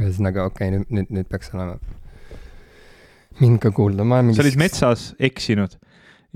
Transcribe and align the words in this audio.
ühesõnaga, 0.00 0.46
okei 0.50 0.68
okay,, 0.68 0.78
nüüd, 0.78 0.92
nüüd, 0.92 1.14
nüüd 1.20 1.30
peaks 1.30 1.52
olema 1.54 1.78
mind 3.40 3.60
ka 3.62 3.72
kuulda, 3.74 4.04
ma 4.04 4.20
olen 4.20 4.30
mingis... 4.30 4.40
sa 4.40 4.46
olid 4.46 4.60
metsas 4.60 5.08
eksinud 5.28 5.76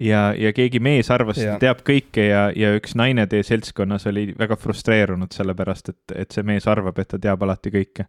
ja, 0.00 0.30
ja 0.36 0.52
keegi 0.56 0.80
mees 0.82 1.10
arvas, 1.12 1.40
et 1.40 1.54
ta 1.54 1.58
teab 1.66 1.82
kõike 1.86 2.26
ja, 2.28 2.44
ja 2.56 2.72
üks 2.78 2.96
naine 2.98 3.26
teie 3.30 3.44
seltskonnas 3.46 4.06
oli 4.10 4.30
väga 4.38 4.58
frustreerunud 4.60 5.32
sellepärast, 5.34 5.92
et, 5.92 6.16
et 6.24 6.36
see 6.36 6.46
mees 6.46 6.68
arvab, 6.70 6.98
et 7.00 7.10
ta 7.10 7.20
teab 7.22 7.42
alati 7.46 7.72
kõike. 7.74 8.06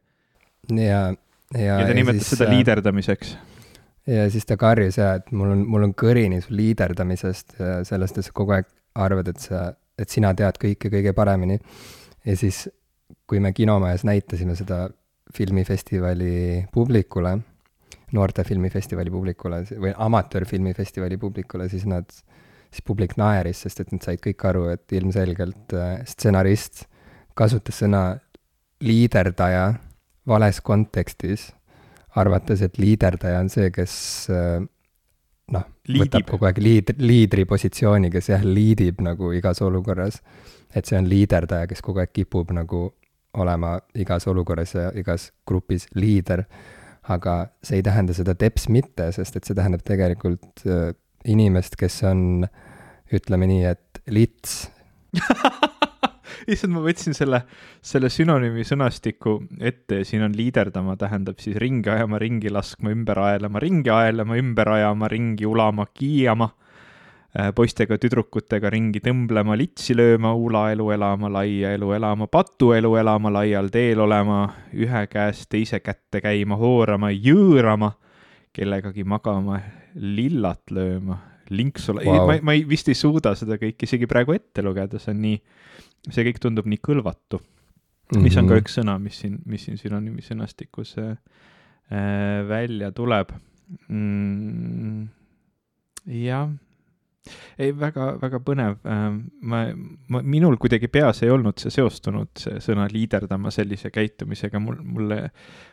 ja, 0.77 1.01
ja. 1.55 1.79
ja 1.79 1.87
ta 1.87 1.95
nimetas 1.97 2.33
seda 2.33 2.47
äh, 2.49 2.55
liiderdamiseks. 2.57 3.35
ja 4.11 4.27
siis 4.33 4.47
ta 4.47 4.57
karjus 4.59 4.99
ja, 5.01 5.15
et 5.21 5.31
mul 5.35 5.55
on, 5.55 5.65
mul 5.67 5.89
on 5.89 5.95
kõrini 5.97 6.41
su 6.43 6.55
liiderdamisest 6.55 7.59
ja 7.59 7.81
sellest, 7.87 8.19
et 8.19 8.27
sa 8.27 8.35
kogu 8.35 8.57
aeg 8.57 8.69
arvad, 8.99 9.31
et 9.31 9.39
sa, 9.39 9.69
et 9.99 10.11
sina 10.11 10.33
tead 10.37 10.59
kõike 10.61 10.91
kõige 10.93 11.15
paremini. 11.17 11.59
ja 12.27 12.37
siis, 12.37 12.67
kui 13.27 13.39
me 13.39 13.53
kinomajas 13.55 14.03
näitasime 14.07 14.55
seda 14.59 14.89
filmifestivali 15.33 16.67
publikule 16.73 17.39
noorte 18.11 18.43
filmifestivali 18.43 19.11
publikule 19.11 19.61
või 19.79 19.93
amatöörfilmifestivali 19.95 21.17
publikule, 21.17 21.69
siis 21.69 21.85
nad, 21.87 22.09
siis 22.71 22.83
publik 22.87 23.15
naeris, 23.19 23.63
sest 23.65 23.83
et 23.83 23.93
nad 23.95 24.03
said 24.03 24.21
kõik 24.23 24.43
aru, 24.49 24.65
et 24.75 24.97
ilmselgelt 24.97 25.75
äh, 25.77 25.93
stsenarist 26.07 26.85
kasutas 27.37 27.79
sõna 27.83 28.03
liiderdaja 28.83 29.71
vales 30.27 30.61
kontekstis, 30.65 31.49
arvates, 32.19 32.61
et 32.65 32.77
liiderdaja 32.81 33.39
on 33.39 33.49
see, 33.53 33.71
kes 33.73 33.93
äh, 34.33 34.59
noh, 35.55 35.67
võtab 36.01 36.27
kogu 36.27 36.49
aeg 36.49 36.59
liid-, 36.63 36.95
liidri 36.99 37.45
positsiooni, 37.47 38.11
kes 38.11 38.31
jah, 38.33 38.43
liidib 38.43 39.01
nagu 39.05 39.31
igas 39.37 39.63
olukorras. 39.63 40.21
et 40.75 40.87
see 40.87 40.95
on 40.95 41.07
liiderdaja, 41.07 41.67
kes 41.67 41.81
kogu 41.83 41.99
aeg 41.99 42.13
kipub 42.15 42.51
nagu 42.55 42.93
olema 43.33 43.77
igas 43.95 44.27
olukorras 44.27 44.75
ja 44.75 44.89
igas 44.97 45.31
grupis 45.47 45.87
liider. 45.95 46.45
Aga 47.09 47.51
see 47.65 47.79
ei 47.79 47.85
tähenda 47.85 48.13
seda 48.13 48.35
teps 48.37 48.67
mitte, 48.69 49.09
sest 49.15 49.35
et 49.35 49.47
see 49.47 49.57
tähendab 49.57 49.81
tegelikult 49.87 50.65
äh, 50.69 50.91
inimest, 51.25 51.75
kes 51.79 52.01
on, 52.07 52.45
ütleme 53.11 53.49
nii, 53.49 53.63
et 53.71 54.01
lits. 54.13 54.67
Issand, 56.51 56.73
ma 56.73 56.81
võtsin 56.81 57.13
selle, 57.13 57.41
selle 57.85 58.09
sünonüümi 58.09 58.63
sõnastiku 58.65 59.35
ette 59.61 59.99
ja 60.01 60.07
siin 60.07 60.23
on 60.25 60.33
liiderdama 60.37 60.95
tähendab 60.97 61.41
siis 61.41 61.57
ringi 61.61 61.91
ajama, 61.93 62.17
ringi 62.21 62.49
laskma, 62.53 62.93
ümber 62.93 63.19
aelama, 63.21 63.61
ringi 63.61 63.91
aelama, 63.93 64.37
ümber 64.41 64.71
ajama, 64.77 65.09
ringi 65.11 65.45
ulama, 65.45 65.85
kiiama 65.93 66.49
poistega, 67.55 67.95
tüdrukutega 68.01 68.69
ringi 68.73 68.99
tõmblema, 69.03 69.55
litsi 69.55 69.95
lööma, 69.95 70.33
ulaelu 70.35 70.89
elama, 70.91 71.29
laia 71.31 71.71
elu 71.77 71.93
elama, 71.95 72.27
patuelu 72.27 72.95
elama, 72.99 73.31
laial 73.31 73.69
teel 73.71 74.01
olema, 74.03 74.41
ühe 74.75 75.03
käest 75.11 75.47
teise 75.53 75.79
kätte 75.79 76.19
käima, 76.23 76.57
hoorama, 76.59 77.11
jõõrama, 77.15 77.93
kellegagi 78.51 79.05
magama, 79.07 79.61
lillat 79.95 80.73
lööma, 80.75 81.21
linksu 81.51 81.95
wow., 82.01 82.27
ma, 82.27 82.35
ma 82.43 82.55
ei, 82.57 82.65
vist 82.67 82.91
ei 82.91 82.97
suuda 82.99 83.31
seda 83.39 83.55
kõike 83.61 83.87
isegi 83.87 84.09
praegu 84.11 84.35
ette 84.35 84.63
lugeda, 84.65 84.99
see 84.99 85.13
on 85.13 85.21
nii, 85.23 85.37
see 86.09 86.25
kõik 86.27 86.41
tundub 86.43 86.67
nii 86.67 86.81
kõlvatu 86.83 87.39
mm. 87.39 87.45
-hmm. 88.11 88.25
mis 88.25 88.35
on 88.35 88.49
ka 88.49 88.57
mhm. 88.57 88.65
üks 88.65 88.75
sõna, 88.79 88.97
mis 88.99 89.21
siin, 89.23 89.39
mis 89.45 89.63
siin 89.67 89.79
sünonüümi 89.79 90.23
sõnastikus 90.25 90.97
äh, 90.99 91.15
äh, 91.91 92.43
välja 92.47 92.91
tuleb 92.91 93.31
mm,. 93.87 95.07
jah 96.23 96.51
ei, 97.59 97.71
väga-väga 97.77 98.39
põnev. 98.45 98.77
Ähm, 98.87 99.17
ma, 99.45 99.61
ma, 100.11 100.21
minul 100.25 100.57
kuidagi 100.61 100.89
peas 100.91 101.21
ei 101.23 101.31
olnud 101.33 101.61
see 101.61 101.73
seostunud, 101.73 102.31
see 102.39 102.61
sõna 102.63 102.87
liiderdama 102.91 103.51
sellise 103.53 103.91
käitumisega, 103.93 104.61
mul, 104.63 104.79
mulle, 104.81 105.19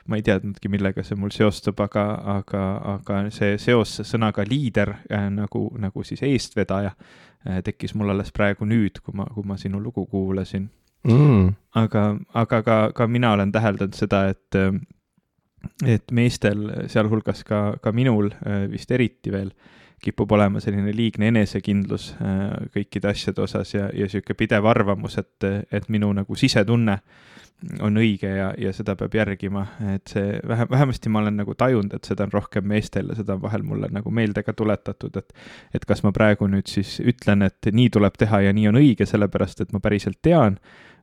ma 0.09 0.19
ei 0.19 0.27
teadnudki, 0.27 0.71
millega 0.73 1.05
see 1.07 1.19
mul 1.19 1.33
seostub, 1.35 1.81
aga, 1.85 2.05
aga, 2.39 2.65
aga 2.97 3.23
see 3.35 3.57
seos 3.63 3.99
sõnaga 4.09 4.45
liider 4.49 4.95
äh, 4.99 5.29
nagu, 5.33 5.69
nagu 5.81 6.05
siis 6.07 6.23
eestvedaja 6.27 6.93
äh, 6.93 7.63
tekkis 7.65 7.97
mul 7.99 8.13
alles 8.15 8.35
praegu 8.37 8.69
nüüd, 8.69 9.01
kui 9.05 9.17
ma, 9.17 9.29
kui 9.33 9.49
ma 9.49 9.59
sinu 9.61 9.81
lugu 9.83 10.07
kuulasin. 10.11 10.69
Mm.. 11.09 11.53
aga, 11.79 12.09
aga 12.37 12.59
ka, 12.67 12.77
ka 12.93 13.07
mina 13.07 13.31
olen 13.37 13.53
täheldanud 13.55 13.95
seda, 13.95 14.27
et 14.35 14.57
et 15.87 16.11
meestel, 16.15 16.65
sealhulgas 16.91 17.45
ka, 17.47 17.61
ka 17.83 17.93
minul 17.95 18.33
äh, 18.35 18.65
vist 18.71 18.91
eriti 18.95 19.31
veel 19.31 19.53
äh, 19.53 19.78
kipub 20.03 20.33
olema 20.33 20.61
selline 20.63 20.93
liigne 20.95 21.33
enesekindlus 21.33 22.13
äh, 22.23 22.69
kõikide 22.75 23.11
asjade 23.13 23.43
osas 23.43 23.75
ja, 23.75 23.89
ja 23.93 24.07
niisugune 24.07 24.39
pidev 24.39 24.69
arvamus, 24.71 25.19
et, 25.21 25.49
et 25.73 25.89
minu 25.93 26.11
nagu 26.15 26.39
sisetunne 26.39 26.99
on 27.83 27.99
õige 27.99 28.29
ja, 28.31 28.53
ja 28.59 28.71
seda 28.75 28.95
peab 28.99 29.17
järgima, 29.19 29.65
et 29.97 30.13
see 30.13 30.37
vähe, 30.47 30.69
vähemasti 30.71 31.11
ma 31.11 31.23
olen 31.25 31.41
nagu 31.41 31.57
tajunud, 31.59 31.97
et 31.97 32.07
seda 32.07 32.29
on 32.29 32.35
rohkem 32.35 32.69
meestel 32.71 33.11
ja 33.11 33.17
seda 33.19 33.35
on 33.35 33.43
vahel 33.43 33.65
mulle 33.67 33.91
nagu 33.91 34.13
meelde 34.15 34.45
ka 34.47 34.55
tuletatud, 34.55 35.17
et 35.19 35.35
et 35.75 35.87
kas 35.89 36.05
ma 36.07 36.13
praegu 36.15 36.47
nüüd 36.47 36.71
siis 36.71 36.99
ütlen, 37.03 37.43
et 37.43 37.71
nii 37.73 37.91
tuleb 37.99 38.19
teha 38.19 38.45
ja 38.47 38.53
nii 38.55 38.69
on 38.71 38.79
õige, 38.79 39.07
sellepärast 39.11 39.65
et 39.65 39.75
ma 39.75 39.83
päriselt 39.83 40.21
tean, 40.23 40.61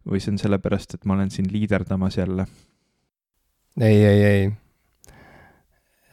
või 0.07 0.22
see 0.23 0.31
on 0.35 0.39
sellepärast, 0.39 0.95
et 0.95 1.03
ma 1.05 1.17
olen 1.17 1.34
siin 1.34 1.50
liiderdamas 1.51 2.17
jälle? 2.22 2.47
ei, 3.81 4.00
ei, 4.05 4.23
ei 4.23 4.47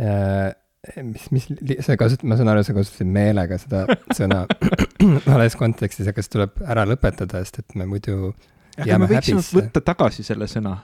äh 0.03 0.62
mis, 1.03 1.31
mis, 1.31 1.47
sa 1.81 1.97
kasutad, 1.97 2.27
ma 2.29 2.37
saan 2.39 2.51
aru, 2.51 2.65
sa 2.67 2.75
kasutasid 2.75 3.11
meelega 3.11 3.59
seda 3.61 3.85
sõna 4.19 4.45
vales 5.29 5.57
kontekstis, 5.59 6.09
aga 6.11 6.25
see 6.25 6.35
tuleb 6.37 6.65
ära 6.67 6.87
lõpetada, 6.89 7.43
sest 7.45 7.63
et 7.63 7.77
me 7.79 7.87
muidu 7.91 8.33
aga 8.79 8.99
me 8.99 9.11
võiksime 9.11 9.39
häbisse. 9.39 9.59
võtta 9.61 9.85
tagasi 9.93 10.27
selle 10.27 10.49
sõna. 10.51 10.77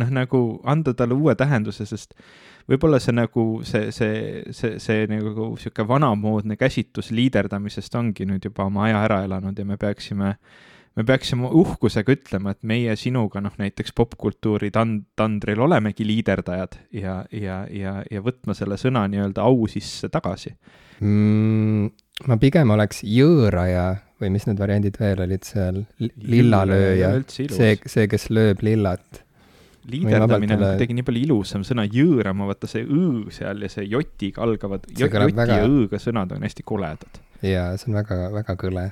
noh, 0.00 0.14
nagu 0.14 0.44
anda 0.64 0.94
talle 0.96 1.18
uue 1.18 1.34
tähenduse, 1.34 1.86
sest 1.90 2.14
võib-olla 2.70 3.00
see 3.02 3.16
nagu 3.16 3.46
see, 3.66 3.90
see, 3.92 4.44
see, 4.54 4.78
see 4.78 5.06
nagu 5.10 5.50
sihuke 5.58 5.84
vanamoodne 5.88 6.56
käsitlus 6.60 7.10
liiderdamisest 7.10 7.94
ongi 7.98 8.28
nüüd 8.30 8.46
juba 8.46 8.68
oma 8.70 8.86
aja 8.86 9.04
ära 9.08 9.24
elanud 9.26 9.58
ja 9.58 9.66
me 9.66 9.76
peaksime 9.80 10.36
äh, 10.36 10.68
me 10.98 11.06
peaksime 11.06 11.50
uhkusega 11.60 12.14
ütlema, 12.16 12.54
et 12.54 12.66
meie 12.66 12.94
sinuga 12.98 13.42
noh, 13.44 13.54
näiteks 13.60 13.94
popkultuuri 13.96 14.72
tand-, 14.74 15.06
tandril 15.18 15.62
olemegi 15.66 16.06
liiderdajad 16.06 16.76
ja, 16.96 17.20
ja, 17.34 17.62
ja, 17.70 17.96
ja 18.10 18.22
võtma 18.24 18.56
selle 18.58 18.78
sõna 18.80 19.06
nii-öelda 19.10 19.46
au 19.46 19.66
sisse 19.70 20.10
tagasi. 20.12 20.54
Mm,. 21.00 21.88
ma 22.28 22.36
pigem 22.42 22.74
oleks 22.74 23.04
jõõraja 23.06 23.86
või 24.20 24.34
mis 24.34 24.44
need 24.48 24.60
variandid 24.60 24.98
veel 25.00 25.22
olid 25.24 25.46
seal, 25.48 25.82
lillalööja, 26.00 27.14
see, 27.32 27.78
see, 27.86 28.06
kes 28.10 28.28
lööb 28.34 28.60
lillat. 28.66 29.22
Liiderdamine 29.90 30.58
on 30.58 30.62
kuidagi 30.74 30.94
nii 30.98 31.04
palju 31.06 31.22
ilusam 31.24 31.62
sõna, 31.64 31.86
jõõrama, 31.88 32.44
vaata 32.50 32.68
see 32.68 32.84
õ 32.84 33.30
seal 33.32 33.64
ja 33.64 33.70
see 33.72 33.86
jotiga 33.88 34.44
algavad, 34.44 34.84
joti 34.92 35.22
väga... 35.32 35.46
ja 35.48 35.64
õ-ga 35.64 36.02
sõnad 36.02 36.34
on 36.36 36.44
hästi 36.44 36.66
koledad. 36.68 37.22
jaa, 37.40 37.72
see 37.80 37.88
on 37.88 37.96
väga, 38.02 38.26
väga 38.34 38.58
kõle 38.60 38.90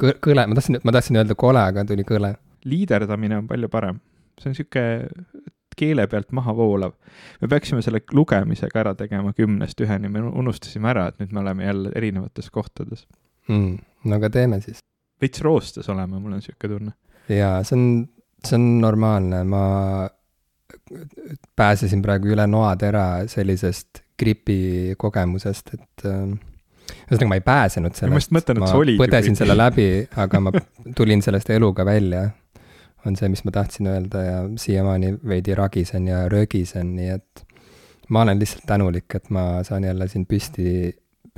kõle, 0.00 0.46
ma 0.46 0.56
tahtsin, 0.58 0.80
ma 0.84 0.94
tahtsin 0.94 1.20
öelda 1.20 1.36
kole, 1.38 1.62
aga 1.62 1.84
tuli 1.88 2.04
kõle. 2.08 2.34
liiderdamine 2.66 3.38
on 3.38 3.46
palju 3.48 3.68
parem. 3.68 4.00
see 4.40 4.50
on 4.50 4.56
niisugune 4.56 5.44
keele 5.76 6.06
pealt 6.06 6.32
maha 6.32 6.54
voolav. 6.56 6.92
me 7.40 7.48
peaksime 7.48 7.82
selle 7.82 8.02
lugemisega 8.12 8.80
ära 8.80 8.94
tegema 8.94 9.32
kümnest 9.36 9.80
üheni, 9.80 10.08
me 10.08 10.24
unustasime 10.26 10.90
ära, 10.92 11.08
et 11.08 11.20
nüüd 11.20 11.32
me 11.32 11.42
oleme 11.44 11.64
jälle 11.64 11.92
erinevates 11.94 12.50
kohtades 12.50 13.06
mm,. 13.48 13.78
no 14.04 14.20
aga 14.20 14.30
teeme 14.30 14.60
siis. 14.64 14.82
veits 15.20 15.42
roostes 15.44 15.88
oleme, 15.92 16.18
mul 16.18 16.36
on 16.36 16.42
niisugune 16.42 16.78
tunne. 16.78 16.96
jaa, 17.28 17.62
see 17.64 17.78
on, 17.78 17.86
see 18.44 18.58
on 18.58 18.68
normaalne, 18.80 19.44
ma 19.44 19.64
pääsesin 21.56 22.02
praegu 22.02 22.30
üle 22.34 22.46
noatera 22.50 23.26
sellisest 23.30 24.02
gripi 24.18 24.94
kogemusest, 24.98 25.74
et 25.74 26.06
äh, 26.08 26.36
ühesõnaga, 27.06 27.28
ma 27.30 27.38
ei 27.38 27.44
pääsenud 27.46 27.98
sellest, 27.98 28.32
ma, 28.32 28.40
mõtlen, 28.40 28.60
ma 28.62 28.70
põdesin 29.00 29.38
selle 29.38 29.56
läbi, 29.58 29.88
aga 30.22 30.42
ma 30.42 30.52
tulin 30.98 31.22
sellest 31.24 31.50
eluga 31.54 31.86
välja. 31.86 32.30
on 33.06 33.14
see, 33.14 33.28
mis 33.30 33.44
ma 33.46 33.52
tahtsin 33.54 33.86
öelda 33.86 34.22
ja 34.24 34.38
siiamaani 34.58 35.12
veidi 35.22 35.54
ragisen 35.54 36.08
ja 36.10 36.24
rögisen, 36.28 36.96
nii 36.96 37.12
et 37.14 37.44
ma 38.10 38.24
olen 38.26 38.40
lihtsalt 38.40 38.66
tänulik, 38.66 39.14
et 39.14 39.30
ma 39.30 39.62
saan 39.66 39.84
jälle 39.86 40.08
siin 40.10 40.26
püsti, 40.26 40.90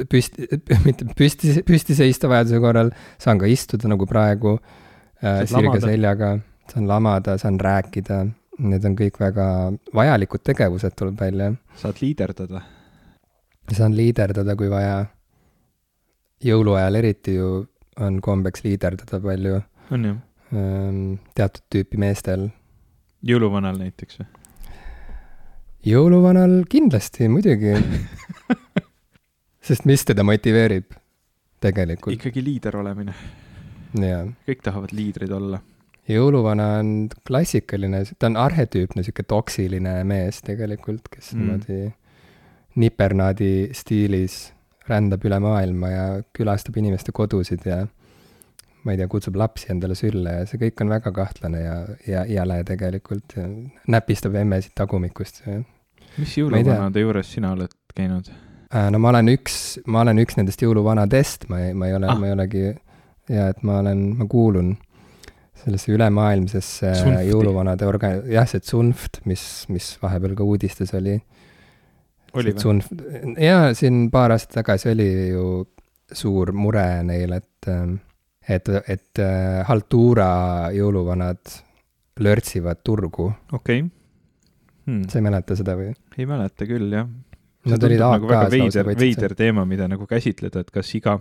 püsti, 0.08 0.48
mitte 0.86 1.08
püsti, 1.18 1.52
püsti 1.66 1.96
seista 1.98 2.30
vajaduse 2.30 2.60
korral, 2.64 2.92
saan 3.20 3.40
ka 3.40 3.50
istuda 3.50 3.90
nagu 3.92 4.08
praegu 4.08 4.56
äh, 4.56 5.44
sirge 5.48 5.82
seljaga, 5.84 6.38
saan 6.72 6.88
lamada, 6.88 7.36
saan 7.40 7.60
rääkida, 7.60 8.22
need 8.64 8.88
on 8.88 8.96
kõik 8.98 9.20
väga 9.20 9.46
vajalikud 9.94 10.44
tegevused, 10.48 10.96
tuleb 10.96 11.20
välja. 11.20 11.52
saad 11.76 12.00
liiderdada? 12.00 12.64
saan 13.76 13.92
liiderdada, 13.96 14.56
kui 14.56 14.70
vaja 14.72 15.04
jõuluajal 16.44 16.94
eriti 17.00 17.34
ju 17.34 17.66
on 18.00 18.20
kombeks 18.22 18.64
liiderdada 18.64 19.20
palju. 19.20 19.60
on 19.90 20.04
jah? 20.04 20.16
Ehm, 20.52 21.14
teatud 21.34 21.62
tüüpi 21.74 21.98
meestel. 22.00 22.48
jõuluvanal 23.26 23.78
näiteks 23.78 24.20
või? 24.20 24.26
jõuluvanal 25.88 26.62
kindlasti, 26.70 27.28
muidugi 27.28 27.74
sest 29.68 29.84
mis 29.88 30.04
teda 30.04 30.24
motiveerib 30.26 30.94
tegelikult? 31.60 32.14
ikkagi 32.14 32.44
liider 32.44 32.76
olemine. 32.76 33.14
kõik 34.48 34.62
tahavad 34.62 34.92
liidrid 34.92 35.32
olla. 35.32 35.60
jõuluvana 36.08 36.68
on 36.80 37.08
klassikaline, 37.26 38.04
ta 38.18 38.26
on 38.30 38.36
arhetüüpne 38.40 39.02
sihuke 39.02 39.22
toksiline 39.28 40.02
mees 40.04 40.42
tegelikult, 40.42 41.08
kes 41.10 41.34
Mm. 41.34 41.40
niimoodi 41.40 41.92
nipernaadi 42.78 43.70
stiilis 43.74 44.52
rändab 44.88 45.24
üle 45.28 45.38
maailma 45.44 45.92
ja 45.92 46.04
külastab 46.36 46.76
inimeste 46.80 47.12
kodusid 47.12 47.66
ja 47.68 47.82
ma 48.84 48.94
ei 48.94 49.00
tea, 49.00 49.08
kutsub 49.10 49.36
lapsi 49.36 49.72
endale 49.74 49.96
sülle 49.98 50.38
ja 50.40 50.44
see 50.48 50.60
kõik 50.60 50.84
on 50.84 50.92
väga 50.94 51.12
kahtlane 51.12 51.64
ja, 51.64 51.80
ja 52.06 52.24
jäle 52.28 52.62
tegelikult 52.68 53.36
näpistab 53.90 54.38
emmesid 54.40 54.72
tagumikust 54.78 55.42
mis 56.18 56.34
jõuluvanade 56.38 57.02
juures 57.02 57.30
sina 57.36 57.52
oled 57.54 57.72
käinud? 57.94 58.28
Äh, 58.68 58.90
no 58.92 59.00
ma 59.02 59.12
olen 59.12 59.32
üks, 59.32 59.78
ma 59.88 60.02
olen 60.04 60.20
üks 60.22 60.36
nendest 60.38 60.62
jõuluvanadest, 60.64 61.48
ma 61.52 61.62
ei, 61.66 61.72
ma 61.78 61.88
ei 61.88 61.96
ole 61.96 62.10
Ah. 62.10 62.18
ma 62.18 62.28
ei 62.28 62.34
olegi, 62.36 62.66
ja 63.32 63.48
et 63.52 63.62
ma 63.64 63.78
olen, 63.82 64.04
ma 64.18 64.26
kuulun 64.28 64.76
sellesse 65.58 65.92
ülemaailmsesse 65.92 66.92
Tsunfti. 66.92 67.30
jõuluvanade 67.30 67.86
orga-, 67.88 68.18
jah, 68.30 68.46
see 68.46 68.60
Tsunft, 68.60 69.22
mis, 69.24 69.42
mis 69.72 69.96
vahepeal 70.02 70.36
ka 70.38 70.46
uudistes 70.46 70.94
oli. 70.94 71.18
Tsunft, 72.28 72.92
jaa, 73.40 73.72
siin 73.76 74.08
paar 74.12 74.34
aastat 74.34 74.60
tagasi 74.60 74.90
oli 74.92 75.08
ju 75.32 75.44
suur 76.12 76.52
mure 76.56 77.02
neil, 77.04 77.32
et, 77.36 77.68
et, 78.48 78.68
et 78.88 79.22
äh, 79.22 79.60
haltuura 79.68 80.28
jõuluvanad 80.76 81.54
lörtsivad 82.20 82.82
turgu, 82.84 83.30
okei 83.52 83.82
hmm.. 83.82 85.04
sa 85.08 85.20
ei 85.20 85.26
mäleta 85.28 85.56
seda 85.58 85.76
või? 85.78 85.92
ei 86.18 86.28
mäleta 86.28 86.68
küll, 86.68 86.90
jah. 86.92 87.08
Nad 87.68 87.84
olid 87.84 88.00
nagu 88.00 88.28
väga 88.30 88.48
veider, 88.52 88.92
veider 88.96 89.34
teema, 89.36 89.64
mida 89.68 89.88
nagu 89.90 90.06
käsitleda, 90.08 90.62
et 90.64 90.70
kas 90.72 90.92
iga, 90.96 91.18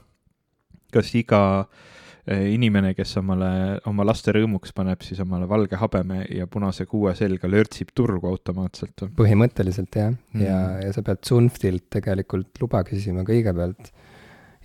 kas 0.93 1.09
iga 1.19 1.41
eh, 1.63 1.96
inimene, 2.27 2.91
kes 2.97 3.13
omale, 3.21 3.49
oma 3.87 4.03
laste 4.07 4.33
rõõmuks 4.35 4.73
paneb 4.75 5.03
siis 5.05 5.21
omale 5.23 5.47
valge 5.47 5.79
habeme 5.79 6.25
ja 6.33 6.47
punase 6.51 6.83
kuue 6.89 7.13
selga 7.15 7.47
lörtsib 7.47 7.93
turgu 7.95 8.27
automaatselt 8.27 9.05
põhimõtteliselt 9.15 9.95
jah 9.95 10.11
mm., 10.11 10.43
ja 10.43 10.57
Mm., 10.57 10.81
ja 10.87 10.93
sa 10.95 11.03
pead 11.05 11.23
Zunftilt 11.27 11.87
tegelikult 11.93 12.59
luba 12.61 12.83
küsima 12.87 13.23
kõigepealt 13.27 13.91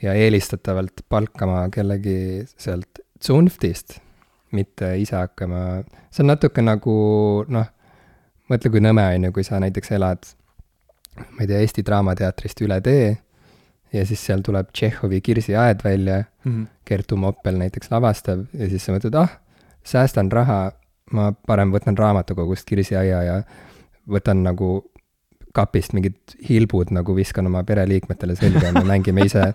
ja 0.03 0.15
eelistatavalt 0.19 1.05
palkama 1.09 1.69
kellegi 1.75 2.43
sealt 2.51 3.03
Zunftist, 3.23 4.01
mitte 4.51 4.97
ise 4.99 5.15
hakkama, 5.15 5.83
see 6.11 6.25
on 6.25 6.33
natuke 6.33 6.63
nagu 6.65 6.95
noh, 7.47 7.69
mõtle, 8.51 8.73
kui 8.73 8.83
nõme 8.83 9.05
on 9.15 9.29
ju, 9.29 9.35
kui 9.37 9.47
sa 9.47 9.61
näiteks 9.63 9.95
elad, 9.95 10.27
ma 11.37 11.45
ei 11.45 11.51
tea, 11.51 11.61
Eesti 11.63 11.85
Draamateatrist 11.87 12.65
üle 12.67 12.81
tee 12.83 13.13
ja 13.93 14.05
siis 14.09 14.25
seal 14.27 14.43
tuleb 14.45 14.73
Tšehhovi 14.73 15.21
Kirsiaed 15.25 15.85
välja 15.85 16.25
Kertu 16.85 17.17
Moppel 17.17 17.59
näiteks 17.61 17.91
lavastab 17.91 18.47
ja 18.53 18.69
siis 18.69 18.85
sa 18.87 18.95
mõtled, 18.95 19.17
ah, 19.19 19.37
säästan 19.87 20.33
raha, 20.33 20.73
ma 21.13 21.33
parem 21.47 21.73
võtan 21.75 21.99
raamatukogust 21.99 22.67
kirsiaia 22.69 23.23
ja 23.27 23.43
võtan 24.11 24.43
nagu 24.47 24.81
kapist 25.55 25.93
mingid 25.93 26.17
hilbud 26.49 26.93
nagu 26.97 27.15
viskan 27.17 27.47
oma 27.47 27.63
pereliikmetele 27.65 28.37
selga 28.37 28.71
ja 28.71 28.73
me 28.79 28.85
mängime 28.89 29.27
ise 29.29 29.53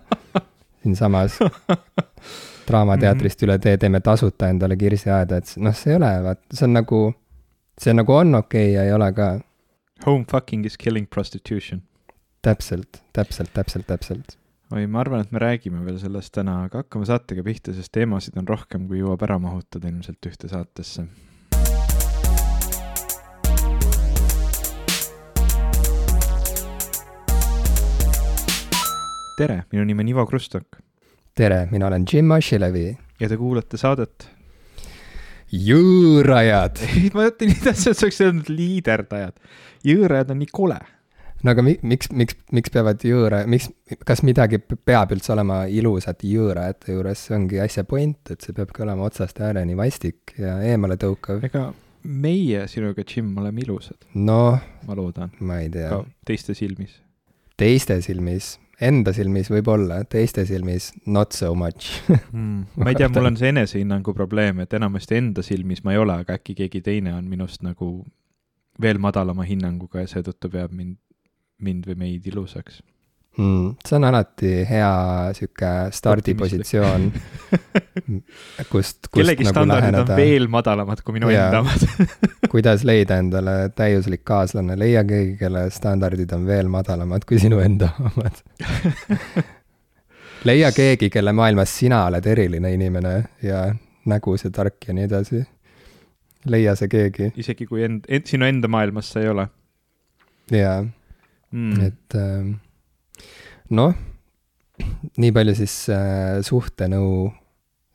siinsamas 0.82 1.40
Draamateatrist 2.68 3.42
üle 3.46 3.56
tee, 3.64 3.78
teeme 3.80 4.00
tasuta 4.04 4.50
endale 4.52 4.76
kirsiaeda, 4.76 5.40
et 5.40 5.54
noh, 5.64 5.74
see 5.76 5.94
ei 5.94 5.96
ole, 5.96 6.10
vaat 6.26 6.42
see 6.52 6.66
on 6.66 6.74
nagu, 6.76 6.98
see 7.80 7.94
nagu 7.96 8.16
on 8.16 8.40
okei 8.42 8.66
okay 8.66 8.74
ja 8.74 8.84
ei 8.84 8.92
ole 8.92 9.08
ka. 9.16 9.28
Home 10.04 10.26
fucking 10.30 10.66
is 10.68 10.76
killing 10.76 11.08
prostitution. 11.10 11.82
täpselt, 12.42 13.00
täpselt, 13.12 13.50
täpselt, 13.54 13.86
täpselt. 13.86 14.37
oi, 14.72 14.86
ma 14.86 15.00
arvan, 15.00 15.24
et 15.24 15.32
me 15.32 15.42
räägime 15.42 15.84
veel 15.84 15.98
sellest 16.00 16.34
täna, 16.34 16.62
aga 16.66 16.82
hakkame 16.82 17.08
saatega 17.08 17.44
pihta, 17.46 17.72
sest 17.76 17.92
teemasid 17.92 18.36
on 18.40 18.48
rohkem, 18.48 18.88
kui 18.90 19.02
jõuab 19.02 19.22
ära 19.28 19.38
mahutada 19.42 19.90
ilmselt 19.90 20.30
ühte 20.30 20.50
saatesse. 20.50 21.08
tere, 29.38 29.62
minu 29.70 29.84
nimi 29.86 30.02
on 30.02 30.08
Ivo 30.10 30.24
Krustok 30.26 30.80
tere, 31.38 31.68
mina 31.70 31.86
olen 31.86 32.04
Jim 32.12 32.30
Ashilevi. 32.34 32.98
ja 33.20 33.28
te 33.28 33.36
kuulate 33.38 33.78
saadet. 33.78 34.26
jõõrajad. 35.54 36.80
ei, 36.88 37.10
ma 37.14 37.28
mõtlen, 37.28 37.54
et 37.54 37.78
sa 37.78 37.94
oleks 37.94 38.20
öelnud 38.24 38.50
liiderdajad. 38.50 39.36
jõõrajad 39.86 40.34
on 40.34 40.42
nii 40.42 40.50
kole. 40.52 40.80
No 41.44 41.54
aga 41.54 41.64
mi-, 41.64 41.78
miks, 41.86 42.10
miks, 42.14 42.38
miks 42.54 42.72
peavad 42.74 43.02
jõõra, 43.06 43.42
miks, 43.50 43.68
kas 44.06 44.22
midagi 44.26 44.60
peab 44.60 45.12
üldse 45.14 45.32
olema 45.34 45.64
ilusat 45.70 46.24
jõõrajate 46.26 46.94
juures, 46.96 47.26
see 47.26 47.36
ongi 47.38 47.60
asja 47.62 47.84
point, 47.88 48.20
et 48.32 48.44
see 48.44 48.56
peabki 48.56 48.84
olema 48.86 49.06
otsast 49.08 49.40
ääreni 49.44 49.76
vastik 49.78 50.34
ja 50.40 50.58
eemaletõukav. 50.72 51.44
ega 51.48 51.68
meie 52.08 52.66
sinuga, 52.70 53.04
Jim, 53.06 53.34
oleme 53.38 53.62
ilusad, 53.64 54.08
noh, 54.14 54.58
ma 54.86 54.96
loodan, 54.98 55.34
ma 55.40 55.60
ei 55.62 55.70
tea 55.72 56.02
teiste 56.26 56.56
silmis. 56.58 56.98
teiste 57.58 57.98
silmis, 58.04 58.56
enda 58.80 59.12
silmis 59.14 59.50
võib-olla, 59.50 60.02
teiste 60.10 60.44
silmis 60.46 60.92
not 61.06 61.34
so 61.34 61.54
much 61.58 61.90
mm.. 62.32 62.78
ma 62.78 62.92
ei 62.92 62.98
tea, 62.98 63.10
mul 63.14 63.32
on 63.32 63.40
see 63.40 63.50
enesehinnangu 63.54 64.14
probleem, 64.14 64.62
et 64.64 64.78
enamasti 64.78 65.18
enda 65.18 65.44
silmis 65.46 65.84
ma 65.86 65.94
ei 65.94 66.02
ole, 66.02 66.20
aga 66.24 66.38
äkki 66.38 66.56
keegi 66.62 66.82
teine 66.86 67.14
on 67.18 67.26
minust 67.30 67.62
nagu 67.66 67.92
veel 68.80 69.00
madalama 69.02 69.42
hinnanguga 69.46 70.04
ja 70.04 70.10
seetõttu 70.10 70.50
peab 70.52 70.74
mind, 70.74 70.98
mind 71.64 71.88
või 71.88 71.98
meid 71.98 72.28
ilusaks. 72.30 72.80
mm,. 73.38 73.74
see 73.86 73.96
on 73.98 74.06
alati 74.08 74.52
hea 74.68 74.92
sihuke 75.36 75.72
stardipositsioon, 75.94 77.08
kust, 78.72 79.06
kust 79.06 79.12
kellegi 79.14 79.46
nagu 79.46 79.54
standardid 79.54 79.60
on 79.60 79.72
läheneda, 79.74 80.16
veel 80.18 80.48
madalamad 80.52 81.02
kui 81.04 81.18
minu 81.18 81.30
Jaa. 81.30 81.48
enda 81.48 81.60
omad. 81.62 82.08
kuidas 82.52 82.86
leida 82.88 83.18
endale 83.22 83.56
täiuslik 83.76 84.24
kaaslane, 84.26 84.78
leia 84.78 85.04
keegi, 85.06 85.36
kelle 85.40 85.68
standardid 85.74 86.34
on 86.34 86.46
veel 86.48 86.70
madalamad 86.72 87.26
kui 87.28 87.40
sinu 87.42 87.60
enda 87.62 87.92
omad. 88.10 88.42
leia 90.48 90.72
keegi, 90.74 91.10
kelle 91.10 91.34
maailmas 91.34 91.76
sina 91.78 92.04
oled 92.10 92.26
eriline 92.26 92.74
inimene 92.74 93.14
ja 93.42 93.68
nägus 94.08 94.46
ja 94.46 94.50
tark 94.54 94.88
ja 94.88 94.94
nii 94.96 95.06
edasi. 95.10 95.44
leia 96.48 96.74
see 96.78 96.88
keegi 96.88 97.32
isegi 97.36 97.66
kui 97.66 97.82
end, 97.84 98.04
end, 98.08 98.24
sinu 98.30 98.46
enda 98.46 98.68
maailmas 98.70 99.10
sa 99.12 99.20
ei 99.20 99.28
ole 99.28 99.48
ja 100.54 100.84
mm.. 101.52 101.80
et 101.86 102.18
ähm, 102.18 102.54
noh, 103.74 103.94
nii 105.18 105.34
palju 105.34 105.56
siis 105.58 105.74
äh, 105.94 106.38
suhtenõu 106.46 107.28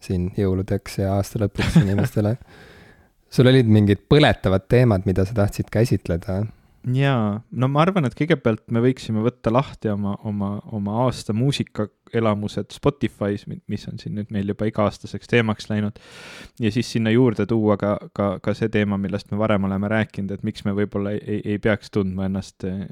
siin 0.03 0.29
jõuludeks 0.37 0.99
ja 0.99 1.13
aasta 1.17 1.39
lõpuks 1.43 1.79
inimestele. 1.81 2.35
sul 3.33 3.49
olid 3.49 3.69
mingid 3.71 4.03
põletavad 4.11 4.67
teemad, 4.69 5.07
mida 5.09 5.25
sa 5.25 5.37
tahtsid 5.37 5.71
käsitleda? 5.73 6.43
jaa, 6.83 7.41
no 7.51 7.67
ma 7.71 7.83
arvan, 7.85 8.07
et 8.07 8.15
kõigepealt 8.17 8.65
me 8.75 8.81
võiksime 8.83 9.23
võtta 9.23 9.53
lahti 9.53 9.91
oma, 9.93 10.15
oma, 10.27 10.55
oma 10.75 10.97
aasta 11.05 11.35
muusikaelamused 11.37 12.75
Spotify's, 12.75 13.45
mis 13.47 13.87
on 13.87 14.01
siin 14.01 14.17
nüüd 14.19 14.33
meil 14.35 14.51
juba 14.51 14.67
iga-aastaseks 14.67 15.31
teemaks 15.31 15.69
läinud. 15.71 15.99
ja 16.59 16.71
siis 16.71 16.91
sinna 16.91 17.13
juurde 17.13 17.45
tuua 17.49 17.77
ka, 17.77 17.95
ka, 18.13 18.39
ka 18.43 18.55
see 18.57 18.71
teema, 18.73 18.97
millest 18.97 19.31
me 19.31 19.39
varem 19.39 19.69
oleme 19.69 19.91
rääkinud, 19.91 20.31
et 20.35 20.43
miks 20.43 20.65
me 20.67 20.75
võib-olla 20.75 21.15
ei, 21.15 21.39
ei, 21.43 21.59
peaks 21.59 21.93
tundma 21.93 22.27
ennast 22.27 22.67
eh, 22.67 22.83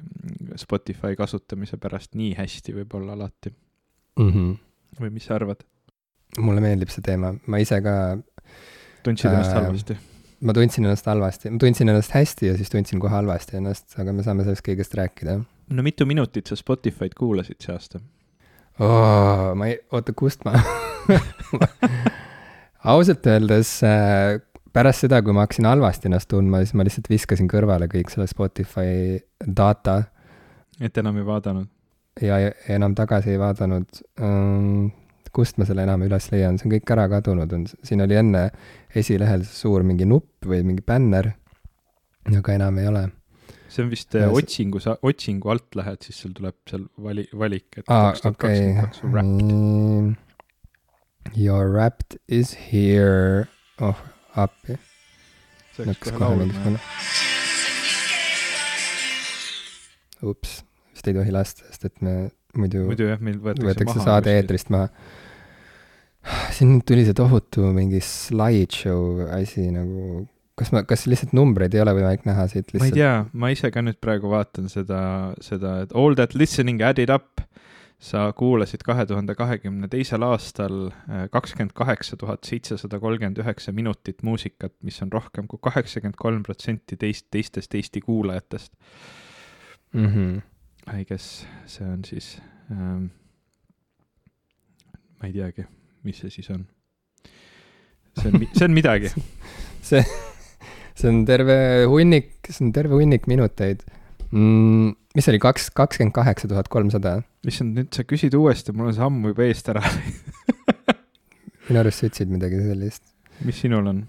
Spotify 0.56 1.18
kasutamise 1.20 1.78
pärast 1.82 2.16
nii 2.16 2.36
hästi 2.40 2.80
võib-olla 2.80 3.18
alati 3.20 3.54
Mm 4.20 4.32
-hmm. 4.32 4.56
või 5.02 5.10
mis 5.10 5.26
sa 5.26 5.36
arvad? 5.36 5.64
mulle 6.40 6.62
meeldib 6.64 6.90
see 6.92 7.04
teema, 7.04 7.34
ma 7.48 7.60
ise 7.60 7.82
ka, 7.84 7.94
tundsid 9.04 9.32
ennast 9.32 9.52
Äh, 9.52 9.64
halvasti? 9.64 9.98
Ma 10.42 10.56
tundsin 10.58 10.88
ennast 10.88 11.08
halvasti, 11.10 11.52
ma 11.54 11.62
tundsin 11.62 11.92
ennast 11.92 12.16
hästi 12.16 12.52
ja 12.52 12.58
siis 12.60 12.72
tundsin 12.74 13.02
kohe 13.02 13.14
halvasti 13.14 13.60
ennast, 13.62 13.88
aga 14.02 14.14
me 14.16 14.26
saame 14.26 14.46
sellest 14.48 14.66
kõigest 14.66 14.96
rääkida 14.98 15.40
no 15.72 15.86
mitu 15.86 16.08
minutit 16.10 16.50
sa 16.50 16.58
Spotify'd 16.60 17.18
kuulasid 17.18 17.62
see 17.64 17.76
aasta? 17.76 18.02
oh,. 18.80 19.52
ma 19.58 19.72
ei, 19.72 19.80
oota, 19.94 20.16
kust 20.18 20.46
ma 20.48 20.56
ausalt 22.94 23.28
öeldes 23.30 23.78
äh, 23.88 24.40
pärast 24.74 25.06
seda, 25.06 25.22
kui 25.22 25.36
ma 25.36 25.46
hakkasin 25.46 25.68
halvasti 25.70 26.10
ennast 26.10 26.32
tundma, 26.32 26.64
siis 26.64 26.74
ma 26.78 26.88
lihtsalt 26.88 27.12
viskasin 27.12 27.52
kõrvale 27.52 27.90
kõik 27.92 28.14
selle 28.14 28.30
Spotify 28.32 29.20
data 29.46 30.02
et 30.82 30.98
enam 30.98 31.20
ei 31.22 31.28
vaadanud? 31.28 31.70
ja 32.22 32.38
enam 32.70 32.96
tagasi 32.98 33.36
ei 33.36 33.40
vaadanud 33.40 34.02
um,. 34.20 34.90
Kust 35.36 35.58
ma 35.62 35.68
selle 35.68 35.86
enam 35.88 36.04
üles 36.06 36.28
leian, 36.34 36.60
see 36.60 36.68
on 36.68 36.76
kõik 36.76 36.94
ära 36.96 37.08
kadunud, 37.12 37.54
on, 37.56 37.66
siin 37.88 38.04
oli 38.04 38.18
enne 38.20 38.50
esilehel 38.96 39.46
suur 39.48 39.86
mingi 39.88 40.08
nupp 40.10 40.48
või 40.48 40.64
mingi 40.68 40.84
bänner, 40.86 41.34
aga 42.36 42.56
enam 42.60 42.80
ei 42.82 42.92
ole 42.92 43.08
see 43.72 43.86
on 43.86 43.92
vist 43.92 44.16
Ja 44.16 44.28
äh, 44.28 44.34
otsingu, 44.34 44.82
otsingu 45.02 45.52
alt 45.54 45.76
lähed, 45.80 46.04
siis 46.06 46.20
sul 46.24 46.34
tuleb 46.36 46.58
seal 46.70 46.88
vali, 47.02 47.26
valik, 47.38 47.70
et 47.78 47.86
kaks 47.88 48.24
tuhat 48.26 48.40
kakskümmend 48.42 48.82
kaks 48.84 49.04
on 49.06 49.14
wrapped.. 49.16 50.28
Your 51.38 51.70
wrapped 51.70 52.18
is 52.28 52.56
here, 52.72 53.48
oh 53.80 54.00
appi, 54.36 54.78
see 55.78 55.88
läks 55.88 56.12
kohe 56.12 56.20
laulma. 56.26 56.50
mingisugune. 56.50 56.80
ups, 60.32 60.62
vist 60.94 61.08
ei 61.08 61.18
tohi 61.18 61.34
lasta, 61.34 61.66
sest 61.70 61.88
et 61.90 62.04
me 62.06 62.16
muidu, 62.58 62.86
muidu 62.90 63.08
jah, 63.10 63.22
meil 63.24 63.40
võetakse, 63.42 63.68
võetakse 63.70 63.98
maha. 63.98 64.08
saade. 64.10 64.36
eetrist 64.42 64.74
maha. 64.74 64.92
siin 66.56 66.82
tuli 66.86 67.06
see 67.08 67.16
tohutu 67.18 67.72
mingi 67.76 68.02
slideshow 68.06 69.24
asi 69.34 69.68
nagu, 69.74 70.26
kas 70.60 70.72
ma, 70.76 70.84
kas 70.88 71.08
lihtsalt 71.10 71.34
numbreid 71.38 71.76
ei 71.76 71.84
ole 71.84 71.96
võimalik 71.98 72.28
näha 72.30 72.48
siit 72.52 72.70
lihtsalt? 72.70 72.84
ma 72.84 72.90
ei 72.92 72.98
tea, 72.98 73.14
ma 73.34 73.54
ise 73.54 73.72
ka 73.74 73.84
nüüd 73.86 73.98
praegu 74.04 74.32
vaatan 74.32 74.70
seda, 74.72 75.02
seda, 75.44 75.80
et 75.86 75.96
all 75.98 76.18
that 76.20 76.38
listening 76.38 76.84
added 76.86 77.14
up. 77.14 77.48
sa 78.02 78.32
kuulasid 78.34 78.82
kahe 78.82 79.04
tuhande 79.06 79.36
kahekümne 79.38 79.86
teisel 79.86 80.24
aastal 80.26 80.88
äh, 80.90 81.28
kakskümmend 81.30 81.76
kaheksa 81.78 82.16
tuhat 82.18 82.48
seitsesada 82.50 82.98
kolmkümmend 82.98 83.38
üheksa 83.44 83.70
minutit 83.78 84.24
muusikat, 84.26 84.74
mis 84.82 84.98
on 85.06 85.12
rohkem 85.14 85.46
kui 85.46 85.62
kaheksakümmend 85.62 86.18
kolm 86.18 86.42
protsenti 86.42 86.98
teist, 86.98 87.28
teistest 87.30 87.78
Eesti 87.78 88.02
kuulajatest 88.02 88.74
mm. 89.94 90.08
-hmm. 90.08 90.42
I 90.98 91.06
guess 91.06 91.46
see 91.66 91.86
on 91.86 92.02
siis 92.06 92.42
ähm,, 92.72 93.06
ma 95.22 95.30
ei 95.30 95.38
teagi 95.38 95.68
mis 96.08 96.22
see 96.22 96.34
siis 96.34 96.50
on? 96.54 96.66
see 98.20 98.32
on, 98.32 98.46
see 98.56 98.68
on 98.68 98.76
midagi 98.76 99.12
see, 99.90 100.04
see 100.98 101.10
on 101.12 101.24
terve 101.30 101.58
hunnik, 101.92 102.34
see 102.50 102.66
on 102.66 102.72
terve 102.76 102.98
hunnik 103.00 103.28
minuteid 103.32 103.84
mm,. 104.32 104.94
mis 105.16 105.28
see 105.28 105.36
oli, 105.36 105.42
kaks, 105.44 105.70
kakskümmend 105.78 106.16
kaheksa 106.16 106.50
tuhat 106.52 106.72
kolmsada? 106.74 107.20
issand, 107.48 107.78
nüüd 107.78 107.92
sa 107.96 108.06
küsid 108.08 108.36
uuesti, 108.38 108.76
mul 108.76 108.92
on 108.92 108.98
see 108.98 109.08
ammu 109.08 109.34
juba 109.34 109.48
eest 109.50 109.72
ära 109.74 109.84
minu 111.68 111.84
arust 111.84 112.02
sa 112.02 112.10
ütlesid 112.10 112.32
midagi 112.34 112.64
sellist. 112.66 113.06
mis 113.48 113.62
sinul 113.66 113.92
on 113.94 114.08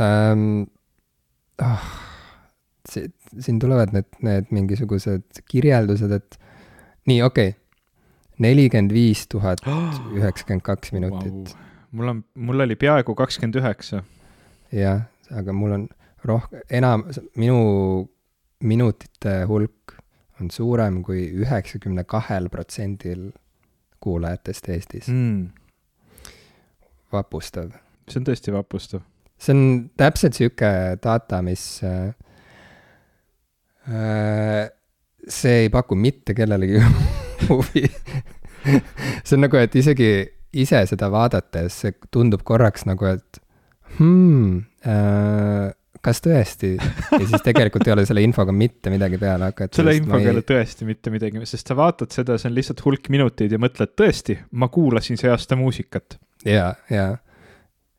um,? 0.00 0.48
Oh, 1.56 1.84
siin 2.84 3.56
tulevad 3.62 3.94
need, 3.94 4.10
need 4.20 4.50
mingisugused 4.52 5.38
kirjeldused, 5.48 6.10
et 6.12 6.36
nii, 7.08 7.22
okei 7.24 7.54
okay 7.54 7.65
nelikümmend 8.42 8.92
viis 8.92 9.26
tuhat 9.32 9.62
üheksakümmend 10.16 10.64
kaks 10.66 10.92
minutit 10.96 11.32
wow.. 11.32 11.68
mul 11.90 12.12
on, 12.12 12.24
mul 12.34 12.66
oli 12.66 12.76
peaaegu 12.76 13.14
kakskümmend 13.14 13.60
üheksa. 13.62 14.02
jah, 14.72 15.06
aga 15.30 15.54
mul 15.56 15.78
on 15.78 15.88
rohkem, 16.26 16.60
enam, 16.70 17.06
minu 17.36 17.60
minutite 18.60 19.42
hulk 19.48 19.96
on 20.40 20.50
suurem 20.52 21.02
kui 21.04 21.26
üheksakümne 21.44 22.04
kahel 22.08 22.48
protsendil 22.52 23.30
kuulajatest 24.00 24.68
Eestis 24.68 25.08
mm.. 25.08 25.48
vapustav. 27.12 27.72
see 28.08 28.20
on 28.20 28.28
tõesti 28.28 28.54
vapustav. 28.54 29.04
see 29.38 29.56
on 29.56 29.66
täpselt 29.96 30.38
sihuke 30.38 30.70
data, 31.02 31.42
mis 31.42 31.66
äh, 31.84 32.14
äh 33.88 34.64
see 35.26 35.64
ei 35.64 35.70
paku 35.74 35.96
mitte 35.98 36.34
kellelegi 36.38 36.82
huvi 37.48 37.86
see 39.26 39.36
on 39.36 39.44
nagu, 39.46 39.58
et 39.60 39.74
isegi 39.78 40.10
ise 40.56 40.82
seda 40.90 41.08
vaadates, 41.12 41.80
see 41.82 41.96
tundub 42.14 42.44
korraks 42.46 42.86
nagu, 42.88 43.08
et 43.10 43.40
hmm, 43.98 44.62
äh, 44.88 45.68
kas 46.06 46.22
tõesti? 46.24 46.74
ja 46.78 47.22
siis 47.22 47.44
tegelikult 47.44 47.86
ei 47.86 47.94
ole 47.96 48.06
selle 48.08 48.24
infoga 48.24 48.54
mitte 48.54 48.92
midagi 48.92 49.20
peale 49.20 49.50
hakata. 49.50 49.78
selle 49.78 49.96
infoga 49.98 50.24
ei 50.24 50.32
ole 50.32 50.44
tõesti 50.46 50.88
mitte 50.88 51.12
midagi, 51.14 51.42
sest 51.48 51.72
sa 51.72 51.78
vaatad 51.78 52.14
seda, 52.14 52.38
see 52.40 52.50
on 52.50 52.56
lihtsalt 52.56 52.82
hulk 52.86 53.10
minuteid 53.12 53.54
ja 53.56 53.60
mõtled, 53.62 53.94
tõesti, 53.98 54.38
ma 54.56 54.70
kuulasin 54.72 55.20
see 55.20 55.30
aasta 55.32 55.58
muusikat. 55.58 56.18
ja, 56.46 56.72
ja 56.92 57.08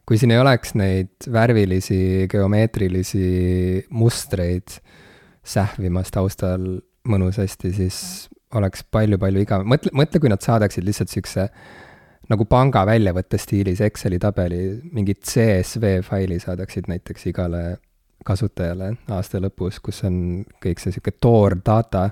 kui 0.08 0.20
siin 0.20 0.32
ei 0.32 0.40
oleks 0.40 0.72
neid 0.80 1.28
värvilisi 1.34 2.28
geomeetrilisi 2.32 3.28
mustreid 3.92 4.80
sähvimas 5.48 6.12
taustal 6.12 6.78
mõnusasti, 7.08 7.72
siis 7.76 7.98
oleks 8.56 8.84
palju-palju 8.92 9.44
igavam, 9.44 9.68
mõtle, 9.68 9.92
mõtle, 9.98 10.22
kui 10.24 10.32
nad 10.32 10.44
saadaksid 10.44 10.86
lihtsalt 10.88 11.12
siukse 11.12 11.48
nagu 12.32 12.46
panga 12.50 12.84
väljavõtte 12.88 13.38
stiilis 13.40 13.82
Exceli 13.84 14.20
tabeli, 14.20 14.82
mingi 14.92 15.14
CSV 15.16 16.02
faili 16.08 16.40
saadaksid 16.44 16.86
näiteks 16.92 17.26
igale 17.32 17.64
kasutajale 18.28 18.88
aasta 19.16 19.40
lõpus, 19.44 19.80
kus 19.84 20.04
on 20.08 20.16
kõik 20.64 20.80
see 20.82 20.92
sihuke 20.96 21.12
toordata 21.22 22.10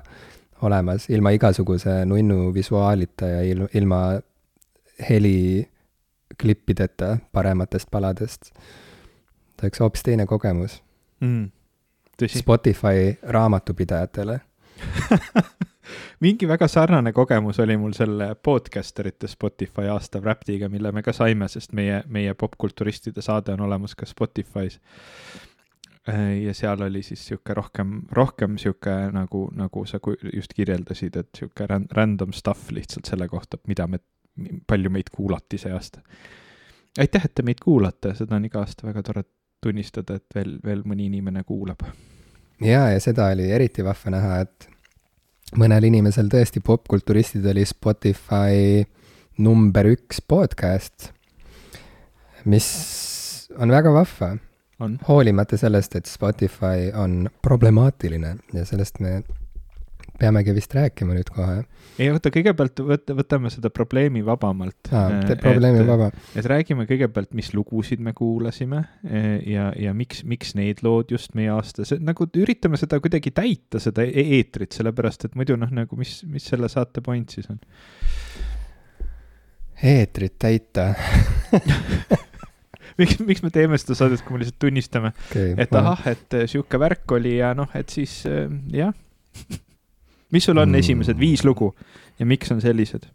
olemas, 0.66 1.02
ilma 1.12 1.30
igasuguse 1.36 1.94
nunnu 2.08 2.54
visuaalita 2.56 3.26
ja 3.28 3.42
il-, 3.44 3.68
ilma 3.76 4.00
heliklippideta 5.10 7.18
parematest 7.36 7.88
paladest. 7.92 8.42
ta 9.56 9.62
oleks 9.68 9.80
hoopis 9.80 10.04
teine 10.04 10.26
kogemus 10.26 10.84
mm,. 11.20 11.52
Spotify 12.32 13.18
raamatupidajatele 13.24 14.40
mingi 16.20 16.48
väga 16.48 16.68
sarnane 16.68 17.14
kogemus 17.14 17.60
oli 17.60 17.78
mul 17.78 17.94
selle 17.94 18.36
podcasterite 18.36 19.28
Spotify 19.28 19.90
aasta 19.92 20.22
Wrapped'iga, 20.22 20.70
mille 20.70 20.92
me 20.92 21.04
ka 21.04 21.14
saime, 21.14 21.48
sest 21.52 21.74
meie, 21.74 22.04
meie 22.08 22.34
popkulturistide 22.34 23.22
saade 23.22 23.54
on 23.54 23.66
olemas 23.68 23.96
ka 23.96 24.06
Spotify's. 24.06 24.80
ja 26.44 26.54
seal 26.54 26.82
oli 26.82 27.02
siis 27.04 27.28
sihuke 27.28 27.54
rohkem, 27.54 28.02
rohkem 28.12 28.58
sihuke 28.58 28.92
nagu, 29.12 29.48
nagu 29.58 29.86
sa 29.86 30.00
just 30.34 30.54
kirjeldasid, 30.54 31.16
et 31.16 31.30
sihuke 31.38 31.66
random 31.92 32.34
stuff 32.34 32.72
lihtsalt 32.72 33.06
selle 33.10 33.28
kohta, 33.28 33.58
mida 33.68 33.88
me, 33.88 34.00
palju 34.68 34.90
meid 34.90 35.10
kuulati 35.12 35.58
see 35.58 35.74
aasta. 35.74 36.02
aitäh, 37.00 37.26
et 37.26 37.36
te 37.36 37.44
meid 37.44 37.64
kuulate, 37.64 38.14
seda 38.16 38.36
on 38.36 38.46
iga 38.46 38.62
aasta 38.62 38.88
väga 38.88 39.04
tore 39.04 39.24
tunnistada, 39.66 40.20
et 40.20 40.36
veel, 40.36 40.60
veel 40.66 40.84
mõni 40.86 41.10
inimene 41.10 41.44
kuulab. 41.44 41.82
ja, 42.62 42.90
ja 42.94 43.00
seda 43.00 43.32
oli 43.34 43.50
eriti 43.52 43.84
vahva 43.84 44.14
näha, 44.14 44.40
et 44.46 44.70
mõnel 45.54 45.86
inimesel 45.92 46.30
tõesti 46.32 46.62
popkulturistid 46.66 47.46
oli 47.52 47.66
Spotify 47.70 48.82
number 49.38 49.92
üks 49.92 50.22
podcast, 50.26 51.12
mis 52.50 52.68
on 53.60 53.72
väga 53.74 53.94
vahva. 53.94 54.36
hoolimata 55.08 55.58
sellest, 55.58 55.96
et 55.96 56.06
Spotify 56.06 56.92
on 56.94 57.30
problemaatiline 57.42 58.36
ja 58.54 58.66
sellest 58.66 59.00
me 59.00 59.22
peamegi 60.20 60.54
vist 60.56 60.74
rääkima 60.76 61.16
nüüd 61.16 61.30
kohe. 61.34 61.64
ei 62.00 62.10
oota, 62.12 62.32
kõigepealt 62.34 62.80
võta, 62.88 63.16
võtame 63.18 63.52
seda 63.54 63.72
probleemi 63.74 64.24
vabamalt. 64.26 64.90
probleemi 65.42 65.82
et, 65.82 65.88
vaba. 65.88 66.10
et 66.36 66.48
räägime 66.50 66.88
kõigepealt, 66.90 67.34
mis 67.38 67.52
lugusid 67.56 68.04
me 68.04 68.16
kuulasime 68.18 68.84
e, 69.04 69.24
ja, 69.52 69.70
ja 69.80 69.94
miks, 69.98 70.24
miks 70.28 70.56
need 70.58 70.84
lood 70.86 71.12
just 71.16 71.36
meie 71.38 71.52
aastas, 71.54 71.94
nagu 72.00 72.28
üritame 72.36 72.80
seda 72.82 73.00
kuidagi 73.04 73.34
täita, 73.36 73.82
seda 73.84 74.06
e 74.08 74.26
eetrit, 74.40 74.76
sellepärast 74.76 75.28
et 75.30 75.40
muidu 75.40 75.60
noh, 75.60 75.72
nagu 75.84 76.00
mis, 76.00 76.22
mis 76.30 76.48
selle 76.48 76.72
saate 76.72 77.04
point 77.06 77.36
siis 77.36 77.52
on? 77.52 77.60
eetrit 79.84 80.38
täita 80.40 80.94
miks, 83.00 83.20
miks 83.20 83.44
me 83.44 83.52
teeme 83.52 83.80
seda 83.82 84.00
saadet, 84.00 84.24
kui 84.24 84.38
me 84.38 84.44
lihtsalt 84.44 84.62
tunnistame 84.64 85.12
okay,, 85.28 85.56
et 85.60 85.76
ahah, 85.76 86.08
et 86.16 86.44
sihuke 86.48 86.80
värk 86.80 87.18
oli 87.20 87.38
ja 87.42 87.52
noh, 87.58 87.72
et 87.76 87.92
siis 87.92 88.22
jah 88.72 88.96
mis 90.32 90.48
sul 90.48 90.58
on 90.58 90.70
mm. 90.70 90.82
esimesed 90.82 91.20
viis 91.20 91.46
lugu 91.46 91.74
ja 92.20 92.26
miks 92.26 92.52
on 92.52 92.62
sellised? 92.64 93.06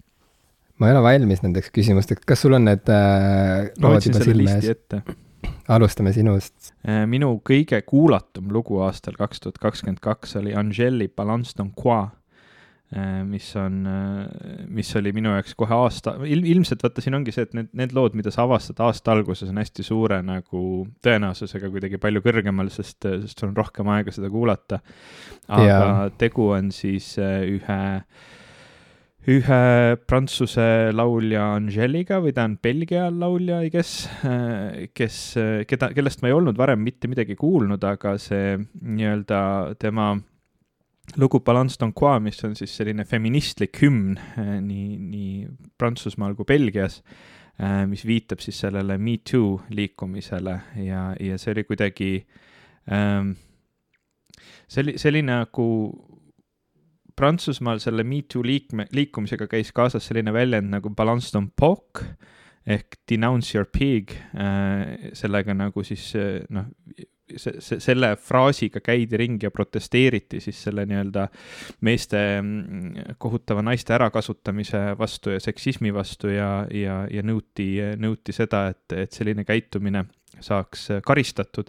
ma 0.78 0.88
ei 0.88 0.96
ole 0.96 1.02
valmis 1.04 1.42
nendeks 1.44 1.72
küsimusteks, 1.74 2.24
kas 2.26 2.44
sul 2.46 2.56
on 2.56 2.68
need 2.68 2.88
äh, 2.92 3.68
lood 3.82 4.06
juba 4.06 4.22
silme 4.24 4.56
ees? 4.60 5.18
alustame 5.70 6.12
sinust. 6.12 6.72
Äh, 6.86 7.04
minu 7.10 7.34
kõige 7.46 7.82
kuulatum 7.86 8.50
lugu 8.52 8.80
aastal 8.84 9.16
kaks 9.18 9.44
tuhat 9.44 9.60
kakskümmend 9.62 10.00
kaks 10.04 10.36
oli 10.40 10.54
Angeli 10.56 11.08
Balance 11.08 11.54
ton 11.56 11.70
Quoi 11.76 12.08
mis 13.22 13.46
on, 13.54 13.84
äh, 13.86 14.64
mis 14.66 14.88
oli 14.98 15.12
minu 15.14 15.30
jaoks 15.30 15.54
kohe 15.58 15.76
aasta, 15.76 16.16
ilm, 16.26 16.46
ilmselt 16.56 16.82
vaata, 16.82 17.02
siin 17.04 17.14
ongi 17.20 17.30
see, 17.34 17.46
et 17.46 17.52
need, 17.54 17.68
need 17.78 17.94
lood, 17.94 18.16
mida 18.18 18.32
sa 18.34 18.42
avastad 18.48 18.82
aasta 18.82 19.14
alguses, 19.14 19.52
on 19.52 19.60
hästi 19.62 19.84
suure 19.86 20.18
nagu 20.26 20.62
tõenäosusega 21.06 21.70
kuidagi 21.70 22.00
palju 22.02 22.24
kõrgemal, 22.24 22.72
sest, 22.74 23.06
sest 23.06 23.38
sul 23.38 23.52
on 23.52 23.60
rohkem 23.60 23.90
aega 23.94 24.14
seda 24.14 24.30
kuulata. 24.32 24.80
aga 25.46 25.70
ja. 25.70 26.10
tegu 26.18 26.50
on 26.56 26.72
siis 26.74 27.12
äh, 27.22 27.44
ühe, 27.46 27.78
ühe 29.30 29.60
prantsuse 30.10 30.66
laulja 30.90 31.44
Angeliga 31.60 32.18
või 32.24 32.34
ta 32.34 32.48
on 32.48 32.56
Belgia 32.58 33.04
laulja, 33.14 33.60
I 33.62 33.70
guess, 33.70 34.08
kes, 34.98 35.20
keda, 35.70 35.92
kellest 35.94 36.24
ma 36.24 36.32
ei 36.32 36.34
olnud 36.34 36.58
varem 36.58 36.82
mitte 36.82 37.06
midagi 37.12 37.38
kuulnud, 37.38 37.86
aga 37.86 38.16
see 38.18 38.56
nii-öelda 38.58 39.44
tema 39.78 40.16
lugu 41.16 41.40
Balance 41.40 41.78
ton 41.78 41.92
Quoi, 41.92 42.20
mis 42.20 42.44
on 42.44 42.54
siis 42.58 42.72
selline 42.76 43.04
feministlik 43.08 43.80
hümn 43.82 44.16
eh, 44.18 44.56
nii, 44.62 44.96
nii 45.00 45.48
Prantsusmaal 45.78 46.36
kui 46.38 46.48
Belgias, 46.48 47.00
eh, 47.58 47.84
mis 47.90 48.04
viitab 48.06 48.42
siis 48.44 48.60
sellele 48.64 48.98
Me 48.98 49.18
Too 49.30 49.60
liikumisele. 49.70 50.56
Ja, 50.84 51.10
ja 51.20 51.38
see 51.38 51.54
oli 51.54 51.64
kuidagi 51.68 52.12
ähm,, 52.92 53.34
see 54.68 54.84
oli, 54.84 54.96
oli 55.12 55.24
nagu 55.26 55.68
Prantsusmaal 57.16 57.82
selle 57.82 58.04
Me 58.06 58.22
Too 58.22 58.44
liikme, 58.46 58.88
liikumisega 58.96 59.48
käis 59.50 59.72
kaasas 59.76 60.06
selline 60.08 60.32
väljend 60.32 60.72
nagu 60.72 60.92
balance 60.96 61.32
ton 61.34 61.50
poc 61.50 62.04
ehk 62.70 63.00
denounce 63.08 63.56
your 63.56 63.66
pig 63.66 64.12
äh,, 64.36 65.10
sellega 65.16 65.56
nagu 65.56 65.84
siis 65.84 66.12
noh, 66.52 66.68
see, 67.36 67.60
see, 67.62 67.80
selle 67.82 68.14
fraasiga 68.16 68.82
käidi 68.84 69.18
ringi 69.20 69.46
ja 69.46 69.50
protesteeriti 69.54 70.40
siis 70.40 70.62
selle 70.66 70.86
nii-öelda 70.88 71.26
meeste 71.86 72.22
mm, 72.40 73.16
kohutava 73.18 73.64
naiste 73.66 73.94
ärakasutamise 73.96 74.82
vastu 74.98 75.34
ja 75.34 75.40
seksismi 75.40 75.94
vastu 75.94 76.32
ja, 76.32 76.50
ja, 76.74 77.02
ja 77.10 77.26
nõuti, 77.26 77.72
nõuti 78.00 78.34
seda, 78.36 78.68
et, 78.74 78.96
et 79.06 79.12
selline 79.12 79.44
käitumine 79.48 80.06
saaks 80.40 80.88
karistatud. 81.04 81.68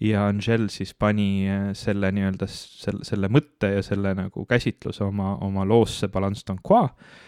Ja 0.00 0.26
Angel 0.28 0.68
siis 0.72 0.92
pani 0.94 1.48
selle 1.76 2.10
nii-öelda 2.12 2.48
selle, 2.50 3.04
selle 3.08 3.30
mõtte 3.32 3.70
ja 3.78 3.84
selle 3.84 4.12
nagu 4.16 4.44
käsitluse 4.48 5.04
oma, 5.04 5.34
oma 5.44 5.64
loosse 5.68 6.08
Balance 6.12 6.44
Quoi 6.66 6.88
Äh, 6.88 7.24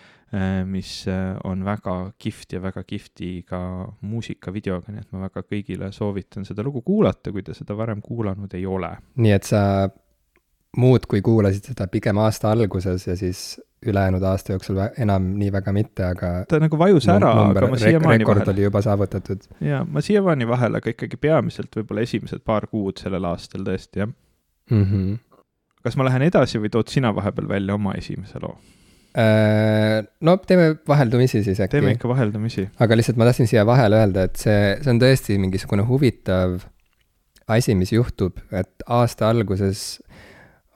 mis 0.68 1.06
äh, 1.08 1.36
on 1.44 1.64
väga 1.64 2.12
kihvt 2.20 2.52
ja 2.52 2.62
väga 2.62 2.82
kihvti 2.84 3.30
ka 3.48 3.60
muusikavideoga, 4.00 4.92
nii 4.92 5.00
et 5.00 5.14
ma 5.14 5.22
väga 5.24 5.40
kõigile 5.46 5.88
soovitan 5.92 6.44
seda 6.44 6.66
lugu 6.66 6.82
kuulata, 6.84 7.32
kui 7.32 7.42
te 7.46 7.56
seda 7.56 7.76
varem 7.76 8.02
kuulanud 8.04 8.52
ei 8.58 8.66
ole. 8.66 8.90
nii 9.16 9.32
et 9.32 9.48
sa 9.48 9.62
muudkui 10.76 11.22
kuulasid 11.24 11.70
seda 11.72 11.86
pigem 11.88 12.20
aasta 12.20 12.52
alguses 12.52 13.06
ja 13.06 13.16
siis 13.16 13.60
ülejäänud 13.86 14.22
aasta 14.22 14.52
jooksul 14.52 14.78
enam 14.98 15.30
nii 15.38 15.52
väga 15.54 15.72
mitte, 15.72 16.04
aga 16.04 16.32
ta 16.50 16.58
nagu 16.60 16.78
vajus 16.78 17.08
ära, 17.12 17.30
aga 17.48 17.70
ma 17.70 17.78
siiamaani 17.78 18.24
rekord 18.24 18.50
oli 18.52 18.66
juba 18.66 18.82
saavutatud. 18.82 19.48
jaa, 19.64 19.84
ma 19.84 20.02
siiamaani 20.04 20.48
vahel, 20.48 20.78
aga 20.80 20.92
ikkagi 20.92 21.16
peamiselt 21.16 21.76
võib-olla 21.78 22.04
esimesed 22.04 22.42
paar 22.44 22.66
kuud 22.66 22.98
sellel 23.00 23.28
aastal 23.30 23.64
tõesti, 23.66 24.02
jah 24.02 24.10
mm. 24.70 24.84
-hmm. 24.84 25.44
kas 25.82 25.96
ma 25.96 26.08
lähen 26.10 26.26
edasi 26.26 26.60
või 26.60 26.74
tood 26.74 26.90
sina 26.92 27.14
vahepeal 27.14 27.48
välja 27.48 27.78
oma 27.78 27.94
esimese 27.96 28.42
loo? 28.42 28.58
Äh, 29.16 30.04
no 30.20 30.36
teeme 30.46 30.74
vaheldumisi 30.88 31.40
siis 31.44 31.60
äkki. 31.60 31.78
teeme 31.78 31.94
ikka 31.96 32.08
vaheldumisi. 32.10 32.66
aga 32.78 32.96
lihtsalt 32.96 33.16
ma 33.16 33.24
tahtsin 33.24 33.48
siia 33.48 33.64
vahele 33.66 33.96
öelda, 34.02 34.26
et 34.28 34.36
see, 34.36 34.74
see 34.82 34.92
on 34.92 35.00
tõesti 35.00 35.38
mingisugune 35.40 35.86
huvitav 35.88 36.58
asi, 37.48 37.74
mis 37.74 37.94
juhtub, 37.94 38.36
et 38.52 38.84
aasta 38.84 39.30
alguses 39.32 40.02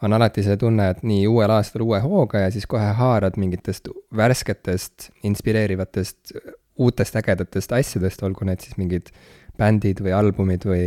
on 0.03 0.17
alati 0.17 0.43
see 0.43 0.57
tunne, 0.59 0.89
et 0.95 1.05
nii 1.07 1.27
uuel 1.31 1.53
aastal 1.53 1.85
uue 1.85 2.01
hooga 2.03 2.47
ja 2.47 2.51
siis 2.51 2.65
kohe 2.67 2.89
haarad 2.99 3.37
mingitest 3.39 3.93
värsketest, 4.17 5.11
inspireerivatest, 5.29 6.33
uutest 6.81 7.21
ägedatest 7.21 7.77
asjadest, 7.77 8.25
olgu 8.27 8.49
need 8.49 8.65
siis 8.65 8.81
mingid 8.81 9.13
bändid 9.61 10.01
või 10.01 10.17
albumid 10.17 10.65
või 10.67 10.87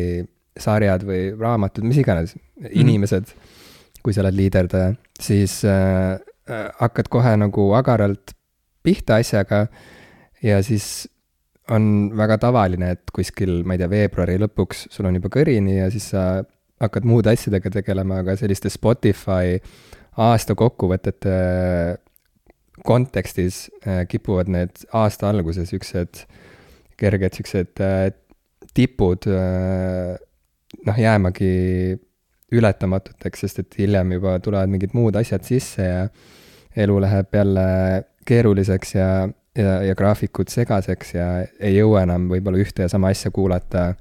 sarjad 0.60 1.06
või 1.06 1.30
raamatud, 1.38 1.86
mis 1.86 2.02
iganes 2.02 2.34
mm., 2.36 2.74
inimesed, 2.74 3.36
kui 4.02 4.16
sa 4.16 4.26
oled 4.26 4.36
liiderdaja, 4.42 4.96
siis 5.22 5.62
Äh, 5.64 6.18
hakkad 6.80 7.10
kohe 7.10 7.32
nagu 7.42 7.72
agaralt 7.78 8.36
pihta 8.86 9.20
asjaga 9.22 9.66
ja 10.46 10.62
siis 10.64 11.08
on 11.74 12.12
väga 12.18 12.38
tavaline, 12.44 12.92
et 12.94 13.10
kuskil, 13.14 13.64
ma 13.66 13.74
ei 13.74 13.82
tea, 13.82 13.90
veebruari 13.90 14.38
lõpuks 14.44 14.86
sul 14.94 15.10
on 15.10 15.18
juba 15.18 15.32
kõrini 15.34 15.80
ja 15.80 15.90
siis 15.94 16.12
sa 16.14 16.44
hakkad 16.82 17.08
muude 17.08 17.32
asjadega 17.34 17.72
tegelema, 17.80 18.20
aga 18.22 18.36
selliste 18.38 18.70
Spotify 18.70 19.58
aasta 20.22 20.56
kokkuvõtete 20.58 21.36
kontekstis 22.86 23.66
äh, 23.88 24.04
kipuvad 24.12 24.52
need 24.52 24.86
aasta 24.94 25.32
alguses 25.32 25.72
siuksed 25.72 26.26
kerged 27.00 27.40
siuksed 27.40 27.82
äh, 27.82 28.12
tipud 28.76 29.26
noh, 30.86 30.98
jäämagi 31.00 31.52
ületamatuteks, 32.60 33.46
sest 33.46 33.64
et 33.64 33.80
hiljem 33.80 34.16
juba 34.18 34.38
tulevad 34.44 34.72
mingid 34.72 34.96
muud 34.98 35.16
asjad 35.20 35.46
sisse 35.48 35.88
ja 35.88 36.06
elu 36.76 37.00
läheb 37.02 37.36
jälle 37.36 37.66
keeruliseks 38.28 38.96
ja, 38.96 39.10
ja, 39.58 39.82
ja 39.90 39.96
graafikud 39.96 40.52
segaseks 40.52 41.14
ja 41.16 41.28
ei 41.60 41.76
jõua 41.78 42.06
enam 42.06 42.30
võib-olla 42.32 42.62
ühte 42.64 42.86
ja 42.86 42.92
sama 42.92 43.14
asja 43.14 43.32
kuulata 43.36 43.92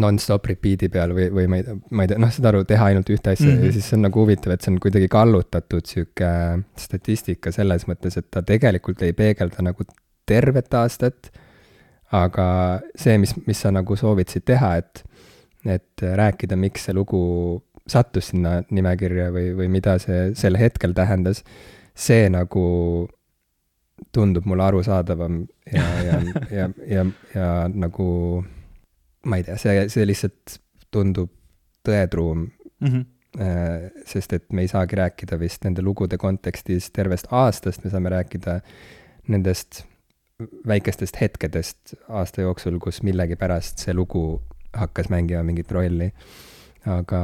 non-stop 0.00 0.46
repeat'i 0.50 0.90
peal 0.92 1.14
või, 1.16 1.28
või 1.34 1.46
ma 1.50 1.58
ei 1.60 1.76
ma 1.90 2.04
ei 2.04 2.10
tea, 2.10 2.20
noh, 2.20 2.30
saad 2.32 2.50
aru, 2.50 2.62
teha 2.68 2.90
ainult 2.90 3.10
ühte 3.10 3.32
asja 3.32 3.46
mm 3.48 3.56
-hmm. 3.56 3.66
ja 3.66 3.72
siis 3.76 3.88
see 3.88 3.96
on 3.96 4.04
nagu 4.06 4.22
huvitav, 4.22 4.52
et 4.54 4.64
see 4.64 4.72
on 4.72 4.80
kuidagi 4.82 5.08
kallutatud 5.08 5.86
sihuke 5.88 6.32
statistika 6.78 7.52
selles 7.52 7.86
mõttes, 7.88 8.18
et 8.18 8.28
ta 8.30 8.42
tegelikult 8.42 9.02
ei 9.02 9.12
peegelda 9.16 9.64
nagu 9.64 9.86
tervet 10.26 10.74
aastat, 10.74 11.30
aga 12.12 12.46
see, 12.94 13.16
mis, 13.18 13.34
mis 13.46 13.60
sa 13.60 13.72
nagu 13.74 13.96
soovitasid 13.96 14.44
teha, 14.50 14.76
et, 14.82 15.04
et 15.64 16.02
rääkida, 16.02 16.56
miks 16.56 16.86
see 16.88 16.94
lugu 16.96 17.20
sattus 17.90 18.30
sinna 18.30 18.60
nimekirja 18.70 19.30
või, 19.34 19.50
või 19.56 19.68
mida 19.72 19.96
see 20.00 20.30
sel 20.38 20.58
hetkel 20.60 20.94
tähendas, 20.96 21.42
see 21.96 22.28
nagu 22.32 22.64
tundub 24.14 24.46
mulle 24.48 24.64
arusaadavam 24.64 25.42
ja, 25.72 25.84
ja, 26.06 26.20
ja, 26.50 26.70
ja, 26.88 27.04
ja 27.34 27.50
nagu 27.68 28.06
ma 29.28 29.40
ei 29.40 29.44
tea, 29.44 29.58
see, 29.60 29.84
see 29.92 30.06
lihtsalt 30.08 30.56
tundub 30.90 31.32
tõetruum 31.86 32.46
mm. 32.46 32.88
-hmm. 32.88 34.00
sest 34.08 34.32
et 34.32 34.48
me 34.52 34.64
ei 34.64 34.68
saagi 34.72 34.96
rääkida 34.96 35.38
vist 35.40 35.64
nende 35.64 35.84
lugude 35.84 36.18
kontekstis 36.18 36.90
tervest 36.90 37.28
aastast, 37.30 37.84
me 37.84 37.90
saame 37.90 38.12
rääkida 38.16 38.60
nendest 39.28 39.84
väikestest 40.66 41.20
hetkedest 41.20 41.94
aasta 42.08 42.40
jooksul, 42.40 42.78
kus 42.78 43.02
millegipärast 43.02 43.84
see 43.84 43.94
lugu 43.94 44.40
hakkas 44.76 45.10
mängima 45.12 45.42
mingit 45.46 45.72
rolli. 45.72 46.10
aga 46.86 47.22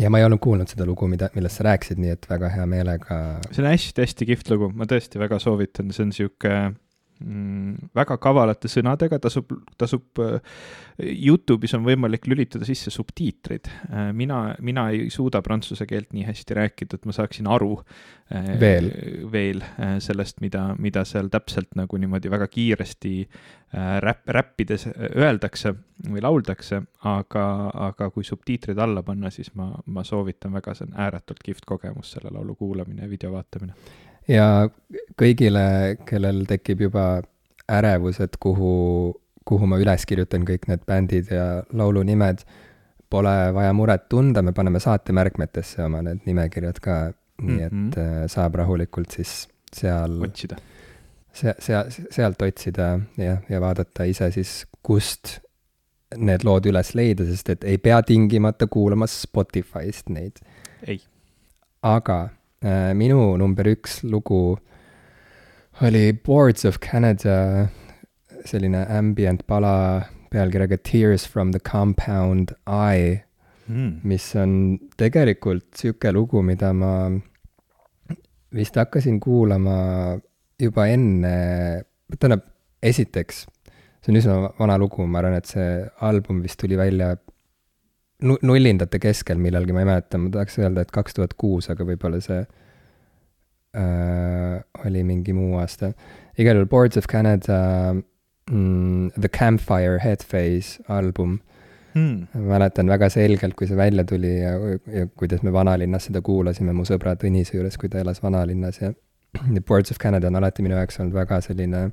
ja 0.00 0.10
ma 0.10 0.18
ei 0.18 0.26
olnud 0.26 0.42
kuulnud 0.42 0.70
seda 0.70 0.86
lugu, 0.88 1.06
mida, 1.10 1.30
millest 1.36 1.60
sa 1.60 1.68
rääkisid, 1.68 2.00
nii 2.02 2.14
et 2.16 2.26
väga 2.30 2.50
hea 2.54 2.66
meelega. 2.70 3.20
see 3.50 3.62
on 3.62 3.70
hästi-hästi 3.70 4.28
kihvt 4.32 4.50
lugu, 4.54 4.70
ma 4.74 4.88
tõesti 4.90 5.20
väga 5.22 5.38
soovitan, 5.42 5.92
see 5.94 6.08
on 6.08 6.12
sihuke 6.16 6.54
väga 7.94 8.16
kavalate 8.18 8.68
sõnadega, 8.68 9.20
tasub, 9.22 9.52
tasub 9.78 10.20
äh,, 10.22 10.56
Youtube'is 10.98 11.74
on 11.74 11.82
võimalik 11.86 12.26
lülitada 12.30 12.66
sisse 12.66 12.90
subtiitrid 12.90 13.70
äh,. 13.70 14.10
mina, 14.12 14.56
mina 14.60 14.88
ei 14.90 15.08
suuda 15.14 15.42
prantsuse 15.42 15.86
keelt 15.86 16.12
nii 16.14 16.26
hästi 16.26 16.58
rääkida, 16.58 16.98
et 16.98 17.06
ma 17.06 17.14
saaksin 17.14 17.48
aru 17.50 17.76
äh, 17.78 18.50
veel, 18.60 18.90
veel 19.32 19.62
sellest, 20.02 20.40
mida, 20.44 20.72
mida 20.78 21.04
seal 21.08 21.30
täpselt 21.32 21.74
nagu 21.78 21.98
niimoodi 22.02 22.32
väga 22.32 22.48
kiiresti 22.50 23.14
räpp, 24.00 24.28
räppides 24.28 24.86
öeldakse 25.16 25.74
või 26.10 26.22
lauldakse, 26.22 26.80
aga, 27.10 27.44
aga 27.88 28.10
kui 28.14 28.26
subtiitrid 28.26 28.78
alla 28.78 29.02
panna, 29.06 29.30
siis 29.34 29.52
ma, 29.58 29.70
ma 29.86 30.04
soovitan 30.06 30.54
väga, 30.54 30.74
see 30.74 30.88
on 30.88 30.98
ääretult 31.06 31.42
kihvt 31.44 31.66
kogemus, 31.66 32.14
selle 32.14 32.32
laulu 32.34 32.54
kuulamine 32.58 33.06
ja 33.06 33.10
video 33.10 33.32
vaatamine. 33.34 33.74
Ja 34.28 34.68
kõigile, 35.20 35.96
kellel 36.08 36.44
tekib 36.48 36.86
juba 36.86 37.22
ärevus, 37.70 38.20
et 38.20 38.36
kuhu, 38.40 39.14
kuhu 39.44 39.66
ma 39.70 39.78
üles 39.80 40.06
kirjutan 40.06 40.44
kõik 40.48 40.68
need 40.68 40.84
bändid 40.88 41.32
ja 41.32 41.48
laulunimed, 41.72 42.44
pole 43.10 43.34
vaja 43.54 43.72
muret 43.76 44.08
tunda, 44.08 44.42
me 44.42 44.52
paneme 44.52 44.80
saatemärkmetesse 44.82 45.84
oma 45.84 46.02
need 46.02 46.24
nimekirjad 46.26 46.80
ka, 46.82 47.00
nii 47.42 47.62
et 47.62 47.72
mm 47.72 47.90
-hmm. 47.90 48.28
saab 48.30 48.54
rahulikult 48.54 49.10
siis 49.10 49.48
seal 49.74 50.22
otsida 50.22 50.56
see, 51.34 51.54
sea-, 51.58 51.86
sealt 52.10 52.42
otsida 52.42 52.98
ja, 53.18 53.38
ja 53.48 53.60
vaadata 53.60 54.06
ise 54.08 54.30
siis, 54.34 54.64
kust 54.82 55.38
need 56.14 56.44
lood 56.46 56.68
üles 56.70 56.92
leida, 56.94 57.26
sest 57.26 57.50
et 57.56 57.66
ei 57.66 57.78
pea 57.82 58.00
tingimata 58.06 58.68
kuulama 58.70 59.08
Spotify'st 59.10 60.12
neid. 60.14 60.38
ei. 60.86 61.00
aga 61.82 62.18
äh, 62.22 62.30
minu 62.64 63.36
number 63.36 63.68
üks 63.68 64.00
lugu 64.08 64.56
oli 65.84 66.12
Boards 66.12 66.64
of 66.64 66.78
Canada, 66.80 67.68
selline 68.46 68.86
ambient 68.88 69.42
pala 69.46 70.06
pealkirjaga 70.30 70.78
Tears 70.82 71.26
from 71.26 71.52
the 71.52 71.60
Compound 71.60 72.54
Eye 72.66 73.24
mm., 73.66 74.00
mis 74.04 74.34
on 74.36 74.78
tegelikult 74.96 75.66
sihuke 75.76 76.12
lugu, 76.14 76.42
mida 76.42 76.72
ma 76.72 77.10
vist 78.54 78.78
hakkasin 78.78 79.18
kuulama 79.20 79.76
juba 80.60 80.86
enne, 80.88 81.34
tähendab, 82.14 82.44
esiteks, 82.84 83.44
see 84.04 84.12
on 84.12 84.20
üsna 84.20 84.36
vana 84.58 84.78
lugu, 84.78 85.06
ma 85.06 85.20
arvan, 85.20 85.38
et 85.40 85.50
see 85.50 85.68
album 86.06 86.42
vist 86.44 86.60
tuli 86.62 86.78
välja 86.78 87.16
nullindate 88.24 88.98
keskel 89.02 89.40
millalgi, 89.40 89.74
ma 89.76 89.84
ei 89.84 89.88
mäleta, 89.88 90.18
ma 90.20 90.30
tahaks 90.32 90.58
öelda, 90.62 90.84
et 90.84 90.92
kaks 90.94 91.16
tuhat 91.18 91.34
kuus, 91.40 91.68
aga 91.72 91.86
võib-olla 91.86 92.20
see 92.24 92.40
äh, 93.76 94.58
oli 94.86 95.04
mingi 95.06 95.34
muu 95.36 95.58
aasta. 95.60 95.92
igal 96.38 96.58
juhul 96.58 96.70
Boards 96.70 96.96
of 97.00 97.08
Canada 97.10 97.94
mm, 98.50 99.10
The 99.20 99.28
Campfire 99.28 99.98
Headphase 100.02 100.82
album 100.88 101.38
hmm.. 101.94 102.26
mäletan 102.48 102.90
väga 102.90 103.08
selgelt, 103.12 103.54
kui 103.58 103.68
see 103.70 103.78
välja 103.78 104.04
tuli 104.08 104.36
ja, 104.40 104.54
ja 104.86 105.06
kuidas 105.16 105.42
me 105.42 105.52
vanalinnas 105.52 106.08
seda 106.10 106.22
kuulasime 106.24 106.74
mu 106.76 106.86
sõbra 106.88 107.16
Tõnise 107.20 107.56
juures, 107.58 107.78
kui 107.80 107.92
ta 107.92 108.02
elas 108.02 108.22
vanalinnas 108.22 108.80
ja 108.82 108.92
Boards 109.68 109.94
of 109.94 110.00
Canada 110.02 110.30
on 110.30 110.40
alati 110.40 110.64
minu 110.64 110.78
jaoks 110.78 111.00
olnud 111.00 111.16
väga 111.16 111.40
selline 111.44 111.90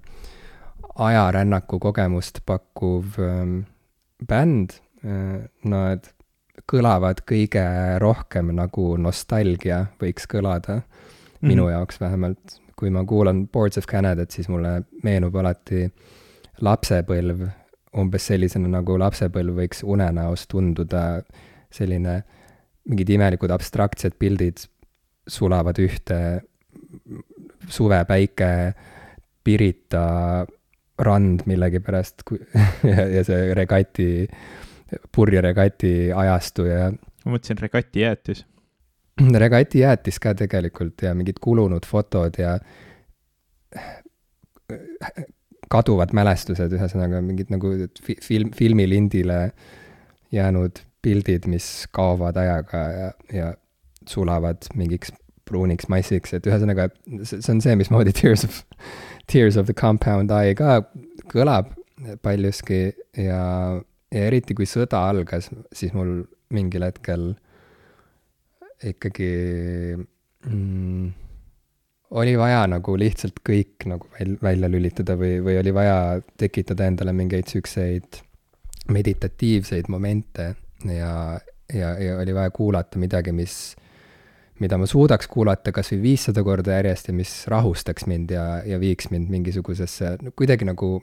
ajarännaku 1.02 1.80
kogemust 1.80 2.42
pakkuv 2.46 3.20
ähm, 3.20 3.62
bänd 4.28 4.80
äh,. 5.06 5.48
Nad 5.66 6.06
kõlavad 6.70 7.24
kõige 7.28 7.64
rohkem 8.02 8.52
nagu 8.56 8.96
nostalgia 8.98 9.86
võiks 10.02 10.28
kõlada 10.30 10.80
mm, 10.80 10.84
-hmm. 10.84 11.48
minu 11.48 11.70
jaoks 11.70 12.02
vähemalt. 12.02 12.60
kui 12.76 12.90
ma 12.90 13.04
kuulan 13.06 13.48
Boards 13.48 13.78
of 13.78 13.86
Canadat, 13.86 14.32
siis 14.32 14.50
mulle 14.50 14.82
meenub 15.04 15.36
alati 15.36 15.92
lapsepõlv 16.62 17.44
umbes 17.98 18.26
sellisena, 18.28 18.68
nagu 18.68 18.96
lapsepõlv 19.00 19.60
võiks 19.60 19.84
unenäos 19.84 20.48
tunduda, 20.48 21.22
selline 21.72 22.24
mingid 22.90 23.10
imelikud 23.10 23.52
abstraktsed 23.52 24.16
pildid 24.20 24.64
sulavad 25.28 25.78
ühte, 25.80 26.42
suvepäike, 27.70 28.74
Pirita 29.44 30.46
rand 31.02 31.46
millegipärast 31.50 32.22
ja, 32.92 33.06
ja 33.10 33.24
see 33.26 33.54
regati, 33.58 34.28
purjeregati 35.16 36.12
ajastu 36.16 36.66
ja. 36.68 36.92
ma 37.26 37.36
mõtlesin 37.36 37.60
regati 37.62 38.06
jäätis. 38.06 38.46
regati 39.46 39.84
jäätis 39.84 40.20
ka 40.20 40.34
tegelikult 40.38 41.02
ja 41.06 41.14
mingid 41.18 41.42
kulunud 41.42 41.86
fotod 41.88 42.40
ja 42.42 42.58
kaduvad 45.72 46.12
mälestused, 46.16 46.74
ühesõnaga 46.76 47.22
mingid 47.24 47.52
nagu 47.54 47.74
film, 48.24 48.52
filmilindile 48.56 49.52
jäänud 50.32 50.82
pildid, 51.02 51.48
mis 51.50 51.88
kaovad 51.96 52.38
ajaga 52.38 52.82
ja, 52.92 53.12
ja 53.34 53.52
sulavad 54.08 54.68
mingiks 54.76 55.14
pruuniks 55.48 55.90
massiks, 55.92 56.34
et 56.36 56.48
ühesõnaga, 56.48 56.90
see 57.24 57.42
on 57.52 57.62
see, 57.64 57.76
mismoodi 57.80 58.14
Tears 58.20 58.46
of, 58.48 58.62
Tears 59.32 59.58
of 59.60 59.68
the 59.70 59.76
Compound 59.78 60.32
Eye 60.36 60.56
ka 60.58 60.82
kõlab 61.32 61.72
paljuski 62.26 62.92
ja, 63.18 63.42
ja 64.12 64.28
eriti 64.28 64.56
kui 64.58 64.68
sõda 64.70 65.06
algas, 65.10 65.50
siis 65.74 65.94
mul 65.96 66.22
mingil 66.52 66.84
hetkel 66.84 67.32
ikkagi 68.84 69.32
mm, 70.48 71.12
oli 72.18 72.34
vaja 72.38 72.64
nagu 72.72 72.96
lihtsalt 73.00 73.40
kõik 73.48 73.86
nagu 73.90 74.10
väl-, 74.18 74.38
välja 74.42 74.70
lülitada 74.72 75.16
või, 75.20 75.38
või 75.44 75.60
oli 75.62 75.74
vaja 75.76 75.96
tekitada 76.38 76.90
endale 76.90 77.14
mingeid 77.16 77.48
siukseid 77.52 78.20
meditatiivseid 78.92 79.88
momente 79.94 80.56
ja, 80.90 81.14
ja, 81.74 81.94
ja 82.02 82.18
oli 82.20 82.34
vaja 82.36 82.52
kuulata 82.52 83.00
midagi, 83.00 83.32
mis, 83.36 83.76
mida 84.60 84.80
ma 84.82 84.90
suudaks 84.90 85.30
kuulata 85.32 85.72
kas 85.76 85.94
või 85.94 86.02
viissada 86.10 86.44
korda 86.44 86.80
järjest 86.80 87.12
ja 87.12 87.16
mis 87.16 87.36
rahustaks 87.52 88.10
mind 88.10 88.34
ja, 88.36 88.46
ja 88.68 88.82
viiks 88.82 89.12
mind 89.14 89.32
mingisugusesse, 89.32 90.18
no 90.26 90.36
kuidagi 90.36 90.68
nagu 90.68 90.98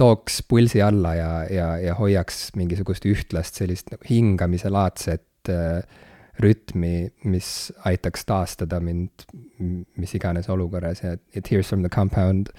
tooks 0.00 0.40
pulsi 0.48 0.82
alla 0.82 1.14
ja, 1.18 1.30
ja, 1.52 1.70
ja 1.80 1.96
hoiaks 1.98 2.50
mingisugust 2.56 3.04
ühtlast 3.08 3.60
sellist 3.60 3.92
nagu 3.92 4.08
hingamise 4.08 4.72
laadset 4.72 5.52
äh, 5.52 5.82
rütmi, 6.40 7.10
mis 7.28 7.70
aitaks 7.84 8.24
taastada 8.24 8.78
mind 8.80 9.26
mis 9.60 10.14
iganes 10.16 10.48
olukorras 10.48 11.02
ja, 11.04 11.16
ja 11.34 11.42
Tears 11.44 11.68
from 11.68 11.84
the 11.84 11.92
Compound 11.92 12.52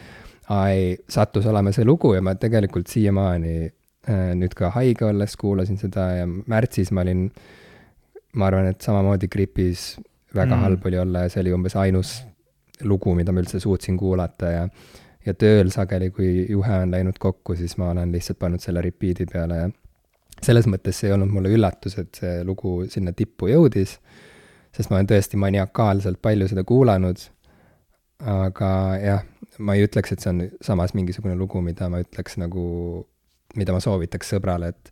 I 0.51 0.97
sattus 1.09 1.47
olema 1.49 1.71
see 1.73 1.85
lugu 1.87 2.13
ja 2.13 2.21
ma 2.21 2.35
tegelikult 2.37 2.91
siiamaani 2.91 3.71
Äh, 4.09 4.31
nüüd 4.33 4.55
ka 4.57 4.71
haige 4.73 5.05
olles 5.05 5.35
kuulasin 5.37 5.77
seda 5.77 6.07
ja 6.17 6.25
märtsis 6.25 6.89
ma 6.89 7.03
olin, 7.03 7.27
ma 8.33 8.47
arvan, 8.47 8.71
et 8.71 8.81
samamoodi 8.81 9.27
gripis 9.29 9.91
väga 10.33 10.55
mm. 10.55 10.63
halb 10.65 10.87
oli 10.89 10.97
olla 10.97 11.21
ja 11.27 11.29
see 11.29 11.43
oli 11.43 11.53
umbes 11.53 11.75
ainus 11.77 12.15
lugu, 12.81 13.13
mida 13.13 13.29
ma 13.29 13.43
üldse 13.43 13.61
suutsin 13.61 13.99
kuulata 14.01 14.49
ja 14.49 14.63
ja 15.25 15.33
tööl 15.33 15.69
sageli, 15.73 16.09
kui 16.15 16.45
juhe 16.49 16.81
on 16.83 16.91
läinud 16.91 17.19
kokku, 17.21 17.55
siis 17.55 17.77
ma 17.77 17.91
olen 17.91 18.11
lihtsalt 18.11 18.39
pannud 18.39 18.63
selle 18.63 18.81
repeat'i 18.81 19.27
peale 19.29 19.59
ja 19.59 19.69
selles 20.41 20.65
mõttes 20.69 20.97
see 20.97 21.11
ei 21.11 21.15
olnud 21.15 21.29
mulle 21.33 21.51
üllatus, 21.53 21.97
et 22.01 22.17
see 22.17 22.39
lugu 22.47 22.81
sinna 22.89 23.13
tippu 23.13 23.51
jõudis, 23.51 23.97
sest 24.73 24.89
ma 24.89 24.97
olen 24.97 25.11
tõesti 25.11 25.37
maniakaalselt 25.37 26.21
palju 26.21 26.47
seda 26.49 26.63
kuulanud, 26.65 27.21
aga 28.31 28.71
jah, 29.01 29.23
ma 29.59 29.75
ei 29.77 29.85
ütleks, 29.85 30.13
et 30.13 30.23
see 30.23 30.33
on 30.33 30.43
samas 30.65 30.95
mingisugune 30.97 31.35
lugu, 31.37 31.61
mida 31.61 31.89
ma 31.91 32.01
ütleks 32.01 32.39
nagu 32.41 32.65
mida 33.57 33.75
ma 33.75 33.81
soovitaks 33.83 34.33
sõbrale, 34.35 34.71
et 34.71 34.91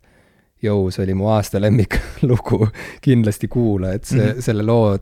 jõu, 0.64 0.90
see 0.92 1.04
oli 1.06 1.16
mu 1.16 1.30
aasta 1.32 1.60
lemmiklugu, 1.62 2.68
kindlasti 3.06 3.48
kuula, 3.50 3.94
et 3.96 4.04
see 4.04 4.20
mm, 4.20 4.32
-hmm. 4.34 4.44
selle 4.44 4.66
loo, 4.66 4.98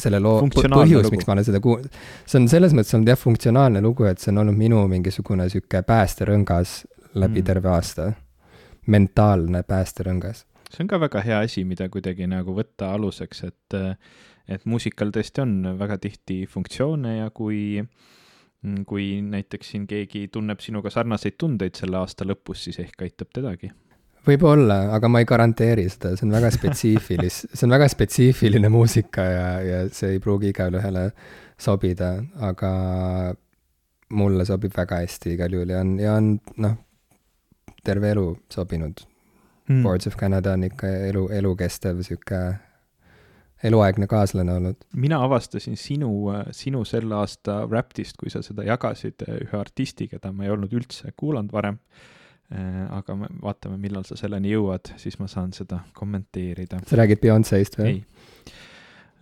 selle 0.00 0.20
loo 0.22 0.40
põhjus, 0.48 1.10
miks 1.12 1.28
ma 1.28 1.36
olen 1.36 1.46
seda 1.46 1.60
kuul-, 1.64 1.84
see 2.26 2.40
on 2.40 2.48
selles 2.50 2.74
mõttes 2.76 2.94
olnud 2.96 3.12
jah, 3.12 3.20
funktsionaalne 3.20 3.82
lugu, 3.84 4.06
et 4.08 4.22
see 4.22 4.32
on 4.32 4.42
olnud 4.44 4.58
minu 4.58 4.82
mingisugune 4.90 5.48
sihuke 5.52 5.82
päästerõngas 5.88 6.82
läbi 7.14 7.40
mm. 7.40 7.46
terve 7.50 7.72
aasta. 7.72 8.12
mentaalne 8.86 9.62
päästerõngas. 9.62 10.44
see 10.70 10.82
on 10.82 10.88
ka 10.90 10.98
väga 11.00 11.20
hea 11.22 11.42
asi, 11.46 11.64
mida 11.64 11.88
kuidagi 11.88 12.26
nagu 12.26 12.54
võtta 12.56 12.92
aluseks, 12.96 13.44
et, 13.44 13.76
et 14.48 14.64
muusikal 14.64 15.12
tõesti 15.14 15.44
on 15.44 15.76
väga 15.78 15.98
tihti 15.98 16.46
funktsioone 16.46 17.16
ja 17.18 17.30
kui 17.30 17.82
kui 18.86 19.06
näiteks 19.26 19.72
siin 19.74 19.86
keegi 19.90 20.28
tunneb 20.32 20.60
sinuga 20.62 20.90
sarnaseid 20.90 21.34
tundeid 21.38 21.74
selle 21.74 21.98
aasta 21.98 22.24
lõpus, 22.24 22.62
siis 22.68 22.78
ehk 22.78 23.02
aitab 23.02 23.32
tedagi. 23.34 23.72
Võib-olla, 24.26 24.78
aga 24.96 25.10
ma 25.10 25.22
ei 25.22 25.28
garanteeri 25.28 25.86
seda, 25.90 26.14
see 26.16 26.26
on 26.28 26.34
väga 26.34 26.50
spetsiifilis-, 26.54 27.44
see 27.56 27.66
on 27.66 27.76
väga 27.76 27.88
spetsiifiline 27.90 28.70
muusika 28.72 29.24
ja, 29.26 29.46
ja 29.66 29.80
see 29.92 30.16
ei 30.16 30.22
pruugi 30.22 30.52
igale 30.52 30.80
ühele 30.82 31.06
sobida, 31.60 32.14
aga 32.42 32.72
mulle 34.12 34.44
sobib 34.48 34.74
väga 34.76 35.00
hästi 35.02 35.36
igal 35.36 35.54
juhul 35.56 35.72
ja 35.72 35.80
on, 35.80 35.94
ja 36.00 36.16
on 36.18 36.34
noh, 36.60 36.76
terve 37.84 38.12
elu 38.12 38.26
sobinud 38.52 39.00
mm.. 39.68 39.82
Boards 39.82 40.06
of 40.06 40.18
Canada 40.20 40.52
on 40.52 40.66
ikka 40.68 40.90
elu, 41.08 41.26
elukestev 41.38 42.02
sihuke 42.06 42.42
eluaegne 43.62 44.06
kaaslane 44.06 44.52
olnud. 44.52 44.76
mina 44.96 45.22
avastasin 45.24 45.76
sinu, 45.76 46.10
sinu 46.50 46.84
selle 46.84 47.14
aasta 47.14 47.62
Raptist, 47.70 48.16
kui 48.18 48.30
sa 48.30 48.42
seda 48.42 48.66
jagasid 48.66 49.22
ühe 49.28 49.58
artisti, 49.58 50.08
keda 50.10 50.32
ma 50.32 50.46
ei 50.46 50.50
olnud 50.54 50.72
üldse 50.74 51.12
kuulanud 51.16 51.52
varem. 51.52 51.78
Eh, 52.52 52.80
aga 52.92 53.16
me 53.16 53.28
vaatame, 53.40 53.78
millal 53.80 54.04
sa 54.04 54.16
selleni 54.18 54.50
jõuad, 54.52 54.92
siis 55.00 55.16
ma 55.20 55.28
saan 55.30 55.54
seda 55.56 55.80
kommenteerida. 55.96 56.82
sa 56.86 56.98
räägid 57.00 57.22
Beyonce'ist 57.22 57.78
või? 57.80 57.94
ei. 57.94 58.02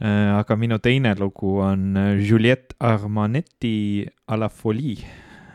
Eh, 0.00 0.30
aga 0.34 0.56
minu 0.56 0.80
teine 0.82 1.12
lugu 1.18 1.58
on 1.62 1.94
Juliette 2.18 2.74
Armanetti 2.80 4.06
A 4.26 4.38
la 4.40 4.48
folie 4.48 5.04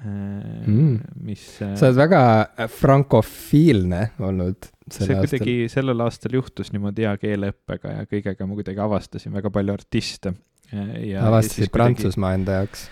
mm., 0.05 1.17
mis. 1.25 1.43
sa 1.57 1.89
oled 1.89 1.97
väga 1.97 2.21
frankofiilne 2.69 4.01
olnud 4.23 4.69
see 4.91 5.17
kuidagi 5.17 5.55
sellel 5.71 6.03
aastal 6.05 6.37
juhtus 6.37 6.71
niimoodi 6.73 7.07
hea 7.07 7.15
keeleõppega 7.21 7.95
ja 7.97 8.09
kõigega 8.09 8.47
ma 8.47 8.57
kuidagi 8.57 8.83
avastasin 8.85 9.33
väga 9.33 9.49
palju 9.53 9.73
artiste. 9.73 10.35
Avastasid 10.73 11.71
Prantsusmaa 11.73 12.35
kuidagi... 12.35 12.41
enda 12.41 12.59
jaoks 12.59 12.87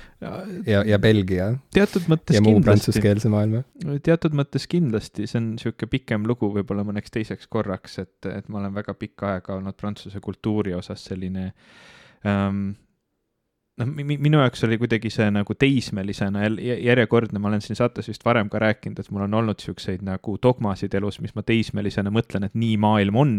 ja, 0.66 0.84
ja, 0.88 1.00
Belgia. 1.02 1.48
teatud 1.74 2.06
mõttes 2.12 2.38
ja 2.38 2.42
muu 2.44 2.62
prantsuskeelse 2.64 3.32
maailma. 3.32 3.64
teatud 4.06 4.36
mõttes 4.38 4.68
kindlasti, 4.72 5.28
see 5.30 5.40
on 5.40 5.50
niisugune 5.56 5.92
pikem 5.92 6.28
lugu 6.30 6.50
võib-olla 6.54 6.86
mõneks 6.88 7.14
teiseks 7.14 7.50
korraks, 7.52 8.00
et, 8.04 8.30
et 8.30 8.48
ma 8.52 8.62
olen 8.62 8.76
väga 8.76 8.96
pikka 9.00 9.36
aega 9.36 9.58
olnud 9.58 9.78
prantsuse 9.80 10.22
kultuuri 10.24 10.76
osas 10.78 11.04
selline 11.10 11.50
ähm, 12.28 12.74
noh, 13.82 13.90
minu 13.90 14.38
jaoks 14.38 14.64
oli 14.68 14.78
kuidagi 14.82 15.10
see 15.14 15.26
nagu 15.34 15.56
teismelisena 15.58 16.46
järjekordne, 16.62 17.40
ma 17.42 17.50
olen 17.50 17.64
siin 17.64 17.78
saates 17.80 18.10
vist 18.12 18.26
varem 18.26 18.50
ka 18.52 18.62
rääkinud, 18.62 19.00
et 19.02 19.10
mul 19.14 19.26
on 19.26 19.38
olnud 19.40 19.58
niisuguseid 19.58 20.04
nagu 20.06 20.36
dogmasid 20.44 20.94
elus, 21.00 21.20
mis 21.24 21.34
ma 21.38 21.46
teismelisena 21.48 22.14
mõtlen, 22.14 22.46
et 22.48 22.58
nii 22.60 22.78
maailm 22.82 23.18
on 23.24 23.34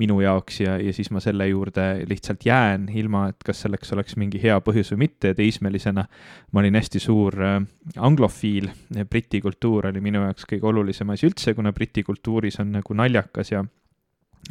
minu 0.00 0.18
jaoks 0.24 0.62
ja, 0.64 0.78
ja 0.80 0.94
siis 0.96 1.10
ma 1.12 1.20
selle 1.24 1.48
juurde 1.50 1.86
lihtsalt 2.08 2.48
jään, 2.48 2.88
ilma 2.96 3.26
et 3.32 3.46
kas 3.46 3.62
selleks 3.66 3.92
oleks 3.96 4.16
mingi 4.20 4.40
hea 4.42 4.56
põhjus 4.64 4.94
või 4.94 5.06
mitte. 5.06 5.32
Ja 5.32 5.38
teismelisena 5.38 6.06
ma 6.52 6.62
olin 6.62 6.80
hästi 6.80 7.02
suur 7.02 7.36
äh, 7.44 7.60
anglofiil, 7.96 8.70
briti 9.10 9.42
kultuur 9.44 9.90
oli 9.92 10.04
minu 10.04 10.24
jaoks 10.24 10.48
kõige 10.48 10.72
olulisem 10.72 11.12
asi 11.12 11.28
üldse, 11.28 11.56
kuna 11.56 11.74
briti 11.76 12.04
kultuuris 12.06 12.60
on 12.64 12.72
nagu 12.78 12.96
naljakas 12.96 13.52
ja, 13.52 13.64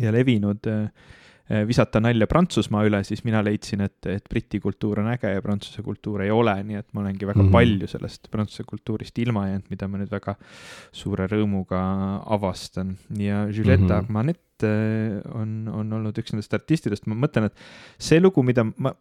ja 0.02 0.14
levinud 0.14 0.70
äh, 0.70 0.90
visata 1.46 2.02
nalja 2.02 2.26
Prantsusmaa 2.30 2.86
üle, 2.88 3.04
siis 3.06 3.22
mina 3.26 3.42
leidsin, 3.46 3.84
et, 3.86 4.00
et 4.10 4.24
Briti 4.30 4.60
kultuur 4.64 5.04
on 5.04 5.12
äge 5.14 5.30
ja 5.36 5.44
Prantsuse 5.46 5.84
kultuur 5.86 6.24
ei 6.26 6.32
ole, 6.34 6.56
nii 6.66 6.80
et 6.80 6.88
ma 6.94 7.04
olengi 7.04 7.28
väga 7.28 7.38
mm 7.38 7.48
-hmm. 7.48 7.54
palju 7.54 7.90
sellest 7.92 8.32
Prantsuse 8.32 8.64
kultuurist 8.66 9.20
ilma 9.22 9.48
jäänud, 9.48 9.68
mida 9.70 9.88
ma 9.88 10.02
nüüd 10.02 10.12
väga 10.12 10.36
suure 10.92 11.28
rõõmuga 11.30 11.82
avastan. 12.26 12.98
ja 13.18 13.46
Juliette 13.46 13.84
mm 13.84 13.90
-hmm. 13.90 13.98
Armanet 13.98 14.64
äh, 14.64 15.22
on, 15.42 15.68
on 15.68 15.94
olnud 15.94 16.18
üks 16.18 16.34
nendest 16.34 16.54
artistidest, 16.54 17.06
ma 17.06 17.16
mõtlen, 17.16 17.46
et 17.46 17.54
see 18.00 18.20
lugu, 18.20 18.44
mida 18.44 18.64
ma 18.64 18.96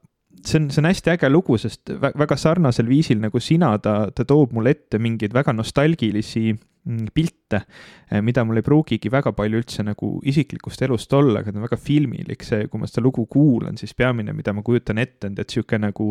see 0.44 0.60
on, 0.60 0.70
see 0.70 0.82
on 0.82 0.90
hästi 0.90 1.10
äge 1.10 1.30
lugu, 1.30 1.56
sest 1.58 1.90
väga 2.00 2.36
sarnasel 2.36 2.88
viisil 2.88 3.20
nagu 3.20 3.40
sina, 3.40 3.78
ta, 3.78 4.10
ta 4.14 4.24
toob 4.24 4.52
mulle 4.52 4.70
ette 4.70 4.98
mingeid 4.98 5.32
väga 5.32 5.52
nostalgilisi 5.52 6.52
Mm, 6.52 6.73
pilte, 7.14 7.62
eh, 8.10 8.20
mida 8.20 8.44
mul 8.44 8.60
ei 8.60 8.66
pruugigi 8.66 9.10
väga 9.12 9.32
palju 9.36 9.60
üldse 9.62 9.84
nagu 9.86 10.18
isiklikust 10.28 10.82
elust 10.84 11.12
olla, 11.16 11.40
aga 11.40 11.52
ta 11.52 11.60
on 11.60 11.66
väga 11.66 11.80
filmilik, 11.80 12.44
see, 12.44 12.68
kui 12.68 12.80
ma 12.80 12.88
seda 12.90 13.04
lugu 13.06 13.26
kuulan, 13.30 13.78
siis 13.80 13.94
peamine, 13.96 14.34
mida 14.36 14.52
ma 14.52 14.64
kujutan 14.66 15.00
ette, 15.00 15.30
on 15.30 15.38
tead 15.38 15.48
niisugune 15.48 15.88
nagu 15.88 16.08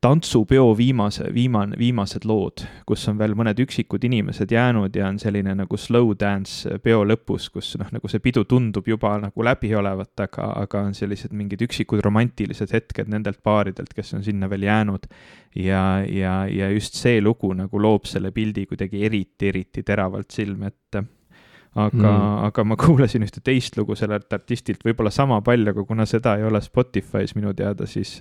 tantsupeo 0.00 0.76
viimase, 0.76 1.26
viimane, 1.34 1.76
viimased 1.78 2.24
lood, 2.24 2.62
kus 2.88 3.02
on 3.10 3.18
veel 3.20 3.34
mõned 3.36 3.58
üksikud 3.60 4.04
inimesed 4.08 4.52
jäänud 4.54 4.96
ja 4.96 5.10
on 5.10 5.18
selline 5.20 5.52
nagu 5.58 5.76
slow 5.76 6.14
dance 6.20 6.78
peo 6.80 7.02
lõpus, 7.04 7.50
kus 7.52 7.74
noh, 7.80 7.90
nagu 7.92 8.08
see 8.08 8.22
pidu 8.24 8.46
tundub 8.48 8.88
juba 8.88 9.12
nagu 9.20 9.44
läbi 9.44 9.74
olevat, 9.76 10.14
aga, 10.24 10.48
aga 10.62 10.86
on 10.88 10.96
sellised 10.96 11.36
mingid 11.36 11.60
üksikud 11.68 12.00
romantilised 12.04 12.72
hetked 12.72 13.12
nendelt 13.12 13.42
paaridelt, 13.44 13.92
kes 13.96 14.16
on 14.16 14.24
sinna 14.24 14.48
veel 14.48 14.64
jäänud. 14.70 15.06
ja, 15.54 16.00
ja, 16.08 16.46
ja 16.48 16.70
just 16.70 16.96
see 16.96 17.20
lugu 17.20 17.52
nagu 17.54 17.82
loob 17.82 18.08
selle 18.08 18.32
pildi 18.32 18.66
kuidagi 18.70 19.04
eriti, 19.04 19.48
eriti 19.52 19.82
teravalt 19.82 20.30
silme 20.30 20.72
ette 20.72 21.04
aga 21.78 22.10
mm., 22.10 22.44
aga 22.48 22.64
ma 22.66 22.76
kuulasin 22.80 23.24
ühte 23.26 23.42
teist 23.44 23.76
lugu 23.78 23.94
sellelt 23.98 24.32
artistilt 24.34 24.82
võib-olla 24.86 25.12
sama 25.14 25.40
palju, 25.46 25.70
aga 25.70 25.84
kuna 25.86 26.06
seda 26.08 26.36
ei 26.38 26.46
ole 26.48 26.60
Spotify's 26.64 27.36
minu 27.38 27.52
teada, 27.56 27.86
siis, 27.86 28.16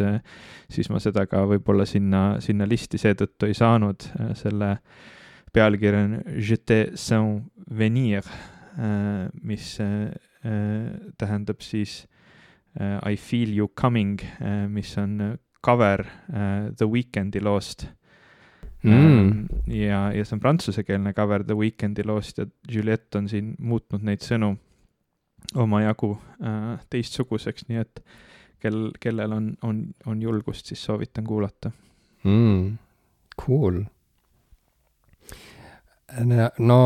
siis 0.70 0.90
ma 0.94 1.02
seda 1.02 1.26
ka 1.30 1.46
võib-olla 1.50 1.88
sinna, 1.90 2.24
sinna 2.44 2.68
listi 2.70 3.02
seetõttu 3.02 3.50
ei 3.50 3.58
saanud. 3.58 4.10
selle 4.38 4.76
pealkiri 5.54 5.98
on 5.98 6.18
Je 6.38 6.58
te 6.58 6.80
sens 6.94 7.42
venir, 7.78 8.26
mis 9.42 9.78
tähendab 11.18 11.62
siis 11.66 12.06
I 12.80 13.16
feel 13.18 13.50
you 13.58 13.68
coming, 13.68 14.22
mis 14.70 14.98
on 14.98 15.40
cover 15.66 16.06
The 16.30 16.86
Weekend'i 16.86 17.42
loost 17.42 17.88
mm.. 18.84 18.94
Ähm, 18.94 19.46
ja, 19.68 20.10
ja 20.16 20.26
see 20.26 20.38
on 20.38 20.44
prantsusekeelne 20.44 21.14
cover 21.14 21.44
The 21.44 21.58
Weekend'i 21.58 22.06
loost 22.08 22.38
ja 22.38 22.48
Juliette 22.72 23.18
on 23.18 23.30
siin 23.30 23.54
muutnud 23.60 24.06
neid 24.08 24.24
sõnu 24.26 24.54
omajagu 25.60 26.14
äh, 26.44 26.76
teistsuguseks, 26.90 27.68
nii 27.70 27.82
et 27.82 28.04
kel, 28.62 28.90
kellel 29.00 29.34
on, 29.34 29.54
on, 29.66 29.86
on 30.06 30.22
julgust, 30.22 30.68
siis 30.70 30.84
soovitan 30.84 31.28
kuulata. 31.28 31.72
Mm.. 32.24 32.78
Cool. 33.40 33.84
no 36.60 36.80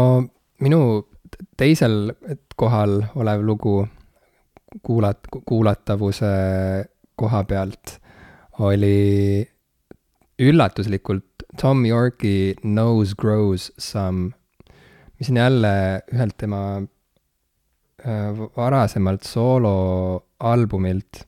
minu 0.61 0.79
teisel 1.57 2.11
kohal 2.55 2.99
olev 3.17 3.41
lugu 3.41 3.87
kuulat-, 4.85 5.29
kuulatavuse 5.45 6.29
koha 7.15 7.43
pealt 7.49 7.97
oli 8.59 9.41
üllatuslikult 10.39 11.32
Tom 11.57 11.85
Yorki 11.85 12.55
Nose 12.63 13.13
Grows 13.17 13.71
Some, 13.77 14.31
mis 15.19 15.29
on 15.29 15.37
jälle 15.37 16.01
ühelt 16.13 16.37
tema 16.37 16.81
äh, 18.05 18.39
varasemalt 18.57 19.23
sooloalbumilt. 19.23 21.27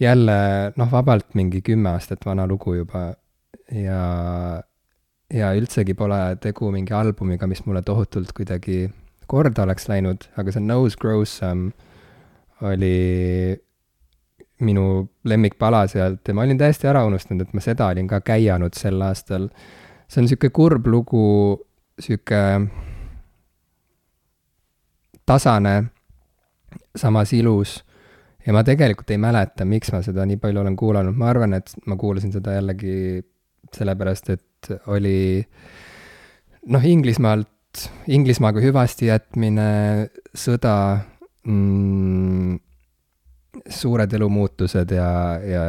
jälle 0.00 0.72
noh, 0.76 0.92
vabalt 0.92 1.34
mingi 1.34 1.60
kümme 1.62 1.90
aastat 1.90 2.22
vana 2.26 2.46
lugu 2.46 2.76
juba 2.76 3.00
ja, 3.74 4.02
ja 5.34 5.48
üldsegi 5.58 5.96
pole 5.98 6.36
tegu 6.40 6.70
mingi 6.70 6.94
albumiga, 6.94 7.48
mis 7.50 7.64
mulle 7.66 7.82
tohutult 7.82 8.30
kuidagi 8.32 8.92
korda 9.26 9.64
oleks 9.66 9.88
läinud, 9.90 10.28
aga 10.38 10.54
see 10.54 10.62
Nose 10.62 10.96
Grows 11.00 11.34
Some 11.40 11.72
oli 12.62 13.58
minu 14.64 14.84
lemmikpala 15.28 15.84
sealt 15.86 16.28
ja 16.28 16.34
ma 16.34 16.42
olin 16.42 16.58
täiesti 16.58 16.88
ära 16.90 17.04
unustanud, 17.06 17.46
et 17.46 17.54
ma 17.54 17.62
seda 17.62 17.90
olin 17.92 18.08
ka 18.10 18.20
käianud 18.20 18.74
sel 18.74 19.00
aastal. 19.02 19.48
see 20.08 20.22
on 20.22 20.28
sihuke 20.28 20.50
kurb 20.50 20.86
lugu, 20.86 21.58
sihuke 22.00 22.40
tasane, 25.26 25.84
samas 26.96 27.32
ilus. 27.32 27.84
ja 28.46 28.52
ma 28.52 28.64
tegelikult 28.64 29.10
ei 29.10 29.18
mäleta, 29.20 29.64
miks 29.68 29.92
ma 29.92 30.00
seda 30.02 30.24
nii 30.26 30.38
palju 30.40 30.60
olen 30.60 30.76
kuulanud, 30.76 31.16
ma 31.18 31.28
arvan, 31.28 31.54
et 31.58 31.74
ma 31.86 31.96
kuulasin 32.00 32.32
seda 32.32 32.54
jällegi 32.56 33.20
sellepärast, 33.76 34.30
et 34.30 34.70
oli 34.88 35.42
noh, 36.72 36.84
Inglismaalt, 36.84 37.84
Inglismaaga 38.08 38.62
hüvasti 38.64 39.10
jätmine, 39.10 39.68
sõda 40.32 40.74
mm,, 41.44 42.56
suured 43.70 44.12
elumuutused 44.12 44.92
ja, 44.94 45.10
ja 45.42 45.62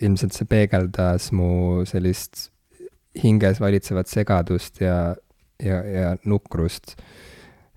ilmselt 0.00 0.36
see 0.36 0.48
peegeldas 0.48 1.30
mu 1.36 1.82
sellist 1.88 2.48
hinges 3.22 3.60
valitsevat 3.60 4.08
segadust 4.08 4.80
ja, 4.80 5.16
ja, 5.62 5.82
ja 5.84 6.14
nukrust. 6.24 6.96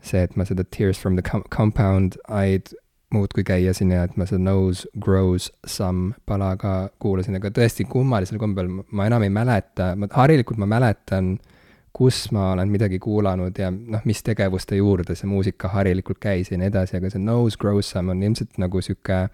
see, 0.03 0.19
et 0.19 0.35
ma 0.35 0.43
seda 0.43 0.65
Tears 0.67 0.99
from 0.99 1.15
the 1.15 1.23
Compound 1.49 2.17
I'd 2.27 2.73
muudkui 3.13 3.45
käiasin 3.47 3.91
ja 3.93 4.03
et 4.03 4.17
ma 4.17 4.25
seda 4.27 4.41
Nose 4.43 4.87
Grows 4.99 5.51
Some 5.67 6.17
pala 6.25 6.55
ka 6.57 6.89
kuulasin, 6.99 7.37
aga 7.37 7.53
tõesti 7.53 7.85
kummalisel 7.87 8.39
kombel 8.41 8.67
ma 8.67 9.07
enam 9.07 9.23
ei 9.23 9.31
mäleta, 9.31 9.93
ma 9.95 10.09
harilikult 10.11 10.59
ma 10.59 10.67
mäletan 10.69 11.35
äh, 11.37 11.52
kus 11.93 12.31
ma 12.33 12.51
olen 12.51 12.71
midagi 12.73 12.97
kuulanud 12.99 13.57
ja 13.59 13.69
noh, 13.71 14.01
mis 14.05 14.23
tegevuste 14.25 14.75
juurde 14.79 15.15
see 15.15 15.29
muusika 15.29 15.69
harilikult 15.75 16.17
käis 16.19 16.49
ja 16.51 16.57
nii 16.57 16.71
edasi, 16.71 16.97
aga 16.97 17.11
see 17.13 17.21
Nose 17.21 17.59
Grows 17.61 17.91
Some 17.93 18.11
on 18.11 18.23
ilmselt 18.23 18.57
nagu 18.61 18.81
sihuke 18.81 19.27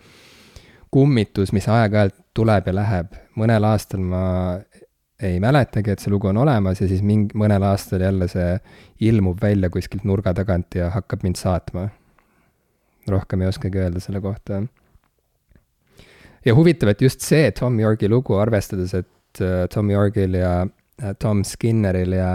kummitus, 0.91 1.53
mis 1.55 1.69
aeg-ajalt 1.71 2.17
tuleb 2.33 2.67
ja 2.67 2.75
läheb. 2.75 3.15
mõnel 3.39 3.63
aastal 3.63 4.01
ma 4.03 4.23
ei 5.19 5.39
mäletagi, 5.39 5.93
et 5.93 6.03
see 6.03 6.11
lugu 6.11 6.29
on 6.31 6.39
olemas 6.39 6.81
ja 6.81 6.87
siis 6.87 7.01
mingi, 7.03 7.35
mõnel 7.37 7.63
aastal 7.67 8.03
jälle 8.03 8.27
see 8.31 8.57
ilmub 9.07 9.41
välja 9.41 9.69
kuskilt 9.69 10.03
nurga 10.07 10.33
tagant 10.33 10.75
ja 10.75 10.89
hakkab 10.95 11.23
mind 11.23 11.39
saatma. 11.39 11.89
rohkem 13.09 13.41
ei 13.41 13.47
oskagi 13.47 13.79
öelda 13.79 13.99
selle 13.99 14.21
kohta. 14.21 14.63
ja 16.45 16.55
huvitav, 16.55 16.89
et 16.89 17.01
just 17.01 17.21
see 17.21 17.51
Tom 17.51 17.79
Yorgi 17.79 18.09
lugu, 18.09 18.35
arvestades, 18.35 18.93
et 18.93 19.41
äh, 19.41 19.67
Tom 19.73 19.89
Yorgil 19.91 20.33
ja 20.33 20.67
Tom 21.19 21.43
Skinneril 21.47 22.13
ja, 22.17 22.31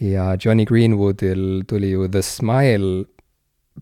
ja 0.00 0.32
Johnny 0.40 0.64
Greenwoodil 0.68 1.64
tuli 1.68 1.92
ju 1.92 2.08
The 2.08 2.22
Smile 2.22 3.04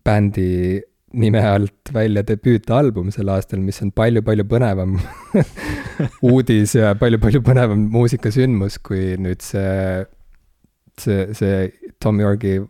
bändi 0.05 0.81
nime 1.13 1.41
alt 1.43 1.91
välja 1.93 2.23
debüütalbum 2.23 3.11
sel 3.11 3.29
aastal, 3.33 3.59
mis 3.59 3.81
on 3.83 3.91
palju-palju 3.95 4.45
põnevam 4.47 4.95
uudis 6.31 6.75
ja 6.77 6.93
palju-palju 6.99 7.41
põnevam 7.43 7.89
muusikasündmus 7.91 8.79
kui 8.85 9.17
nüüd 9.19 9.43
see, 9.43 10.05
see, 11.01 11.25
see 11.35 11.91
Tom 11.99 12.21
Yorgi 12.23 12.61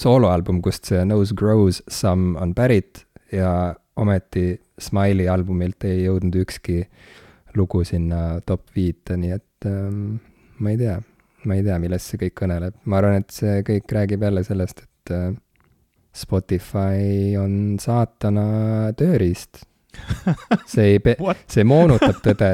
sooloalbum, 0.00 0.62
kust 0.64 0.88
see 0.88 1.04
Nose 1.04 1.36
Grows 1.36 1.82
Some 1.92 2.38
on 2.40 2.54
pärit 2.56 3.04
ja 3.32 3.74
ometi 4.00 4.56
Smile'i 4.80 5.28
albumilt 5.28 5.84
ei 5.84 6.06
jõudnud 6.06 6.38
ükski 6.46 6.80
lugu 7.58 7.82
sinna 7.84 8.40
top 8.48 8.70
viite, 8.72 9.18
nii 9.20 9.34
et 9.36 9.68
ähm, 9.68 10.16
ma 10.62 10.70
ei 10.70 10.78
tea, 10.80 11.00
ma 11.48 11.58
ei 11.58 11.64
tea, 11.66 11.78
millest 11.82 12.12
see 12.12 12.20
kõik 12.22 12.36
kõneleb, 12.44 12.78
ma 12.86 13.00
arvan, 13.00 13.24
et 13.24 13.34
see 13.34 13.60
kõik 13.66 13.96
räägib 13.98 14.22
jälle 14.28 14.44
sellest, 14.46 14.84
et 14.86 15.14
äh, 15.14 15.28
Spotify 16.12 17.34
on 17.40 17.76
saatana 17.82 18.92
tööriist. 18.98 19.64
see 20.70 20.94
ei 20.94 21.04
pe-, 21.04 21.18
see 21.52 21.64
moonutab 21.68 22.20
tõde, 22.24 22.50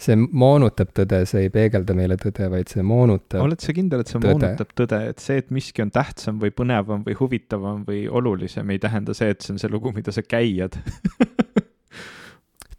see 0.00 0.16
moonutab 0.18 0.92
tõde, 0.96 1.22
see 1.28 1.46
ei 1.46 1.52
peegelda 1.54 1.96
meile 1.96 2.18
tõde, 2.20 2.46
vaid 2.52 2.70
see 2.72 2.84
moonutab 2.86 3.42
oled 3.44 3.62
sa 3.62 3.74
kindel, 3.76 4.04
et 4.04 4.12
see 4.12 4.20
tõde. 4.20 4.36
moonutab 4.36 4.74
tõde, 4.78 5.00
et 5.14 5.22
see, 5.22 5.40
et 5.42 5.50
miski 5.54 5.84
on 5.84 5.92
tähtsam 5.94 6.40
või 6.42 6.52
põnevam 6.54 7.04
või 7.06 7.16
huvitavam 7.18 7.84
või 7.88 8.04
olulisem, 8.06 8.70
ei 8.74 8.82
tähenda 8.82 9.16
see, 9.16 9.32
et 9.34 9.44
see 9.44 9.56
on 9.56 9.62
see 9.62 9.72
lugu, 9.72 9.94
mida 9.96 10.14
sa 10.14 10.26
käiad 10.26 10.78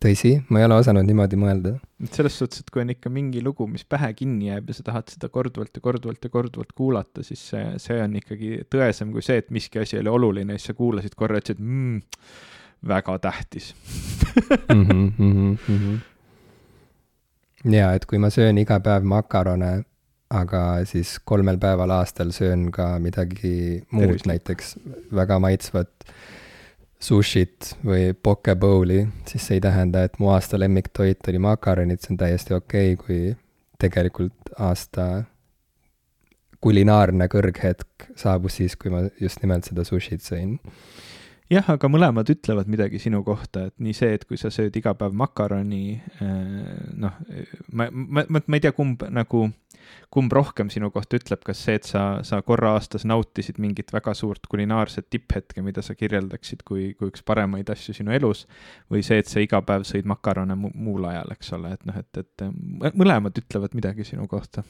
tõsi, 0.01 0.33
ma 0.49 0.61
ei 0.61 0.65
ole 0.67 0.77
osanud 0.81 1.05
niimoodi 1.07 1.37
mõelda. 1.39 1.75
et 2.03 2.13
selles 2.17 2.37
suhtes, 2.37 2.63
et 2.63 2.71
kui 2.73 2.81
on 2.83 2.93
ikka 2.93 3.11
mingi 3.13 3.43
lugu, 3.45 3.67
mis 3.69 3.85
pähe 3.85 4.11
kinni 4.17 4.49
jääb 4.49 4.71
ja 4.71 4.77
sa 4.77 4.85
tahad 4.87 5.11
seda 5.13 5.29
korduvalt 5.33 5.75
ja 5.77 5.83
korduvalt 5.83 6.23
ja 6.25 6.31
korduvalt 6.33 6.73
kuulata, 6.77 7.23
siis 7.25 7.43
see, 7.51 7.65
see 7.81 7.99
on 8.01 8.15
ikkagi 8.19 8.63
tõesem 8.71 9.13
kui 9.13 9.25
see, 9.25 9.37
et 9.43 9.51
miski 9.53 9.81
asi 9.83 9.99
oli 10.01 10.09
oluline 10.11 10.57
ja 10.57 10.61
siis 10.61 10.71
sa 10.73 10.77
kuulasid 10.77 11.17
korra, 11.19 11.41
ütlesid 11.41 11.61
mmm, 11.61 12.01
väga 12.87 13.17
tähtis 13.27 13.75
mm. 14.73 14.85
-hmm, 14.89 15.05
mm 15.19 15.57
-hmm. 15.67 15.95
ja 17.77 17.93
et 17.93 18.05
kui 18.05 18.17
ma 18.17 18.29
söön 18.29 18.57
iga 18.57 18.79
päev 18.79 19.03
makarone, 19.03 19.83
aga 20.29 20.85
siis 20.85 21.19
kolmel 21.19 21.57
päeval 21.57 21.91
aastal 21.91 22.31
söön 22.31 22.71
ka 22.71 22.99
midagi 22.99 23.83
muud, 23.91 24.25
näiteks 24.25 24.77
väga 25.13 25.39
maitsvat 25.39 25.89
sushit 27.01 27.73
või 27.85 28.11
poke 28.13 28.55
bowl'i, 28.55 29.05
siis 29.29 29.47
see 29.47 29.57
ei 29.57 29.63
tähenda, 29.63 30.05
et 30.05 30.19
mu 30.21 30.29
aasta 30.33 30.59
lemmiktoit 30.61 31.27
oli 31.31 31.41
makaronid, 31.41 32.01
see 32.01 32.13
on 32.13 32.21
täiesti 32.21 32.53
okei 32.53 32.93
okay,, 32.93 33.05
kui 33.05 33.21
tegelikult 33.81 34.53
aasta 34.61 35.07
kulinaarne 36.61 37.25
kõrghetk 37.31 38.11
saabus 38.19 38.59
siis, 38.59 38.77
kui 38.77 38.93
ma 38.93 39.07
just 39.19 39.41
nimelt 39.41 39.65
seda 39.65 39.85
sushit 39.87 40.21
sõin. 40.21 40.59
Jah, 41.51 41.67
aga 41.73 41.89
mõlemad 41.91 42.29
ütlevad 42.31 42.69
midagi 42.71 42.99
sinu 43.01 43.21
kohta, 43.27 43.67
et 43.69 43.75
nii 43.83 43.93
see, 43.95 44.13
et 44.15 44.23
kui 44.27 44.39
sa 44.39 44.51
sööd 44.53 44.75
iga 44.77 44.93
päev 44.97 45.15
makaroni, 45.17 45.97
noh, 47.01 47.17
ma, 47.71 47.87
ma, 47.91 48.23
ma, 48.23 48.41
ma 48.45 48.57
ei 48.59 48.63
tea, 48.63 48.71
kumb 48.75 49.03
nagu, 49.11 49.43
kumb 50.13 50.35
rohkem 50.35 50.71
sinu 50.71 50.91
kohta 50.93 51.19
ütleb, 51.19 51.41
kas 51.47 51.63
see, 51.65 51.79
et 51.79 51.87
sa, 51.87 52.03
sa 52.27 52.41
korra 52.45 52.75
aastas 52.77 53.05
nautisid 53.09 53.59
mingit 53.63 53.91
väga 53.93 54.13
suurt 54.17 54.47
kulinaarset 54.51 55.09
tipphetke, 55.11 55.63
mida 55.65 55.83
sa 55.85 55.95
kirjeldaksid 55.97 56.63
kui, 56.67 56.91
kui 56.99 57.11
üks 57.11 57.25
paremaid 57.27 57.71
asju 57.73 57.97
sinu 57.97 58.15
elus, 58.15 58.45
või 58.91 59.03
see, 59.05 59.19
et 59.21 59.31
sa 59.31 59.43
iga 59.43 59.59
päev 59.65 59.83
sõid 59.87 60.07
makarone 60.09 60.55
mu 60.59 60.71
muul 60.75 61.09
ajal, 61.09 61.33
eks 61.35 61.51
ole, 61.57 61.73
et 61.75 61.83
noh, 61.89 61.97
et, 61.99 62.21
et 62.23 62.95
mõlemad 62.95 63.35
ütlevad 63.43 63.75
midagi 63.77 64.07
sinu 64.07 64.27
kohta. 64.31 64.63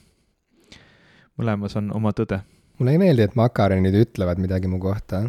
mõlemas 1.38 1.78
on 1.78 1.94
oma 1.96 2.12
tõde. 2.14 2.42
mulle 2.80 2.98
ei 2.98 3.02
meeldi, 3.02 3.30
et 3.30 3.38
makaronid 3.38 3.96
ütlevad 3.96 4.42
midagi 4.42 4.68
mu 4.68 4.80
kohta 4.82 5.28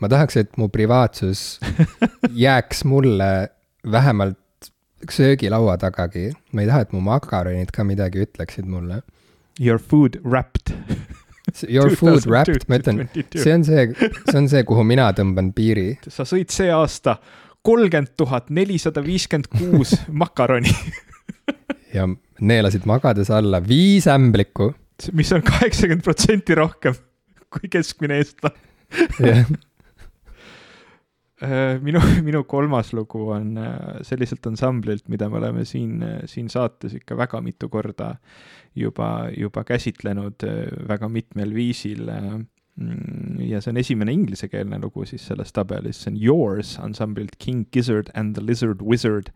ma 0.00 0.10
tahaks, 0.12 0.36
et 0.40 0.56
mu 0.60 0.68
privaatsus 0.72 1.58
jääks 2.44 2.84
mulle 2.88 3.48
vähemalt 3.92 4.70
söögilaua 5.10 5.76
tagagi. 5.80 6.30
ma 6.52 6.64
ei 6.64 6.70
taha, 6.70 6.86
et 6.86 6.92
mu 6.96 7.00
makaronid 7.04 7.72
ka 7.74 7.84
midagi 7.84 8.24
ütleksid 8.26 8.68
mulle. 8.68 9.02
Your 9.60 9.78
food 9.78 10.20
wrapped 10.24 10.74
Your 11.68 11.94
food 11.96 12.26
wrapped, 12.30 12.66
ma 12.68 12.80
ütlen, 12.80 13.06
see 13.32 13.54
on 13.54 13.64
see, 13.64 13.86
see 14.26 14.38
on 14.38 14.48
see, 14.52 14.64
kuhu 14.68 14.84
mina 14.84 15.08
tõmban 15.16 15.52
piiri. 15.56 15.94
sa 16.08 16.26
sõid 16.28 16.52
see 16.52 16.68
aasta 16.74 17.16
kolmkümmend 17.66 18.12
tuhat 18.18 18.50
nelisada 18.54 19.02
viiskümmend 19.04 19.48
kuus 19.54 19.94
makaroni 20.22 20.74
ja 21.94 22.04
neelasid 22.40 22.84
magades 22.86 23.30
alla 23.32 23.62
viis 23.64 24.06
ämblikku. 24.10 24.74
mis 25.16 25.32
on 25.32 25.42
kaheksakümmend 25.46 26.04
protsenti 26.04 26.54
rohkem 26.58 26.98
kui 27.50 27.70
keskmine 27.72 28.20
eestlane 28.20 28.66
Äh, 29.20 29.44
minu, 31.84 32.00
minu 32.26 32.44
kolmas 32.48 32.92
lugu 32.96 33.28
on 33.34 33.56
äh, 33.60 34.02
selliselt 34.06 34.46
ansamblilt, 34.46 35.08
mida 35.12 35.28
me 35.28 35.40
oleme 35.40 35.64
siin, 35.68 36.02
äh, 36.02 36.18
siin 36.30 36.48
saates 36.52 36.96
ikka 36.96 37.16
väga 37.16 37.40
mitu 37.44 37.68
korda 37.68 38.16
juba, 38.76 39.28
juba 39.36 39.64
käsitlenud 39.64 40.44
väga 40.88 41.08
mitmel 41.08 41.54
viisil. 41.56 42.08
Mm, 42.76 43.38
ja 43.40 43.62
see 43.64 43.72
on 43.72 43.80
esimene 43.80 44.12
inglisekeelne 44.12 44.80
lugu 44.82 45.06
siis 45.08 45.24
selles 45.28 45.52
tabelis, 45.56 46.02
see 46.02 46.12
on 46.12 46.18
Yours 46.20 46.74
ansamblilt 46.80 47.38
King 47.38 47.64
Gizzard 47.72 48.10
and 48.14 48.36
the 48.36 48.44
Lizard 48.44 48.82
Wizard, 48.84 49.32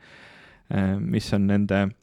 mis 1.00 1.32
on 1.34 1.48
nende 1.48 1.86
Äh, 1.88 1.99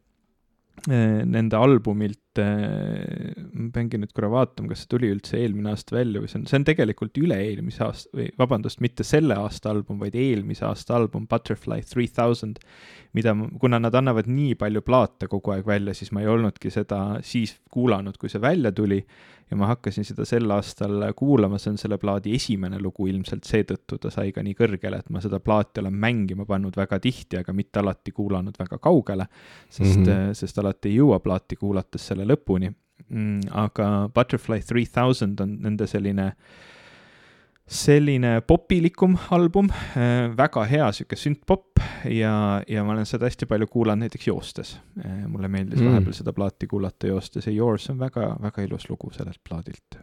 nende 0.88 1.58
albumilt, 1.58 2.40
äh, 2.40 3.34
ma 3.52 3.70
peangi 3.74 4.00
nüüd 4.00 4.14
korra 4.16 4.30
vaatama, 4.32 4.70
kas 4.72 4.84
see 4.84 4.92
tuli 4.94 5.10
üldse 5.12 5.40
eelmine 5.42 5.74
aasta 5.74 5.98
välja 5.98 6.22
või 6.22 6.30
see 6.32 6.40
on, 6.40 6.46
see 6.48 6.60
on 6.60 6.68
tegelikult 6.68 7.18
üle-eelmise 7.20 7.84
aasta 7.84 8.20
või 8.20 8.28
vabandust, 8.40 8.82
mitte 8.86 9.06
selle 9.08 9.36
aasta 9.42 9.74
album, 9.74 10.00
vaid 10.04 10.16
eelmise 10.16 10.68
aasta 10.68 10.96
album 11.00 11.26
Butterfly 11.28 11.82
Three 11.88 12.08
Thousand, 12.14 12.62
mida, 13.18 13.34
kuna 13.60 13.82
nad 13.84 13.98
annavad 13.98 14.30
nii 14.32 14.56
palju 14.60 14.86
plaate 14.86 15.28
kogu 15.32 15.56
aeg 15.56 15.68
välja, 15.68 15.98
siis 15.98 16.14
ma 16.16 16.24
ei 16.24 16.32
olnudki 16.32 16.72
seda 16.74 17.02
siis 17.26 17.58
kuulanud, 17.74 18.20
kui 18.22 18.32
see 18.32 18.44
välja 18.44 18.72
tuli 18.76 19.02
ja 19.52 19.58
ma 19.58 19.70
hakkasin 19.72 20.06
seda 20.08 20.26
sel 20.28 20.52
aastal 20.52 21.06
kuulama, 21.16 21.60
see 21.62 21.72
on 21.72 21.80
selle 21.82 21.98
plaadi 22.02 22.36
esimene 22.36 22.80
lugu 22.84 23.08
ilmselt, 23.08 23.48
seetõttu 23.48 24.00
ta 24.04 24.12
sai 24.14 24.34
ka 24.36 24.44
nii 24.44 24.58
kõrgele, 24.58 25.00
et 25.00 25.10
ma 25.14 25.22
seda 25.24 25.40
plaati 25.44 25.82
olen 25.84 25.96
mängima 25.96 26.46
pannud 26.50 26.76
väga 26.78 27.00
tihti, 27.04 27.40
aga 27.42 27.56
mitte 27.56 27.82
alati 27.84 28.12
kuulanud 28.16 28.60
väga 28.60 28.80
kaugele, 28.84 29.28
sest 29.70 30.04
mm, 30.04 30.06
-hmm. 30.06 30.38
sest 30.38 30.60
alati 30.60 30.92
ei 30.92 31.00
jõua 31.00 31.20
plaati 31.24 31.56
kuulates 31.56 32.08
selle 32.12 32.28
lõpuni 32.28 32.72
mm,. 33.10 33.52
aga 33.52 34.10
Butterfly 34.14 34.62
Three 34.62 34.86
Thousand 34.86 35.40
on 35.40 35.60
nende 35.64 35.88
selline 35.88 36.28
äh, 36.28 36.66
selline 37.68 38.42
popilikum 38.48 39.18
album, 39.36 39.70
äh, 40.00 40.30
väga 40.38 40.64
hea 40.70 40.88
sihuke 40.96 41.18
sündpop 41.20 41.82
ja, 42.08 42.64
ja 42.68 42.84
ma 42.88 42.94
olen 42.96 43.08
seda 43.08 43.28
hästi 43.28 43.48
palju 43.50 43.68
kuulanud 43.72 44.06
näiteks 44.06 44.28
joostes. 44.30 44.78
Äh, 45.04 45.26
mulle 45.28 45.50
meeldis 45.52 45.82
mm. 45.82 45.92
vahepeal 45.92 46.16
seda 46.16 46.34
plaati 46.34 46.68
kuulata 46.72 47.12
joostes 47.12 47.48
ja 47.50 47.54
Yours 47.54 47.90
on 47.92 48.00
väga, 48.00 48.36
väga 48.42 48.64
ilus 48.64 48.88
lugu 48.90 49.12
sellelt 49.16 49.42
plaadilt. 49.44 50.00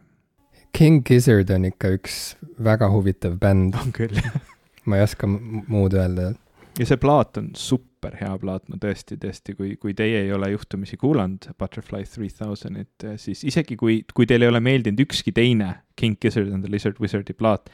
King 0.77 1.05
Gizzard 1.07 1.51
on 1.55 1.65
ikka 1.71 1.95
üks 1.97 2.37
väga 2.65 2.91
huvitav 2.93 3.39
bänd. 3.41 3.79
on 3.81 3.95
küll, 3.97 4.19
jah. 4.19 4.41
ma 4.85 5.01
ei 5.01 5.07
oska 5.07 5.29
muud 5.31 5.97
öelda. 5.97 6.35
Ja 6.79 6.87
see 6.89 6.99
plaat 7.01 7.39
on 7.41 7.51
super 7.59 8.17
hea 8.19 8.33
plaat, 8.41 8.67
ma 8.69 8.79
tõesti, 8.81 9.17
tõesti, 9.21 9.55
kui, 9.59 9.75
kui 9.81 9.95
teie 9.97 10.25
ei 10.25 10.33
ole 10.35 10.51
juhtumisi 10.53 10.99
kuulanud 11.01 11.51
Butterfly 11.59 12.07
Three 12.09 12.33
Thousand'it, 12.33 13.07
siis 13.21 13.45
isegi 13.47 13.77
kui, 13.81 14.01
kui 14.15 14.27
teile 14.31 14.49
ei 14.49 14.53
ole 14.53 14.63
meeldinud 14.65 15.05
ükski 15.07 15.35
teine 15.37 15.71
King 15.97 16.19
Gizzard 16.21 16.51
and 16.53 16.67
the 16.67 16.73
Lizard 16.73 16.99
Wizard'i 17.03 17.37
plaat, 17.39 17.71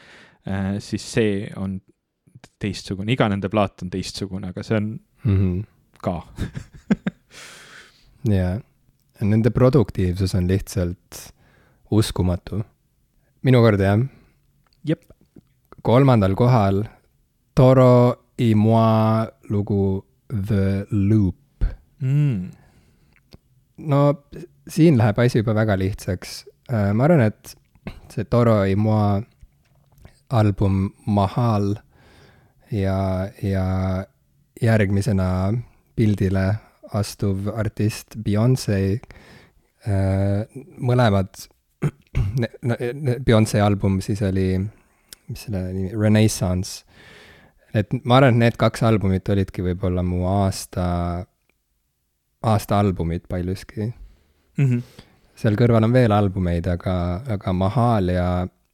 äh, 0.49 0.77
siis 0.85 1.07
see 1.15 1.45
on 1.57 1.79
teistsugune, 2.61 3.13
iga 3.15 3.29
nende 3.33 3.51
plaat 3.53 3.85
on 3.85 3.93
teistsugune, 3.93 4.53
aga 4.53 4.65
see 4.65 4.77
on 4.77 4.91
mm 5.25 5.37
-hmm. 5.37 5.65
ka 6.01 6.23
jaa, 8.37 8.61
nende 9.21 9.51
produktiivsus 9.51 10.35
on 10.35 10.49
lihtsalt 10.49 11.33
uskumatu. 11.91 12.63
minu 13.43 13.61
kord 13.61 13.81
jah. 13.81 14.01
kolmandal 15.83 16.35
kohal 16.35 16.85
Toro 17.55 18.30
y 18.41 18.55
moi 18.57 19.29
lugu 19.53 20.05
The 20.29 20.87
Loop 20.91 21.65
mm.. 22.01 22.51
no 23.77 24.01
siin 24.71 24.99
läheb 24.99 25.19
asi 25.19 25.41
juba 25.43 25.55
väga 25.55 25.77
lihtsaks. 25.79 26.45
Äh, 26.71 26.93
ma 26.95 27.05
arvan, 27.05 27.25
et 27.27 27.55
see 28.13 28.25
Toro 28.25 28.63
y 28.65 28.77
moi 28.77 29.23
album 30.31 30.91
Mahal 31.07 31.75
ja, 32.71 33.29
ja 33.43 33.67
järgmisena 34.63 35.53
pildile 35.99 36.47
astuv 36.95 37.49
artist 37.55 38.17
Beyonce, 38.25 39.01
äh, 39.87 40.61
mõlemad, 40.79 41.47
Beyonce 43.27 43.63
album 43.63 44.01
siis 44.05 44.23
oli, 44.27 44.53
mis 45.31 45.47
selle 45.47 45.65
nimi, 45.75 45.91
Renaissance 45.97 46.85
et 47.75 47.93
ma 48.05 48.19
arvan, 48.19 48.35
et 48.35 48.45
need 48.45 48.59
kaks 48.61 48.83
albumit 48.87 49.29
olidki 49.33 49.65
võib-olla 49.65 50.03
mu 50.07 50.25
aasta, 50.29 50.87
aasta 52.43 52.81
albumid 52.81 53.27
paljuski 53.29 53.87
mm. 53.87 54.65
-hmm. 54.65 54.83
seal 55.35 55.59
kõrval 55.61 55.87
on 55.89 55.95
veel 55.95 56.13
albumeid, 56.13 56.67
aga, 56.67 56.97
aga 57.37 57.53
Mahal 57.53 58.09
ja, 58.15 58.31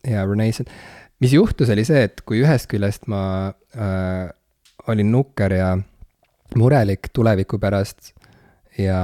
ja 0.07 0.25
Renaissance, 0.27 0.73
mis 1.21 1.33
juhtus, 1.33 1.71
oli 1.73 1.85
see, 1.85 2.07
et 2.09 2.23
kui 2.25 2.43
ühest 2.45 2.71
küljest 2.73 3.07
ma 3.13 3.23
äh, 3.77 4.29
olin 4.89 5.13
nukker 5.13 5.53
ja 5.53 5.77
murelik 6.57 7.11
tuleviku 7.13 7.59
pärast 7.59 8.13
ja 8.79 9.01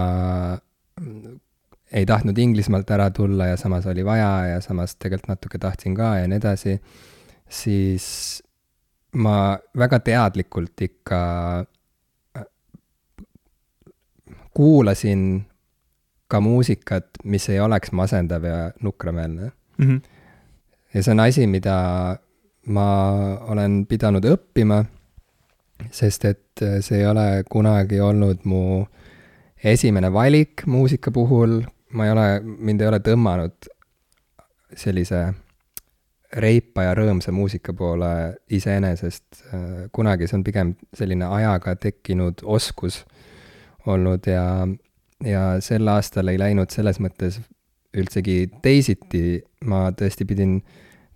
ei 1.93 2.07
tahtnud 2.07 2.39
Inglismaalt 2.39 2.91
ära 2.91 3.11
tulla 3.11 3.47
ja 3.51 3.57
samas 3.57 3.87
oli 3.87 4.05
vaja 4.05 4.47
ja 4.55 4.61
samas 4.61 4.97
tegelikult 4.97 5.29
natuke 5.29 5.59
tahtsin 5.59 5.95
ka 5.95 6.15
ja 6.23 6.29
nii 6.29 6.41
edasi, 6.41 6.79
siis 7.49 8.07
ma 9.13 9.59
väga 9.79 9.99
teadlikult 10.01 10.81
ikka 10.81 11.21
äh, 12.37 12.47
kuulasin 14.55 15.45
ka 16.29 16.41
muusikat, 16.41 17.21
mis 17.25 17.49
ei 17.53 17.61
oleks 17.61 17.93
masendav 17.93 18.45
ja 18.45 18.73
nukrameelne 18.81 19.51
mm. 19.79 19.87
-hmm. 19.87 20.01
ja 20.95 21.03
see 21.03 21.13
on 21.13 21.21
asi, 21.21 21.47
mida 21.47 21.77
ma 22.67 22.89
olen 23.53 23.87
pidanud 23.87 24.25
õppima, 24.25 24.85
sest 25.91 26.25
et 26.25 26.65
see 26.81 26.99
ei 26.99 27.07
ole 27.07 27.45
kunagi 27.51 28.01
olnud 28.01 28.45
mu 28.45 28.87
esimene 29.65 30.13
valik 30.13 30.67
muusika 30.67 31.11
puhul, 31.11 31.63
ma 31.93 32.07
ei 32.07 32.13
ole, 32.13 32.27
mind 32.43 32.81
ei 32.81 32.89
ole 32.89 32.99
tõmmanud 32.99 33.71
sellise 34.77 35.25
reipa 36.37 36.87
ja 36.87 36.95
rõõmsa 36.97 37.33
muusika 37.33 37.75
poole 37.77 38.37
iseenesest 38.51 39.43
äh, 39.53 39.65
kunagi, 39.93 40.27
see 40.27 40.39
on 40.39 40.45
pigem 40.45 40.75
selline 40.97 41.29
ajaga 41.29 41.77
tekkinud 41.77 42.45
oskus 42.45 43.03
olnud 43.87 44.27
ja, 44.27 44.69
ja 45.27 45.43
sel 45.61 45.89
aastal 45.89 46.33
ei 46.33 46.41
läinud 46.41 46.73
selles 46.73 47.01
mõttes 47.03 47.41
üldsegi 47.93 48.47
teisiti, 48.63 49.43
ma 49.69 49.91
tõesti 49.93 50.25
pidin 50.25 50.61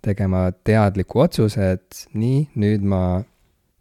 tegema 0.05 0.51
teadliku 0.63 1.23
otsuse, 1.25 1.71
et 1.77 2.03
nii, 2.13 2.43
nüüd 2.61 2.85
ma 2.85 3.23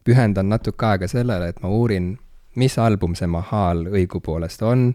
pühendan 0.06 0.48
natuke 0.48 0.86
aega 0.88 1.08
sellele, 1.10 1.50
et 1.50 1.60
ma 1.62 1.68
uurin, 1.68 2.14
mis 2.56 2.78
album 2.80 3.14
see 3.18 3.28
Mahal 3.28 3.84
õigupoolest 3.92 4.64
on, 4.64 4.88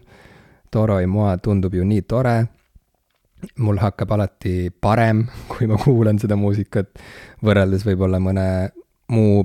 Toro 0.72 0.96
y 1.00 1.06
Moi 1.06 1.36
tundub 1.44 1.74
ju 1.76 1.84
nii 1.84 2.02
tore 2.08 2.36
mul 3.58 3.80
hakkab 3.82 4.14
alati 4.16 4.70
parem, 4.80 5.26
kui 5.50 5.66
ma 5.70 5.78
kuulan 5.80 6.20
seda 6.22 6.36
muusikat, 6.38 6.88
võrreldes 7.44 7.84
võib-olla 7.86 8.20
mõne 8.22 8.46
muu 9.12 9.42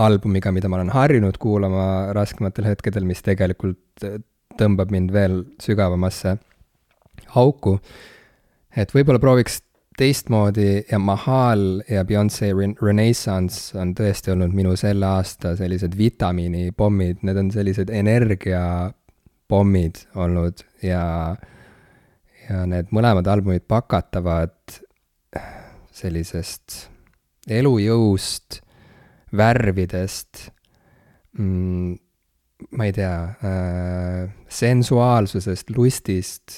albumiga, 0.00 0.52
mida 0.54 0.68
ma 0.68 0.78
olen 0.78 0.92
harjunud 0.94 1.38
kuulama 1.40 1.86
raskematel 2.16 2.70
hetkedel, 2.70 3.04
mis 3.08 3.22
tegelikult 3.26 4.06
tõmbab 4.60 4.92
mind 4.92 5.12
veel 5.14 5.42
sügavamasse 5.62 6.36
auku. 7.36 7.78
et 8.76 8.92
võib-olla 8.94 9.18
prooviks 9.18 9.60
teistmoodi 10.00 10.84
ja 10.90 10.98
Mahal 10.98 11.82
ja 11.90 12.04
Beyonce 12.08 12.46
Renaissance 12.82 13.78
on 13.78 13.94
tõesti 13.94 14.30
olnud 14.32 14.52
minu 14.56 14.76
selle 14.80 15.06
aasta 15.06 15.56
sellised 15.58 15.96
vitamiinipommid, 15.98 17.16
need 17.26 17.36
on 17.36 17.50
sellised 17.52 17.90
energiapommid 17.92 19.94
olnud 20.14 20.54
ja, 20.86 21.36
ja 22.50 22.64
need 22.68 22.90
mõlemad 22.94 23.28
albumid 23.30 23.66
pakatavad 23.70 24.80
sellisest 25.94 26.86
elujõust, 27.50 28.60
värvidest 29.36 30.48
mm,, 31.38 31.94
ma 32.76 32.88
ei 32.88 32.94
tea 32.96 33.14
äh,, 33.46 34.32
sensuaalsusest, 34.50 35.70
lustist, 35.76 36.56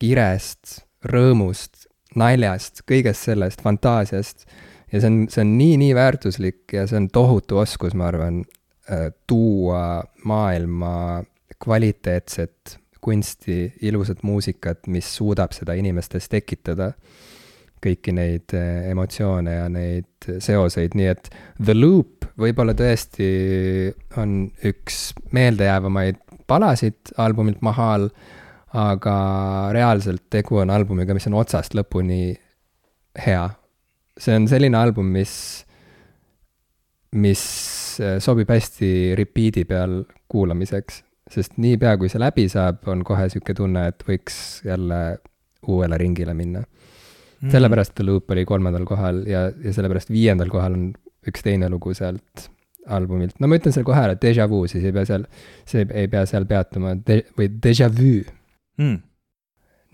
kirest, 0.00 0.80
rõõmust, 1.04 1.86
naljast, 2.18 2.82
kõigest 2.88 3.28
sellest, 3.28 3.62
fantaasiast. 3.62 4.46
ja 4.92 5.00
see 5.00 5.10
on, 5.10 5.20
see 5.30 5.44
on 5.44 5.54
nii-nii 5.60 5.94
väärtuslik 5.96 6.74
ja 6.74 6.86
see 6.88 7.02
on 7.02 7.08
tohutu 7.12 7.60
oskus, 7.60 7.94
ma 7.98 8.08
arvan, 8.10 8.42
äh, 8.90 9.08
tuua 9.28 10.02
maailma 10.24 11.22
kvaliteetset 11.58 12.78
kunsti, 13.08 13.72
ilusat 13.88 14.20
muusikat, 14.26 14.84
mis 14.92 15.08
suudab 15.16 15.56
seda 15.56 15.74
inimestes 15.78 16.28
tekitada 16.28 16.92
kõiki 17.84 18.12
neid 18.14 18.54
äh, 18.56 18.88
emotsioone 18.90 19.54
ja 19.54 19.68
neid 19.72 20.28
seoseid, 20.42 20.96
nii 20.98 21.10
et 21.12 21.30
The 21.60 21.76
Loop 21.76 22.26
võib-olla 22.38 22.74
tõesti 22.78 23.28
on 24.20 24.40
üks 24.66 25.12
meeldejäävamaid 25.34 26.20
palasid 26.48 27.14
albumilt 27.20 27.62
Mahal, 27.66 28.08
aga 28.78 29.14
reaalselt 29.74 30.26
tegu 30.32 30.60
on 30.62 30.72
albumiga, 30.72 31.16
mis 31.16 31.26
on 31.30 31.38
otsast 31.40 31.76
lõpuni 31.76 32.36
hea. 33.24 33.48
see 34.18 34.34
on 34.34 34.48
selline 34.50 34.76
album, 34.78 35.10
mis, 35.14 35.32
mis 37.14 37.42
sobib 38.24 38.50
hästi 38.50 39.14
repeat'i 39.18 39.64
peal 39.68 40.02
kuulamiseks, 40.28 41.02
sest 41.32 41.58
niipea, 41.60 41.96
kui 42.00 42.10
see 42.12 42.20
läbi 42.22 42.46
saab, 42.52 42.82
on 42.90 43.04
kohe 43.06 43.26
niisugune 43.26 43.56
tunne, 43.56 43.86
et 43.92 44.04
võiks 44.06 44.38
jälle 44.66 45.00
uuele 45.68 45.98
ringile 46.00 46.34
minna. 46.34 46.64
Mm.. 47.38 47.52
sellepärast 47.54 47.94
The 47.94 48.02
Loop 48.02 48.32
oli 48.34 48.42
kolmandal 48.48 48.82
kohal 48.88 49.20
ja, 49.30 49.44
ja 49.62 49.72
sellepärast 49.74 50.10
viiendal 50.10 50.48
kohal 50.50 50.74
on 50.74 50.86
üks 51.28 51.44
teine 51.46 51.68
lugu 51.70 51.92
sealt 51.94 52.48
albumilt. 52.90 53.36
no 53.38 53.46
ma 53.46 53.58
ütlen 53.60 53.74
selle 53.74 53.86
kohe 53.86 54.00
ära, 54.00 54.16
Deja 54.18 54.48
Vu, 54.50 54.64
siis 54.66 54.82
ei 54.88 54.94
pea 54.96 55.04
seal, 55.06 55.28
see 55.68 55.84
ei 55.86 56.08
pea 56.10 56.24
seal 56.26 56.48
peatuma 56.50 56.96
de, 56.98 57.20
või 57.38 57.52
Deja 57.62 57.90
Vu. 57.92 58.24
Mm 58.80 59.07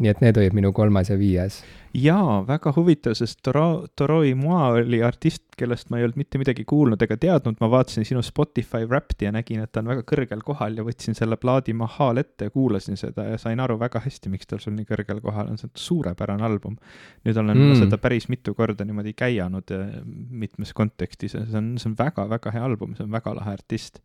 nii 0.02 0.10
et 0.10 0.20
need 0.24 0.38
olid 0.40 0.54
minu 0.56 0.72
kolmas 0.74 1.10
ja 1.12 1.16
viies. 1.18 1.60
jaa, 1.94 2.40
väga 2.48 2.72
huvitav, 2.74 3.14
sest 3.14 3.38
Toro, 3.46 3.86
Toroi 3.94 4.32
Moa 4.34 4.72
oli 4.80 4.98
artist, 5.06 5.44
kellest 5.58 5.92
ma 5.92 6.00
ei 6.00 6.06
olnud 6.08 6.18
mitte 6.18 6.40
midagi 6.40 6.64
kuulnud 6.66 7.02
ega 7.06 7.14
teadnud, 7.20 7.60
ma 7.62 7.68
vaatasin 7.70 8.06
sinu 8.08 8.22
Spotify 8.26 8.88
Wrapped'i 8.90 9.28
ja 9.28 9.32
nägin, 9.36 9.62
et 9.62 9.70
ta 9.70 9.84
on 9.84 9.92
väga 9.92 10.02
kõrgel 10.10 10.42
kohal 10.46 10.80
ja 10.80 10.86
võtsin 10.86 11.14
selle 11.14 11.38
plaadi 11.38 11.76
Mahal 11.78 12.18
ette 12.24 12.48
ja 12.48 12.54
kuulasin 12.54 12.98
seda 12.98 13.28
ja 13.28 13.38
sain 13.38 13.62
aru 13.62 13.78
väga 13.78 14.02
hästi, 14.02 14.34
miks 14.34 14.50
tal 14.50 14.62
sul 14.64 14.74
nii 14.74 14.90
kõrgel 14.90 15.22
kohal 15.22 15.52
on, 15.52 15.60
see 15.60 15.70
on 15.70 15.76
suurepärane 15.86 16.42
album. 16.42 16.74
nüüd 17.22 17.38
olen 17.38 17.60
mm. 17.60 17.80
seda 17.84 18.00
päris 18.02 18.26
mitu 18.32 18.56
korda 18.58 18.84
niimoodi 18.84 19.14
käianud 19.14 19.70
eh, 19.78 19.98
mitmes 20.42 20.74
kontekstis 20.74 21.38
ja 21.38 21.46
see 21.46 21.60
on, 21.62 21.74
see 21.78 21.92
on 21.92 21.98
väga-väga 22.02 22.56
hea 22.58 22.66
album, 22.66 22.98
see 22.98 23.06
on 23.06 23.14
väga 23.14 23.38
lahe 23.38 23.54
artist 23.60 24.02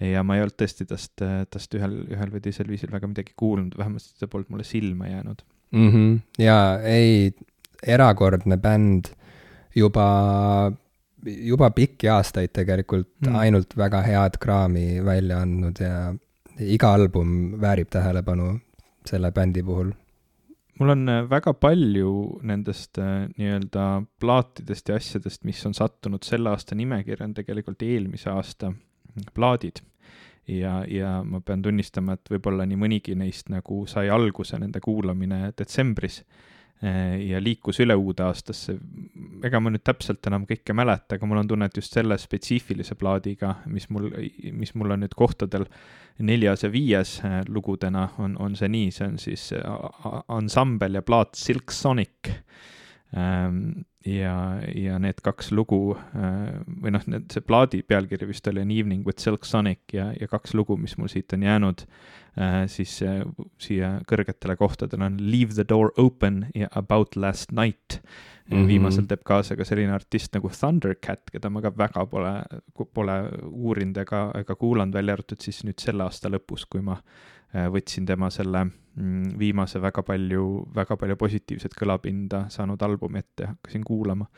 ja 0.00 0.22
ma 0.26 0.36
ei 0.36 0.44
olnud 0.44 0.56
tõesti 0.60 0.86
tast, 0.88 1.22
tast 1.50 1.76
ühel, 1.78 1.98
ühel 2.12 2.32
või 2.32 2.42
teisel 2.44 2.68
viisil 2.68 2.92
väga 2.92 3.08
midagi 3.10 3.36
kuulnud, 3.36 3.76
vähemasti 3.78 4.20
see 4.20 4.30
polnud 4.32 4.52
mulle 4.52 4.66
silma 4.68 5.08
jäänud 5.08 5.42
mm. 5.72 5.90
-hmm. 5.92 6.18
jaa, 6.44 6.80
ei, 6.82 7.32
erakordne 7.86 8.56
bänd, 8.60 9.12
juba, 9.74 10.06
juba 11.24 11.70
pikki 11.70 12.08
aastaid 12.12 12.52
tegelikult 12.52 13.12
mm. 13.26 13.36
ainult 13.42 13.76
väga 13.76 14.02
head 14.06 14.40
kraami 14.40 15.04
välja 15.04 15.40
andnud 15.44 15.80
ja 15.80 16.14
iga 16.60 16.92
album 16.92 17.60
väärib 17.60 17.88
tähelepanu 17.92 18.58
selle 19.06 19.32
bändi 19.32 19.62
puhul 19.62 19.92
mul 20.78 20.92
on 20.92 21.08
äh, 21.08 21.22
väga 21.30 21.52
palju 21.54 22.40
nendest 22.42 22.98
äh, 22.98 23.28
nii-öelda 23.36 24.02
plaatidest 24.20 24.88
ja 24.88 24.98
asjadest, 25.00 25.44
mis 25.44 25.62
on 25.66 25.74
sattunud 25.74 26.24
selle 26.26 26.52
aasta 26.52 26.76
nimekirja, 26.76 27.24
on 27.24 27.34
tegelikult 27.36 27.82
eelmise 27.82 28.30
aasta 28.30 28.72
plaadid. 29.34 29.82
ja, 30.46 30.84
ja 30.88 31.22
ma 31.26 31.40
pean 31.42 31.62
tunnistama, 31.62 32.14
et 32.14 32.30
võib-olla 32.30 32.66
nii 32.66 32.78
mõnigi 32.78 33.16
neist 33.18 33.48
nagu 33.50 33.80
sai 33.90 34.10
alguse, 34.12 34.58
nende 34.62 34.78
kuulamine 34.80 35.50
detsembris 35.58 36.20
eh, 36.82 37.16
ja 37.32 37.40
liikus 37.42 37.80
üle 37.82 37.96
uude 37.98 38.22
aastasse. 38.22 38.76
ega 39.44 39.60
ma 39.60 39.72
nüüd 39.74 39.82
täpselt 39.82 40.26
enam 40.30 40.46
kõike 40.46 40.70
ei 40.70 40.78
mäleta, 40.78 41.16
aga 41.16 41.26
mul 41.26 41.42
on 41.42 41.50
tunne, 41.50 41.66
et 41.66 41.76
just 41.76 41.98
selle 41.98 42.18
spetsiifilise 42.18 42.94
plaadiga, 42.94 43.56
mis 43.66 43.90
mul, 43.90 44.10
mis 44.52 44.74
mul 44.74 44.94
on 44.94 45.02
nüüd 45.02 45.18
kohtadel 45.18 45.66
neljas 46.18 46.62
ja 46.62 46.70
viies 46.70 47.18
eh, 47.24 47.42
lugudena, 47.48 48.08
on, 48.18 48.38
on 48.38 48.54
see 48.56 48.70
nii, 48.70 48.94
see 48.94 49.10
on 49.10 49.18
siis 49.18 49.50
ansambel 50.28 51.00
ja 51.00 51.02
plaat 51.02 51.34
Silk 51.34 51.74
Sonic 51.74 52.36
ja, 54.06 54.34
ja 54.74 54.98
need 55.02 55.20
kaks 55.24 55.50
lugu 55.54 55.96
äh, 55.96 56.58
või 56.82 56.92
noh, 56.94 57.04
need, 57.10 57.28
see 57.32 57.44
plaadi 57.44 57.82
pealkiri 57.86 58.28
vist 58.28 58.46
oli 58.50 58.62
An 58.62 58.72
evening 58.74 59.06
with 59.06 59.22
Silk 59.22 59.46
Sonic 59.46 59.94
ja, 59.94 60.10
ja 60.18 60.28
kaks 60.30 60.54
lugu, 60.54 60.76
mis 60.80 60.96
mul 60.98 61.10
siit 61.12 61.32
on 61.36 61.44
jäänud, 61.46 61.84
äh, 62.40 62.62
siis 62.70 62.98
äh, 63.06 63.22
siia 63.62 63.96
kõrgetele 64.10 64.56
kohtadele 64.58 65.10
on 65.10 65.18
Leave 65.22 65.54
the 65.54 65.66
door 65.68 65.92
open 65.96 66.46
ja 66.54 66.70
About 66.76 67.16
last 67.16 67.52
night 67.52 68.00
mm. 68.00 68.56
-hmm. 68.56 68.66
viimasel 68.66 69.06
teeb 69.06 69.24
kaasa 69.24 69.56
ka 69.56 69.64
selline 69.64 69.92
artist 69.92 70.34
nagu 70.34 70.50
Thundercat, 70.50 71.30
keda 71.32 71.50
ma 71.50 71.62
ka 71.62 71.72
väga 71.76 72.06
pole, 72.06 72.34
pole 72.94 73.20
uurinud 73.50 73.96
ega, 74.02 74.30
ega 74.34 74.54
kuulanud, 74.54 74.94
välja 74.94 75.12
arvatud 75.12 75.40
siis 75.40 75.64
nüüd 75.64 75.78
selle 75.78 76.04
aasta 76.04 76.28
lõpus, 76.28 76.66
kui 76.70 76.82
ma 76.82 77.00
võtsin 77.54 78.06
tema 78.06 78.30
selle 78.30 78.66
Mm, 78.66 78.85
viimase 79.38 79.80
väga 79.82 80.02
palju, 80.06 80.44
väga 80.74 80.96
palju 80.96 81.16
positiivset 81.20 81.74
kõlapinda 81.76 82.46
saanud 82.52 82.82
albumi 82.82 83.20
ette 83.20 83.50
hakkasin 83.50 83.84
kuulama. 83.84 84.28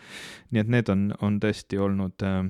nii 0.50 0.61
et 0.64 0.72
need 0.74 0.88
on, 0.94 1.04
on 1.22 1.38
tõesti 1.42 1.78
olnud 1.78 2.26
äh, 2.26 2.42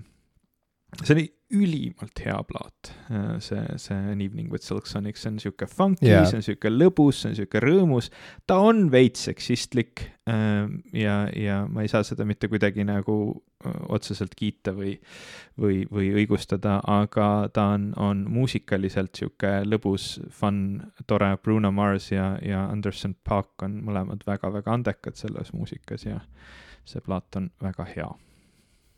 see 1.02 1.14
oli 1.14 1.26
ülimalt 1.58 2.20
hea 2.24 2.36
plaat, 2.48 2.90
äh, 3.08 3.36
see, 3.44 3.60
see 3.80 3.96
An 3.96 4.20
Evening 4.20 4.50
with 4.52 4.64
Silk 4.64 4.86
Sonic, 4.86 5.16
see 5.16 5.30
on 5.32 5.38
sihuke 5.40 5.68
funky 5.68 6.08
yeah., 6.10 6.26
see 6.28 6.40
on 6.40 6.44
sihuke 6.44 6.72
lõbus, 6.72 7.22
see 7.22 7.32
on 7.32 7.38
sihuke 7.38 7.62
rõõmus, 7.64 8.10
ta 8.48 8.58
on 8.64 8.88
veits 8.92 9.28
seksistlik 9.28 10.04
äh, 10.28 10.66
ja, 10.96 11.22
ja 11.32 11.62
ma 11.68 11.84
ei 11.84 11.92
saa 11.92 12.04
seda 12.06 12.26
mitte 12.28 12.50
kuidagi 12.52 12.84
nagu 12.88 13.18
otseselt 13.88 14.34
kiita 14.38 14.72
või, 14.76 14.92
või, 15.58 15.80
või 15.90 16.12
õigustada, 16.20 16.78
aga 16.86 17.48
ta 17.52 17.64
on, 17.74 17.90
on 17.96 18.22
muusikaliselt 18.30 19.18
sihuke 19.18 19.50
lõbus, 19.66 20.20
fun, 20.30 20.60
tore, 21.10 21.32
Bruno 21.42 21.72
Mars 21.74 22.12
ja, 22.12 22.36
ja 22.44 22.68
Anderson 22.70 23.16
Paak 23.24 23.66
on 23.66 23.80
mõlemad 23.86 24.22
väga-väga 24.26 24.78
andekad 24.78 25.18
selles 25.18 25.52
muusikas 25.52 26.06
ja 26.06 26.20
see 26.88 27.02
plaat 27.04 27.36
on 27.40 27.50
väga 27.62 27.86
hea 27.96 28.08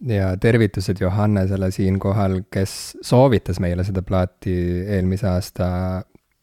ja 0.09 0.37
tervitused 0.41 1.01
Johannesele 1.01 1.71
siinkohal, 1.71 2.41
kes 2.53 2.97
soovitas 3.05 3.61
meile 3.61 3.85
seda 3.85 4.03
plaati 4.07 4.55
eelmise 4.97 5.29
aasta 5.29 5.67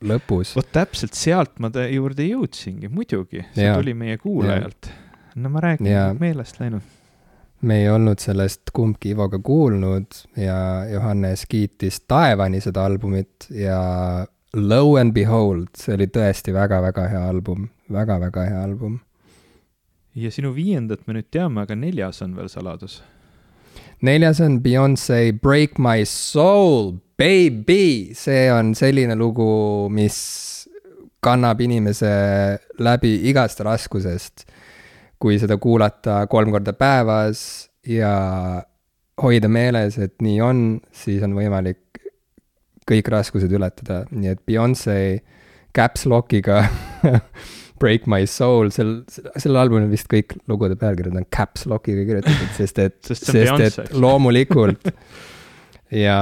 lõpus. 0.06 0.54
vot 0.58 0.70
täpselt 0.74 1.18
sealt 1.18 1.58
ma 1.64 1.72
ta 1.74 1.88
juurde 1.90 2.26
jõudsingi, 2.28 2.90
muidugi, 2.94 3.44
see 3.56 3.66
ja. 3.66 3.78
tuli 3.78 3.96
meie 3.98 4.18
kuulajalt. 4.22 4.92
no 5.36 5.54
ma 5.54 5.64
räägin, 5.64 5.90
meelest 6.20 6.62
läinud. 6.62 6.97
Me 7.62 7.80
ei 7.82 7.90
olnud 7.90 8.22
sellest 8.22 8.70
kumbki 8.74 9.16
Ivoga 9.16 9.40
kuulnud 9.40 10.20
ja 10.38 10.86
Johannes 10.92 11.46
kiitis 11.50 12.02
taevani 12.08 12.62
seda 12.62 12.86
albumit 12.86 13.50
ja 13.50 13.80
lo 14.54 14.96
and 14.96 15.14
behold, 15.14 15.68
see 15.78 15.96
oli 15.98 16.08
tõesti 16.08 16.54
väga-väga 16.54 17.08
hea 17.12 17.26
album 17.30 17.68
väga,, 17.90 18.20
väga-väga 18.20 18.48
hea 18.50 18.64
album. 18.64 19.00
ja 20.16 20.32
sinu 20.32 20.54
viiendat 20.56 21.08
me 21.08 21.18
nüüd 21.18 21.30
teame, 21.32 21.62
aga 21.62 21.76
neljas 21.76 22.22
on 22.26 22.36
veel 22.38 22.50
saladus 22.50 23.02
neljas 24.02 24.42
on 24.42 24.62
Beyonce 24.62 25.34
Break 25.42 25.78
My 25.78 26.06
Soul, 26.06 26.98
baby, 27.18 28.14
see 28.14 28.52
on 28.54 28.76
selline 28.78 29.16
lugu, 29.18 29.90
mis 29.90 30.68
kannab 31.24 31.62
inimese 31.62 32.12
läbi 32.80 33.16
igast 33.30 33.60
raskusest. 33.66 34.46
Kui 35.22 35.40
seda 35.42 35.58
kuulata 35.62 36.22
kolm 36.30 36.52
korda 36.54 36.74
päevas 36.78 37.42
ja 37.88 38.14
hoida 39.22 39.50
meeles, 39.50 39.98
et 39.98 40.16
nii 40.22 40.42
on, 40.46 40.64
siis 40.94 41.24
on 41.26 41.34
võimalik 41.38 42.02
kõik 42.88 43.10
raskused 43.12 43.52
ületada, 43.52 44.04
nii 44.14 44.32
et 44.32 44.44
Beyonce 44.48 44.98
caps 45.76 46.06
lock'iga 46.10 46.62
Break 47.80 48.08
My 48.10 48.26
Soul, 48.30 48.72
sel, 48.74 48.94
sellel 49.10 49.60
albumil 49.62 49.90
vist 49.92 50.10
kõik 50.10 50.38
lugude 50.50 50.78
pealkirjad 50.80 51.18
on 51.20 51.28
caps 51.34 51.68
lock'iga 51.70 52.06
kirjutatud, 52.08 52.54
sest 52.58 52.80
et 52.82 52.98
sest, 53.10 53.30
sest 53.34 53.82
et 53.82 53.98
loomulikult. 53.98 54.92
Ja 55.88 56.18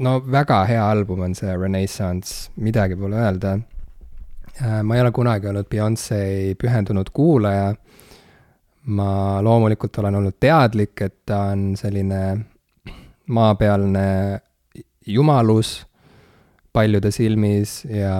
no 0.00 0.12
väga 0.32 0.62
hea 0.64 0.80
album 0.80 1.26
on 1.26 1.34
see 1.36 1.52
Renaissance, 1.52 2.48
midagi 2.56 2.96
pole 2.96 3.18
öelda. 3.20 3.58
Äh, 4.62 4.82
ma 4.82 4.96
ei 4.96 5.00
ole 5.04 5.12
kunagi 5.14 5.46
olnud 5.46 5.68
Beyonce 5.70 6.54
pühendunud 6.58 7.12
kuulaja. 7.14 7.74
ma 8.88 9.42
loomulikult 9.44 9.98
olen 10.00 10.14
olnud 10.14 10.36
teadlik, 10.40 11.00
et 11.04 11.14
ta 11.26 11.50
on 11.52 11.74
selline 11.76 12.38
maapealne 13.28 14.40
jumalus 15.06 15.86
paljude 16.72 17.10
silmis 17.12 17.82
ja 17.84 18.14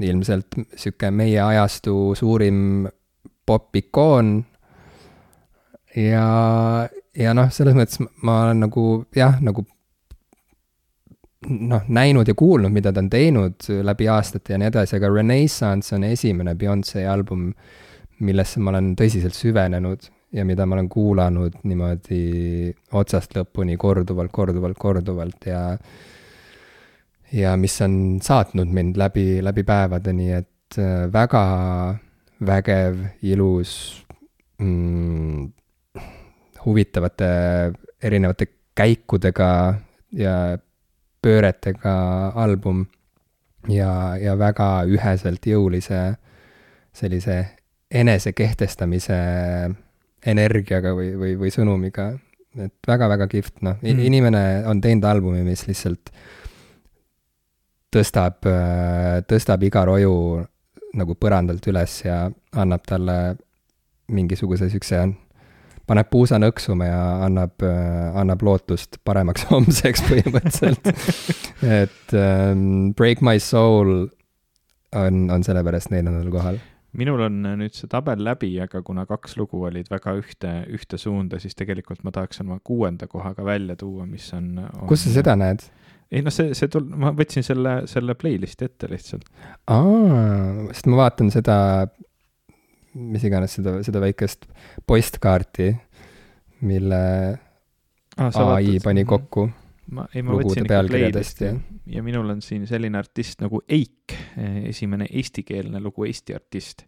ilmselt 0.00 0.58
sihuke 0.76 1.10
meie 1.10 1.40
ajastu 1.40 2.14
suurim 2.18 2.88
popikoon. 3.46 4.44
ja, 5.96 6.26
ja 7.16 7.34
noh, 7.34 7.50
selles 7.50 7.74
mõttes 7.76 8.02
ma 8.22 8.42
olen 8.44 8.66
nagu 8.66 8.86
jah, 9.16 9.40
nagu 9.40 9.66
noh, 11.48 11.84
näinud 11.88 12.28
ja 12.28 12.34
kuulnud, 12.38 12.72
mida 12.72 12.92
ta 12.92 13.02
on 13.02 13.10
teinud 13.10 13.68
läbi 13.82 14.08
aastate 14.08 14.54
ja 14.54 14.60
nii 14.60 14.70
edasi, 14.72 14.96
aga 14.98 15.10
Renaissance 15.12 15.94
on 15.96 16.04
esimene 16.08 16.54
Beyonce 16.58 17.06
album, 17.08 17.50
millesse 18.22 18.60
ma 18.62 18.72
olen 18.74 18.92
tõsiselt 18.98 19.36
süvenenud 19.36 20.08
ja 20.32 20.44
mida 20.48 20.66
ma 20.66 20.78
olen 20.78 20.88
kuulanud 20.92 21.58
niimoodi 21.68 22.72
otsast 22.98 23.36
lõpuni 23.36 23.76
korduvalt, 23.80 24.32
korduvalt, 24.32 24.78
korduvalt 24.78 25.50
ja 25.50 25.62
ja 27.32 27.56
mis 27.56 27.74
on 27.84 27.94
saatnud 28.22 28.72
mind 28.72 28.98
läbi, 29.00 29.42
läbi 29.44 29.64
päevade, 29.64 30.12
nii 30.16 30.32
et 30.36 30.78
äh, 30.78 31.06
väga 31.12 31.44
vägev, 32.46 32.98
ilus 33.22 33.72
mm,, 34.58 35.46
huvitavate 36.64 37.30
erinevate 38.02 38.48
käikudega 38.74 39.48
ja 40.16 40.34
pööretega 41.22 41.94
album 42.38 42.84
ja, 43.70 44.16
ja 44.18 44.36
väga 44.38 44.84
üheselt 44.90 45.46
jõulise 45.46 46.02
sellise 46.92 47.38
enesekehtestamise 47.92 49.18
energiaga 50.26 50.94
või, 50.96 51.12
või, 51.18 51.34
või 51.38 51.50
sõnumiga. 51.54 52.12
et 52.58 52.74
väga-väga 52.88 53.26
kihvt, 53.32 53.62
noh 53.62 53.78
mm., 53.80 54.06
inimene 54.06 54.44
on 54.68 54.80
teinud 54.80 55.04
albumi, 55.08 55.42
mis 55.46 55.66
lihtsalt 55.68 56.12
tõstab, 57.92 58.44
tõstab 59.28 59.62
iga 59.64 59.84
roju 59.88 60.14
nagu 60.96 61.16
põrandalt 61.16 61.66
üles 61.68 62.02
ja 62.04 62.26
annab 62.52 62.84
talle 62.88 63.36
mingisuguse 64.12 64.68
siukse 64.72 65.00
paneb 65.88 66.10
puusa 66.12 66.38
nõksuma 66.42 66.88
ja 66.88 67.02
annab, 67.26 67.54
äh, 67.66 68.10
annab 68.18 68.42
lootust 68.46 69.00
paremaks 69.04 69.46
homseks 69.52 70.04
põhimõtteliselt 70.08 70.92
et 71.66 72.16
um, 72.18 72.92
Break 72.98 73.24
My 73.24 73.42
Soul 73.42 74.06
on, 74.92 75.24
on 75.32 75.46
sellepärast 75.46 75.92
neljandal 75.94 76.30
kohal 76.32 76.60
minul 76.98 77.24
on 77.24 77.42
äh, 77.48 77.56
nüüd 77.58 77.76
see 77.76 77.90
tabel 77.90 78.22
läbi, 78.24 78.52
aga 78.62 78.82
kuna 78.84 79.06
kaks 79.08 79.36
lugu 79.40 79.62
olid 79.68 79.88
väga 79.92 80.14
ühte, 80.18 80.52
ühte 80.72 81.00
suunda, 81.00 81.40
siis 81.42 81.56
tegelikult 81.58 82.02
ma 82.04 82.12
tahaks 82.14 82.42
oma 82.44 82.58
kuuenda 82.64 83.08
kohaga 83.10 83.44
välja 83.46 83.76
tuua, 83.80 84.06
mis 84.08 84.28
on, 84.36 84.54
on.... 84.66 84.86
kus 84.90 85.06
sa 85.06 85.16
seda 85.16 85.36
näed? 85.40 85.64
ei 86.12 86.20
noh, 86.24 86.34
see, 86.34 86.52
see 86.56 86.68
tul-, 86.72 86.90
ma 87.00 87.14
võtsin 87.16 87.44
selle, 87.46 87.82
selle 87.90 88.16
playlist'i 88.18 88.68
ette 88.68 88.90
lihtsalt. 88.92 89.28
aa, 89.72 90.68
sest 90.72 90.90
ma 90.92 91.04
vaatan 91.04 91.32
seda 91.32 91.56
mis 92.94 93.24
iganes 93.24 93.56
seda, 93.58 93.78
seda 93.86 94.02
väikest 94.02 94.46
postkaarti, 94.86 95.70
mille 96.68 97.02
ah, 97.32 98.28
ai 98.28 98.32
vaatad, 98.32 98.82
pani 98.84 99.04
kokku 99.08 99.48
ma, 99.96 100.06
ei, 100.14 100.22
ma 100.24 100.36
võtsin 100.38 100.66
ikka 100.66 100.82
playlist'i 100.90 101.48
ja... 101.48 101.56
ja 101.96 102.04
minul 102.04 102.30
on 102.34 102.42
siin 102.44 102.66
selline 102.70 103.00
artist 103.00 103.42
nagu 103.42 103.62
Eik, 103.68 104.14
esimene 104.68 105.08
eestikeelne 105.10 105.80
lugu 105.82 106.06
Eesti 106.08 106.36
artist 106.36 106.86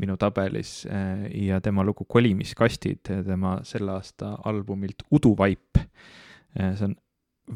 minu 0.00 0.16
tabelis 0.20 0.86
ja 1.36 1.60
tema 1.60 1.84
lugu 1.84 2.06
Kolimiskastid, 2.08 3.02
tema 3.26 3.58
selle 3.68 3.98
aasta 3.98 4.32
albumilt 4.48 5.04
Uduvaip. 5.12 5.76
see 6.56 6.86
on 6.86 6.94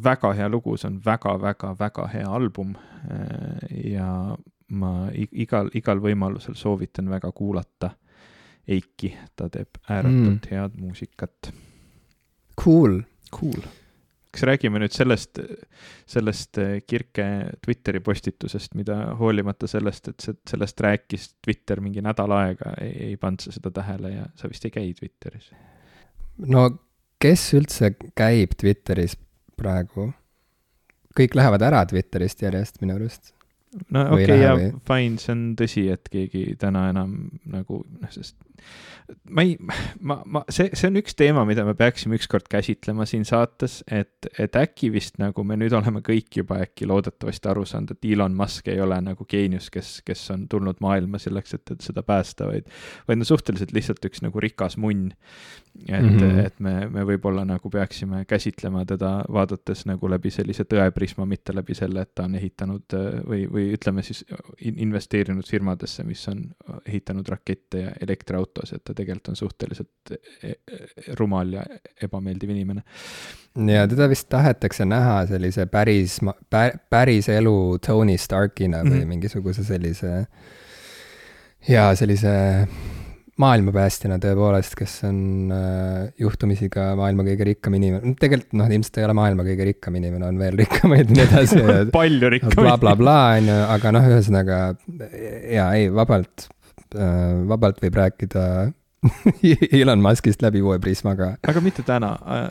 väga 0.05 0.33
hea 0.37 0.49
lugu, 0.49 0.77
see 0.77 0.91
on 0.91 0.99
väga-väga-väga 1.05 2.09
hea 2.13 2.29
album 2.29 2.75
ja 3.85 4.37
ma 4.75 5.09
igal, 5.15 5.71
igal 5.75 6.01
võimalusel 6.03 6.57
soovitan 6.59 7.11
väga 7.11 7.31
kuulata 7.33 7.95
Eiki, 8.65 9.11
ta 9.37 9.51
teeb 9.53 9.77
ääretult 9.93 10.47
mm. 10.47 10.51
head 10.51 10.77
muusikat. 10.81 11.51
Cool. 12.61 13.03
Cool. 13.35 13.67
kas 14.35 14.43
räägime 14.49 14.81
nüüd 14.83 14.91
sellest, 14.91 15.39
sellest 16.11 16.59
Kirke 16.87 17.27
Twitteri 17.63 18.01
postitusest, 18.03 18.73
mida 18.75 18.97
hoolimata 19.19 19.69
sellest, 19.71 20.09
et 20.11 20.25
sellest 20.51 20.81
rääkis 20.83 21.29
Twitter 21.45 21.79
mingi 21.85 22.03
nädal 22.03 22.35
aega, 22.35 22.73
ei, 22.83 22.97
ei 23.11 23.21
pannud 23.21 23.45
sa 23.45 23.55
seda 23.55 23.71
tähele 23.75 24.11
ja 24.11 24.27
sa 24.35 24.51
vist 24.51 24.67
ei 24.67 24.75
käi 24.75 24.91
Twitteris? 24.99 25.53
no 26.51 26.67
kes 27.23 27.47
üldse 27.55 27.93
käib 28.19 28.59
Twitteris 28.59 29.15
praegu? 29.55 30.11
kõik 31.15 31.39
lähevad 31.39 31.63
ära 31.63 31.85
Twitterist 31.87 32.43
järjest 32.43 32.83
minu 32.83 32.99
arust 32.99 33.34
no 33.95 34.07
okei 34.15 34.25
okay,, 34.25 34.41
jaa, 34.43 34.73
fine, 34.89 35.21
see 35.23 35.35
on 35.35 35.45
tõsi, 35.59 35.87
et 35.95 36.11
keegi 36.13 36.45
täna 36.61 36.89
enam 36.93 37.17
nagu 37.51 37.83
noh, 37.85 38.13
sest 38.15 38.39
ma 39.29 39.43
ei, 39.45 39.57
ma, 40.01 40.17
ma, 40.25 40.43
see, 40.53 40.71
see 40.77 40.89
on 40.89 40.97
üks 41.01 41.17
teema, 41.19 41.43
mida 41.49 41.65
me 41.67 41.75
peaksime 41.77 42.17
ükskord 42.17 42.47
käsitlema 42.51 43.05
siin 43.09 43.27
saates, 43.29 43.83
et, 43.93 44.29
et 44.41 44.57
äkki 44.57 44.89
vist 44.95 45.19
nagu 45.21 45.45
me 45.45 45.59
nüüd 45.61 45.75
oleme 45.77 46.01
kõik 46.05 46.41
juba 46.41 46.63
äkki 46.65 46.89
loodetavasti 46.89 47.51
aru 47.53 47.67
saanud, 47.69 47.95
et 47.95 48.09
Elon 48.15 48.37
Musk 48.39 48.71
ei 48.73 48.81
ole 48.81 48.97
nagu 49.05 49.27
geenius, 49.29 49.69
kes, 49.75 49.99
kes 50.07 50.25
on 50.35 50.47
tulnud 50.53 50.81
maailma 50.85 51.21
selleks, 51.21 51.59
et, 51.59 51.75
et 51.77 51.85
seda 51.85 52.05
päästa, 52.07 52.49
vaid, 52.49 52.71
vaid 53.09 53.21
no 53.21 53.29
suhteliselt 53.29 53.75
lihtsalt 53.77 54.09
üks 54.09 54.25
nagu 54.25 54.41
rikas 54.41 54.79
munn. 54.81 55.13
et 55.89 56.03
mm, 56.03 56.19
-hmm. 56.19 56.39
et 56.47 56.61
me, 56.61 56.75
me 56.87 57.03
võib-olla 57.03 57.43
nagu 57.45 57.71
peaksime 57.71 58.25
käsitlema 58.31 58.85
teda 58.87 59.25
vaadates 59.33 59.87
nagu 59.91 60.09
läbi 60.09 60.31
sellise 60.31 60.65
tõeprisma, 60.65 61.27
mitte 61.27 61.55
läbi 61.55 61.75
selle, 61.75 62.03
et 62.07 62.15
ta 62.15 62.25
on 62.25 62.35
ehitanud 62.39 62.95
või, 63.27 63.49
või 63.51 63.64
ütleme 63.73 64.03
siis 64.05 64.25
investeerinud 64.61 65.47
firmadesse, 65.49 66.05
mis 66.05 66.23
on 66.29 66.43
ehitanud 66.87 67.29
rakette 67.29 67.81
ja 67.81 67.95
elektriautosid, 68.05 68.81
et 68.81 68.85
ta 68.85 68.95
tegelikult 68.95 69.33
on 69.33 69.39
suhteliselt 69.39 70.13
e, 70.15 70.19
e, 70.51 70.55
rumal 71.19 71.57
ja 71.57 71.65
ebameeldiv 72.03 72.51
inimene. 72.55 72.85
ja 73.71 73.87
teda 73.89 74.09
vist 74.11 74.29
tahetakse 74.29 74.85
näha 74.85 75.27
sellise 75.31 75.67
päris, 75.67 76.19
päris 76.91 77.29
elu 77.29 77.79
Tony 77.87 78.19
Starkina 78.19 78.83
või 78.83 78.91
mm 78.91 79.01
-hmm. 79.01 79.15
mingisuguse 79.15 79.65
sellise 79.65 80.27
ja 81.69 81.95
sellise 81.97 82.67
maailmapäästjana 83.41 84.21
tõepoolest, 84.23 84.77
kes 84.79 84.93
on 85.09 85.51
äh, 85.55 86.13
juhtumisi 86.21 86.69
ka 86.73 86.93
maailma 86.99 87.25
kõige 87.27 87.49
rikkam 87.49 87.75
inimene, 87.79 88.15
tegelikult 88.21 88.55
noh, 88.61 88.71
ilmselt 88.71 89.01
ei 89.01 89.07
ole 89.09 89.17
maailma 89.19 89.47
kõige 89.47 89.67
rikkam 89.71 89.99
inimene, 89.99 90.29
on 90.29 90.39
veel 90.39 90.59
rikkamaid 90.61 91.11
ja 91.11 91.17
nii 91.17 91.25
edasi 91.25 91.63
palju 91.99 92.31
rikkamaid 92.37 92.61
bla,. 92.61 92.77
blablabla, 92.77 93.17
on 93.41 93.51
ju, 93.51 93.59
aga 93.75 93.93
noh, 93.97 94.09
ühesõnaga 94.13 94.61
jaa, 95.51 95.69
ei, 95.75 95.91
vabalt 95.95 96.47
äh,, 96.95 97.33
vabalt 97.51 97.83
võib 97.83 97.99
rääkida 98.03 98.45
Elon 99.81 100.01
Muskist 100.05 100.43
läbi 100.45 100.63
uue 100.65 100.79
prismaga. 100.83 101.35
aga 101.43 101.63
mitte 101.65 101.83
täna 101.87 102.13
äh,. 102.23 102.47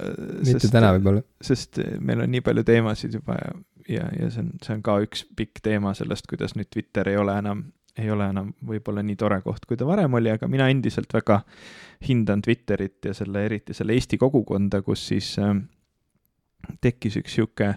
mitte 0.49 0.71
täna 0.73 0.91
võib-olla. 0.97 1.23
sest 1.41 1.79
meil 2.03 2.25
on 2.25 2.33
nii 2.33 2.43
palju 2.45 2.65
teemasid 2.67 3.15
juba 3.21 3.39
ja, 3.39 3.55
ja, 3.87 4.09
ja 4.19 4.33
see 4.33 4.43
on, 4.43 4.51
see 4.65 4.75
on 4.75 4.83
ka 4.83 4.99
üks 5.05 5.23
pikk 5.37 5.63
teema 5.63 5.95
sellest, 5.97 6.27
kuidas 6.27 6.57
nüüd 6.59 6.67
Twitter 6.73 7.07
ei 7.09 7.17
ole 7.23 7.39
enam 7.39 7.63
ei 7.97 8.09
ole 8.11 8.27
enam 8.31 8.49
võib-olla 8.65 9.03
nii 9.05 9.15
tore 9.19 9.39
koht, 9.45 9.67
kui 9.69 9.77
ta 9.77 9.85
varem 9.85 10.13
oli, 10.17 10.31
aga 10.33 10.47
mina 10.49 10.67
endiselt 10.71 11.13
väga 11.13 11.41
hindan 12.07 12.41
Twitterit 12.41 13.05
ja 13.05 13.13
selle, 13.13 13.45
eriti 13.45 13.75
selle 13.77 13.93
Eesti 13.93 14.17
kogukonda, 14.21 14.81
kus 14.81 15.07
siis 15.11 15.35
äh, 15.41 15.53
tekkis 16.81 17.19
üks 17.21 17.37
niisugune 17.37 17.75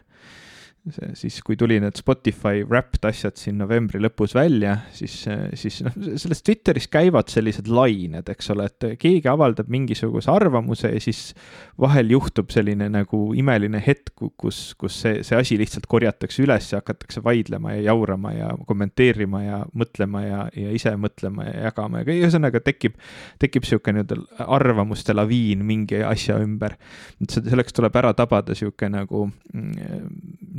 siis 1.19 1.41
kui 1.43 1.57
tuli 1.59 1.79
need 1.83 1.99
Spotify 1.99 2.63
Wrapped 2.63 3.07
asjad 3.09 3.35
siin 3.41 3.59
novembri 3.59 3.99
lõpus 4.03 4.37
välja, 4.37 4.77
siis, 4.95 5.17
siis 5.59 5.81
noh, 5.83 5.95
selles 6.15 6.43
Twitteris 6.47 6.87
käivad 6.93 7.31
sellised 7.33 7.67
lained, 7.71 8.29
eks 8.31 8.53
ole, 8.55 8.69
et 8.71 8.87
keegi 9.03 9.27
avaldab 9.31 9.71
mingisuguse 9.73 10.31
arvamuse 10.31 10.93
ja 10.93 11.01
siis 11.03 11.33
vahel 11.81 12.13
juhtub 12.15 12.53
selline 12.55 12.89
nagu 12.93 13.23
imeline 13.37 13.81
hetk, 13.83 14.15
kus, 14.39 14.61
kus 14.79 15.01
see, 15.03 15.25
see 15.27 15.39
asi 15.39 15.59
lihtsalt 15.59 15.89
korjatakse 15.91 16.45
üles 16.45 16.71
ja 16.71 16.81
hakatakse 16.81 17.23
vaidlema 17.25 17.75
ja 17.75 17.89
jaurama 17.91 18.33
ja 18.37 18.53
kommenteerima 18.69 19.43
ja 19.43 19.61
mõtlema 19.75 20.23
ja, 20.23 20.41
ja 20.55 20.75
ise 20.77 20.95
mõtlema 21.01 21.49
ja 21.49 21.67
jagama 21.67 22.05
ja 22.05 22.15
ühesõnaga 22.15 22.63
tekib, 22.65 22.95
tekib 23.43 23.67
niisugune 23.67 24.05
nii-öelda 24.05 24.47
arvamuste 24.55 25.15
laviin 25.17 25.65
mingi 25.67 25.99
asja 26.07 26.39
ümber. 26.43 26.77
et 27.23 27.35
selleks 27.35 27.75
tuleb 27.75 27.97
ära 27.99 28.13
tabada 28.15 28.55
niisugune 28.55 29.01
nagu 29.01 29.27
mm, 29.27 30.07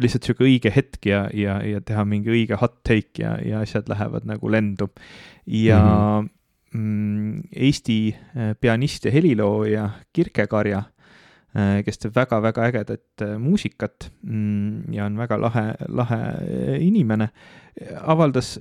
lihtsalt 0.02 0.17
lihtsalt 0.18 0.32
sihuke 0.32 0.48
õige 0.50 0.74
hetk 0.74 1.06
ja, 1.06 1.28
ja, 1.34 1.60
ja 1.64 1.82
teha 1.82 2.06
mingi 2.06 2.34
õige 2.34 2.58
hot 2.60 2.82
take 2.84 3.22
ja, 3.24 3.38
ja 3.46 3.62
asjad 3.62 3.90
lähevad 3.90 4.26
nagu 4.26 4.50
lendu. 4.50 4.90
ja 5.46 5.80
mhm. 5.80 6.30
mm 6.74 6.82
-hmm. 6.82 7.48
Eesti 7.56 8.16
äh, 8.36 8.56
pianist 8.60 9.06
ja 9.06 9.12
helilooja 9.12 9.90
Kirke 10.14 10.48
Karja 10.48 10.84
Äh, 11.58 11.80
kes 11.88 11.98
teeb 11.98 12.14
väga-väga 12.14 12.68
ägedat 12.68 13.24
äh, 13.24 13.38
muusikat 13.42 14.12
mm, 14.22 14.92
ja 14.94 15.08
on 15.08 15.16
väga 15.18 15.40
lahe, 15.42 15.64
lahe 15.88 16.20
inimene, 16.84 17.32
avaldas 17.78 18.56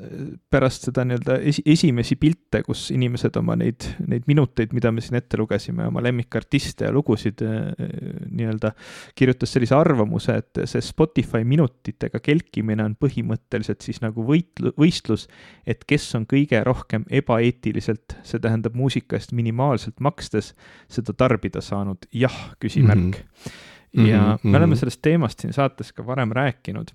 pärast 0.51 0.89
seda 0.89 1.05
nii-öelda 1.07 1.39
esi, 1.49 1.63
esimesi 1.73 2.19
pilte, 2.21 2.61
kus 2.67 2.91
inimesed 2.93 3.37
oma 3.41 3.55
neid, 3.57 3.87
neid 4.05 4.27
minuteid, 4.29 4.75
mida 4.77 4.91
me 4.93 5.01
siin 5.05 5.17
ette 5.21 5.39
lugesime, 5.41 5.87
oma 5.89 6.03
lemmikartiste 6.05 6.85
ja 6.85 6.93
lugusid 6.93 7.41
nii-öelda, 7.41 8.73
kirjutas 9.17 9.55
sellise 9.57 9.77
arvamuse, 9.79 10.37
et 10.43 10.61
see 10.69 10.85
Spotify 10.85 11.47
minutitega 11.49 12.21
kelkimine 12.25 12.85
on 12.85 12.97
põhimõtteliselt 13.01 13.87
siis 13.87 14.03
nagu 14.05 14.27
võitlu-, 14.29 14.75
võistlus, 14.77 15.27
et 15.65 15.87
kes 15.89 16.11
on 16.19 16.29
kõige 16.29 16.61
rohkem 16.67 17.09
ebaeetiliselt, 17.09 18.19
see 18.27 18.43
tähendab 18.43 18.77
muusika 18.77 19.17
eest 19.17 19.33
minimaalselt 19.37 19.97
makstes, 20.05 20.53
seda 20.93 21.17
tarbida 21.17 21.65
saanud, 21.65 22.05
jah, 22.13 22.37
küsimärk 22.61 23.17
mm. 23.17 23.17
-hmm. 23.17 24.13
ja 24.13 24.21
mm 24.21 24.33
-hmm. 24.37 24.51
me 24.51 24.57
oleme 24.59 24.75
mhm. 24.75 24.81
sellest 24.85 25.03
teemast 25.03 25.41
siin 25.41 25.57
saates 25.57 25.93
ka 25.93 26.07
varem 26.07 26.33
rääkinud, 26.37 26.93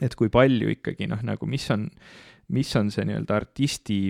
et 0.00 0.16
kui 0.16 0.32
palju 0.32 0.74
ikkagi 0.76 1.08
noh, 1.10 1.22
nagu 1.26 1.46
mis 1.50 1.66
on, 1.74 1.86
mis 2.56 2.70
on 2.76 2.90
see 2.92 3.06
nii-öelda 3.08 3.36
artisti 3.36 4.02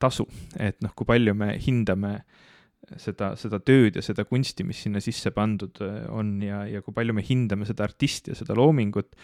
tasu, 0.00 0.26
et 0.58 0.80
noh, 0.84 0.92
kui 0.96 1.08
palju 1.08 1.34
me 1.36 1.54
hindame 1.62 2.18
seda, 3.00 3.32
seda 3.38 3.58
tööd 3.64 3.98
ja 3.98 4.04
seda 4.04 4.26
kunsti, 4.28 4.64
mis 4.66 4.80
sinna 4.84 5.00
sisse 5.02 5.32
pandud 5.34 5.80
äh, 5.84 6.04
on 6.12 6.36
ja, 6.44 6.62
ja 6.70 6.82
kui 6.84 6.94
palju 6.94 7.16
me 7.16 7.24
hindame 7.26 7.66
seda 7.68 7.86
artisti 7.86 8.32
ja 8.32 8.38
seda 8.38 8.56
loomingut 8.58 9.16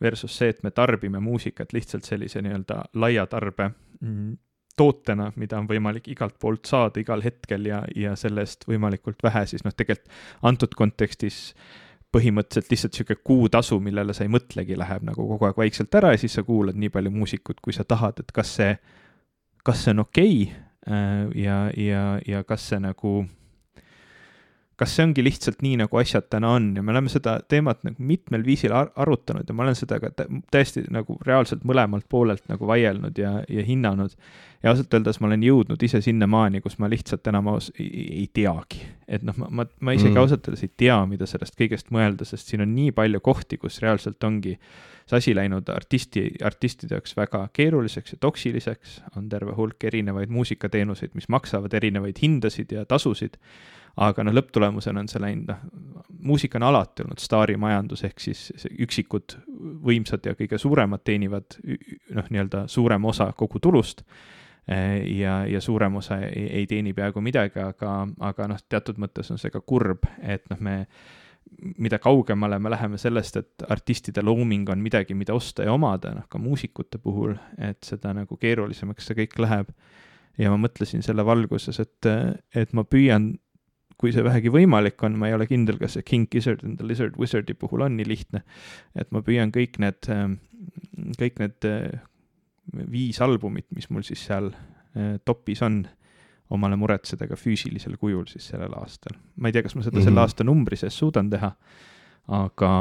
versus 0.00 0.36
see, 0.40 0.52
et 0.54 0.62
me 0.64 0.72
tarbime 0.72 1.20
muusikat 1.22 1.74
lihtsalt 1.76 2.08
sellise 2.08 2.40
nii-öelda 2.44 2.82
laia 3.00 3.26
tarbe 3.30 3.70
mm, 4.00 4.32
tootena, 4.80 5.28
mida 5.36 5.58
on 5.60 5.68
võimalik 5.68 6.08
igalt 6.12 6.38
poolt 6.40 6.70
saada 6.70 7.02
igal 7.02 7.20
hetkel 7.24 7.68
ja, 7.68 7.82
ja 7.96 8.14
selle 8.16 8.46
eest 8.46 8.64
võimalikult 8.68 9.20
vähe, 9.26 9.44
siis 9.50 9.66
noh, 9.66 9.76
tegelikult 9.76 10.08
antud 10.48 10.76
kontekstis 10.78 11.50
põhimõtteliselt 12.12 12.70
lihtsalt 12.72 12.96
niisugune 12.96 13.22
kuutasu, 13.24 13.80
millele 13.80 14.14
sa 14.16 14.24
ei 14.26 14.32
mõtlegi, 14.32 14.78
läheb 14.78 15.04
nagu 15.06 15.26
kogu 15.28 15.46
aeg 15.46 15.60
vaikselt 15.60 15.94
ära 15.94 16.14
ja 16.14 16.20
siis 16.20 16.34
sa 16.38 16.42
kuulad 16.46 16.78
nii 16.78 16.90
palju 16.92 17.12
muusikut, 17.14 17.60
kui 17.62 17.76
sa 17.76 17.84
tahad, 17.86 18.18
et 18.22 18.32
kas 18.34 18.54
see, 18.58 18.72
kas 19.64 19.84
see 19.84 19.94
on 19.94 20.04
okei 20.06 20.40
okay, 20.42 20.64
äh, 20.90 21.42
ja, 21.44 21.60
ja, 21.76 22.04
ja 22.26 22.42
kas 22.44 22.66
see 22.72 22.80
nagu 22.82 23.20
kas 24.80 24.94
see 24.96 25.04
ongi 25.04 25.22
lihtsalt 25.24 25.60
nii, 25.64 25.76
nagu 25.82 25.98
asjad 26.00 26.30
täna 26.32 26.54
on 26.56 26.70
ja 26.76 26.82
me 26.82 26.94
oleme 26.94 27.10
seda 27.12 27.36
teemat 27.52 27.82
nagu 27.84 28.00
mitmel 28.10 28.44
viisil 28.46 28.72
ar 28.76 28.88
arutanud 29.02 29.48
ja 29.48 29.56
ma 29.56 29.66
olen 29.66 29.76
seda 29.76 29.98
ka 30.00 30.08
täiesti 30.52 30.86
nagu 30.92 31.18
reaalselt 31.26 31.66
mõlemalt 31.68 32.06
poolelt 32.08 32.46
nagu 32.48 32.68
vaielnud 32.68 33.18
ja, 33.20 33.34
ja 33.48 33.64
hinnanud. 33.66 34.14
ja 34.62 34.72
ausalt 34.72 34.94
öeldes 34.96 35.20
ma 35.20 35.28
olen 35.28 35.44
jõudnud 35.44 35.82
ise 35.84 36.00
sinnamaani, 36.04 36.62
kus 36.64 36.78
ma 36.80 36.88
lihtsalt 36.88 37.28
enam 37.28 37.50
aus 37.52 37.68
ei, 37.78 37.90
ei 38.22 38.26
teagi. 38.32 38.80
et 39.08 39.26
noh, 39.26 39.36
ma, 39.36 39.48
ma, 39.50 39.66
ma 39.80 39.96
isegi 39.96 40.14
mm. 40.14 40.22
ausalt 40.22 40.48
öeldes 40.48 40.64
ei 40.64 40.72
tea, 40.76 40.96
mida 41.10 41.28
sellest 41.28 41.58
kõigest 41.60 41.92
mõelda, 41.92 42.24
sest 42.28 42.48
siin 42.48 42.64
on 42.64 42.72
nii 42.74 42.94
palju 42.96 43.20
kohti, 43.20 43.58
kus 43.60 43.82
reaalselt 43.84 44.24
ongi 44.24 44.54
see 45.10 45.18
asi 45.18 45.34
läinud 45.36 45.68
artisti, 45.74 46.22
artistide 46.46 46.96
jaoks 46.96 47.16
väga 47.18 47.42
keeruliseks 47.52 48.14
ja 48.14 48.20
toksiliseks, 48.22 49.00
on 49.18 49.28
terve 49.28 49.52
hulk 49.58 49.84
erinevaid 49.90 50.32
muusikateenuseid, 50.32 51.12
mis 51.18 51.28
maksavad 51.28 51.74
erinevaid 51.76 52.22
hindasid 52.22 52.72
ja 52.72 52.86
tasusid 52.88 53.36
aga 54.00 54.24
noh, 54.24 54.34
lõpptulemusena 54.36 55.02
on 55.02 55.08
see 55.10 55.22
läinud, 55.22 55.52
noh, 55.52 56.02
muusika 56.24 56.58
on 56.60 56.66
alati 56.68 57.04
olnud 57.04 57.20
staarimajandus, 57.20 58.04
ehk 58.08 58.20
siis 58.22 58.66
üksikud 58.70 59.36
võimsad 59.86 60.26
ja 60.28 60.36
kõige 60.38 60.58
suuremad 60.60 61.04
teenivad 61.04 61.56
noh, 62.16 62.28
nii-öelda 62.28 62.66
suurema 62.70 63.10
osa 63.12 63.30
kogu 63.36 63.60
tulust 63.62 64.04
eh, 64.68 65.00
ja, 65.18 65.40
ja 65.48 65.60
suurem 65.64 66.00
osa 66.00 66.20
ei, 66.26 66.46
ei 66.60 66.68
teeni 66.70 66.94
peaaegu 66.96 67.22
midagi, 67.24 67.60
aga, 67.64 68.02
aga 68.30 68.50
noh, 68.52 68.60
teatud 68.68 69.00
mõttes 69.00 69.32
on 69.32 69.40
see 69.40 69.52
ka 69.52 69.62
kurb, 69.64 70.08
et 70.20 70.48
noh, 70.52 70.60
me 70.60 70.84
mida 71.80 71.98
kaugemale 71.98 72.58
me 72.58 72.70
läheme 72.70 72.98
sellest, 72.98 73.36
et 73.36 73.64
artistide 73.68 74.22
looming 74.22 74.68
on 74.70 74.80
midagi, 74.80 75.14
mida 75.18 75.34
osta 75.34 75.64
ja 75.66 75.72
omada, 75.74 76.12
noh 76.14 76.28
ka 76.30 76.38
muusikute 76.38 77.00
puhul, 77.02 77.34
et 77.58 77.80
seda 77.84 78.14
nagu 78.16 78.36
keerulisemaks 78.40 79.10
see 79.10 79.18
kõik 79.24 79.38
läheb. 79.42 79.72
ja 80.38 80.48
ma 80.52 80.56
mõtlesin 80.56 81.02
selle 81.04 81.24
valguses, 81.26 81.80
et, 81.82 82.06
et 82.56 82.72
ma 82.72 82.84
püüan 82.86 83.32
kui 84.00 84.14
see 84.14 84.24
vähegi 84.24 84.52
võimalik 84.52 85.02
on, 85.04 85.18
ma 85.20 85.28
ei 85.28 85.36
ole 85.36 85.46
kindel, 85.50 85.76
kas 85.80 85.98
see 85.98 86.06
King 86.06 86.28
Gizzard 86.32 86.64
and 86.64 86.80
the 86.80 86.86
Lizard 86.86 87.18
Wizardi 87.20 87.56
puhul 87.58 87.84
on 87.84 87.98
nii 87.98 88.08
lihtne, 88.08 88.42
et 88.96 89.10
ma 89.12 89.20
püüan 89.26 89.52
kõik 89.52 89.76
need, 89.82 90.08
ähm, 90.12 90.38
kõik 91.20 91.40
need 91.42 91.68
äh, 91.68 92.00
viis 92.90 93.20
albumit, 93.24 93.68
mis 93.76 93.90
mul 93.92 94.06
siis 94.06 94.22
seal 94.30 94.52
äh, 94.54 95.18
topis 95.28 95.60
on, 95.66 95.82
omale 96.50 96.78
muretseda 96.80 97.28
ka 97.30 97.38
füüsilisel 97.38 97.94
kujul 98.00 98.24
siis 98.26 98.48
sellel 98.50 98.72
aastal. 98.80 99.14
ma 99.36 99.50
ei 99.50 99.54
tea, 99.54 99.62
kas 99.62 99.76
ma 99.76 99.84
seda 99.84 99.96
mm 99.96 100.00
-hmm. 100.00 100.08
selle 100.08 100.20
aasta 100.24 100.44
numbri 100.44 100.76
sees 100.76 100.98
suudan 100.98 101.30
teha, 101.30 101.52
aga, 102.28 102.72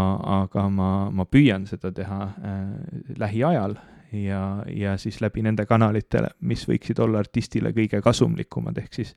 aga 0.41 0.69
ma, 0.69 0.89
ma 1.11 1.25
püüan 1.25 1.67
seda 1.67 1.91
teha 1.91 2.23
äh, 2.23 3.13
lähiajal 3.17 3.75
ja, 4.11 4.63
ja 4.75 4.97
siis 4.97 5.21
läbi 5.21 5.43
nende 5.45 5.65
kanalite, 5.69 6.23
mis 6.41 6.65
võiksid 6.69 6.99
olla 7.03 7.21
artistile 7.23 7.71
kõige 7.75 8.01
kasumlikumad, 8.01 8.77
ehk 8.81 8.93
siis 9.01 9.15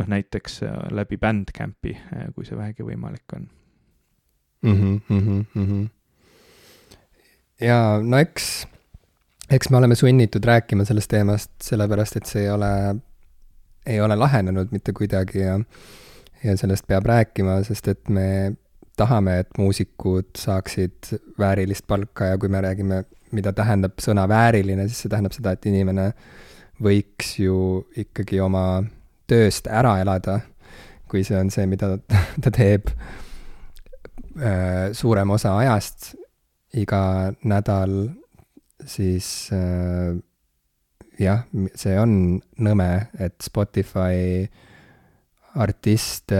noh, 0.00 0.08
näiteks 0.10 0.62
äh, 0.66 0.76
läbi 0.90 1.18
Bandcampi, 1.20 1.96
äh, 1.96 2.28
kui 2.34 2.46
see 2.48 2.58
vähegi 2.58 2.86
võimalik 2.86 3.36
on 3.36 3.48
mm. 4.62 4.74
-hmm, 4.74 5.00
mm 5.08 5.46
-hmm. 5.56 5.88
ja 7.60 8.00
no 8.02 8.18
eks, 8.18 8.66
eks 9.50 9.70
me 9.70 9.76
oleme 9.76 9.94
sunnitud 9.94 10.44
rääkima 10.44 10.84
sellest 10.84 11.10
teemast 11.10 11.50
sellepärast, 11.62 12.16
et 12.16 12.26
see 12.26 12.42
ei 12.42 12.50
ole, 12.50 12.96
ei 13.86 14.00
ole 14.00 14.16
lahenenud 14.16 14.68
mitte 14.70 14.92
kuidagi 14.92 15.38
ja 15.38 15.60
ja 16.44 16.56
sellest 16.56 16.86
peab 16.86 17.06
rääkima, 17.06 17.62
sest 17.64 17.88
et 17.88 18.08
me 18.08 18.52
tahame, 18.96 19.38
et 19.38 19.58
muusikud 19.58 20.26
saaksid 20.38 21.12
väärilist 21.38 21.86
palka 21.86 22.24
ja 22.24 22.38
kui 22.38 22.48
me 22.48 22.60
räägime 22.60 23.04
mida 23.32 23.52
tähendab 23.56 24.00
sõna 24.02 24.26
vääriline, 24.28 24.86
siis 24.88 25.04
see 25.04 25.12
tähendab 25.12 25.34
seda, 25.36 25.54
et 25.54 25.68
inimene 25.70 26.10
võiks 26.82 27.36
ju 27.40 27.82
ikkagi 27.98 28.40
oma 28.42 28.82
tööst 29.30 29.68
ära 29.70 29.98
elada, 30.02 30.40
kui 31.08 31.24
see 31.24 31.38
on 31.38 31.52
see, 31.52 31.66
mida 31.70 31.94
ta 32.42 32.52
teeb 32.52 32.90
äh, 34.40 34.90
suurem 34.96 35.32
osa 35.36 35.56
ajast. 35.60 36.12
Iga 36.72 37.34
nädal, 37.44 37.96
siis 38.88 39.26
äh, 39.52 40.16
jah, 41.20 41.44
see 41.76 41.96
on 42.00 42.14
nõme, 42.64 42.90
et 43.20 43.36
Spotify 43.44 44.46
artiste 45.60 46.38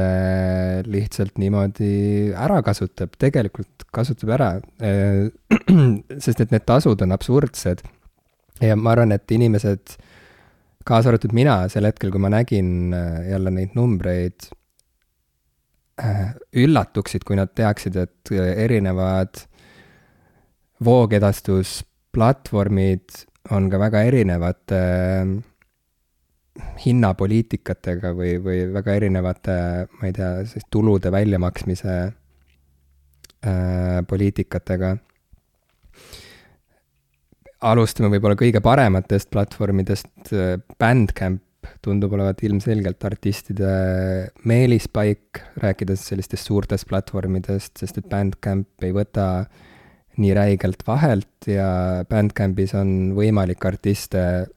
lihtsalt 0.88 1.36
niimoodi 1.40 2.30
ära 2.32 2.62
kasutab, 2.64 3.12
tegelikult 3.20 3.84
kasutab 3.92 4.30
ära. 4.38 4.48
Äh, 4.80 5.28
sest 6.24 6.40
et 6.40 6.52
need 6.54 6.64
tasud 6.68 7.02
on 7.04 7.12
absurdsed. 7.12 7.80
ja 8.62 8.76
ma 8.78 8.92
arvan, 8.94 9.12
et 9.12 9.30
inimesed, 9.34 9.96
kaasa 10.86 11.08
arvatud 11.10 11.32
mina 11.34 11.68
sel 11.72 11.86
hetkel, 11.88 12.10
kui 12.14 12.20
ma 12.22 12.28
nägin 12.32 12.68
äh, 12.94 13.30
jälle 13.32 13.50
neid 13.52 13.70
numbreid, 13.76 14.38
äh, 16.00 16.28
üllatuksid, 16.64 17.22
kui 17.28 17.36
nad 17.36 17.50
teaksid, 17.58 17.96
et 17.98 18.30
erinevad 18.32 19.32
voogedastusplatvormid 20.82 23.08
on 23.52 23.70
ka 23.70 23.78
väga 23.82 23.98
erinevate 24.08 24.80
hinnapoliitikatega 26.84 28.12
või, 28.16 28.34
või 28.44 28.66
väga 28.74 28.94
erinevate, 28.98 29.54
ma 29.98 30.08
ei 30.08 30.12
tea, 30.16 30.32
siis 30.48 30.64
tulude 30.70 31.12
väljamaksmise 31.12 31.94
äh, 32.02 32.12
poliitikatega. 34.08 34.96
alustame 37.62 38.08
võib-olla 38.10 38.36
kõige 38.36 38.60
parematest 38.60 39.30
platvormidest, 39.30 40.32
Bandcamp 40.78 41.42
tundub 41.82 42.12
olevat 42.12 42.42
ilmselgelt 42.42 43.04
artistide 43.04 43.68
meelispaik, 44.44 45.40
rääkides 45.62 46.08
sellistest 46.10 46.46
suurtest 46.46 46.88
platvormidest, 46.90 47.78
sest 47.78 47.98
et 47.98 48.08
Bandcamp 48.10 48.82
ei 48.82 48.92
võta 48.92 49.46
nii 50.20 50.32
räigelt 50.36 50.82
vahelt 50.86 51.46
ja 51.48 52.04
Bandcampis 52.08 52.74
on 52.76 53.14
võimalik 53.16 53.64
artiste 53.64 54.48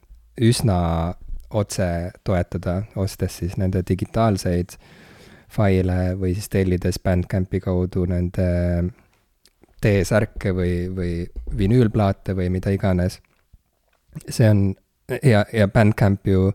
üsna 0.42 1.16
otse 1.56 1.88
toetada, 2.24 2.82
ostes 3.00 3.40
siis 3.42 3.56
nende 3.58 3.82
digitaalseid 3.88 4.76
faile 5.56 6.16
või 6.20 6.34
siis 6.36 6.50
tellides 6.52 7.00
BandCampi 7.04 7.62
kaudu 7.64 8.06
nende 8.12 8.48
T-särke 9.82 10.52
või, 10.56 10.74
või 10.96 11.12
vinüülplaate 11.58 12.36
või 12.36 12.50
mida 12.50 12.74
iganes. 12.74 13.20
see 14.30 14.50
on, 14.50 14.66
ja, 15.24 15.46
ja 15.54 15.68
BandCamp 15.68 16.28
ju 16.28 16.50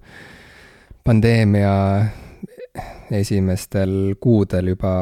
pandeemia 1.05 1.75
esimestel 3.11 4.17
kuudel 4.21 4.73
juba 4.75 4.93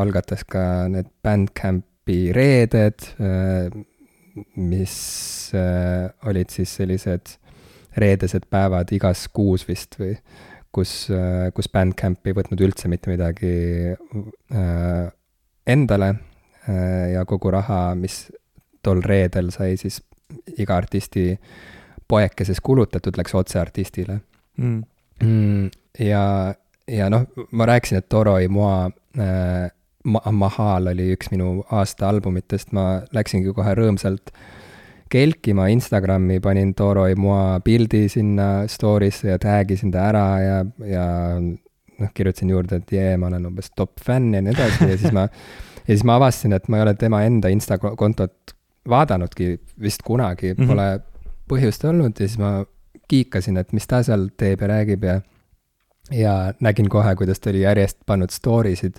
algatas 0.00 0.44
ka 0.44 0.88
need 0.92 1.08
BandCampi 1.22 2.32
reeded, 2.32 3.06
mis 4.56 4.96
olid 6.28 6.54
siis 6.54 6.74
sellised 6.80 7.38
reedesed 7.98 8.46
päevad 8.50 8.92
igas 8.94 9.26
kuus 9.34 9.66
vist 9.68 9.98
või 10.00 10.14
kus, 10.74 11.08
kus 11.54 11.70
Bandcamp 11.72 12.26
ei 12.28 12.36
võtnud 12.36 12.60
üldse 12.62 12.90
mitte 12.92 13.10
midagi 13.10 13.52
äh, 13.94 15.08
endale 15.68 16.10
äh, 16.68 17.14
ja 17.14 17.24
kogu 17.28 17.50
raha, 17.54 17.94
mis 17.98 18.26
tol 18.84 19.02
reedel 19.04 19.50
sai 19.54 19.76
siis 19.80 20.00
iga 20.58 20.76
artisti 20.76 21.32
poekeses 22.08 22.60
kulutatud, 22.64 23.16
läks 23.18 23.34
otse 23.36 23.60
artistile. 23.60 24.20
Mm.. 24.56 24.84
Mm, 25.24 25.70
ja, 26.04 26.22
ja 26.88 27.08
noh, 27.10 27.26
ma 27.50 27.66
rääkisin, 27.68 27.98
et 27.98 28.08
Toro 28.08 28.38
y 28.38 28.48
moi 28.48 28.86
äh, 29.18 29.68
Ma-, 30.04 30.32
Mahal 30.32 30.92
oli 30.92 31.10
üks 31.16 31.32
minu 31.32 31.64
aasta 31.74 32.08
albumitest, 32.08 32.70
ma 32.72 33.02
läksingi 33.12 33.52
kohe 33.56 33.74
rõõmsalt 33.76 34.30
kelkima 35.10 35.68
Instagrami, 35.72 36.40
panin 36.40 36.74
Toro 36.74 37.06
y 37.08 37.16
moi 37.16 37.60
pildi 37.64 38.06
sinna 38.12 38.66
story'sse 38.68 39.30
ja 39.32 39.38
tag 39.42 39.70
isin 39.74 39.92
ta 39.94 40.08
ära 40.10 40.26
ja, 40.42 40.58
ja 40.86 41.06
noh, 41.38 42.12
kirjutasin 42.14 42.52
juurde, 42.52 42.82
et 42.82 42.92
jee, 42.92 43.16
ma 43.20 43.30
olen 43.30 43.48
umbes 43.50 43.72
top 43.76 44.00
fänn 44.04 44.34
ja 44.36 44.42
nii 44.44 44.54
edasi 44.54 44.90
ja 44.92 44.98
siis 45.00 45.14
ma, 45.16 45.26
ja 45.86 45.90
siis 45.90 46.04
ma 46.08 46.18
avastasin, 46.20 46.56
et 46.56 46.68
ma 46.68 46.80
ei 46.80 46.86
ole 46.86 46.94
tema 47.00 47.22
enda 47.26 47.52
Insta 47.52 47.78
kontot 47.78 48.54
vaadanudki 48.88 49.58
vist 49.80 50.04
kunagi 50.06 50.54
mm, 50.54 50.62
-hmm. 50.62 50.68
pole 50.68 50.88
põhjust 51.48 51.84
olnud 51.88 52.20
ja 52.20 52.28
siis 52.28 52.38
ma 52.40 52.52
kiikasin, 53.08 53.56
et 53.56 53.72
mis 53.72 53.86
ta 53.88 54.02
seal 54.04 54.28
teeb 54.36 54.60
ja 54.60 54.68
räägib 54.74 55.04
ja 55.04 55.20
ja 56.12 56.54
nägin 56.60 56.88
kohe, 56.88 57.14
kuidas 57.16 57.40
ta 57.40 57.50
oli 57.50 57.60
järjest 57.60 57.98
pannud 58.06 58.30
story 58.32 58.76
sid 58.76 58.96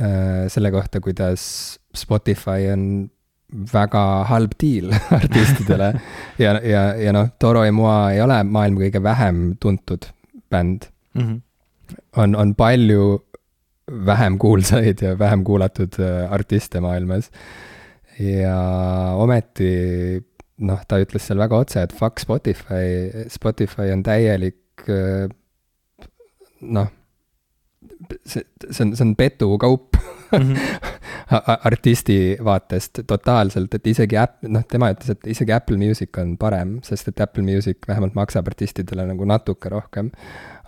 äh, 0.00 0.48
selle 0.48 0.70
kohta, 0.70 1.00
kuidas 1.00 1.78
Spotify 1.96 2.72
on 2.72 3.10
väga 3.72 4.02
halb 4.28 4.52
deal 4.60 4.92
artistidele 5.18 5.92
ja, 6.42 6.58
ja, 6.60 6.82
ja 6.96 7.14
noh, 7.16 7.30
Toro 7.40 7.64
ja 7.64 7.72
Moa 7.72 8.12
ei 8.12 8.20
ole 8.20 8.42
maailma 8.44 8.84
kõige 8.84 9.02
vähem 9.02 9.42
tuntud 9.60 10.10
bänd 10.50 10.88
mm. 11.14 11.22
-hmm. 11.22 11.40
on, 12.16 12.36
on 12.36 12.54
palju 12.54 13.24
vähem 13.88 14.38
kuulsaid 14.38 15.02
ja 15.02 15.18
vähem 15.18 15.44
kuulatud 15.44 15.96
äh, 16.00 16.32
artiste 16.32 16.80
maailmas. 16.80 17.30
ja 18.18 18.58
ometi 19.16 20.20
noh, 20.58 20.80
ta 20.88 20.98
ütles 20.98 21.26
seal 21.26 21.38
väga 21.38 21.56
otse, 21.56 21.82
et 21.82 21.92
fuck 21.94 22.18
Spotify, 22.18 23.24
Spotify 23.30 23.92
on 23.94 24.02
täielik 24.02 24.88
äh, 24.90 25.28
noh, 26.60 26.90
see, 28.26 28.44
see 28.70 28.84
on, 28.84 28.96
see 28.96 29.04
on 29.04 29.14
petukaup 29.16 29.96
mm 30.32 30.54
-hmm. 30.54 31.58
artisti 31.64 32.38
vaatest 32.44 33.00
totaalselt, 33.06 33.74
et 33.74 33.86
isegi 33.86 34.16
Apple, 34.16 34.48
noh, 34.48 34.64
tema 34.68 34.90
ütles, 34.92 35.10
et 35.10 35.26
isegi 35.26 35.52
Apple 35.52 35.76
Music 35.76 36.18
on 36.18 36.36
parem, 36.38 36.78
sest 36.82 37.08
et 37.08 37.20
Apple 37.20 37.42
Music 37.42 37.78
vähemalt 37.88 38.14
maksab 38.14 38.46
artistidele 38.46 39.06
nagu 39.06 39.24
natuke 39.24 39.68
rohkem. 39.68 40.10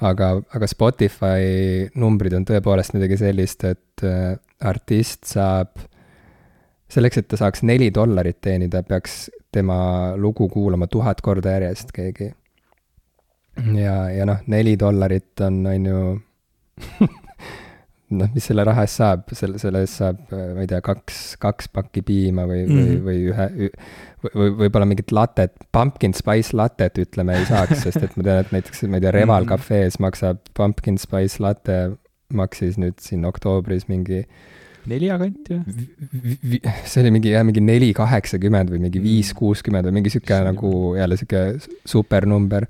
aga, 0.01 0.43
aga 0.55 0.67
Spotify 0.67 1.89
numbrid 1.95 2.33
on 2.33 2.45
tõepoolest 2.45 2.95
midagi 2.95 3.17
sellist, 3.17 3.65
et 3.65 4.05
äh, 4.05 4.37
artist 4.61 5.25
saab, 5.25 5.69
selleks, 6.89 7.19
et 7.19 7.29
ta 7.29 7.37
saaks 7.37 7.63
neli 7.63 7.91
dollarit 7.95 8.41
teenida, 8.41 8.83
peaks 8.83 9.31
tema 9.53 10.17
lugu 10.17 10.49
kuulama 10.49 10.87
tuhat 10.87 11.21
korda 11.21 11.51
järjest 11.51 11.93
keegi. 11.93 12.33
ja, 13.75 14.11
ja 14.11 14.27
noh, 14.27 14.39
neli 14.47 14.79
dollarit 14.79 15.41
on, 15.41 15.67
on 15.67 15.87
ju 15.87 16.21
noh, 18.19 18.31
mis 18.35 18.47
selle 18.51 18.65
raha 18.67 18.85
eest 18.87 19.01
saab, 19.01 19.25
selle, 19.37 19.61
selle 19.63 19.83
eest 19.85 20.01
saab, 20.01 20.21
ma 20.33 20.65
ei 20.65 20.71
tea, 20.71 20.81
kaks, 20.85 21.21
kaks 21.43 21.71
pakki 21.75 22.03
piima 22.07 22.47
või 22.51 22.65
mm, 22.65 22.79
-hmm. 22.79 23.03
või, 23.07 23.25
või 23.31 23.33
ühe, 23.33 23.73
või 24.35 24.53
võib-olla 24.65 24.89
mingit 24.91 25.15
latet, 25.15 25.55
pumpkin 25.75 26.15
spice 26.17 26.57
latet 26.59 26.99
ütleme 27.03 27.39
ei 27.39 27.49
saaks, 27.49 27.81
sest 27.87 28.03
et 28.03 28.17
ma 28.19 28.27
tean, 28.27 28.45
et 28.45 28.55
näiteks, 28.57 28.85
ma 28.91 29.01
ei 29.01 29.07
tea, 29.07 29.15
Reval 29.17 29.49
cafe's 29.51 30.01
maksab 30.03 30.43
pumpkin 30.59 30.99
spice 31.01 31.43
latte, 31.43 31.81
maksis 32.35 32.79
nüüd 32.79 32.99
siin 33.03 33.27
oktoobris 33.27 33.89
mingi 33.91 34.25
nelja 34.91 35.17
kanti 35.21 35.59
või? 35.59 36.61
see 36.89 37.03
oli 37.03 37.13
mingi 37.17 37.35
jah, 37.35 37.45
mingi 37.47 37.63
neli 37.65 37.91
kaheksakümmend 37.97 38.73
või 38.73 38.83
mingi 38.87 39.03
viis 39.03 39.33
kuuskümmend 39.37 39.89
või 39.89 39.99
mingi 39.99 40.13
sihuke 40.15 40.39
nagu 40.47 40.73
jälle 40.99 41.19
sihuke 41.21 41.43
supernumber. 41.89 42.67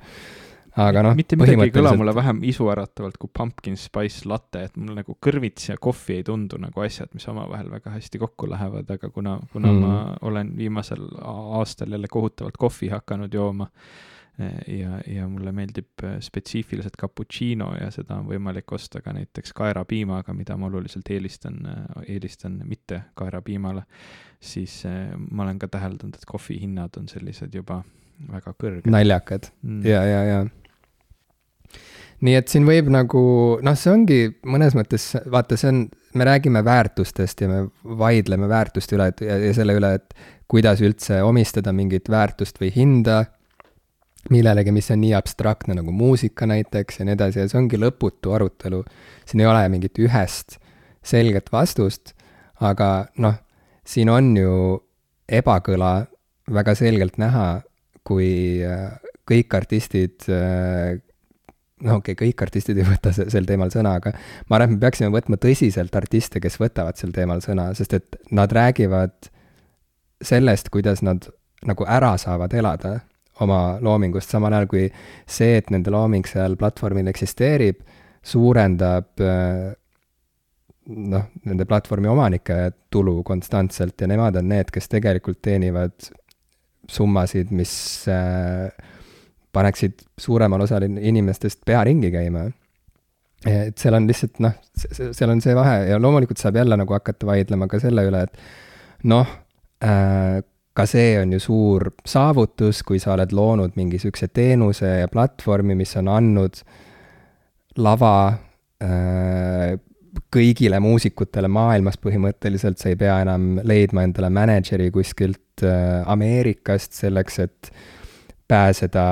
Aga 0.80 1.02
noh. 1.04 1.16
mitte 1.18 1.38
midagi 1.38 1.68
ei 1.68 1.72
kõla 1.74 1.94
mulle 1.98 2.14
vähem 2.16 2.42
isuäratavalt 2.50 3.18
kui 3.20 3.30
pumpkin 3.36 3.76
spice 3.80 4.28
latte, 4.30 4.66
et 4.68 4.76
mul 4.80 4.98
nagu 5.00 5.16
kõrvits 5.26 5.70
ja 5.70 5.78
kohvi 5.80 6.20
ei 6.20 6.26
tundu 6.26 6.60
nagu 6.60 6.84
asjad, 6.84 7.10
mis 7.16 7.26
omavahel 7.30 7.70
väga 7.72 7.94
hästi 7.96 8.20
kokku 8.22 8.48
lähevad, 8.50 8.90
aga 8.96 9.10
kuna, 9.12 9.38
kuna 9.52 9.72
mm. 9.72 9.82
ma 9.84 9.98
olen 10.30 10.54
viimasel 10.58 11.04
aastal 11.24 11.96
jälle 11.96 12.10
kohutavalt 12.10 12.56
kohvi 12.60 12.90
hakanud 12.94 13.34
jooma 13.34 13.68
ja, 14.40 15.00
ja 15.04 15.26
mulle 15.28 15.52
meeldib 15.52 16.04
äh, 16.04 16.16
spetsiifiliselt 16.24 16.96
cappuccino 17.00 17.74
ja 17.76 17.90
seda 17.92 18.16
on 18.22 18.28
võimalik 18.30 18.72
osta 18.72 19.02
ka 19.04 19.12
näiteks 19.12 19.52
kaerapiimaga, 19.56 20.32
mida 20.36 20.56
ma 20.56 20.70
oluliselt 20.70 21.10
eelistan, 21.12 21.58
äh, 21.68 22.04
eelistan 22.16 22.60
mitte 22.64 23.02
kaerapiimale, 23.20 23.84
siis 24.40 24.82
ma 25.28 25.44
olen 25.44 25.58
ka 25.60 25.68
täheldanud, 25.68 26.16
et 26.16 26.24
kohvi 26.28 26.56
hinnad 26.62 26.96
on 26.96 27.10
sellised 27.10 27.52
juba 27.54 27.82
väga 28.30 28.54
kõrged. 28.56 28.88
naljakad 28.90 29.50
mm. 29.62 29.84
ja, 29.84 30.00
ja, 30.08 30.24
ja 30.24 30.40
nii 32.26 32.36
et 32.36 32.52
siin 32.52 32.66
võib 32.68 32.90
nagu, 32.92 33.22
noh, 33.64 33.78
see 33.78 33.92
ongi 33.92 34.20
mõnes 34.48 34.76
mõttes, 34.76 35.12
vaata, 35.30 35.56
see 35.60 35.70
on, 35.72 35.82
me 36.18 36.26
räägime 36.26 36.62
väärtustest 36.66 37.44
ja 37.44 37.48
me 37.48 37.64
vaidleme 37.84 38.48
väärtuste 38.50 38.98
üle 38.98 39.10
ja, 39.24 39.38
ja 39.40 39.52
selle 39.56 39.76
üle, 39.78 39.94
et 40.00 40.16
kuidas 40.50 40.82
üldse 40.84 41.22
omistada 41.22 41.72
mingit 41.72 42.10
väärtust 42.10 42.58
või 42.60 42.72
hinda 42.74 43.22
millelegi, 44.28 44.72
mis 44.74 44.90
on 44.92 45.00
nii 45.00 45.14
abstraktne 45.16 45.74
nagu 45.78 45.92
muusika 45.96 46.46
näiteks 46.50 47.00
ja 47.00 47.06
nii 47.08 47.16
edasi 47.16 47.40
ja 47.40 47.48
see 47.48 47.60
ongi 47.60 47.80
lõputu 47.80 48.34
arutelu. 48.36 48.82
siin 49.24 49.40
ei 49.40 49.48
ole 49.48 49.62
mingit 49.72 49.98
ühest 49.98 50.58
selget 51.02 51.48
vastust, 51.52 52.12
aga 52.60 53.08
noh, 53.16 53.38
siin 53.86 54.10
on 54.12 54.34
ju 54.36 54.54
ebakõla 55.30 56.06
väga 56.50 56.74
selgelt 56.76 57.16
näha, 57.22 57.62
kui 58.04 58.60
äh, 58.66 58.98
kõik 59.28 59.54
artistid, 59.56 60.26
äh, 60.28 60.98
no 61.86 61.98
okei 62.00 62.14
okay,, 62.14 62.28
kõik 62.28 62.44
artistid 62.46 62.78
ei 62.80 62.86
võta 62.86 63.12
sel 63.16 63.48
teemal 63.48 63.72
sõna, 63.72 63.96
aga 64.00 64.12
ma 64.48 64.58
arvan, 64.58 64.70
et 64.70 64.76
me 64.76 64.84
peaksime 64.84 65.10
võtma 65.14 65.38
tõsiselt 65.40 65.96
artiste, 65.96 66.42
kes 66.42 66.58
võtavad 66.60 67.00
sel 67.00 67.14
teemal 67.16 67.42
sõna, 67.44 67.70
sest 67.78 67.96
et 67.96 68.20
nad 68.36 68.52
räägivad 68.52 69.30
sellest, 70.24 70.68
kuidas 70.72 71.04
nad 71.06 71.28
nagu 71.66 71.86
ära 71.88 72.14
saavad 72.20 72.54
elada 72.56 72.98
oma 73.40 73.78
loomingust, 73.80 74.32
samal 74.32 74.52
ajal 74.52 74.68
kui 74.68 74.86
see, 75.28 75.56
et 75.60 75.70
nende 75.72 75.92
looming 75.92 76.28
seal 76.28 76.56
platvormil 76.60 77.08
eksisteerib, 77.08 77.80
suurendab 78.20 79.22
äh, 79.24 79.70
noh, 80.90 81.28
nende 81.48 81.66
platvormi 81.68 82.10
omanike 82.10 82.58
tulu 82.92 83.22
konstantselt 83.24 84.00
ja 84.00 84.08
nemad 84.10 84.36
on 84.40 84.50
need, 84.52 84.72
kes 84.72 84.90
tegelikult 84.92 85.40
teenivad 85.44 86.10
summasid, 86.90 87.52
mis 87.54 87.72
äh, 88.10 88.68
paneksid 89.52 90.04
suuremal 90.18 90.66
osal 90.66 90.86
inimestest 90.86 91.64
pea 91.66 91.82
ringi 91.84 92.10
käima. 92.14 92.46
et 93.46 93.78
seal 93.78 93.96
on 93.96 94.06
lihtsalt 94.06 94.40
noh, 94.44 94.56
seal 94.76 95.30
on 95.32 95.40
see 95.40 95.54
vahe 95.56 95.86
ja 95.88 95.98
loomulikult 96.00 96.38
saab 96.38 96.60
jälle 96.60 96.76
nagu 96.76 96.92
hakata 96.92 97.26
vaidlema 97.26 97.68
ka 97.70 97.80
selle 97.80 98.04
üle, 98.08 98.22
et 98.28 99.06
noh 99.08 99.26
äh,, 99.84 100.40
ka 100.76 100.86
see 100.86 101.14
on 101.20 101.32
ju 101.34 101.40
suur 101.42 101.90
saavutus, 102.06 102.82
kui 102.86 103.00
sa 103.02 103.14
oled 103.14 103.32
loonud 103.34 103.76
mingi 103.76 103.98
niisuguse 103.98 104.30
teenuse 104.32 105.00
ja 105.00 105.08
platvormi, 105.10 105.74
mis 105.78 105.96
on 105.98 106.10
andnud 106.12 106.60
lava 107.80 108.14
äh, 108.84 109.78
kõigile 110.34 110.80
muusikutele 110.82 111.50
maailmas 111.50 111.98
põhimõtteliselt, 112.02 112.78
sa 112.78 112.90
ei 112.90 112.98
pea 112.98 113.20
enam 113.24 113.60
leidma 113.66 114.04
endale 114.06 114.30
mänedžeri 114.34 114.90
kuskilt 114.94 115.64
äh, 115.66 116.00
Ameerikast 116.10 116.96
selleks, 116.98 117.40
et 117.46 117.72
pääseda 118.50 119.04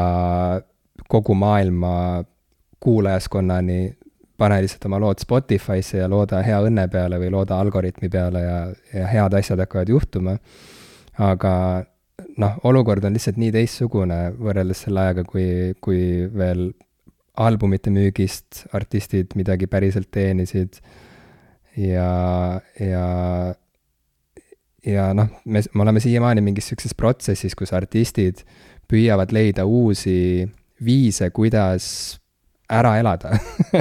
kogu 1.09 1.35
maailma 1.35 2.25
kuulajaskonnani, 2.83 3.95
pane 4.39 4.61
lihtsalt 4.63 4.87
oma 4.87 5.01
lood 5.03 5.23
Spotify'sse 5.23 6.03
ja 6.03 6.09
looda 6.11 6.43
hea 6.47 6.59
õnne 6.67 6.87
peale 6.91 7.19
või 7.23 7.31
looda 7.35 7.59
algoritmi 7.59 8.11
peale 8.13 8.43
ja, 8.45 8.59
ja 8.95 9.07
head 9.11 9.35
asjad 9.39 9.63
hakkavad 9.65 9.91
juhtuma. 9.91 10.37
Aga 11.19 11.53
noh, 12.39 12.59
olukord 12.71 13.07
on 13.07 13.17
lihtsalt 13.17 13.39
nii 13.41 13.51
teistsugune 13.55 14.19
võrreldes 14.39 14.85
selle 14.87 15.03
ajaga, 15.07 15.25
kui, 15.27 15.75
kui 15.83 16.03
veel 16.35 16.69
albumite 17.39 17.91
müügist 17.95 18.65
artistid 18.75 19.35
midagi 19.39 19.67
päriselt 19.71 20.11
teenisid. 20.15 20.79
Ja, 21.79 22.11
ja, 22.83 23.05
ja 24.87 25.11
noh, 25.15 25.31
me, 25.47 25.63
me 25.63 25.85
oleme 25.85 26.03
siiamaani 26.03 26.43
mingis 26.43 26.71
niisuguses 26.71 26.97
protsessis, 26.99 27.55
kus 27.59 27.75
artistid 27.75 28.43
püüavad 28.89 29.33
leida 29.35 29.67
uusi 29.69 30.49
viise, 30.85 31.31
kuidas 31.35 32.19
ära 32.69 32.99
elada 33.01 33.33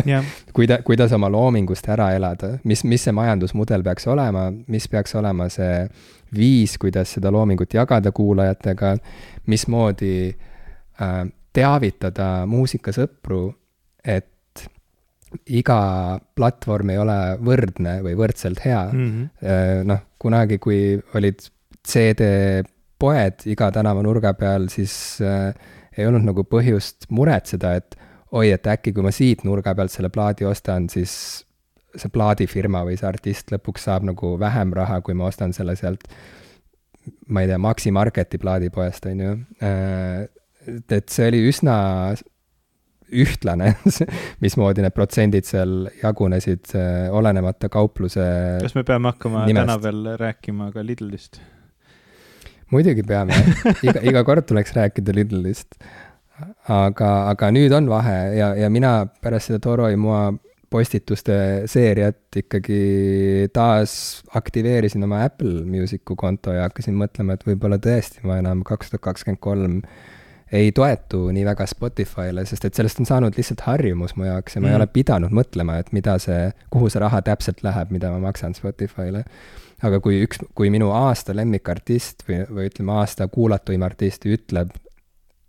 yeah. 0.05 0.25
kuida-, 0.55 0.81
kuidas 0.87 1.11
oma 1.15 1.29
loomingust 1.31 1.87
ära 1.91 2.11
elada, 2.15 2.53
mis, 2.67 2.83
mis 2.87 3.03
see 3.07 3.15
majandusmudel 3.15 3.83
peaks 3.83 4.07
olema, 4.07 4.47
mis 4.71 4.87
peaks 4.91 5.15
olema 5.19 5.49
see 5.51 5.83
viis, 6.35 6.77
kuidas 6.79 7.11
seda 7.17 7.31
loomingut 7.31 7.73
jagada 7.75 8.11
kuulajatega, 8.15 8.95
mismoodi 9.51 10.15
äh, 10.31 11.19
teavitada 11.55 12.29
muusikasõpru, 12.49 13.41
et 14.07 14.63
iga 15.51 15.79
platvorm 16.35 16.93
ei 16.93 16.99
ole 17.01 17.19
võrdne 17.43 17.99
või 18.05 18.15
võrdselt 18.17 18.63
hea 18.63 18.83
mm. 18.93 19.07
-hmm. 19.11 19.87
noh, 19.89 20.03
kunagi, 20.19 20.57
kui 20.63 20.95
olid 21.19 21.43
CD-poed 22.97 23.45
iga 23.51 23.71
tänavanurga 23.71 24.33
peal, 24.33 24.67
siis 24.69 25.21
äh, 25.21 25.53
ei 25.97 26.07
olnud 26.07 26.25
nagu 26.25 26.43
põhjust 26.43 27.09
muretseda, 27.09 27.75
et 27.77 27.95
oi, 28.31 28.51
et 28.51 28.65
äkki 28.67 28.93
kui 28.93 29.03
ma 29.03 29.11
siit 29.11 29.43
nurga 29.45 29.75
pealt 29.75 29.91
selle 29.91 30.09
plaadi 30.09 30.45
ostan, 30.45 30.89
siis 30.89 31.45
see 31.97 32.09
plaadifirma 32.09 32.83
või 32.85 32.97
see 32.97 33.07
artist 33.07 33.51
lõpuks 33.51 33.87
saab 33.87 34.05
nagu 34.05 34.37
vähem 34.39 34.73
raha, 34.73 35.01
kui 35.01 35.13
ma 35.13 35.29
ostan 35.29 35.53
selle 35.53 35.75
sealt, 35.75 36.03
ma 37.29 37.41
ei 37.41 37.47
tea, 37.47 37.57
Maxi 37.57 37.91
Marketi 37.91 38.37
plaadipoest, 38.37 39.05
on 39.05 39.21
ju. 39.21 39.35
Äh, 39.63 40.27
et 40.67 41.07
see 41.09 41.29
oli 41.29 41.45
üsna 41.47 41.77
ühtlane 43.07 43.77
mismoodi 44.43 44.83
need 44.83 44.93
protsendid 44.93 45.47
seal 45.47 45.85
jagunesid, 46.01 46.73
äh, 46.75 47.05
olenemata 47.15 47.69
kaupluse 47.71 48.25
kas 48.59 48.75
me 48.75 48.83
peame 48.83 49.13
hakkama 49.13 49.45
nimest. 49.47 49.63
täna 49.63 49.77
veel 49.79 50.17
rääkima 50.19 50.73
ka 50.75 50.83
Lidlist? 50.83 51.39
Muidugi 52.73 53.05
peame, 53.07 53.37
iga, 53.85 54.01
iga 54.03 54.23
kord 54.27 54.47
tuleks 54.49 54.75
rääkida 54.77 55.15
Lidlist. 55.15 55.79
aga, 56.69 57.11
aga 57.31 57.49
nüüd 57.53 57.73
on 57.73 57.87
vahe 57.89 58.17
ja, 58.37 58.51
ja 58.59 58.69
mina 58.69 59.07
pärast 59.23 59.49
seda 59.49 59.61
Toro 59.63 59.87
Moa 59.97 60.27
postituste 60.69 61.63
seeriat 61.71 62.37
ikkagi 62.41 63.47
taas 63.55 64.21
aktiveerisin 64.35 65.05
oma 65.07 65.23
Apple 65.25 65.63
Music'u 65.65 66.17
konto 66.19 66.53
ja 66.53 66.67
hakkasin 66.67 66.97
mõtlema, 66.99 67.37
et 67.37 67.47
võib-olla 67.47 67.79
tõesti 67.81 68.25
ma 68.27 68.41
enam 68.41 68.65
kaks 68.67 68.91
tuhat 68.91 69.05
kakskümmend 69.07 69.41
kolm 69.41 69.79
ei 70.51 70.71
toetu 70.71 71.25
nii 71.35 71.43
väga 71.47 71.65
Spotify'le, 71.67 72.45
sest 72.47 72.67
et 72.67 72.77
sellest 72.77 73.01
on 73.01 73.07
saanud 73.09 73.35
lihtsalt 73.35 73.63
harjumus 73.67 74.15
mu 74.15 74.27
jaoks 74.27 74.55
ja 74.55 74.61
ma 74.61 74.67
mm. 74.67 74.71
ei 74.71 74.79
ole 74.79 74.87
pidanud 74.91 75.35
mõtlema, 75.35 75.79
et 75.81 75.91
mida 75.95 76.15
see, 76.23 76.51
kuhu 76.73 76.91
see 76.91 77.01
raha 77.03 77.21
täpselt 77.25 77.63
läheb, 77.67 77.91
mida 77.91 78.11
ma 78.13 78.21
maksan 78.29 78.55
Spotify'le. 78.55 79.25
Aga 79.83 79.99
kui 80.01 80.21
üks, 80.25 80.41
kui 80.57 80.71
minu 80.73 80.89
aasta 80.95 81.35
lemmikartist 81.37 82.25
või, 82.27 82.41
või 82.49 82.69
ütleme, 82.71 82.95
aasta 82.97 83.27
kuulatuim 83.29 83.83
artist 83.85 84.25
ütleb 84.25 84.73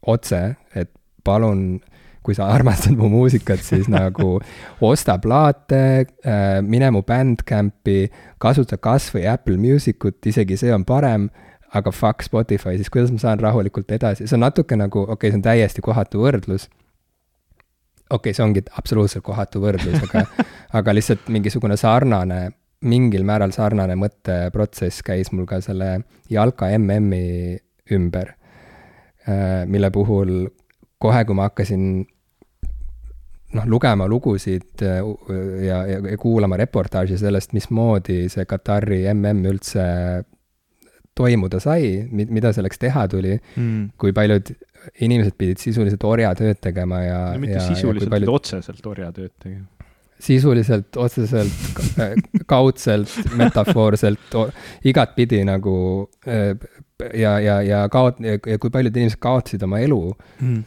otse, 0.07 0.43
et 0.75 0.91
palun 1.25 1.81
kui 2.29 2.37
sa 2.37 2.51
armastad 2.53 2.93
mu 2.99 3.09
muusikat, 3.09 3.63
siis 3.65 3.89
nagu 3.95 4.37
osta 4.85 5.17
plaate, 5.23 5.83
äh, 6.05 6.59
mine 6.61 6.91
mu 6.93 7.03
Bandcampi, 7.07 8.11
kasuta 8.43 8.77
kas 8.77 9.09
või 9.15 9.25
Apple 9.31 9.57
Music 9.57 10.05
ut, 10.05 10.21
isegi 10.29 10.59
see 10.61 10.75
on 10.75 10.85
parem 10.89 11.31
aga 11.75 11.93
fuck 11.93 12.25
Spotify, 12.25 12.77
siis 12.77 12.91
kuidas 12.93 13.13
ma 13.13 13.21
saan 13.21 13.41
rahulikult 13.41 13.91
edasi, 13.93 14.27
see 14.27 14.37
on 14.37 14.45
natuke 14.47 14.77
nagu, 14.77 15.05
okei 15.05 15.15
okay,, 15.15 15.33
see 15.33 15.41
on 15.41 15.45
täiesti 15.45 15.85
kohatu 15.85 16.23
võrdlus. 16.23 16.69
okei 18.09 18.17
okay,, 18.17 18.37
see 18.37 18.45
ongi 18.45 18.65
absoluutselt 18.81 19.25
kohatu 19.25 19.61
võrdlus, 19.65 20.01
aga 20.09 20.25
aga 20.81 20.97
lihtsalt 20.97 21.29
mingisugune 21.33 21.77
sarnane, 21.77 22.51
mingil 22.87 23.25
määral 23.27 23.53
sarnane 23.55 23.97
mõtteprotsess 23.99 25.03
käis 25.07 25.33
mul 25.35 25.49
ka 25.51 25.61
selle 25.65 26.03
jalka 26.31 26.71
MM-i 26.79 27.59
ümber, 27.95 28.35
äh, 29.27 29.65
mille 29.67 29.91
puhul 29.95 30.47
kohe, 31.03 31.25
kui 31.27 31.39
ma 31.39 31.49
hakkasin 31.49 31.85
noh, 33.57 33.69
lugema 33.71 34.07
lugusid 34.11 34.85
äh, 34.87 35.01
ja, 35.65 35.83
ja, 35.89 36.01
ja 36.13 36.19
kuulama 36.21 36.59
reportaaži 36.61 37.19
sellest, 37.19 37.55
mismoodi 37.57 38.27
see 38.33 38.47
Katari 38.49 39.05
mm 39.11 39.47
üldse 39.55 39.87
toimuda 41.19 41.59
sai, 41.63 42.07
mida 42.15 42.53
selleks 42.55 42.79
teha 42.79 43.09
tuli 43.11 43.35
mm., 43.35 43.97
kui 43.99 44.15
paljud 44.15 44.53
inimesed 45.03 45.35
pidid 45.39 45.59
sisuliselt 45.63 46.05
orjatööd 46.07 46.61
tegema 46.63 47.01
ja 47.03 47.19
no 47.33 47.43
mitte 47.43 47.59
ja, 47.59 47.65
sisuliselt, 47.67 48.13
vaid 48.13 48.29
otseselt 48.31 48.87
orjatööd 48.87 49.35
tegema. 49.43 49.67
Sisuliselt, 50.19 50.97
otseselt, 50.97 51.81
kaudselt, 52.51 53.13
metafoorselt, 53.39 54.37
igatpidi 54.91 55.45
nagu 55.47 55.75
äh, 56.27 56.55
ja, 57.15 57.37
ja, 57.41 57.61
ja 57.63 57.83
kaot-, 57.93 58.23
ja 58.25 58.59
kui 58.59 58.73
paljud 58.75 58.97
inimesed 58.97 59.21
kaotasid 59.23 59.63
oma 59.63 59.79
elu 59.85 60.01
mm. 60.41 60.65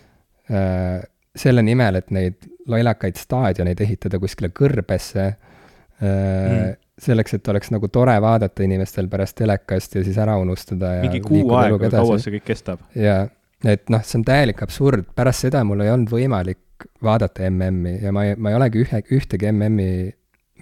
selle 1.36 1.64
nimel, 1.64 2.00
et 2.00 2.14
neid 2.16 2.48
lollakaid 2.72 3.20
staadioneid 3.20 3.84
ehitada 3.84 4.20
kuskile 4.22 4.52
kõrbesse 4.56 5.28
mm 6.02 6.78
selleks, 7.02 7.36
et 7.38 7.48
oleks 7.52 7.72
nagu 7.74 7.90
tore 7.94 8.16
vaadata 8.22 8.64
inimestel 8.66 9.08
pärast 9.12 9.38
telekast 9.40 9.96
ja 9.98 10.04
siis 10.06 10.18
ära 10.22 10.38
unustada 10.42 10.96
ja 10.98 11.06
mingi 11.06 11.22
kuu 11.26 11.54
aega 11.58 11.90
kaua 11.94 12.18
see 12.22 12.36
kõik 12.38 12.48
kestab? 12.52 12.84
jaa, 12.98 13.24
et 13.66 13.90
noh, 13.94 14.04
see 14.06 14.20
on 14.20 14.26
täielik 14.28 14.62
absurd, 14.66 15.08
pärast 15.18 15.48
seda 15.48 15.64
mul 15.68 15.86
ei 15.86 15.92
olnud 15.94 16.12
võimalik 16.12 16.62
vaadata 17.04 17.50
MM-i 17.50 17.98
ja 18.04 18.14
ma 18.16 18.26
ei, 18.28 18.36
ma 18.38 18.52
ei 18.52 18.58
olegi 18.60 18.84
ühe, 18.86 19.02
ühtegi 19.18 19.52
MM-i 19.52 20.12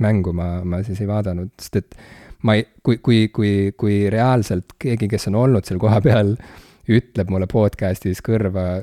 mängu 0.04 0.34
ma, 0.36 0.60
ma 0.64 0.82
siis 0.86 1.02
ei 1.04 1.10
vaadanud, 1.10 1.52
sest 1.60 1.80
et 1.82 2.00
ma 2.48 2.56
ei, 2.56 2.66
kui, 2.84 3.00
kui, 3.04 3.28
kui, 3.36 3.54
kui 3.78 4.00
reaalselt 4.12 4.78
keegi, 4.80 5.10
kes 5.12 5.30
on 5.32 5.40
olnud 5.42 5.68
seal 5.68 5.82
kohapeal, 5.82 6.36
ütleb 6.90 7.32
mulle 7.34 7.50
podcast'is 7.52 8.24
kõrva 8.26 8.82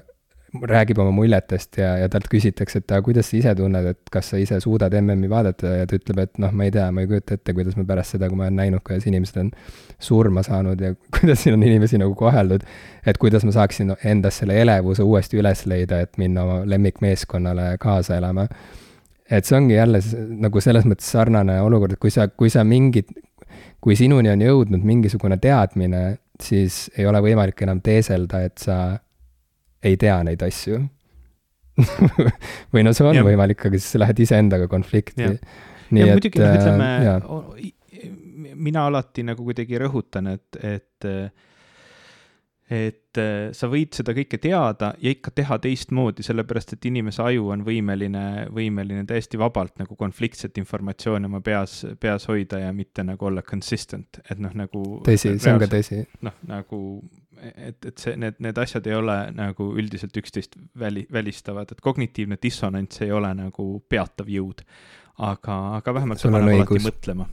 räägib 0.63 0.99
oma 1.03 1.13
muljetest 1.15 1.79
ja, 1.81 1.93
ja 2.01 2.09
talt 2.13 2.29
küsitakse, 2.33 2.81
et 2.81 2.93
aga 2.93 3.05
kuidas 3.05 3.31
sa 3.31 3.37
ise 3.39 3.53
tunned, 3.59 3.89
et 3.93 4.13
kas 4.13 4.31
sa 4.33 4.41
ise 4.41 4.59
suudad 4.63 4.95
MM-i 4.99 5.29
vaadata 5.31 5.75
ja 5.81 5.87
ta 5.89 5.99
ütleb, 5.99 6.21
et 6.25 6.41
noh, 6.43 6.53
ma 6.57 6.67
ei 6.67 6.73
tea, 6.75 6.87
ma 6.95 7.05
ei 7.05 7.11
kujuta 7.11 7.37
ette, 7.37 7.55
kuidas 7.57 7.77
ma 7.79 7.87
pärast 7.89 8.17
seda, 8.17 8.31
kui 8.31 8.39
ma 8.39 8.47
olen 8.47 8.59
näinud, 8.61 8.85
kuidas 8.87 9.07
inimesed 9.11 9.39
on 9.43 9.53
surma 10.09 10.45
saanud 10.47 10.83
ja 10.83 10.93
kuidas 11.19 11.45
siin 11.45 11.57
on 11.59 11.67
inimesi 11.67 12.01
nagu 12.03 12.17
koheldud, 12.19 12.67
et 13.07 13.21
kuidas 13.23 13.47
ma 13.49 13.55
saaksin 13.57 13.95
endas 14.05 14.43
selle 14.43 14.59
elevuse 14.63 15.07
uuesti 15.07 15.41
üles 15.43 15.65
leida, 15.71 16.01
et 16.05 16.19
minna 16.21 16.45
oma 16.47 16.59
lemmikmeeskonnale 16.69 17.73
kaasa 17.83 18.19
elama. 18.21 18.49
et 19.31 19.45
see 19.45 19.57
ongi 19.59 19.75
jälle 19.75 19.99
nagu 20.43 20.61
selles 20.63 20.85
mõttes 20.87 21.09
sarnane 21.11 21.61
olukord, 21.61 21.97
et 21.97 22.03
kui 22.03 22.13
sa, 22.15 22.29
kui 22.29 22.51
sa 22.51 22.63
mingid, 22.65 23.11
kui 23.83 23.97
sinuni 23.99 24.31
on 24.31 24.43
jõudnud 24.45 24.85
mingisugune 24.87 25.39
teadmine, 25.43 26.19
siis 26.43 26.87
ei 26.99 27.07
ole 27.07 27.21
võimalik 27.25 27.63
enam 27.65 27.81
teeselda, 27.83 28.43
et 28.47 28.59
sa 28.63 28.99
ei 29.87 29.97
tea 30.01 30.19
neid 30.27 30.43
asju 30.47 30.83
või 32.73 32.85
no 32.87 32.93
see 32.97 33.07
on 33.07 33.19
ja. 33.19 33.25
võimalik, 33.27 33.67
aga 33.69 33.79
siis 33.79 33.95
sa 33.95 34.03
lähed 34.03 34.23
iseendaga 34.25 34.69
konflikti. 34.73 35.27
ja 35.27 35.35
et, 35.37 36.15
muidugi, 36.15 36.41
noh, 36.41 36.55
ütleme 36.57 36.93
äh,, 37.11 37.67
mina 38.57 38.87
alati 38.91 39.25
nagu 39.27 39.45
kuidagi 39.45 39.81
rõhutan, 39.81 40.33
et, 40.37 40.63
et 40.65 41.11
et 42.67 43.19
äh, 43.23 43.53
sa 43.55 43.69
võid 43.71 43.95
seda 43.95 44.11
kõike 44.17 44.41
teada 44.43 44.89
ja 44.99 45.11
ikka 45.15 45.31
teha 45.39 45.59
teistmoodi, 45.63 46.25
sellepärast 46.27 46.75
et 46.75 46.89
inimese 46.91 47.23
aju 47.23 47.53
on 47.55 47.63
võimeline, 47.67 48.25
võimeline 48.55 49.05
täiesti 49.07 49.39
vabalt 49.39 49.77
nagu 49.79 49.95
konfliktset 49.99 50.59
informatsiooni 50.59 51.31
oma 51.31 51.41
peas, 51.47 51.85
peas 52.03 52.27
hoida 52.27 52.65
ja 52.65 52.73
mitte 52.75 53.05
nagu 53.07 53.29
olla 53.31 53.45
consistent, 53.47 54.19
et 54.27 54.43
noh, 54.43 54.55
nagu 54.59 54.83
tõsi, 55.07 55.37
see 55.39 55.55
on 55.55 55.63
ka 55.63 55.71
tõsi. 55.77 56.03
noh, 56.27 56.35
nagu 56.51 56.81
et, 57.43 57.79
et 57.85 57.99
see, 57.99 58.17
need, 58.21 58.39
need 58.43 58.59
asjad 58.59 58.87
ei 58.87 58.97
ole 58.97 59.17
nagu 59.37 59.71
üldiselt 59.79 60.17
üksteist 60.17 60.57
väli, 60.79 61.07
välistavad, 61.13 61.73
et 61.73 61.83
kognitiivne 61.85 62.39
dissonants 62.43 63.03
ei 63.05 63.13
ole 63.13 63.33
nagu 63.37 63.69
peatav 63.89 64.31
jõud. 64.33 64.63
Aga, 65.17 65.57
aga 65.79 65.95
vähemalt 65.97 66.21
sa 66.21 66.31
paned 66.31 66.53
alati 66.53 66.81
mõtlema. 66.85 67.27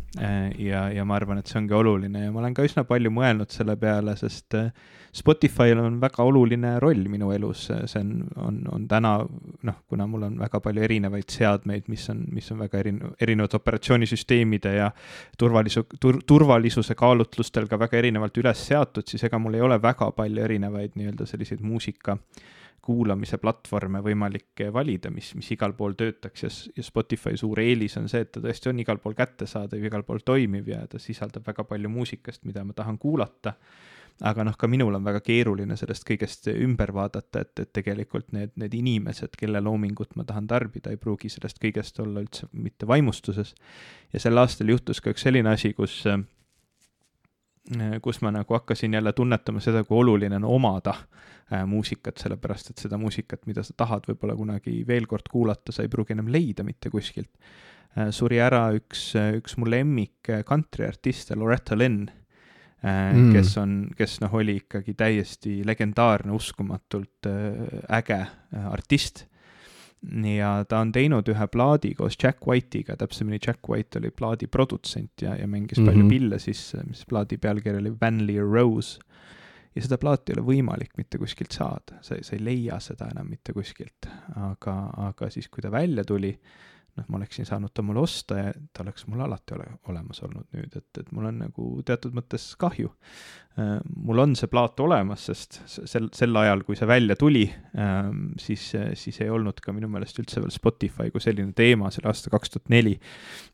Ja, 0.62 0.88
ja 0.94 1.06
ma 1.08 1.18
arvan, 1.20 1.42
et 1.42 1.52
see 1.52 1.60
ongi 1.60 1.76
oluline 1.76 2.26
ja 2.28 2.34
ma 2.34 2.44
olen 2.44 2.56
ka 2.56 2.66
üsna 2.68 2.86
palju 2.88 3.12
mõelnud 3.14 3.52
selle 3.52 3.76
peale, 3.80 4.16
sest 4.20 4.56
äh, 4.60 4.70
Spotify'l 5.14 5.78
on 5.78 6.00
väga 6.02 6.24
oluline 6.26 6.72
roll 6.82 7.04
minu 7.12 7.30
elus, 7.36 7.68
see 7.70 8.00
on, 8.00 8.24
on, 8.42 8.56
on 8.74 8.88
täna 8.90 9.12
noh, 9.22 9.76
kuna 9.90 10.08
mul 10.10 10.26
on 10.26 10.40
väga 10.42 10.62
palju 10.64 10.86
erinevaid 10.88 11.30
seadmeid, 11.30 11.86
mis 11.92 12.08
on, 12.10 12.24
mis 12.34 12.50
on 12.56 12.64
väga 12.64 12.80
erinev, 12.82 13.14
erinevate 13.22 13.60
operatsioonisüsteemide 13.60 14.74
ja 14.80 14.90
turvalisu- 15.38 15.86
tur,, 16.00 16.18
turvalisuse 16.26 16.98
kaalutlustel 16.98 17.70
ka 17.70 17.78
väga 17.84 18.02
erinevalt 18.02 18.42
üles 18.42 18.66
seatud, 18.72 19.06
siis 19.06 19.28
ega 19.30 19.38
mul 19.38 19.60
ei 19.60 19.68
ole 19.68 19.78
väga 19.84 20.10
palju 20.18 20.48
erinevaid 20.48 20.98
nii-öelda 20.98 21.30
selliseid 21.30 21.62
muusika 21.62 22.18
kuulamise 22.84 23.40
platvorme 23.40 24.02
võimalik 24.04 24.66
valida, 24.76 25.12
mis, 25.14 25.32
mis 25.40 25.50
igal 25.56 25.76
pool 25.78 25.96
töötaks 26.00 26.44
ja, 26.44 26.52
ja 26.78 26.84
Spotify 26.84 27.38
suur 27.40 27.62
eelis 27.64 27.96
on 28.02 28.10
see, 28.12 28.26
et 28.26 28.34
ta 28.36 28.44
tõesti 28.44 28.72
on 28.72 28.84
igal 28.84 29.00
pool 29.04 29.16
kättesaadav, 29.18 29.84
igal 29.84 30.04
pool 30.08 30.24
toimiv 30.26 30.68
ja 30.74 30.84
ta 30.92 31.00
sisaldab 31.00 31.48
väga 31.48 31.66
palju 31.70 31.92
muusikast, 31.92 32.44
mida 32.50 32.66
ma 32.68 32.76
tahan 32.76 33.00
kuulata 33.00 33.56
aga 34.22 34.44
noh, 34.46 34.56
ka 34.60 34.68
minul 34.70 34.94
on 34.94 35.06
väga 35.06 35.24
keeruline 35.26 35.76
sellest 35.80 36.06
kõigest 36.08 36.48
ümber 36.52 36.94
vaadata, 36.96 37.42
et, 37.42 37.64
et 37.64 37.72
tegelikult 37.74 38.30
need, 38.36 38.54
need 38.62 38.76
inimesed, 38.78 39.34
kelle 39.40 39.62
loomingut 39.64 40.14
ma 40.20 40.26
tahan 40.28 40.48
tarbida, 40.50 40.94
ei 40.94 41.02
pruugi 41.02 41.32
sellest 41.34 41.60
kõigest 41.64 42.00
olla 42.04 42.22
üldse 42.22 42.48
mitte 42.54 42.88
vaimustuses. 42.90 43.56
ja 44.14 44.22
sel 44.22 44.38
aastal 44.38 44.70
juhtus 44.70 45.02
ka 45.02 45.14
üks 45.16 45.26
selline 45.26 45.50
asi, 45.56 45.74
kus 45.74 46.04
kus 48.04 48.18
ma 48.22 48.32
nagu 48.36 48.54
hakkasin 48.58 48.94
jälle 48.94 49.14
tunnetama 49.16 49.62
seda, 49.64 49.86
kui 49.88 50.02
oluline 50.02 50.36
on 50.36 50.48
omada 50.52 50.96
äh, 50.98 51.62
muusikat, 51.68 52.18
sellepärast 52.20 52.74
et 52.74 52.82
seda 52.84 52.98
muusikat, 53.00 53.46
mida 53.48 53.64
sa 53.64 53.76
tahad 53.78 54.10
võib-olla 54.10 54.36
kunagi 54.36 54.82
veel 54.88 55.08
kord 55.08 55.30
kuulata, 55.32 55.72
sa 55.72 55.86
ei 55.86 55.92
pruugi 55.92 56.18
enam 56.18 56.28
leida 56.32 56.66
mitte 56.68 56.92
kuskilt 56.92 57.32
äh,. 57.96 58.12
suri 58.12 58.42
ära 58.44 58.66
üks, 58.76 59.14
üks 59.40 59.56
mu 59.58 59.70
lemmik 59.72 60.34
kantriartiste, 60.50 61.40
Loretta 61.40 61.80
Lynn 61.80 62.12
Äh, 62.84 63.14
mm. 63.14 63.32
kes 63.32 63.58
on, 63.58 63.76
kes 63.96 64.18
noh, 64.20 64.34
oli 64.36 64.58
ikkagi 64.60 64.92
täiesti 65.00 65.62
legendaarne, 65.64 66.34
uskumatult 66.36 67.30
äh, 67.30 67.78
äge 67.96 68.18
äh, 68.20 68.66
artist. 68.68 69.24
Ja 70.12 70.52
ta 70.70 70.82
on 70.84 70.92
teinud 70.92 71.28
ühe 71.32 71.48
plaadi 71.52 71.94
koos 71.98 72.18
Jack 72.20 72.48
White'iga, 72.48 72.98
täpsemini 73.00 73.40
Jack 73.40 73.70
White 73.70 74.00
oli 74.02 74.12
plaadi 74.12 74.48
produtsent 74.48 75.22
ja, 75.22 75.36
ja 75.36 75.48
mängis 75.48 75.80
mm 75.80 75.84
-hmm. 75.84 75.92
palju 75.92 76.10
pille 76.10 76.40
sisse, 76.40 76.84
mis 76.88 77.06
plaadi 77.06 77.38
pealkiri 77.38 77.78
oli 77.78 77.94
Van 78.02 78.28
Leer 78.28 78.46
Rose. 78.46 79.00
ja 79.76 79.82
seda 79.82 79.98
plaati 79.98 80.32
ei 80.32 80.40
ole 80.40 80.46
võimalik 80.46 80.92
mitte 80.98 81.18
kuskilt 81.18 81.52
saada, 81.52 81.98
sa, 82.02 82.16
sa 82.22 82.36
ei 82.36 82.44
leia 82.44 82.80
seda 82.80 83.08
enam 83.10 83.30
mitte 83.30 83.54
kuskilt, 83.54 84.06
aga, 84.36 84.90
aga 84.98 85.30
siis, 85.30 85.50
kui 85.50 85.62
ta 85.62 85.72
välja 85.72 86.04
tuli, 86.04 86.38
noh, 86.98 87.06
ma 87.08 87.18
oleksin 87.18 87.46
saanud 87.46 87.74
ta 87.74 87.82
mulle 87.82 88.00
osta 88.00 88.38
ja 88.38 88.54
ta 88.74 88.84
oleks 88.84 89.08
mul 89.08 89.24
alati 89.26 89.56
ole, 89.56 89.66
olemas 89.90 90.22
olnud 90.24 90.46
nüüd, 90.54 90.78
et, 90.78 91.00
et 91.00 91.12
mul 91.12 91.26
on 91.26 91.40
nagu 91.46 91.82
teatud 91.86 92.14
mõttes 92.14 92.52
kahju. 92.60 92.94
Äh, 93.54 93.76
mul 94.02 94.18
on 94.18 94.32
see 94.34 94.50
plaat 94.50 94.80
olemas, 94.82 95.28
sest 95.30 95.60
sel, 95.70 96.08
sel 96.16 96.40
ajal, 96.42 96.64
kui 96.66 96.78
see 96.78 96.88
välja 96.90 97.14
tuli, 97.20 97.44
ähm, 97.78 98.32
siis, 98.42 98.64
siis 98.98 99.20
ei 99.22 99.30
olnud 99.30 99.60
ka 99.62 99.76
minu 99.76 99.86
meelest 99.94 100.18
üldse 100.24 100.42
veel 100.42 100.54
Spotify 100.54 101.12
kui 101.14 101.22
selline 101.22 101.54
teema, 101.54 101.92
see 101.94 102.02
oli 102.02 102.10
aasta 102.10 102.34
kaks 102.34 102.56
tuhat 102.56 102.74
neli. 102.74 102.96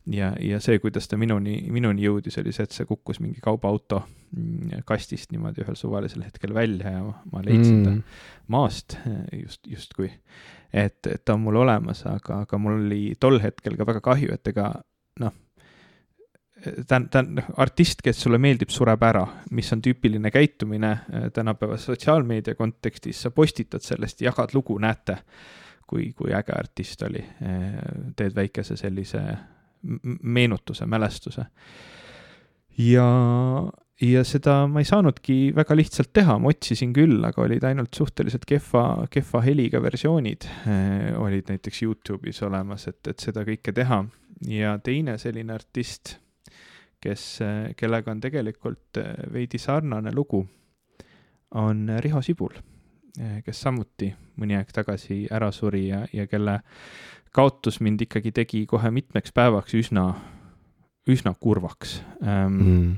ja, 0.08 0.30
ja 0.40 0.60
see, 0.64 0.80
kuidas 0.80 1.10
ta 1.10 1.18
minuni, 1.20 1.58
minuni 1.68 2.06
jõudis, 2.06 2.40
oli 2.40 2.54
see, 2.56 2.64
et 2.64 2.78
see 2.78 2.88
kukkus 2.88 3.20
mingi 3.20 3.44
kaubaauto 3.44 4.00
mm, 4.06 4.86
kastist 4.88 5.34
niimoodi 5.34 5.66
ühel 5.66 5.76
suvalisel 5.76 6.24
hetkel 6.24 6.56
välja 6.56 6.96
ja 6.96 7.04
ma, 7.04 7.18
ma 7.34 7.44
leidsin 7.44 7.82
mm. 7.82 7.84
ta 7.84 8.56
maast 8.56 8.96
just, 9.36 9.60
justkui 9.68 10.08
et, 10.72 11.06
et 11.06 11.20
ta 11.24 11.36
on 11.36 11.44
mul 11.44 11.60
olemas, 11.60 12.06
aga, 12.08 12.42
aga 12.46 12.58
mul 12.62 12.78
oli 12.78 13.02
tol 13.20 13.40
hetkel 13.42 13.76
ka 13.76 13.86
väga 13.88 14.02
kahju, 14.04 14.32
et 14.32 14.52
ega 14.52 14.72
noh, 15.20 15.34
ta 16.88 17.00
ta 17.10 17.22
on 17.22 17.40
artist, 17.56 18.02
kes 18.04 18.20
sulle 18.20 18.38
meeldib, 18.38 18.72
sureb 18.72 19.02
ära, 19.06 19.22
mis 19.56 19.70
on 19.72 19.82
tüüpiline 19.84 20.32
käitumine 20.34 20.90
äh, 20.90 21.30
tänapäeva 21.32 21.78
sotsiaalmeedia 21.80 22.54
kontekstis, 22.58 23.22
sa 23.22 23.30
postitad 23.30 23.84
sellest, 23.84 24.20
jagad 24.20 24.54
lugu, 24.54 24.78
näete, 24.78 25.20
kui, 25.86 26.10
kui 26.16 26.34
äge 26.36 26.56
artist 26.56 27.02
oli, 27.08 27.22
äh, 27.22 27.80
teed 28.16 28.36
väikese 28.36 28.76
sellise 28.76 29.22
meenutuse, 30.22 30.86
mälestuse. 30.86 31.44
ja, 32.78 33.06
ja 34.00 34.24
seda 34.24 34.64
ma 34.70 34.80
ei 34.80 34.88
saanudki 34.88 35.36
väga 35.56 35.76
lihtsalt 35.76 36.12
teha, 36.16 36.38
ma 36.40 36.52
otsisin 36.52 36.92
küll, 36.96 37.18
aga 37.26 37.42
olid 37.44 37.64
ainult 37.68 37.96
suhteliselt 37.96 38.46
kehva, 38.48 39.06
kehva 39.12 39.42
heliga 39.44 39.82
versioonid 39.82 40.46
eh, 40.46 41.20
olid 41.20 41.52
näiteks 41.52 41.82
Youtube'is 41.84 42.42
olemas, 42.46 42.88
et, 42.92 43.00
et 43.08 43.20
seda 43.20 43.44
kõike 43.48 43.74
teha. 43.76 44.04
ja 44.48 44.78
teine 44.84 45.18
selline 45.20 45.56
artist, 45.56 46.16
kes, 47.00 47.26
kellega 47.76 48.12
on 48.12 48.20
tegelikult 48.22 49.00
eh, 49.00 49.14
veidi 49.32 49.58
sarnane 49.58 50.12
lugu, 50.14 50.42
on 51.58 51.88
Riho 51.98 52.22
Sibul, 52.22 52.54
eh, 53.18 53.40
kes 53.46 53.62
samuti 53.66 54.10
mõni 54.40 54.56
aeg 54.58 54.70
tagasi 54.74 55.24
ära 55.32 55.50
suri 55.52 55.88
ja, 55.88 56.04
ja 56.12 56.26
kelle 56.30 56.60
kaotus 57.34 57.80
mind 57.82 58.06
ikkagi 58.06 58.32
tegi 58.34 58.64
kohe 58.70 58.90
mitmeks 58.94 59.34
päevaks 59.34 59.74
üsna, 59.78 60.06
üsna 61.10 61.34
kurvaks. 61.40 62.00
Ähm, 62.22 62.60
mm. 62.60 62.94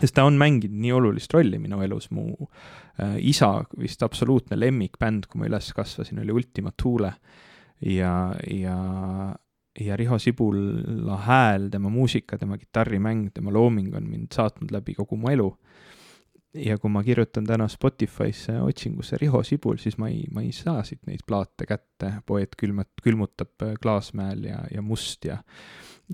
sest 0.00 0.16
ta 0.16 0.26
on 0.28 0.38
mänginud 0.38 0.78
nii 0.82 0.94
olulist 0.94 1.34
rolli 1.34 1.60
minu 1.62 1.82
elus, 1.84 2.10
mu 2.14 2.30
äh, 2.34 3.18
isa 3.18 3.56
vist 3.78 4.02
absoluutne 4.06 4.58
lemmikbänd, 4.58 5.28
kui 5.30 5.42
ma 5.42 5.50
üles 5.50 5.72
kasvasin, 5.76 6.22
oli 6.24 6.34
Ultima 6.34 6.74
Thule. 6.76 7.14
Ja, 7.78 8.34
ja, 8.50 8.76
ja 9.80 9.96
Riho 9.96 10.18
Sibula 10.18 11.16
hääl, 11.16 11.68
tema 11.70 11.88
muusika, 11.88 12.38
tema 12.38 12.58
kitarrimäng, 12.58 13.30
tema 13.34 13.52
looming 13.52 13.94
on 13.96 14.10
mind 14.10 14.34
saatnud 14.34 14.72
läbi 14.72 14.94
kogu 14.94 15.16
mu 15.16 15.30
elu. 15.30 15.48
Ja 16.54 16.78
kui 16.78 16.90
ma 16.90 17.02
kirjutan 17.04 17.46
täna 17.46 17.68
Spotify'sse 17.68 18.60
otsingusse 18.62 19.18
Riho 19.20 19.42
Sibul, 19.42 19.76
siis 19.76 19.98
ma 19.98 20.08
ei, 20.08 20.24
ma 20.32 20.42
ei 20.42 20.52
saa 20.52 20.82
siit 20.86 21.04
neid 21.06 21.26
plaate 21.26 21.66
kätte, 21.68 22.14
poeet 22.26 22.56
külmet-, 22.60 23.02
külmutab 23.04 23.68
Klaasmäel 23.82 24.44
ja, 24.48 24.62
ja 24.74 24.82
Must 24.82 25.28
ja 25.28 25.42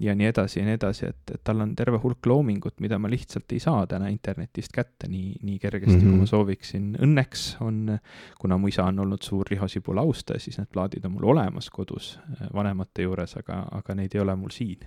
ja 0.00 0.14
nii 0.14 0.26
edasi 0.26 0.58
ja 0.58 0.64
nii 0.66 0.74
edasi, 0.74 1.06
et, 1.06 1.30
et 1.34 1.40
tal 1.46 1.60
on 1.62 1.74
terve 1.78 1.98
hulk 2.02 2.26
loomingut, 2.26 2.80
mida 2.82 2.98
ma 2.98 3.06
lihtsalt 3.10 3.52
ei 3.54 3.60
saa 3.62 3.84
täna 3.86 4.08
internetist 4.10 4.72
kätte 4.74 5.08
nii, 5.10 5.36
nii 5.42 5.58
kergesti 5.62 5.96
mm, 5.96 6.00
-hmm. 6.00 6.08
kui 6.08 6.16
ma 6.18 6.24
mhm. 6.24 6.30
sooviksin. 6.30 6.88
Õnneks 7.06 7.44
on, 7.62 7.98
kuna 8.40 8.58
mu 8.58 8.68
isa 8.68 8.84
on 8.90 8.98
olnud 9.04 9.22
suur 9.22 9.46
Riho 9.50 9.68
Sibula 9.68 10.02
austaja, 10.02 10.40
siis 10.40 10.58
need 10.58 10.72
plaadid 10.72 11.04
on 11.04 11.14
mul 11.14 11.28
olemas 11.34 11.70
kodus 11.70 12.18
äh, 12.18 12.48
vanemate 12.54 13.06
juures, 13.06 13.36
aga, 13.36 13.66
aga 13.70 13.94
neid 13.94 14.14
ei 14.14 14.20
ole 14.20 14.34
mul 14.36 14.50
siin. 14.50 14.82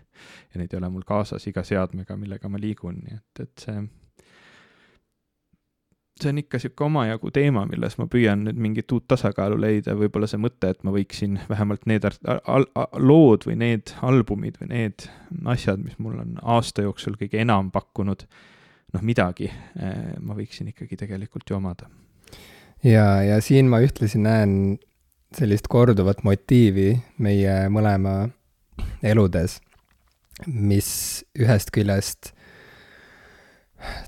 ja 0.54 0.60
neid 0.60 0.74
ei 0.74 0.78
ole 0.78 0.89
mul 0.89 1.08
kaasas 1.08 1.48
iga 1.48 1.64
seadmega, 1.64 2.18
millega 2.18 2.50
ma 2.50 2.60
liigun, 2.60 3.00
nii 3.04 3.16
et, 3.16 3.48
et 3.48 3.66
see 3.66 3.88
see 6.22 6.32
on 6.32 6.41
ikka 6.41 6.57
niisugune 6.57 6.88
omajagu 6.88 7.32
teema, 7.34 7.63
milles 7.70 7.97
ma 7.99 8.07
püüan 8.11 8.43
nüüd 8.47 8.59
mingit 8.61 8.91
uut 8.95 9.07
tasakaalu 9.11 9.59
leida, 9.61 9.95
võib-olla 9.97 10.30
see 10.30 10.41
mõte, 10.41 10.72
et 10.74 10.84
ma 10.88 10.93
võiksin 10.95 11.39
vähemalt 11.49 11.86
need 11.89 12.07
lood 13.01 13.47
või 13.47 13.57
need 13.61 13.93
albumid 14.05 14.59
või 14.61 14.72
need 14.74 15.07
asjad, 15.53 15.82
mis 15.84 15.97
mul 16.01 16.20
on 16.24 16.38
aasta 16.41 16.86
jooksul 16.86 17.18
kõige 17.20 17.41
enam 17.43 17.72
pakkunud, 17.74 18.26
noh, 18.95 19.05
midagi 19.05 19.49
eh, 19.51 20.15
ma 20.24 20.38
võiksin 20.38 20.72
ikkagi 20.74 20.99
tegelikult 21.03 21.49
ju 21.49 21.59
omada. 21.59 21.89
ja, 22.84 23.22
ja 23.24 23.41
siin 23.41 23.70
ma 23.70 23.82
ühtlasi 23.84 24.22
näen 24.22 24.78
sellist 25.36 25.68
korduvat 25.68 26.24
motiivi 26.24 26.93
meie 27.20 27.59
mõlema 27.74 28.30
eludes, 29.03 29.59
mis 30.45 30.89
ühest 31.38 31.74
küljest 31.76 32.32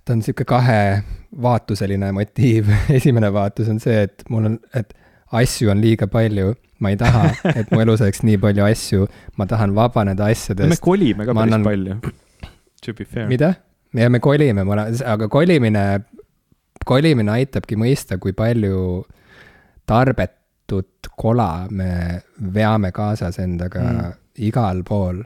ta 0.06 0.14
on 0.14 0.22
niisugune 0.22 0.48
kahevaatuseline 0.50 2.12
motiiv 2.16 2.72
esimene 2.98 3.32
vaatus 3.34 3.70
on 3.70 3.80
see, 3.84 4.02
et 4.08 4.24
mul 4.30 4.50
on, 4.52 4.58
et 4.76 4.94
asju 5.42 5.70
on 5.72 5.82
liiga 5.84 6.08
palju, 6.10 6.54
ma 6.84 6.94
ei 6.94 7.00
taha, 7.00 7.30
et 7.54 7.72
mu 7.72 7.82
elus 7.84 8.02
oleks 8.06 8.24
nii 8.26 8.40
palju 8.42 8.66
asju, 8.66 9.08
ma 9.38 9.48
tahan 9.50 9.76
vabaneda 9.78 10.30
asjadest. 10.34 10.74
me 10.74 10.80
kolime 10.82 11.28
ka 11.28 11.36
päris 11.36 11.54
annan... 11.54 11.68
palju, 11.68 12.00
to 12.86 12.96
be 12.98 13.06
fair. 13.06 13.28
mida? 13.30 13.54
ja 13.94 14.10
me 14.10 14.22
kolime, 14.24 14.66
aga 15.14 15.30
kolimine, 15.32 15.86
kolimine 16.86 17.36
aitabki 17.38 17.78
mõista, 17.80 18.18
kui 18.22 18.34
palju 18.38 19.04
tarbetut 19.90 21.10
kola 21.18 21.68
me 21.72 21.92
veame 22.54 22.92
kaasas 22.96 23.40
endaga 23.42 23.84
mm. 23.86 24.18
igal 24.50 24.84
pool 24.88 25.24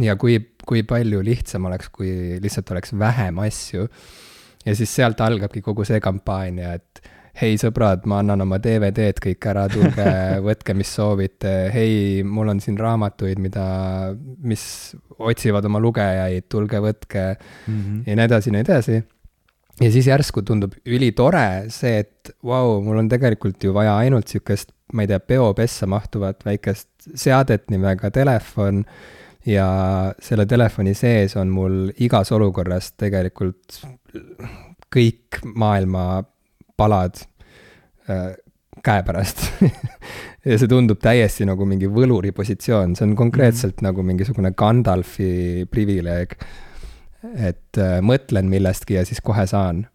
ja 0.00 0.16
kui, 0.16 0.38
kui 0.66 0.84
palju 0.88 1.22
lihtsam 1.24 1.66
oleks, 1.68 1.90
kui 1.92 2.38
lihtsalt 2.42 2.70
oleks 2.74 2.94
vähem 2.98 3.40
asju. 3.42 3.88
ja 4.64 4.76
siis 4.78 4.94
sealt 4.94 5.20
algabki 5.20 5.60
kogu 5.60 5.84
see 5.84 6.00
kampaania, 6.00 6.76
et 6.78 7.02
hei 7.40 7.56
sõbrad, 7.60 8.04
ma 8.08 8.20
annan 8.20 8.44
oma 8.44 8.58
DVD-d 8.60 9.22
kõik 9.24 9.46
ära, 9.48 9.64
tulge 9.72 10.04
võtke, 10.46 10.74
mis 10.76 10.90
soovite, 10.92 11.54
hei, 11.72 12.20
mul 12.28 12.52
on 12.52 12.60
siin 12.60 12.76
raamatuid, 12.80 13.40
mida, 13.42 13.64
mis 14.44 14.64
otsivad 15.16 15.66
oma 15.68 15.80
lugejaid, 15.82 16.48
tulge 16.52 16.82
võtke 16.84 17.24
mm 17.32 17.80
-hmm. 17.80 18.04
ja 18.06 18.18
nii 18.18 18.28
edasi, 18.28 18.52
nii 18.52 18.64
edasi. 18.66 19.02
ja 19.80 19.90
siis 19.90 20.06
järsku 20.06 20.42
tundub 20.42 20.74
ülitore 20.86 21.70
see, 21.72 22.04
et 22.04 22.34
vau 22.44 22.76
wow,, 22.76 22.84
mul 22.84 22.98
on 22.98 23.08
tegelikult 23.08 23.64
ju 23.64 23.72
vaja 23.74 23.96
ainult 23.96 24.28
sihukest, 24.28 24.72
ma 24.92 25.02
ei 25.02 25.08
tea, 25.08 25.20
peopessa 25.20 25.86
mahtuvat 25.86 26.44
väikest 26.44 26.88
seadet 27.14 27.70
nimega 27.70 28.10
telefon 28.10 28.84
ja 29.46 29.66
selle 30.22 30.46
telefoni 30.46 30.94
sees 30.94 31.34
on 31.40 31.50
mul 31.50 31.90
igas 32.04 32.30
olukorras 32.34 32.92
tegelikult 33.00 33.80
kõik 34.92 35.40
maailma 35.58 36.22
palad 36.78 37.18
äh, 38.10 38.32
käepärast 38.84 39.44
ja 40.46 40.58
see 40.58 40.70
tundub 40.70 41.00
täiesti 41.02 41.46
nagu 41.48 41.66
mingi 41.68 41.90
võluri 41.90 42.32
positsioon, 42.34 42.96
see 42.96 43.06
on 43.08 43.16
konkreetselt 43.18 43.80
mm. 43.80 43.88
nagu 43.88 44.04
mingisugune 44.06 44.52
Gandalfi 44.58 45.66
privileeg. 45.70 46.36
et 47.34 47.78
äh, 47.78 47.98
mõtlen 48.02 48.48
millestki 48.50 48.98
ja 48.98 49.04
siis 49.06 49.20
kohe 49.20 49.46
saan. 49.46 49.86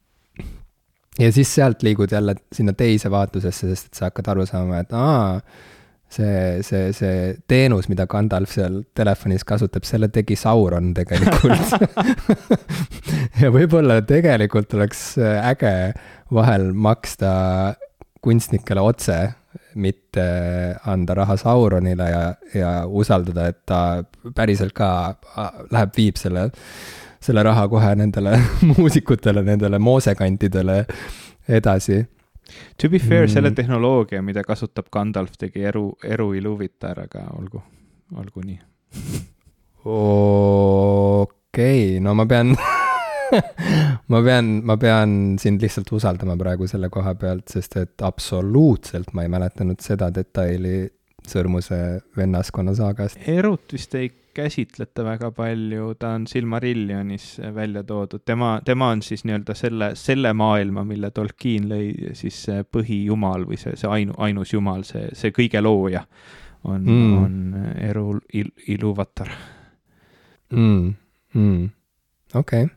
ja 1.19 1.31
siis 1.31 1.55
sealt 1.55 1.83
liigud 1.83 2.11
jälle 2.11 2.35
sinna 2.51 2.73
teise 2.73 3.11
vaatusesse, 3.11 3.69
sest 3.69 3.91
et 3.91 3.99
sa 3.99 4.11
hakkad 4.11 4.31
aru 4.35 4.45
saama, 4.45 4.83
et 4.83 4.93
aa 4.93 5.41
see, 6.09 6.63
see, 6.63 6.91
see 6.95 7.35
teenus, 7.47 7.89
mida 7.91 8.07
Gandalf 8.09 8.53
seal 8.55 8.81
telefonis 8.97 9.45
kasutab, 9.47 9.85
selle 9.87 10.09
tegi 10.13 10.37
Sauron 10.39 10.93
tegelikult. 10.97 11.61
Ja 13.37 13.51
võib-olla 13.53 13.99
tegelikult 14.01 14.71
oleks 14.73 15.01
äge 15.21 15.93
vahel 16.33 16.71
maksta 16.73 17.29
kunstnikele 18.25 18.81
otse, 18.81 19.17
mitte 19.77 20.23
anda 20.89 21.15
raha 21.19 21.37
Sauronile 21.37 22.07
ja, 22.09 22.23
ja 22.57 22.71
usaldada, 22.89 23.45
et 23.51 23.59
ta 23.69 24.01
päriselt 24.35 24.73
ka 24.77 24.89
läheb, 25.69 25.93
viib 25.97 26.17
selle, 26.17 26.47
selle 27.23 27.45
raha 27.45 27.67
kohe 27.69 27.93
nendele 27.99 28.33
muusikutele, 28.73 29.45
nendele 29.45 29.79
moosekantidele 29.79 30.81
edasi 31.47 32.01
To 32.81 32.89
be 32.89 32.99
fair 32.99 33.25
mm., 33.25 33.33
selle 33.33 33.51
tehnoloogia, 33.51 34.21
mida 34.23 34.43
kasutab 34.43 34.91
Gandalf, 34.93 35.37
tegi 35.39 35.63
Eru, 35.67 35.89
Eru 36.03 36.33
Iluvitar, 36.37 36.99
aga 37.07 37.27
olgu, 37.37 37.63
olgu 38.15 38.45
nii. 38.45 38.59
okei 39.87 41.99
no 42.03 42.13
ma 42.17 42.25
pean 42.27 42.51
ma 44.11 44.21
pean, 44.23 44.51
ma 44.65 44.77
pean 44.79 45.37
sind 45.39 45.63
lihtsalt 45.63 45.91
usaldama 45.95 46.37
praegu 46.39 46.67
selle 46.67 46.89
koha 46.93 47.15
pealt, 47.19 47.47
sest 47.51 47.77
et 47.81 48.05
absoluutselt 48.05 49.13
ma 49.13 49.25
ei 49.25 49.31
mäletanud 49.31 49.83
seda 49.83 50.11
detaili 50.13 50.87
Sõrmuse 51.27 51.77
vennaskonna 52.15 52.71
saagast. 52.77 53.17
Erut 53.27 53.73
vist 53.75 53.95
ei 53.99 54.07
käsitleta 54.38 55.03
väga 55.05 55.31
palju, 55.35 55.91
ta 55.99 56.13
on 56.15 56.27
Silmarillionis 56.29 57.25
välja 57.55 57.83
toodud, 57.83 58.23
tema, 58.25 58.57
tema 58.65 58.91
on 58.93 59.01
siis 59.05 59.25
nii-öelda 59.25 59.55
selle, 59.57 59.91
selle 59.97 60.33
maailma, 60.38 60.85
mille 60.88 61.11
Tolkien 61.11 61.67
lõi, 61.71 62.13
siis 62.17 62.39
see 62.47 62.63
põhijumal 62.63 63.47
või 63.49 63.59
see, 63.61 63.75
see 63.79 63.89
ainu, 63.91 64.15
ainus 64.21 64.53
jumal, 64.53 64.85
see, 64.88 65.09
see 65.17 65.33
kõige 65.35 65.61
looja 65.65 66.05
on 66.67 66.85
mm., 66.85 67.17
on 67.23 67.67
Eru 67.89 68.07
il, 68.33 68.53
Iluvatar 68.73 69.33
mm.. 70.53 70.93
Mm. 71.33 71.69
okei 72.33 72.65
okay 72.69 72.75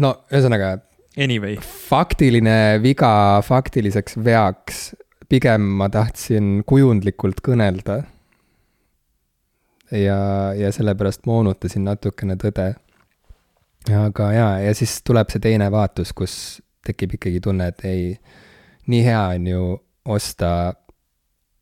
no 0.00 0.14
ühesõnaga. 0.32 0.78
Anyway. 1.20 1.58
faktiline 1.90 2.78
viga 2.82 3.40
faktiliseks 3.44 4.16
veaks, 4.24 4.82
pigem 5.30 5.66
ma 5.80 5.90
tahtsin 5.92 6.60
kujundlikult 6.68 7.42
kõnelda. 7.44 8.04
Ja, 9.90 10.20
ja 10.54 10.72
sellepärast 10.72 11.26
moonutasin 11.26 11.84
natukene 11.84 12.36
tõde. 12.40 12.74
aga 13.96 14.32
jaa, 14.32 14.58
ja 14.60 14.74
siis 14.74 15.00
tuleb 15.04 15.30
see 15.32 15.40
teine 15.40 15.70
vaatus, 15.72 16.12
kus 16.12 16.34
tekib 16.86 17.14
ikkagi 17.16 17.40
tunne, 17.40 17.70
et 17.72 17.84
ei, 17.84 18.02
nii 18.86 19.04
hea 19.04 19.22
on 19.36 19.46
ju 19.46 19.62
osta 20.04 20.50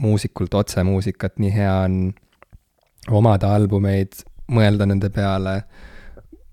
muusikult 0.02 0.54
otse 0.54 0.82
muusikat, 0.82 1.38
nii 1.38 1.52
hea 1.54 1.74
on 1.84 2.00
omada 3.10 3.54
albumeid, 3.54 4.20
mõelda 4.52 4.86
nende 4.86 5.10
peale 5.10 5.62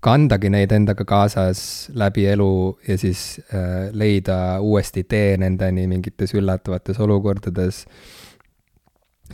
kandagi 0.06 0.50
neid 0.52 0.72
endaga 0.74 1.04
kaasas 1.08 1.60
läbi 1.98 2.26
elu 2.30 2.50
ja 2.88 2.96
siis 3.00 3.40
äh, 3.50 3.88
leida 3.92 4.60
uuesti 4.62 5.04
tee 5.08 5.36
nendeni 5.40 5.86
mingites 5.90 6.34
üllatavates 6.34 7.00
olukordades. 7.00 7.86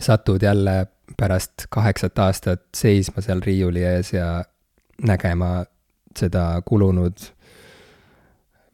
satud 0.00 0.42
jälle 0.42 0.86
pärast 1.18 1.66
kaheksat 1.72 2.18
aastat 2.18 2.64
seisma 2.76 3.22
seal 3.24 3.42
riiuli 3.44 3.84
ees 3.86 4.12
ja 4.14 4.42
nägema 5.06 5.64
seda 6.18 6.44
kulunud 6.66 7.24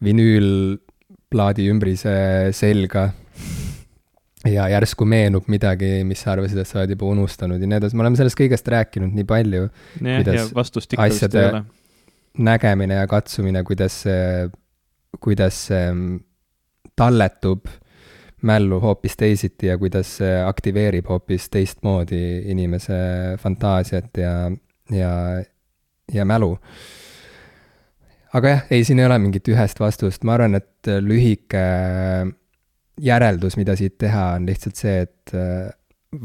vinüülplaadi 0.05 1.69
ümbrise 1.71 2.15
selga. 2.57 3.11
ja 4.47 4.69
järsku 4.71 5.05
meenub 5.05 5.49
midagi, 5.51 6.05
mis 6.07 6.21
sa 6.23 6.33
arvasid, 6.33 6.61
et 6.63 6.69
sa 6.69 6.79
oled 6.79 6.93
juba 6.95 7.09
unustanud 7.11 7.61
ja 7.61 7.69
nii 7.69 7.81
edasi, 7.81 7.97
me 7.99 8.05
oleme 8.05 8.17
sellest 8.17 8.39
kõigest 8.39 8.71
rääkinud 8.71 9.17
nii 9.17 9.27
palju. 9.29 9.67
ole 11.51 11.65
nägemine 12.39 13.01
ja 13.01 13.07
katsumine, 13.11 13.65
kuidas 13.67 14.03
see, 14.05 14.49
kuidas 15.21 15.59
see 15.69 15.91
talletub 16.99 17.67
mällu 18.43 18.81
hoopis 18.81 19.17
teisiti 19.17 19.67
ja 19.67 19.79
kuidas 19.79 20.17
see 20.21 20.35
aktiveerib 20.45 21.09
hoopis 21.11 21.49
teistmoodi 21.51 22.21
inimese 22.53 22.99
fantaasiat 23.43 24.21
ja, 24.23 24.35
ja, 24.95 25.13
ja 26.13 26.25
mälu. 26.25 26.53
aga 28.35 28.55
jah, 28.55 28.65
ei, 28.71 28.85
siin 28.85 29.03
ei 29.03 29.09
ole 29.09 29.19
mingit 29.19 29.49
ühest 29.49 29.81
vastust, 29.81 30.25
ma 30.25 30.37
arvan, 30.37 30.55
et 30.61 30.91
lühike 31.03 31.65
järeldus, 33.01 33.57
mida 33.57 33.77
siit 33.79 33.99
teha, 33.99 34.33
on 34.39 34.47
lihtsalt 34.47 34.79
see, 34.79 35.05
et 35.07 35.35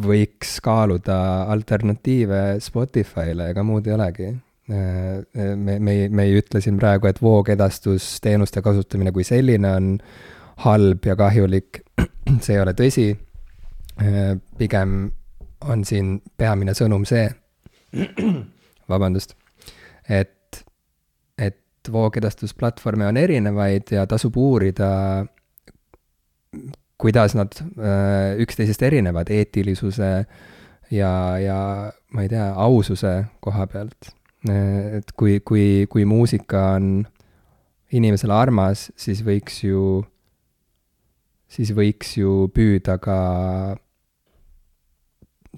võiks 0.03 0.57
kaaluda 0.64 1.18
alternatiive 1.53 2.59
Spotify'le, 2.64 3.49
ega 3.51 3.64
muud 3.68 3.88
ei 3.88 3.95
olegi 3.97 4.34
Äh, 4.70 5.18
äh, 5.36 5.55
me, 5.55 5.78
me 5.80 6.07
me 6.07 6.24
ei 6.24 6.38
ütle 6.39 6.61
siin 6.64 6.78
praegu, 6.80 7.09
et 7.09 7.18
voogedastusteenuste 7.20 8.61
kasutamine 8.64 9.11
kui 9.11 9.26
selline 9.28 9.68
on 9.76 9.89
halb 10.64 11.06
ja 11.06 11.16
kahjulik, 11.20 11.82
see 12.43 12.56
ei 12.56 12.62
ole 12.62 12.76
tõsi. 12.78 13.10
Äh, 14.01 14.36
pigem 14.58 15.12
on 15.70 15.84
siin 15.88 16.18
peamine 16.38 16.76
sõnum 16.78 17.06
see, 17.08 17.28
vabandust, 18.91 19.36
et, 20.10 20.64
et 21.39 21.91
voogedastusplatvorme 21.91 23.08
on 23.08 23.20
erinevaid 23.22 23.93
ja 23.95 24.08
tasub 24.10 24.38
uurida, 24.38 24.89
kuidas 27.01 27.34
nad 27.36 27.56
üksteisest 28.43 28.84
erinevad 28.86 29.32
eetilisuse 29.34 30.12
ja, 30.93 31.12
ja 31.41 31.58
ma 32.14 32.24
ei 32.24 32.30
tea, 32.32 32.51
aususe 32.56 33.14
koha 33.43 33.68
pealt. 33.68 34.12
Et 34.49 35.12
kui, 35.18 35.39
kui, 35.45 35.86
kui 35.89 36.06
muusika 36.06 36.74
on 36.78 37.06
inimesele 37.93 38.36
armas, 38.36 38.89
siis 38.99 39.24
võiks 39.26 39.62
ju, 39.64 40.04
siis 41.54 41.74
võiks 41.76 42.16
ju 42.18 42.47
püüda 42.54 42.97
ka 43.01 43.18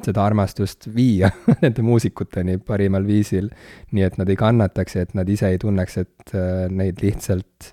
seda 0.04 0.26
armastust 0.28 0.90
viia 0.92 1.30
nende 1.64 1.86
muusikuteni 1.86 2.58
parimal 2.64 3.06
viisil, 3.08 3.48
nii 3.96 4.04
et 4.04 4.20
nad 4.20 4.30
ei 4.32 4.38
kannataks 4.40 4.98
ja 4.98 5.06
et 5.06 5.16
nad 5.16 5.30
ise 5.32 5.54
ei 5.54 5.62
tunneks, 5.62 5.98
et 6.04 6.36
äh, 6.36 6.68
neid 6.72 7.00
lihtsalt, 7.04 7.72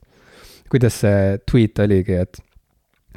kuidas 0.71 1.03
see 1.03 1.37
tweet 1.49 1.83
oligi, 1.83 2.23
et 2.23 2.43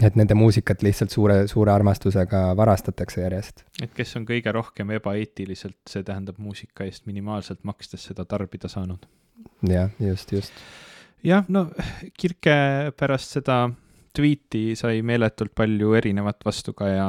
et 0.03 0.18
nende 0.20 0.36
muusikat 0.36 0.82
lihtsalt 0.84 1.14
suure, 1.14 1.36
suure 1.47 1.72
armastusega 1.72 2.49
varastatakse 2.60 3.22
järjest. 3.22 3.64
et 3.84 3.93
kes 3.95 4.10
on 4.20 4.26
kõige 4.28 4.51
rohkem 4.51 4.91
ebaeetiliselt, 4.97 5.78
see 5.88 6.03
tähendab 6.03 6.41
muusika 6.41 6.84
eest 6.84 7.06
minimaalselt 7.08 7.64
makstes 7.64 8.10
seda 8.10 8.26
tarbida 8.26 8.68
saanud. 8.72 9.06
jah, 9.70 9.93
just, 9.99 10.34
just. 10.36 10.51
jah, 11.24 11.45
no 11.47 11.70
Kirke 12.20 12.91
pärast 12.97 13.38
seda 13.38 13.70
tweet'i 14.16 14.76
sai 14.80 15.01
meeletult 15.05 15.53
palju 15.55 15.95
erinevat 15.99 16.45
vastukaja, 16.45 17.07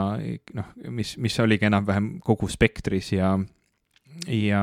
noh, 0.58 0.72
mis, 0.90 1.16
mis 1.22 1.38
oligi 1.42 1.68
enam-vähem 1.68 2.16
kogu 2.24 2.48
spektris 2.52 3.12
ja 3.16 3.36
ja 4.32 4.62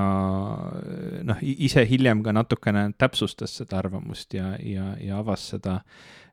noh, 1.24 1.42
ise 1.42 1.84
hiljem 1.86 2.24
ka 2.26 2.34
natukene 2.34 2.88
täpsustas 2.98 3.54
seda 3.60 3.78
arvamust 3.84 4.34
ja, 4.34 4.56
ja, 4.58 4.94
ja 4.98 5.20
avas 5.22 5.46
seda 5.54 5.80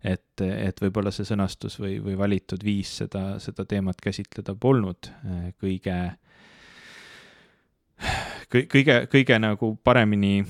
et, 0.04 0.40
et 0.40 0.80
võib-olla 0.80 1.12
see 1.12 1.28
sõnastus 1.28 1.76
või, 1.80 1.98
või 2.02 2.16
valitud 2.18 2.64
viis 2.64 2.92
seda, 3.02 3.34
seda 3.42 3.66
teemat 3.68 4.00
käsitleda 4.02 4.54
polnud 4.56 5.10
äh, 5.10 5.50
kõige 8.50 8.96
kõige, 9.10 9.38
nagu 9.42 9.70
paremini 9.84 10.40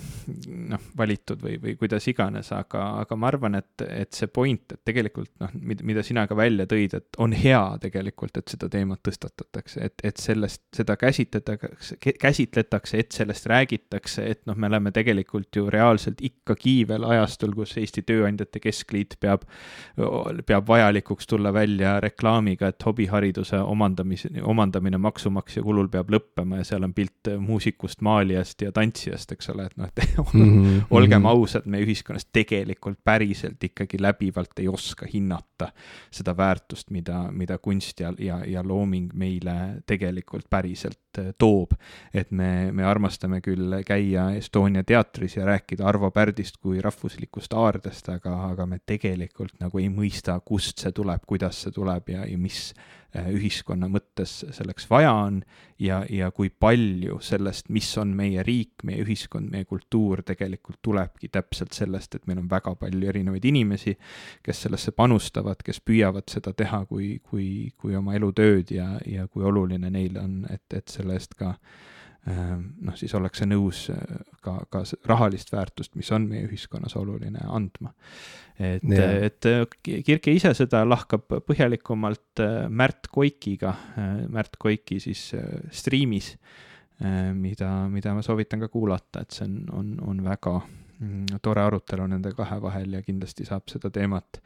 noh, 0.71 0.83
valitud 0.97 1.41
või, 1.43 1.57
või 1.63 1.75
kuidas 1.79 2.07
iganes, 2.11 2.51
aga, 2.57 2.83
aga 3.03 3.17
ma 3.19 3.29
arvan, 3.31 3.59
et, 3.59 3.85
et 3.87 4.13
see 4.17 4.31
point, 4.33 4.75
et 4.75 4.81
tegelikult 4.87 5.31
noh, 5.43 5.53
mida 5.61 6.05
sina 6.07 6.27
ka 6.31 6.37
välja 6.39 6.67
tõid, 6.71 6.95
et 6.97 7.19
on 7.23 7.35
hea 7.37 7.63
tegelikult, 7.83 8.41
et 8.41 8.53
seda 8.53 8.69
teemat 8.73 9.03
tõstatatakse, 9.07 9.83
et, 9.85 10.05
et 10.07 10.21
sellest, 10.21 10.63
seda 10.77 10.97
käsitletakse, 11.01 11.99
käsitletakse, 12.21 13.01
et 13.03 13.17
sellest 13.17 13.49
räägitakse, 13.51 14.27
et 14.35 14.43
noh, 14.49 14.59
me 14.59 14.71
oleme 14.71 14.93
tegelikult 14.95 15.57
ju 15.57 15.69
reaalselt 15.73 16.23
ikkagi 16.25 16.81
veel 16.89 17.07
ajastul, 17.09 17.55
kus 17.57 17.77
Eesti 17.81 18.05
Tööandjate 18.07 18.63
Keskliit 18.63 19.19
peab, 19.21 19.47
peab 20.47 20.69
vajalikuks 20.69 21.29
tulla 21.31 21.53
välja 21.55 21.99
reklaamiga, 22.03 22.71
et 22.71 22.87
hobihariduse 22.87 23.61
omandamise, 23.61 24.31
omandamine 24.43 25.01
maksumaksja 25.01 25.63
kulul 25.67 25.91
peab 25.93 26.13
lõppema 26.13 26.61
ja 26.61 26.69
seal 26.73 26.87
on 26.87 26.95
pilt 26.95 27.33
muusikust, 27.41 27.90
mängust, 27.91 28.01
maalijast 28.01 28.63
ja 28.63 28.73
tantsijast, 28.73 29.33
eks 29.33 29.51
ole, 29.51 29.67
et 29.67 29.77
noh, 29.77 29.87
et 29.89 30.17
mm 30.19 30.41
-hmm. 30.41 30.83
olgem 30.91 31.27
ausad, 31.27 31.67
me 31.67 31.81
ühiskonnas 31.81 32.27
tegelikult 32.33 32.99
päriselt 33.05 33.63
ikkagi 33.63 33.99
läbivalt 34.01 34.59
ei 34.59 34.69
oska 34.69 35.07
hinnata 35.13 35.73
seda 36.11 36.37
väärtust, 36.37 36.91
mida, 36.91 37.31
mida 37.33 37.59
kunst 37.59 38.01
ja, 38.01 38.13
ja, 38.19 38.45
ja 38.45 38.63
looming 38.63 39.13
meile 39.15 39.83
tegelikult 39.87 40.47
päriselt 40.51 41.19
äh, 41.19 41.35
toob. 41.39 41.73
et 42.15 42.31
me, 42.31 42.73
me 42.73 42.85
armastame 42.85 43.41
küll 43.41 43.83
käia 43.87 44.31
Estonia 44.31 44.85
teatris 44.85 45.37
ja 45.37 45.45
rääkida 45.45 45.87
Arvo 45.87 46.11
Pärdist 46.11 46.57
kui 46.57 46.81
rahvuslikust 46.81 47.53
aardest, 47.53 48.09
aga, 48.09 48.47
aga 48.51 48.67
me 48.67 48.79
tegelikult 48.87 49.61
nagu 49.61 49.79
ei 49.79 49.89
mõista, 49.89 50.41
kust 50.45 50.79
see 50.79 50.93
tuleb, 50.93 51.21
kuidas 51.27 51.63
see 51.63 51.73
tuleb 51.73 52.09
ja, 52.09 52.27
ja 52.27 52.39
mis 52.39 52.75
ühiskonna 53.19 53.89
mõttes 53.91 54.41
selleks 54.55 54.87
vaja 54.91 55.13
on 55.13 55.41
ja, 55.79 56.01
ja 56.11 56.31
kui 56.31 56.51
palju 56.51 57.19
sellest, 57.25 57.69
mis 57.69 57.89
on 57.99 58.15
meie 58.17 58.45
riik, 58.47 58.85
meie 58.87 59.03
ühiskond, 59.05 59.51
meie 59.51 59.67
kultuur, 59.69 60.23
tegelikult 60.27 60.79
tulebki 60.83 61.29
täpselt 61.29 61.75
sellest, 61.77 62.15
et 62.15 62.27
meil 62.31 62.43
on 62.43 62.51
väga 62.51 62.75
palju 62.79 63.09
erinevaid 63.11 63.45
inimesi, 63.51 63.97
kes 64.47 64.65
sellesse 64.67 64.95
panustavad, 64.97 65.63
kes 65.67 65.83
püüavad 65.85 66.31
seda 66.31 66.55
teha 66.57 66.85
kui, 66.87 67.17
kui, 67.23 67.71
kui 67.77 67.97
oma 67.99 68.15
elutööd 68.19 68.71
ja, 68.75 68.93
ja 69.07 69.27
kui 69.29 69.45
oluline 69.45 69.91
neile 69.91 70.23
on, 70.23 70.45
et, 70.51 70.67
et 70.75 70.89
selle 70.89 71.19
eest 71.19 71.35
ka 71.39 71.55
äh, 71.55 71.89
noh, 72.29 72.97
siis 73.01 73.13
ollakse 73.17 73.47
nõus 73.49 73.87
äh, 73.93 74.01
ka, 74.45 74.59
ka 74.73 74.83
rahalist 75.09 75.53
väärtust, 75.55 75.95
mis 75.97 76.11
on 76.13 76.27
meie 76.29 76.45
ühiskonnas 76.49 76.97
oluline, 77.01 77.41
andma. 77.49 77.95
et, 78.59 78.85
et 78.85 79.49
äh, 79.49 79.63
Kirke 80.05 80.35
ise 80.35 80.53
seda 80.57 80.83
lahkab 80.85 81.31
põhjalikumalt 81.49 82.43
äh, 82.45 82.67
Märt 82.69 83.09
Koikiga, 83.13 83.75
Märt 84.29 84.61
Koiki 84.61 85.01
siis 85.01 85.31
striimis, 85.73 86.35
mida, 87.01 87.71
mida 87.89 88.13
ma 88.13 88.23
soovitan 88.23 88.61
ka 88.61 88.69
kuulata, 88.69 89.25
et 89.25 89.33
see 89.33 89.47
on, 89.49 89.57
on, 89.73 89.93
on 90.13 90.25
väga 90.27 90.59
mm, 90.61 91.41
tore 91.41 91.63
arutelu 91.65 92.05
nende 92.13 92.35
kahe 92.37 92.61
vahel 92.61 92.99
ja 92.99 93.05
kindlasti 93.07 93.49
saab 93.49 93.73
seda 93.73 93.89
teemat 93.95 94.43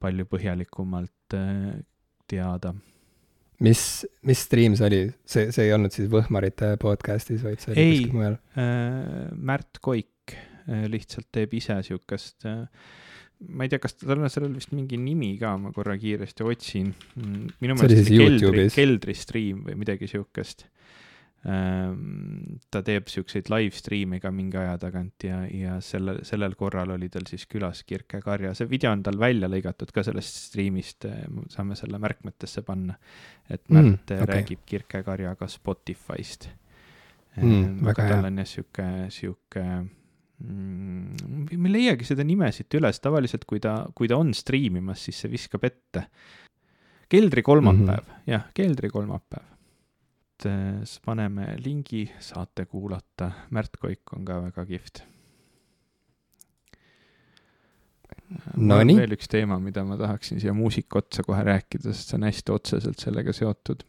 palju 0.00 0.24
põhjalikumalt 0.32 1.36
teada 2.28 2.72
mis, 3.64 3.82
mis 4.26 4.44
stream 4.46 4.76
see 4.78 4.86
oli, 4.90 5.02
see, 5.28 5.50
see 5.54 5.66
ei 5.66 5.74
olnud 5.76 5.94
siis 5.94 6.10
Võhmarite 6.12 6.74
podcast'is, 6.82 7.42
vaid 7.46 7.62
see 7.62 7.74
oli 7.74 7.88
kuskil 7.92 8.16
mujal. 8.16 8.38
äh,, 8.54 9.28
Märt 9.34 9.82
Koik 9.84 10.34
äh, 10.34 10.86
lihtsalt 10.90 11.30
teeb 11.34 11.54
ise 11.58 11.80
siukest 11.86 12.48
äh, 12.48 12.64
ma 13.46 13.66
ei 13.66 13.70
tea, 13.70 13.80
kas 13.82 13.94
tal 14.00 14.18
on 14.18 14.30
sellel 14.32 14.54
vist 14.56 14.72
mingi 14.74 14.98
nimi 15.00 15.34
ka, 15.40 15.54
ma 15.60 15.70
korra 15.74 15.94
kiiresti 16.00 16.46
otsin. 16.46 16.90
Mm, 17.18 17.52
minu 17.62 17.76
meelest 17.78 18.08
see 18.08 18.18
oli 18.24 18.40
keldri, 18.40 18.64
keldristriim 18.74 19.62
või 19.68 19.78
midagi 19.84 20.10
siukest. 20.10 20.66
Ehm, 20.66 20.74
ta 21.38 22.80
teeb 22.82 23.06
siukseid 23.06 23.46
live 23.52 23.76
stream'e 23.78 24.18
ka 24.18 24.30
mingi 24.34 24.58
aja 24.58 24.74
tagant 24.82 25.22
ja, 25.22 25.44
ja 25.46 25.76
selle, 25.84 26.16
sellel 26.26 26.56
korral 26.58 26.90
oli 26.96 27.06
tal 27.14 27.28
siis 27.30 27.44
külas 27.46 27.84
Kirke 27.86 28.18
Karja, 28.24 28.50
see 28.58 28.66
video 28.70 28.90
on 28.90 29.04
tal 29.06 29.20
välja 29.20 29.46
lõigatud 29.50 29.92
ka 29.94 30.02
sellest 30.06 30.40
stream'ist, 30.48 31.06
saame 31.54 31.76
selle 31.78 32.00
märkmetesse 32.02 32.64
panna. 32.66 32.96
et 33.48 33.62
mm, 33.68 33.76
Märt 33.76 34.10
mm, 34.10 34.16
okay. 34.16 34.26
räägib 34.32 34.64
Kirke 34.66 35.02
Karjaga 35.06 35.46
Spotify'st 35.48 36.48
mm,. 36.48 37.38
Ehm, 37.38 37.86
aga 37.86 38.08
tal 38.10 38.26
on 38.26 38.42
jah 38.42 38.48
sihuke, 38.50 38.88
sihuke 39.14 39.62
mm, 40.42 41.52
ma 41.54 41.70
ei 41.70 41.76
leiagi 41.76 42.08
seda 42.08 42.26
nime 42.26 42.50
siit 42.52 42.74
üles, 42.80 42.98
tavaliselt 43.04 43.46
kui 43.46 43.62
ta, 43.62 43.84
kui 43.94 44.10
ta 44.10 44.18
on 44.18 44.34
striimimas, 44.34 45.06
siis 45.06 45.22
see 45.22 45.30
viskab 45.30 45.70
ette. 45.70 46.08
keldri 47.08 47.46
kolmapäev 47.46 48.02
mm, 48.02 48.10
-hmm. 48.10 48.26
jah, 48.34 48.50
keldri 48.58 48.90
kolmapäev 48.90 49.54
paneme 51.04 51.54
lingi, 51.64 52.04
saate 52.20 52.66
kuulata, 52.66 53.30
Märt 53.50 53.78
Koik 53.80 54.12
on 54.16 54.24
ka 54.24 54.40
väga 54.42 54.64
kihvt. 54.68 55.02
Nonii. 58.56 58.96
veel 58.98 59.14
üks 59.16 59.30
teema, 59.32 59.56
mida 59.62 59.84
ma 59.88 59.96
tahaksin 59.96 60.40
siia 60.40 60.52
muusika 60.52 61.00
otsa 61.00 61.24
kohe 61.24 61.40
rääkida, 61.46 61.92
sest 61.92 62.12
see 62.12 62.18
on 62.18 62.26
hästi 62.28 62.52
otseselt 62.52 63.00
sellega 63.00 63.32
seotud. 63.32 63.84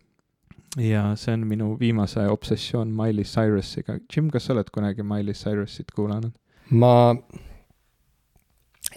ja 0.80 1.10
see 1.20 1.34
on 1.34 1.44
minu 1.50 1.74
viimase 1.80 2.22
aja 2.22 2.32
obsessioon 2.32 2.94
Miley 2.96 3.28
Cyrusiga. 3.28 3.98
Jim, 4.16 4.30
kas 4.32 4.48
sa 4.48 4.54
oled 4.56 4.70
kunagi 4.72 5.04
Miley 5.04 5.36
Cyrusit 5.36 5.92
kuulanud? 5.96 6.32
ma 6.70 7.16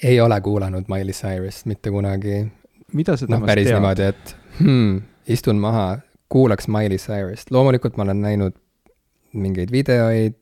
ei 0.03 0.21
ole 0.21 0.41
kuulanud 0.41 0.89
Miley 0.89 1.13
Cyrust 1.17 1.67
mitte 1.67 1.91
kunagi. 1.91 2.47
mida 2.93 3.17
sa 3.17 3.27
temast 3.27 3.41
no, 3.41 3.47
päris 3.47 3.67
tead? 3.67 3.77
niimoodi, 3.79 4.09
et 4.13 4.37
hmm, 4.61 5.03
istun 5.27 5.59
maha, 5.59 5.99
kuulaks 6.33 6.69
Miley 6.73 7.01
Cyrust, 7.01 7.51
loomulikult 7.53 7.99
ma 7.99 8.07
olen 8.07 8.23
näinud 8.25 8.57
mingeid 9.33 9.73
videoid, 9.73 10.39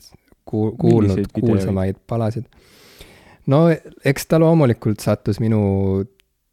ku-, 0.46 0.72
kuulnud 0.78 1.26
kuulsamaid 1.34 1.98
palasid. 2.06 2.46
no 3.50 3.66
eks 4.04 4.26
ta 4.30 4.38
loomulikult 4.42 5.02
sattus 5.02 5.40
minu 5.42 5.60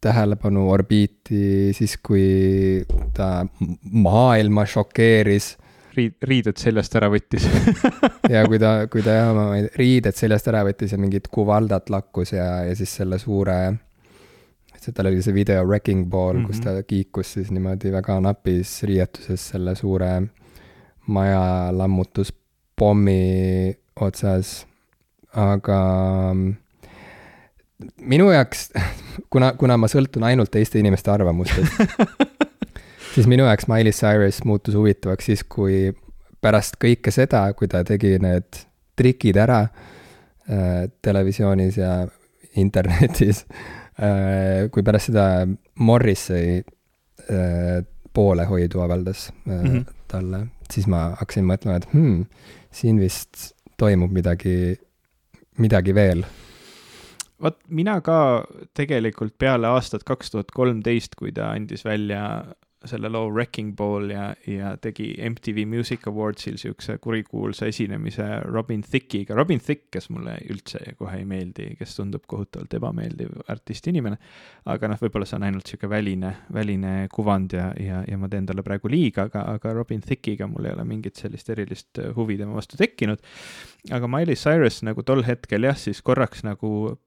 tähelepanu 0.02 0.68
orbiiti 0.70 1.72
siis, 1.74 1.96
kui 2.02 2.84
ta 3.14 3.46
maailma 3.82 4.66
šokeeris. 4.66 5.56
riid, 5.98 6.14
riided 6.22 6.60
seljast 6.60 6.94
ära 6.94 7.08
võttis 7.10 7.46
ja 8.34 8.44
kui 8.46 8.60
ta, 8.62 8.86
kui 8.90 9.02
ta 9.02 9.14
jah, 9.18 9.32
oma 9.32 9.48
riided 9.78 10.14
seljast 10.14 10.46
ära 10.50 10.62
võttis 10.66 10.94
ja 10.94 10.98
mingit 10.98 11.26
kuvaldat 11.34 11.90
lakkus 11.90 12.32
ja, 12.36 12.46
ja 12.68 12.76
siis 12.78 12.94
selle 13.00 13.18
suure 13.18 13.58
tal 14.94 15.10
oli 15.10 15.22
see 15.22 15.34
video 15.34 15.64
Wrecking 15.64 16.06
Ball 16.10 16.36
mm, 16.36 16.42
-hmm. 16.42 16.46
kus 16.46 16.56
mhm. 16.56 16.64
ta 16.64 16.82
kiikus 16.82 17.32
siis 17.32 17.50
niimoodi 17.50 17.92
väga 17.92 18.20
napis 18.20 18.82
riietuses 18.82 19.48
selle 19.48 19.74
suure 19.74 20.22
maja 21.06 21.68
lammutuspommi 21.72 23.20
otsas, 24.00 24.66
aga 25.32 25.80
minu 28.00 28.30
jaoks, 28.30 28.70
kuna, 29.32 29.52
kuna 29.52 29.76
ma 29.76 29.88
sõltun 29.90 30.26
ainult 30.28 30.50
teiste 30.50 30.78
inimeste 30.78 31.10
arvamustest 31.10 31.72
siis 33.14 33.26
minu 33.26 33.46
jaoks 33.48 33.68
Miley 33.70 33.92
Cyrus 33.92 34.42
muutus 34.44 34.76
huvitavaks 34.78 35.30
siis, 35.30 35.44
kui 35.44 35.92
pärast 36.40 36.78
kõike 36.82 37.10
seda, 37.14 37.46
kui 37.58 37.70
ta 37.70 37.82
tegi 37.86 38.16
need 38.22 38.62
trikid 38.98 39.38
ära 39.40 39.64
äh, 39.64 40.86
televisioonis 41.02 41.78
ja 41.80 41.92
internetis 42.58 43.44
kui 44.70 44.84
pärast 44.86 45.10
seda 45.10 45.46
Morrissey 45.82 46.60
äh, 46.60 47.82
poolehoidu 48.14 48.80
avaldas 48.80 49.32
mm 49.44 49.62
-hmm. 49.62 49.94
talle, 50.08 50.46
siis 50.70 50.86
ma 50.86 51.00
hakkasin 51.20 51.46
mõtlema, 51.46 51.76
et 51.76 51.88
hmm, 51.92 52.26
siin 52.70 53.00
vist 53.00 53.54
toimub 53.76 54.12
midagi, 54.12 54.76
midagi 55.58 55.94
veel. 55.94 56.24
vot 57.42 57.58
mina 57.68 58.00
ka 58.00 58.44
tegelikult 58.74 59.38
peale 59.38 59.66
aastat 59.66 60.04
kaks 60.04 60.30
tuhat 60.30 60.50
kolmteist, 60.54 61.14
kui 61.14 61.32
ta 61.32 61.50
andis 61.50 61.84
välja 61.84 62.22
selle 62.86 63.08
loo 63.10 63.30
Wrecking 63.30 63.72
Ball 63.76 64.10
ja, 64.12 64.28
ja 64.46 64.76
tegi 64.80 65.10
MTV 65.30 65.64
Music 65.66 66.06
Awardsil 66.06 66.58
siukse 66.60 66.98
kurikuulsa 67.02 67.66
esinemise 67.66 68.26
Robin 68.44 68.82
Thicke'iga. 68.82 69.34
Robin 69.34 69.60
Thicke, 69.60 69.88
kes 69.96 70.10
mulle 70.14 70.36
üldse 70.50 70.94
kohe 70.98 71.18
ei 71.18 71.26
meeldi, 71.26 71.72
kes 71.78 71.96
tundub 71.96 72.26
kohutavalt 72.30 72.78
ebameeldiv 72.78 73.34
artist 73.50 73.90
inimene. 73.90 74.18
aga 74.68 74.92
noh, 74.92 75.00
võib-olla 75.00 75.26
see 75.26 75.38
on 75.38 75.48
ainult 75.48 75.70
sihuke 75.70 75.90
väline, 75.90 76.32
väline 76.54 76.94
kuvand 77.12 77.56
ja, 77.56 77.72
ja, 77.80 78.02
ja 78.06 78.18
ma 78.20 78.30
teen 78.30 78.46
talle 78.46 78.62
praegu 78.62 78.90
liiga, 78.92 79.26
aga, 79.26 79.46
aga 79.56 79.74
Robin 79.74 80.04
Thicke'iga 80.04 80.46
mul 80.46 80.68
ei 80.68 80.76
ole 80.76 80.86
mingit 80.86 81.18
sellist 81.18 81.50
erilist 81.50 81.98
huvi 82.16 82.38
tema 82.38 82.54
vastu 82.54 82.78
tekkinud. 82.78 83.22
aga 83.90 84.10
Miley 84.10 84.36
Cyrus 84.36 84.82
nagu 84.86 85.02
tol 85.02 85.24
hetkel 85.26 85.66
jah, 85.66 85.78
siis 85.78 86.02
korraks 86.04 86.44
nagu 86.46 86.98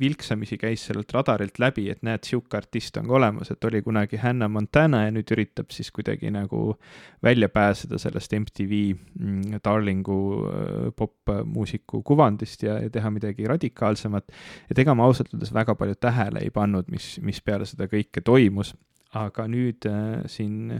vilksamisi 0.00 0.56
käis 0.56 0.86
sellelt 0.86 1.12
radarilt 1.12 1.58
läbi, 1.60 1.88
et 1.92 2.00
näed, 2.06 2.24
sihuke 2.24 2.56
artist 2.56 2.96
on 2.96 3.10
ka 3.10 3.16
olemas, 3.18 3.50
et 3.52 3.64
oli 3.68 3.82
kunagi 3.84 4.16
Hannah 4.22 4.48
Montana 4.50 5.02
ja 5.04 5.10
nüüd 5.12 5.28
üritab 5.36 5.74
siis 5.74 5.90
kuidagi 5.92 6.30
nagu 6.32 6.78
välja 7.22 7.50
pääseda 7.52 7.98
sellest 8.00 8.32
MTV 8.38 8.78
mm, 8.94 9.58
darlingu 9.64 10.16
äh, 10.48 10.88
popmuusiku 10.96 12.00
kuvandist 12.02 12.64
ja, 12.64 12.78
ja 12.80 12.90
teha 12.90 13.10
midagi 13.12 13.44
radikaalsemat. 13.48 14.32
et 14.70 14.78
ega 14.78 14.94
ma 14.94 15.04
ausalt 15.04 15.34
öeldes 15.34 15.52
väga 15.54 15.74
palju 15.74 16.00
tähele 16.00 16.40
ei 16.40 16.50
pannud, 16.50 16.88
mis, 16.88 17.18
mis 17.20 17.42
peale 17.44 17.68
seda 17.68 17.88
kõike 17.92 18.24
toimus, 18.24 18.72
aga 19.12 19.44
nüüd 19.48 19.84
äh, 19.90 20.24
siin, 20.26 20.72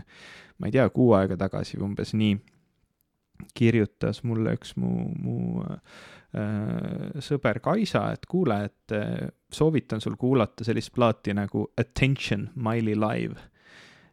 ma 0.59 0.73
ei 0.73 0.73
tea, 0.73 0.89
kuu 0.89 1.13
aega 1.19 1.37
tagasi 1.37 1.77
umbes 1.85 2.17
nii, 2.17 2.41
kirjutas 3.55 4.23
mulle 4.27 4.55
üks 4.59 4.75
mu, 4.81 5.09
mu 5.21 5.65
äh, 5.65 7.21
sõber 7.25 7.61
Kaisa, 7.65 8.07
et 8.15 8.27
kuule, 8.31 8.61
et 8.69 8.95
äh, 8.95 9.29
soovitan 9.53 10.03
sul 10.03 10.17
kuulata 10.21 10.67
sellist 10.67 10.95
plaati 10.95 11.35
nagu 11.37 11.69
Attention 11.81 12.49
Miley 12.55 12.99
Live. 12.99 13.51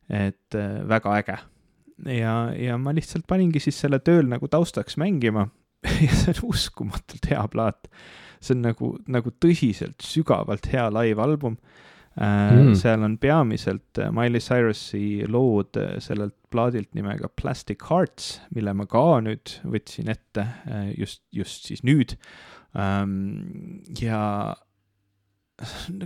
et 0.10 0.56
äh, 0.56 0.82
väga 0.88 1.18
äge. 1.18 1.38
ja, 2.06 2.36
ja 2.58 2.78
ma 2.78 2.94
lihtsalt 2.94 3.28
paningi 3.28 3.60
siis 3.60 3.80
selle 3.80 4.00
tööl 4.00 4.28
nagu 4.28 4.48
taustaks 4.48 4.98
mängima 4.98 5.48
ja 6.06 6.12
see 6.14 6.34
on 6.34 6.50
uskumatult 6.50 7.30
hea 7.30 7.46
plaat. 7.48 7.88
see 8.42 8.58
on 8.58 8.66
nagu, 8.66 8.96
nagu 9.08 9.32
tõsiselt 9.40 10.02
sügavalt 10.02 10.68
hea 10.74 10.90
live-album 10.90 11.58
Äh, 11.58 11.88
mm.. 12.20 12.74
seal 12.80 13.04
on 13.08 13.18
peamiselt 13.22 14.00
äh, 14.00 14.12
Miley 14.12 14.42
Cyrusi 14.44 15.24
lood 15.28 15.78
äh, 15.80 16.00
sellelt 16.04 16.36
plaadilt 16.52 16.94
nimega 16.98 17.30
Plastic 17.42 17.86
Hearts, 17.90 18.42
mille 18.56 18.74
ma 18.76 18.88
ka 18.90 19.22
nüüd 19.24 19.54
võtsin 19.64 20.12
ette 20.12 20.44
just, 21.00 21.24
just 21.32 21.70
siis 21.70 21.80
nüüd. 21.88 22.18
Ähm, 22.76 23.86
ja 24.00 24.20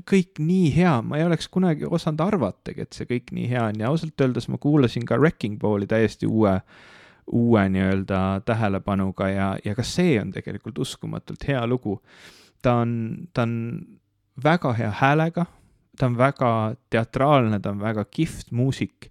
kõik 0.09 0.41
nii 0.43 0.69
hea, 0.75 0.99
ma 1.05 1.19
ei 1.19 1.25
oleks 1.25 1.47
kunagi 1.51 1.87
osanud 1.87 2.21
arvatagi, 2.25 2.85
et 2.85 2.93
see 2.97 3.07
kõik 3.09 3.31
nii 3.35 3.47
hea 3.49 3.63
on 3.71 3.81
ja 3.81 3.89
ausalt 3.89 4.21
öeldes 4.21 4.49
ma 4.51 4.59
kuulasin 4.61 5.05
ka 5.07 5.17
Wrecking 5.17 5.57
Balli 5.61 5.87
täiesti 5.89 6.27
uue, 6.29 6.57
uue 7.33 7.65
nii-öelda 7.73 8.21
tähelepanuga 8.45 9.29
ja, 9.31 9.51
ja 9.65 9.75
ka 9.77 9.85
see 9.87 10.17
on 10.21 10.33
tegelikult 10.35 10.77
uskumatult 10.85 11.47
hea 11.47 11.65
lugu. 11.65 12.01
ta 12.61 12.81
on, 12.83 13.27
ta 13.33 13.45
on 13.45 13.55
väga 14.43 14.73
hea 14.77 14.91
häälega 15.01 15.45
ta 15.97 16.09
on 16.09 16.17
väga 16.17 16.51
teatraalne, 16.89 17.59
ta 17.59 17.71
on 17.71 17.79
väga 17.83 18.05
kihvt 18.11 18.51
muusik 18.51 19.09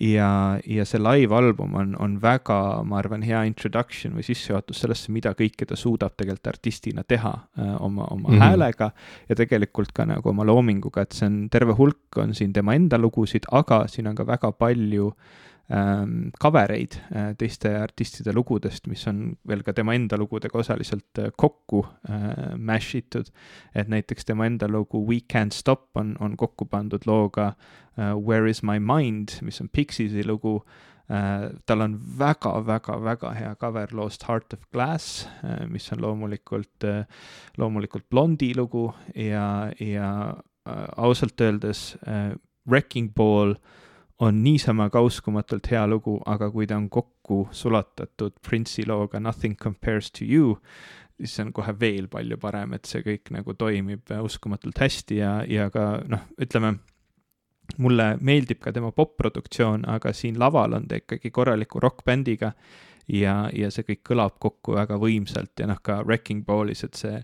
ja, 0.00 0.58
ja 0.66 0.84
see 0.88 1.00
live-album 1.02 1.74
on, 1.76 1.92
on 2.00 2.16
väga, 2.22 2.58
ma 2.88 2.98
arvan, 3.02 3.24
hea 3.26 3.42
introduction 3.48 4.16
või 4.16 4.24
sissejuhatus 4.26 4.82
sellesse, 4.84 5.12
mida 5.12 5.34
kõike 5.38 5.68
ta 5.68 5.76
suudab 5.78 6.16
tegelikult 6.16 6.52
artistina 6.54 7.04
teha 7.08 7.32
äh, 7.32 7.74
oma, 7.78 8.06
oma 8.08 8.28
mm 8.28 8.34
-hmm. 8.34 8.42
häälega 8.42 8.90
ja 9.28 9.36
tegelikult 9.36 9.92
ka 9.92 10.06
nagu 10.08 10.32
oma 10.32 10.46
loominguga, 10.48 11.04
et 11.04 11.12
see 11.12 11.28
on, 11.28 11.38
terve 11.52 11.76
hulk 11.78 12.16
on 12.16 12.34
siin 12.34 12.52
tema 12.52 12.74
enda 12.74 12.98
lugusid, 12.98 13.48
aga 13.52 13.84
siin 13.88 14.08
on 14.08 14.14
ka 14.14 14.26
väga 14.26 14.52
palju 14.52 15.12
ähm, 15.12 15.51
cover 16.42 16.72
eid 16.74 16.96
äh, 17.14 17.32
teiste 17.38 17.70
artistide 17.80 18.34
lugudest, 18.34 18.88
mis 18.90 19.06
on 19.08 19.36
veel 19.48 19.62
ka 19.64 19.72
tema 19.72 19.94
enda 19.96 20.18
lugudega 20.20 20.58
osaliselt 20.58 21.20
äh, 21.22 21.30
kokku 21.38 21.84
äh, 22.10 22.56
mash 22.58 22.96
itud. 22.98 23.30
et 23.74 23.88
näiteks 23.88 24.24
tema 24.24 24.46
enda 24.46 24.68
lugu 24.68 25.00
We 25.06 25.22
Can't 25.32 25.54
Stop 25.54 25.96
on, 25.96 26.16
on 26.20 26.36
kokku 26.36 26.66
pandud 26.66 27.06
looga 27.06 27.54
äh, 27.96 28.12
Where 28.18 28.50
is 28.50 28.62
my 28.62 28.78
mind, 28.78 29.38
mis 29.42 29.60
on 29.60 29.68
Pixiesi 29.68 30.26
lugu 30.26 30.62
tal 31.66 31.82
on 31.82 31.96
väga-väga-väga 32.18 33.32
hea 33.36 33.54
cover 33.60 33.90
loost 33.92 34.22
Heart 34.28 34.54
of 34.54 34.60
Glass 34.72 35.26
mis 35.68 35.90
on 35.92 36.00
loomulikult 36.00 36.86
loomulikult 37.58 38.06
Blondi 38.08 38.52
lugu 38.56 38.86
ja, 39.14 39.68
ja 39.80 40.08
ausalt 40.96 41.40
öeldes 41.40 41.98
Wrecking 42.64 43.10
Ball 43.14 43.54
on 44.22 44.42
niisama 44.44 44.86
ka 44.90 45.00
uskumatult 45.02 45.66
hea 45.72 45.82
lugu, 45.90 46.16
aga 46.30 46.50
kui 46.54 46.66
ta 46.70 46.76
on 46.78 46.88
kokku 46.92 47.48
sulatatud 47.50 48.36
Prince'i 48.48 48.86
looga 48.86 49.20
Nothing 49.20 49.56
compares 49.58 50.12
to 50.12 50.24
you, 50.28 50.56
siis 51.18 51.34
see 51.36 51.46
on 51.46 51.52
kohe 51.56 51.74
veel 51.80 52.06
palju 52.12 52.38
parem, 52.42 52.76
et 52.76 52.86
see 52.86 53.02
kõik 53.02 53.32
nagu 53.34 53.56
toimib 53.58 54.14
uskumatult 54.22 54.78
hästi 54.78 55.18
ja, 55.18 55.32
ja 55.48 55.68
ka 55.74 55.86
noh, 56.10 56.28
ütleme, 56.42 56.76
mulle 57.82 58.08
meeldib 58.20 58.60
ka 58.62 58.72
tema 58.74 58.92
popp-produktsioon, 58.94 59.86
aga 59.90 60.12
siin 60.14 60.38
laval 60.38 60.78
on 60.78 60.86
ta 60.90 61.00
ikkagi 61.00 61.30
korraliku 61.34 61.82
rokkbändiga 61.82 62.52
ja, 63.08 63.36
ja 63.54 63.70
see 63.74 63.86
kõik 63.88 64.04
kõlab 64.12 64.38
kokku 64.42 64.76
väga 64.78 64.98
võimsalt 65.02 65.58
ja 65.58 65.70
noh, 65.70 65.82
ka 65.82 66.02
Wrecking 66.06 66.46
Ballis, 66.46 66.84
et 66.86 66.98
see 66.98 67.18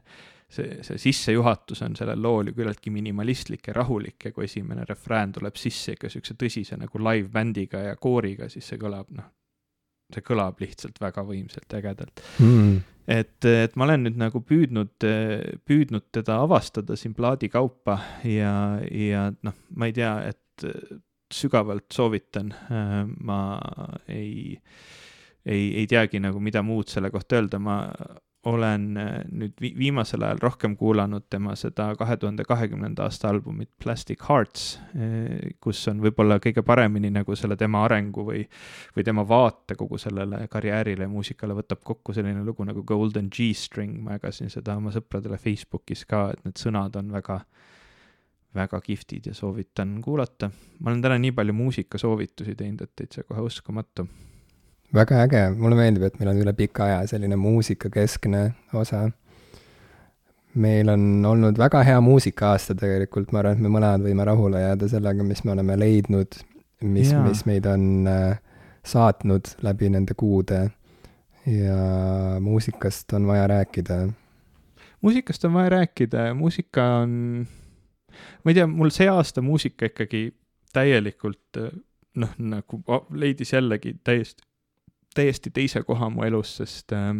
see, 0.48 0.78
see 0.86 1.00
sissejuhatus 1.08 1.82
on 1.86 1.96
sellel 1.98 2.22
lool 2.22 2.50
ju 2.50 2.56
küllaltki 2.56 2.92
minimalistlik 2.94 3.68
ja 3.70 3.76
rahulik 3.76 4.28
ja 4.28 4.34
kui 4.34 4.46
esimene 4.48 4.86
refrään 4.88 5.34
tuleb 5.36 5.58
sisse 5.60 5.94
ikka 5.96 6.08
niisuguse 6.08 6.38
tõsise 6.40 6.78
nagu 6.80 7.02
live-bändiga 7.04 7.82
ja 7.90 7.96
kooriga, 8.00 8.48
siis 8.52 8.68
see 8.68 8.80
kõlab, 8.80 9.10
noh, 9.16 9.28
see 10.14 10.24
kõlab 10.24 10.62
lihtsalt 10.62 11.00
väga 11.00 11.24
võimsalt 11.28 11.76
ägedalt. 11.80 12.24
Mm. 12.44 12.78
Et, 13.08 13.44
et 13.48 13.76
ma 13.76 13.86
olen 13.86 14.04
nüüd 14.04 14.18
nagu 14.20 14.40
püüdnud, 14.44 15.04
püüdnud 15.68 16.08
teda 16.12 16.42
avastada 16.44 16.96
siin 16.96 17.14
plaadi 17.16 17.48
kaupa 17.52 17.96
ja, 18.28 18.52
ja 18.84 19.28
noh, 19.32 19.56
ma 19.76 19.88
ei 19.88 19.94
tea, 19.96 20.12
et 20.28 20.66
sügavalt 21.32 21.92
soovitan, 21.92 22.52
ma 23.24 23.40
ei, 24.12 24.56
ei, 25.44 25.64
ei 25.80 25.86
teagi 25.88 26.20
nagu, 26.20 26.40
mida 26.40 26.62
muud 26.64 26.88
selle 26.92 27.10
kohta 27.12 27.40
öelda, 27.40 27.60
ma 27.60 27.78
olen 28.46 28.96
äh, 28.96 29.08
nüüd 29.34 29.56
vi 29.60 29.72
viimasel 29.78 30.22
ajal 30.22 30.38
rohkem 30.42 30.76
kuulanud 30.78 31.26
tema 31.30 31.56
seda 31.58 31.88
kahe 31.98 32.16
tuhande 32.16 32.44
kahekümnenda 32.46 33.08
aasta 33.08 33.28
albumit 33.32 33.70
Plastic 33.82 34.22
Hearts, 34.28 34.78
äh, 34.94 35.50
kus 35.60 35.80
on 35.90 36.02
võib-olla 36.04 36.38
kõige 36.42 36.62
paremini 36.66 37.10
nagu 37.14 37.36
selle 37.36 37.56
tema 37.58 37.82
arengu 37.88 38.24
või, 38.30 38.44
või 38.96 39.06
tema 39.06 39.26
vaate 39.28 39.74
kogu 39.78 39.98
sellele 39.98 40.44
karjäärile 40.50 41.08
ja 41.08 41.12
muusikale 41.12 41.56
võtab 41.58 41.82
kokku 41.84 42.14
selline 42.14 42.44
lugu 42.46 42.66
nagu 42.68 42.84
Golden 42.86 43.30
G-string, 43.34 43.98
ma 44.04 44.18
jagasin 44.18 44.54
seda 44.54 44.78
oma 44.78 44.94
sõpradele 44.94 45.38
Facebookis 45.42 46.06
ka, 46.06 46.28
et 46.34 46.46
need 46.46 46.62
sõnad 46.62 46.96
on 47.00 47.12
väga 47.18 47.42
väga 48.54 48.80
kihvtid 48.80 49.26
ja 49.28 49.34
soovitan 49.34 49.98
kuulata. 50.02 50.50
ma 50.80 50.90
olen 50.90 51.02
täna 51.02 51.18
nii 51.18 51.32
palju 51.32 51.52
muusikasoovitusi 51.52 52.54
teinud, 52.54 52.86
et 52.86 52.96
täitsa 52.96 53.26
kohe 53.28 53.44
uskumatu 53.44 54.06
väga 54.94 55.22
äge, 55.24 55.42
mulle 55.56 55.76
meeldib, 55.76 56.06
et 56.08 56.18
meil 56.20 56.32
on 56.32 56.42
üle 56.42 56.52
pika 56.56 56.86
aja 56.86 57.00
selline 57.10 57.36
muusikakeskne 57.36 58.44
osa. 58.74 59.08
meil 60.58 60.88
on 60.88 61.24
olnud 61.26 61.58
väga 61.58 61.82
hea 61.86 62.00
muusika-aasta 62.00 62.74
tegelikult, 62.74 63.32
ma 63.32 63.42
arvan, 63.42 63.58
et 63.58 63.62
me 63.62 63.70
mõlemad 63.70 64.02
võime 64.02 64.24
rahule 64.26 64.62
jääda 64.62 64.88
sellega, 64.90 65.22
mis 65.22 65.44
me 65.44 65.52
oleme 65.52 65.76
leidnud, 65.78 66.38
mis, 66.82 67.12
mis 67.12 67.44
meid 67.46 67.68
on 67.68 68.08
äh, 68.10 68.40
saatnud 68.82 69.52
läbi 69.62 69.90
nende 69.92 70.16
kuude. 70.18 70.64
Ja 71.46 72.40
muusikast 72.40 73.12
on 73.14 73.28
vaja 73.28 73.46
rääkida. 73.46 74.08
muusikast 75.00 75.44
on 75.44 75.54
vaja 75.54 75.68
rääkida. 75.68 76.26
Ja 76.26 76.34
muusika 76.34 76.86
on, 77.04 77.46
ma 78.44 78.50
ei 78.50 78.58
tea, 78.58 78.66
mul 78.66 78.90
see 78.90 79.08
aasta 79.08 79.44
muusika 79.44 79.86
ikkagi 79.92 80.32
täielikult 80.72 81.62
noh, 82.18 82.34
nagu 82.38 82.82
leidis 83.14 83.52
jällegi 83.52 83.94
täiesti 84.04 84.47
täiesti 85.18 85.50
teise 85.54 85.82
koha 85.86 86.10
mu 86.14 86.24
elus, 86.26 86.54
sest 86.62 86.94
äh, 86.96 87.12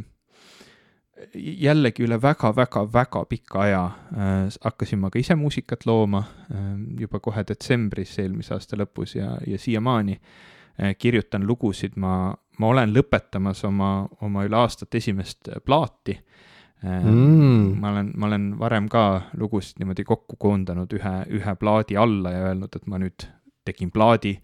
jällegi 1.35 2.05
üle 2.07 2.19
väga-väga-väga 2.23 3.25
pika 3.29 3.62
aja 3.65 3.85
äh, 3.85 4.59
hakkasin 4.65 5.01
ma 5.03 5.11
ka 5.11 5.19
ise 5.19 5.35
muusikat 5.39 5.87
looma 5.87 6.23
äh, 6.53 6.69
juba 7.01 7.20
kohe 7.20 7.45
detsembris 7.49 8.19
eelmise 8.23 8.55
aasta 8.55 8.79
lõpus 8.79 9.16
ja, 9.19 9.35
ja 9.47 9.59
siiamaani 9.59 10.19
äh, 10.19 10.95
kirjutan 10.99 11.47
lugusid, 11.47 11.97
ma, 11.97 12.35
ma 12.59 12.70
olen 12.73 12.95
lõpetamas 12.95 13.65
oma, 13.69 13.93
oma 14.23 14.47
üle 14.47 14.61
aastat 14.61 14.95
esimest 14.95 15.51
plaati 15.66 16.15
äh, 16.19 17.03
mm.. 17.03 17.75
ma 17.81 17.93
olen, 17.93 18.12
ma 18.15 18.31
olen 18.31 18.51
varem 18.61 18.89
ka 18.93 19.09
lugusid 19.39 19.83
niimoodi 19.83 20.07
kokku 20.07 20.39
koondanud 20.39 20.95
ühe, 20.95 21.16
ühe 21.41 21.57
plaadi 21.59 21.99
alla 21.99 22.35
ja 22.37 22.47
öelnud, 22.53 22.79
et 22.79 22.87
ma 22.87 23.03
nüüd 23.03 23.27
tegin 23.69 23.93
plaadi, 23.95 24.35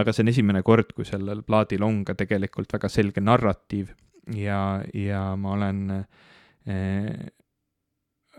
aga 0.00 0.12
see 0.12 0.26
on 0.26 0.32
esimene 0.34 0.64
kord, 0.66 0.92
kui 0.96 1.06
sellel 1.08 1.44
plaadil 1.46 1.86
on 1.86 2.02
ka 2.04 2.16
tegelikult 2.18 2.74
väga 2.76 2.90
selge 2.92 3.24
narratiiv 3.24 3.94
ja, 4.36 4.60
ja 4.94 5.24
ma 5.36 5.56
olen 5.56 5.80
eh, 6.66 7.32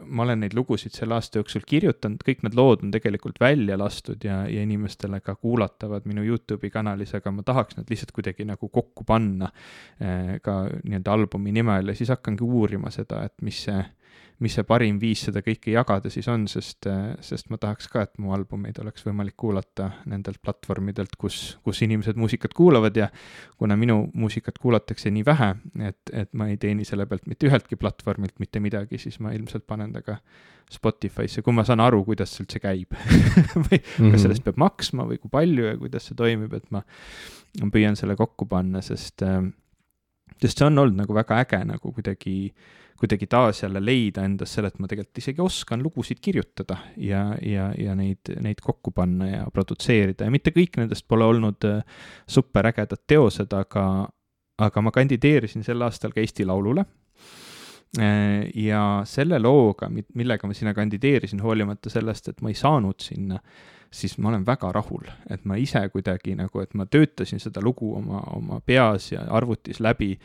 ma 0.04 0.24
olen 0.24 0.42
neid 0.44 0.56
lugusid 0.56 0.96
selle 0.96 1.16
aasta 1.16 1.40
jooksul 1.40 1.64
kirjutanud, 1.68 2.24
kõik 2.26 2.44
need 2.44 2.58
lood 2.58 2.84
on 2.84 2.92
tegelikult 2.94 3.40
välja 3.40 3.78
lastud 3.80 4.24
ja, 4.28 4.42
ja 4.52 4.64
inimestele 4.66 5.22
ka 5.24 5.38
kuulatavad 5.40 6.08
minu 6.10 6.26
Youtube'i 6.26 6.72
kanalis, 6.74 7.16
aga 7.16 7.32
ma 7.32 7.46
tahaks 7.48 7.80
nad 7.80 7.92
lihtsalt 7.92 8.12
kuidagi 8.16 8.48
nagu 8.48 8.70
kokku 8.70 9.06
panna 9.08 9.52
eh, 10.00 10.36
ka 10.44 10.66
nii-öelda 10.84 11.16
albumi 11.16 11.56
nimel 11.56 11.94
ja 11.94 11.98
siis 11.98 12.12
hakkangi 12.14 12.44
uurima 12.44 12.92
seda, 12.94 13.24
et 13.30 13.36
mis 13.46 13.66
see 13.68 13.80
mis 14.44 14.56
see 14.58 14.66
parim 14.68 14.98
viis 15.00 15.26
seda 15.28 15.42
kõike 15.46 15.72
jagada 15.72 16.10
siis 16.12 16.28
on, 16.32 16.48
sest, 16.52 16.88
sest 17.24 17.52
ma 17.52 17.60
tahaks 17.62 17.88
ka, 17.92 18.04
et 18.06 18.18
mu 18.22 18.34
albumeid 18.36 18.80
oleks 18.84 19.06
võimalik 19.08 19.38
kuulata 19.40 19.90
nendelt 20.12 20.42
platvormidelt, 20.44 21.16
kus, 21.20 21.58
kus 21.64 21.82
inimesed 21.86 22.20
muusikat 22.20 22.56
kuulavad 22.58 22.98
ja 23.00 23.08
kuna 23.60 23.78
minu 23.80 24.10
muusikat 24.14 24.60
kuulatakse 24.62 25.12
nii 25.14 25.26
vähe, 25.28 25.54
et, 25.88 26.12
et 26.12 26.34
ma 26.34 26.50
ei 26.52 26.60
teeni 26.62 26.88
selle 26.88 27.08
pealt 27.10 27.30
mitte 27.32 27.48
üheltki 27.48 27.80
platvormilt 27.80 28.40
mitte 28.44 28.60
midagi, 28.64 29.00
siis 29.02 29.22
ma 29.24 29.34
ilmselt 29.36 29.68
panen 29.68 29.96
ta 29.96 30.04
ka 30.06 30.20
Spotify'sse, 30.72 31.44
kui 31.46 31.54
ma 31.54 31.64
saan 31.64 31.84
aru, 31.84 32.02
kuidas 32.08 32.32
see 32.34 32.44
üldse 32.44 32.60
käib 32.60 32.96
või 33.68 33.78
mm 33.78 33.84
-hmm. 33.86 34.12
kas 34.12 34.26
sellest 34.26 34.44
peab 34.44 34.58
maksma 34.58 35.06
või 35.06 35.20
kui 35.22 35.30
palju 35.32 35.68
ja 35.70 35.78
kuidas 35.78 36.10
see 36.10 36.18
toimib, 36.18 36.54
et 36.58 36.66
ma, 36.74 36.82
ma 37.62 37.70
püüan 37.72 37.96
selle 37.96 38.18
kokku 38.20 38.50
panna, 38.50 38.82
sest, 38.82 39.22
sest 40.42 40.60
see 40.60 40.68
on 40.68 40.84
olnud 40.84 41.04
nagu 41.04 41.16
väga 41.16 41.40
äge 41.44 41.62
nagu 41.68 41.94
kuidagi 41.96 42.36
kuidagi 43.00 43.28
taas 43.28 43.64
jälle 43.64 43.86
leida 43.86 44.24
endas 44.24 44.54
selle, 44.56 44.70
et 44.72 44.80
ma 44.80 44.88
tegelikult 44.88 45.20
isegi 45.20 45.44
oskan 45.44 45.84
lugusid 45.84 46.22
kirjutada 46.24 46.78
ja, 46.98 47.26
ja, 47.44 47.70
ja 47.78 47.96
neid, 47.96 48.32
neid 48.42 48.62
kokku 48.64 48.94
panna 48.96 49.28
ja 49.28 49.42
produtseerida. 49.54 50.28
Ja 50.28 50.32
mitte 50.34 50.54
kõik 50.56 50.80
nendest 50.80 51.08
pole 51.08 51.28
olnud 51.28 51.68
äh, 51.68 51.82
superägedad 52.28 53.04
teosed, 53.08 53.52
aga, 53.52 53.86
aga 54.64 54.86
ma 54.86 54.94
kandideerisin 54.96 55.66
sel 55.68 55.84
aastal 55.84 56.16
ka 56.16 56.24
Eesti 56.24 56.48
Laulule. 56.48 56.86
Äh, 58.00 58.48
ja 58.64 59.04
selle 59.08 59.42
looga, 59.44 59.92
millega 59.92 60.48
ma 60.48 60.56
sinna 60.56 60.74
kandideerisin, 60.78 61.44
hoolimata 61.44 61.92
sellest, 61.92 62.32
et 62.32 62.42
ma 62.42 62.54
ei 62.54 62.60
saanud 62.60 63.04
sinna, 63.04 63.42
siis 63.92 64.18
ma 64.18 64.30
olen 64.30 64.46
väga 64.48 64.72
rahul, 64.76 65.08
et 65.30 65.46
ma 65.46 65.58
ise 65.62 65.82
kuidagi 65.94 66.36
nagu, 66.36 66.62
et 66.62 66.74
ma 66.74 66.86
töötasin 66.86 67.42
seda 67.44 67.64
lugu 67.64 67.96
oma, 67.98 68.22
oma 68.36 68.62
peas 68.66 69.12
ja 69.12 69.26
arvutis 69.30 69.80
läbi 69.80 70.16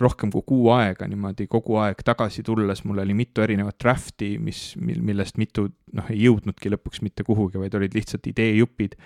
rohkem 0.00 0.30
kui 0.32 0.42
kuu 0.46 0.66
aega 0.74 1.06
niimoodi 1.08 1.46
kogu 1.50 1.78
aeg 1.80 2.02
tagasi 2.04 2.42
tulles, 2.44 2.82
mul 2.84 3.00
oli 3.00 3.14
mitu 3.16 3.42
erinevat 3.44 3.78
draft'i, 3.80 4.34
mis, 4.42 4.74
mil, 4.76 5.00
millest 5.06 5.38
mitu 5.40 5.66
noh, 5.96 6.10
ei 6.12 6.26
jõudnudki 6.26 6.72
lõpuks 6.74 7.00
mitte 7.04 7.24
kuhugi, 7.26 7.58
vaid 7.62 7.74
olid 7.78 7.96
lihtsalt 7.96 8.26
ideejupid. 8.30 8.98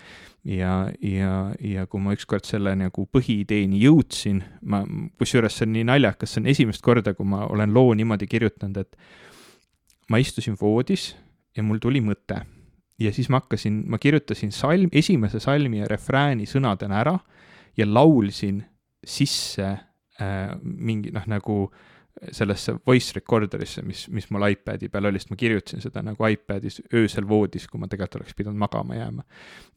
ja, 0.48 0.90
ja, 1.04 1.32
ja 1.62 1.86
kui 1.86 2.02
ma 2.02 2.16
ükskord 2.16 2.48
selle 2.48 2.74
nagu 2.78 3.06
põhiideeni 3.14 3.80
jõudsin, 3.84 4.42
ma, 4.62 4.82
kusjuures 5.20 5.60
see 5.60 5.68
on 5.68 5.74
nii 5.76 5.86
naljakas, 5.92 6.34
see 6.34 6.42
on 6.42 6.50
esimest 6.50 6.82
korda, 6.82 7.14
kui 7.14 7.28
ma 7.28 7.44
olen 7.46 7.74
loo 7.74 7.94
niimoodi 7.94 8.26
kirjutanud, 8.26 8.82
et 8.82 10.10
ma 10.10 10.18
istusin 10.18 10.58
voodis 10.60 11.12
ja 11.56 11.62
mul 11.62 11.78
tuli 11.82 12.02
mõte. 12.04 12.42
Ja 12.98 13.12
siis 13.14 13.28
ma 13.28 13.42
hakkasin, 13.42 13.84
ma 13.90 13.98
kirjutasin 13.98 14.52
salm, 14.52 14.88
esimese 14.92 15.40
salmi 15.40 15.82
ja 15.82 15.90
refrääni 15.90 16.48
sõnadena 16.50 17.02
ära 17.02 17.18
ja 17.78 17.86
laulsin 17.86 18.62
sisse 19.06 19.68
äh, 19.68 20.56
mingi 20.62 21.12
noh, 21.14 21.26
nagu 21.30 21.60
sellesse 22.32 22.74
voice 22.86 23.14
recorder'isse, 23.14 23.82
mis, 23.86 24.06
mis 24.10 24.26
mul 24.34 24.46
iPad'i 24.50 24.88
peal 24.90 25.08
oli, 25.10 25.20
sest 25.20 25.32
ma 25.32 25.38
kirjutasin 25.38 25.82
seda 25.82 26.02
nagu 26.02 26.26
iPad'is 26.26 26.80
öösel 26.94 27.28
voodis, 27.28 27.68
kui 27.70 27.80
ma 27.80 27.88
tegelikult 27.90 28.22
oleks 28.22 28.36
pidanud 28.38 28.58
magama 28.58 28.98
jääma. 28.98 29.24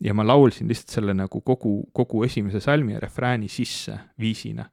ja 0.01 0.13
ma 0.17 0.25
laulsin 0.25 0.69
lihtsalt 0.69 0.95
selle 0.95 1.13
nagu 1.17 1.41
kogu, 1.45 1.75
kogu 1.93 2.23
esimese 2.25 2.59
salmi 2.63 2.95
ja 2.95 2.99
refrääni 3.03 3.49
sisse 3.51 3.97
viisina. 4.19 4.65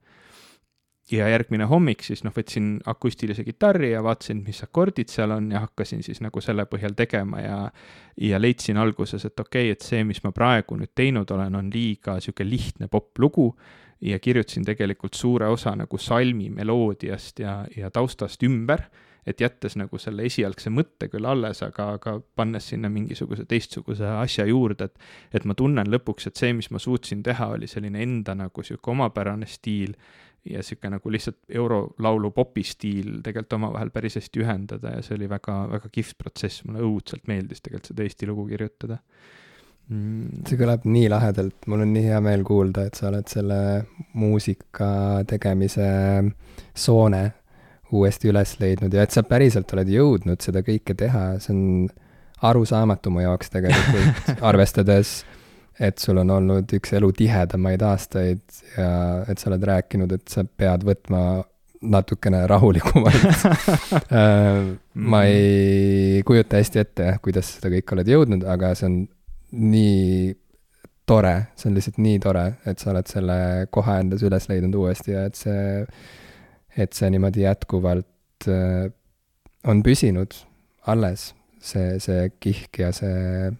Ja 1.12 1.28
järgmine 1.28 1.64
hommik 1.68 2.02
siis 2.04 2.22
noh, 2.24 2.32
võtsin 2.34 2.76
akustilise 2.86 3.44
kitarri 3.46 3.92
ja 3.94 4.02
vaatasin, 4.04 4.42
mis 4.44 4.60
akordid 4.64 5.08
seal 5.12 5.32
on 5.36 5.50
ja 5.52 5.62
hakkasin 5.64 6.02
siis 6.04 6.20
nagu 6.24 6.40
selle 6.44 6.66
põhjal 6.68 6.96
tegema 6.98 7.40
ja 7.40 7.58
ja 8.20 8.40
leidsin 8.40 8.76
alguses, 8.76 9.24
et 9.24 9.40
okei 9.40 9.68
okay,, 9.68 9.76
et 9.76 9.84
see, 9.84 10.04
mis 10.04 10.20
ma 10.24 10.32
praegu 10.34 10.76
nüüd 10.76 10.90
teinud 10.94 11.30
olen, 11.30 11.54
on 11.54 11.68
liiga 11.72 12.16
niisugune 12.18 12.50
lihtne 12.50 12.88
poplugu 12.90 13.52
ja 14.00 14.18
kirjutasin 14.18 14.64
tegelikult 14.66 15.14
suure 15.14 15.48
osa 15.48 15.74
nagu 15.76 15.98
salmi 15.98 16.50
meloodiast 16.50 17.38
ja, 17.38 17.60
ja 17.76 17.90
taustast 17.90 18.42
ümber, 18.42 18.82
et 19.26 19.40
jättes 19.40 19.76
nagu 19.76 19.98
selle 20.00 20.24
esialgse 20.24 20.70
mõtte 20.72 21.08
küll 21.12 21.26
alles, 21.28 21.60
aga, 21.62 21.92
aga 21.98 22.14
pannes 22.36 22.70
sinna 22.70 22.88
mingisuguse 22.92 23.44
teistsuguse 23.48 24.06
asja 24.22 24.46
juurde, 24.48 24.88
et 24.88 25.36
et 25.38 25.44
ma 25.44 25.54
tunnen 25.54 25.90
lõpuks, 25.90 26.30
et 26.30 26.40
see, 26.40 26.54
mis 26.56 26.70
ma 26.70 26.80
suutsin 26.82 27.22
teha, 27.22 27.52
oli 27.56 27.68
selline 27.68 28.02
enda 28.02 28.34
nagu 28.38 28.64
niisugune 28.64 28.96
omapärane 28.96 29.46
stiil 29.46 29.94
ja 30.44 30.62
niisugune 30.62 30.94
nagu 30.96 31.10
lihtsalt 31.12 31.38
eurolaulu 31.60 32.30
popi 32.36 32.62
stiil 32.66 33.18
tegelikult 33.24 33.58
omavahel 33.58 33.90
päris 33.94 34.18
hästi 34.20 34.44
ühendada 34.44 34.94
ja 34.96 35.02
see 35.04 35.16
oli 35.18 35.28
väga, 35.30 35.56
väga 35.72 35.90
kihvt 35.92 36.18
protsess, 36.18 36.64
mulle 36.66 36.84
õudselt 36.86 37.26
meeldis 37.28 37.62
tegelikult 37.64 37.92
seda 37.92 38.06
Eesti 38.06 38.30
lugu 38.30 38.46
kirjutada. 38.48 39.00
Mm.. 39.88 40.44
see 40.44 40.58
kõlab 40.60 40.84
nii 40.84 41.08
lahedalt, 41.08 41.64
mul 41.66 41.82
on 41.86 41.92
nii 41.96 42.04
hea 42.10 42.18
meel 42.20 42.42
kuulda, 42.44 42.84
et 42.88 42.98
sa 42.98 43.08
oled 43.08 43.28
selle 43.30 43.60
muusika 44.20 44.88
tegemise 45.28 45.88
soone 46.76 47.22
uuesti 47.96 48.28
üles 48.28 48.52
leidnud 48.60 48.92
ja 48.92 49.06
et 49.06 49.14
sa 49.14 49.24
päriselt 49.24 49.72
oled 49.72 49.88
jõudnud 49.88 50.44
seda 50.44 50.60
kõike 50.66 50.92
teha, 50.98 51.24
see 51.40 51.54
on 51.54 51.88
arusaamatu 52.44 53.10
mu 53.10 53.24
jaoks 53.24 53.50
tegelikult, 53.54 54.28
arvestades, 54.50 55.22
et 55.80 55.98
sul 56.02 56.18
on 56.18 56.30
olnud 56.38 56.72
üks 56.78 56.92
elu 56.98 57.10
tihedamaid 57.14 57.82
aastaid 57.86 58.42
ja 58.76 58.90
et 59.30 59.38
sa 59.38 59.50
oled 59.50 59.64
rääkinud, 59.70 60.12
et 60.16 60.26
sa 60.32 60.44
pead 60.44 60.86
võtma 60.86 61.22
natukene 61.78 62.42
rahulikumalt 62.50 63.24
äh, 63.28 64.64
ma 64.94 65.20
mhm. 65.22 65.24
ei 65.24 66.22
kujuta 66.26 66.58
hästi 66.58 66.82
ette, 66.82 67.12
kuidas 67.22 67.54
seda 67.54 67.70
kõike 67.72 67.94
oled 67.94 68.10
jõudnud, 68.10 68.46
aga 68.50 68.72
see 68.78 68.88
on 68.90 68.98
nii 69.58 70.34
tore, 71.08 71.34
see 71.56 71.70
on 71.70 71.78
lihtsalt 71.78 72.00
nii 72.04 72.18
tore, 72.22 72.44
et 72.68 72.82
sa 72.82 72.92
oled 72.92 73.08
selle 73.08 73.38
koha 73.74 73.98
endas 74.02 74.24
üles 74.26 74.48
leidnud 74.50 74.76
uuesti 74.76 75.14
ja 75.14 75.24
et 75.30 75.38
see, 75.38 75.86
et 76.76 76.98
see 76.98 77.10
niimoodi 77.14 77.46
jätkuvalt 77.46 78.48
äh, 78.50 78.90
on 79.68 79.82
püsinud 79.86 80.34
alles, 80.88 81.32
see, 81.60 81.96
see 82.02 82.28
kihk 82.40 82.82
ja 82.82 82.92
see 82.94 83.50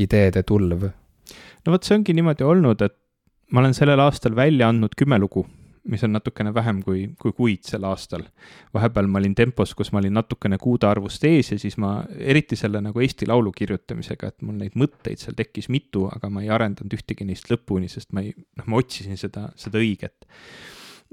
ideede 0.00 0.42
tulv. 0.46 0.88
No 1.70 1.76
vot, 1.76 1.86
see 1.86 1.94
ongi 1.94 2.16
niimoodi 2.18 2.42
olnud, 2.46 2.82
et 2.82 2.98
ma 3.54 3.62
olen 3.62 3.76
sellel 3.76 4.02
aastal 4.02 4.34
välja 4.34 4.68
andnud 4.70 4.98
kümme 4.98 5.18
lugu 5.22 5.46
mis 5.88 6.04
on 6.04 6.12
natukene 6.12 6.52
vähem 6.54 6.82
kui, 6.84 7.04
kui 7.18 7.32
kuid 7.32 7.64
sel 7.64 7.84
aastal. 7.88 8.24
vahepeal 8.74 9.06
ma 9.08 9.18
olin 9.18 9.34
tempos, 9.34 9.72
kus 9.74 9.92
ma 9.92 10.00
olin 10.02 10.12
natukene 10.18 10.58
kuude 10.60 10.86
arvust 10.86 11.24
ees 11.24 11.52
ja 11.54 11.58
siis 11.58 11.78
ma, 11.80 12.02
eriti 12.18 12.56
selle 12.56 12.82
nagu 12.84 13.00
Eesti 13.00 13.28
Laulu 13.28 13.52
kirjutamisega, 13.56 14.28
et 14.28 14.42
mul 14.46 14.58
neid 14.60 14.76
mõtteid 14.80 15.22
seal 15.22 15.38
tekkis 15.38 15.70
mitu, 15.72 16.06
aga 16.12 16.30
ma 16.30 16.44
ei 16.44 16.50
arendanud 16.52 16.98
ühtegi 16.98 17.24
neist 17.24 17.48
lõpuni, 17.52 17.88
sest 17.88 18.12
ma 18.12 18.24
ei, 18.26 18.34
noh, 18.60 18.68
ma 18.68 18.82
otsisin 18.82 19.16
seda, 19.20 19.48
seda 19.56 19.80
õiget 19.80 20.28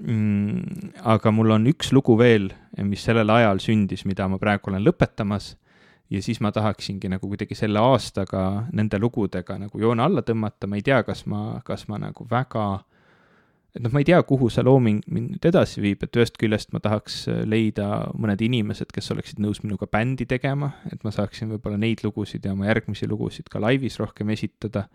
mm,. 0.03 0.91
aga 1.15 1.31
mul 1.31 1.55
on 1.55 1.71
üks 1.71 1.93
lugu 1.95 2.17
veel, 2.19 2.51
mis 2.83 3.07
sellel 3.07 3.31
ajal 3.37 3.63
sündis, 3.63 4.03
mida 4.09 4.27
ma 4.27 4.41
praegu 4.41 4.73
olen 4.73 4.83
lõpetamas 4.83 5.55
ja 6.09 6.21
siis 6.23 6.39
ma 6.43 6.51
tahaksingi 6.55 7.09
nagu 7.11 7.27
kuidagi 7.27 7.55
selle 7.55 7.81
aastaga 7.83 8.67
nende 8.73 8.99
lugudega 8.99 9.57
nagu 9.59 9.79
joone 9.81 10.03
alla 10.03 10.23
tõmmata, 10.23 10.69
ma 10.69 10.79
ei 10.79 10.85
tea, 10.85 11.01
kas 11.07 11.25
ma, 11.27 11.61
kas 11.65 11.87
ma 11.91 11.99
nagu 12.01 12.27
väga 12.29 12.67
et 13.77 13.83
noh, 13.83 13.93
ma 13.93 14.01
ei 14.01 14.07
tea, 14.07 14.17
kuhu 14.25 14.49
see 14.53 14.65
looming 14.65 15.03
mind 15.13 15.45
edasi 15.45 15.83
viib, 15.83 16.01
et 16.03 16.17
ühest 16.17 16.39
küljest 16.41 16.73
ma 16.73 16.81
tahaks 16.83 17.25
leida 17.45 18.07
mõned 18.17 18.41
inimesed, 18.41 18.89
kes 18.93 19.11
oleksid 19.13 19.41
nõus 19.43 19.61
minuga 19.65 19.89
bändi 19.91 20.25
tegema, 20.29 20.71
et 20.91 21.03
ma 21.05 21.13
saaksin 21.13 21.51
võib-olla 21.53 21.77
neid 21.81 22.01
lugusid 22.05 22.45
ja 22.47 22.55
oma 22.55 22.69
järgmisi 22.69 23.09
lugusid 23.09 23.51
ka 23.53 23.61
laivis 23.61 23.99
rohkem 24.01 24.33
esitada 24.33 24.87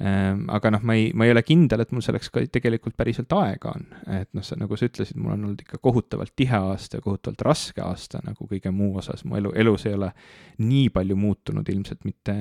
aga 0.00 0.70
noh, 0.72 0.84
ma 0.86 0.94
ei, 0.96 1.10
ma 1.12 1.26
ei 1.26 1.32
ole 1.34 1.42
kindel, 1.44 1.82
et 1.84 1.90
mul 1.92 2.00
selleks 2.04 2.30
ka 2.32 2.40
tegelikult 2.52 2.94
päriselt 2.96 3.32
aega 3.36 3.74
on. 3.74 3.82
et 4.16 4.30
noh, 4.36 4.44
sa, 4.46 4.56
nagu 4.56 4.78
sa 4.78 4.88
ütlesid, 4.88 5.18
mul 5.20 5.34
on 5.34 5.44
olnud 5.44 5.60
ikka 5.60 5.80
kohutavalt 5.82 6.32
tihe 6.36 6.56
aasta 6.56 6.96
ja 6.96 7.04
kohutavalt 7.04 7.44
raske 7.44 7.84
aasta 7.84 8.22
nagu 8.24 8.48
kõige 8.48 8.72
muu 8.72 8.96
osas, 9.02 9.26
mu 9.28 9.36
elu, 9.36 9.52
elus 9.60 9.84
ei 9.90 9.98
ole 9.98 10.08
nii 10.64 10.88
palju 10.94 11.18
muutunud 11.20 11.68
ilmselt 11.68 12.08
mitte 12.08 12.34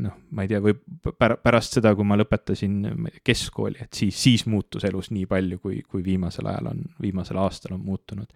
noh, 0.00 0.16
ma 0.32 0.46
ei 0.46 0.54
tea, 0.54 0.62
või 0.64 0.76
pär-, 1.20 1.36
pärast 1.42 1.76
seda, 1.76 1.92
kui 1.96 2.08
ma 2.08 2.16
lõpetasin 2.16 2.80
keskkooli, 3.24 3.82
et 3.84 3.92
siis, 3.92 4.16
siis 4.16 4.48
muutus 4.48 4.88
elus 4.88 5.12
nii 5.12 5.28
palju, 5.28 5.60
kui, 5.60 5.82
kui 5.84 6.04
viimasel 6.04 6.48
ajal 6.48 6.72
on, 6.72 6.84
viimasel 7.02 7.44
aastal 7.44 7.76
on 7.76 7.84
muutunud 7.84 8.32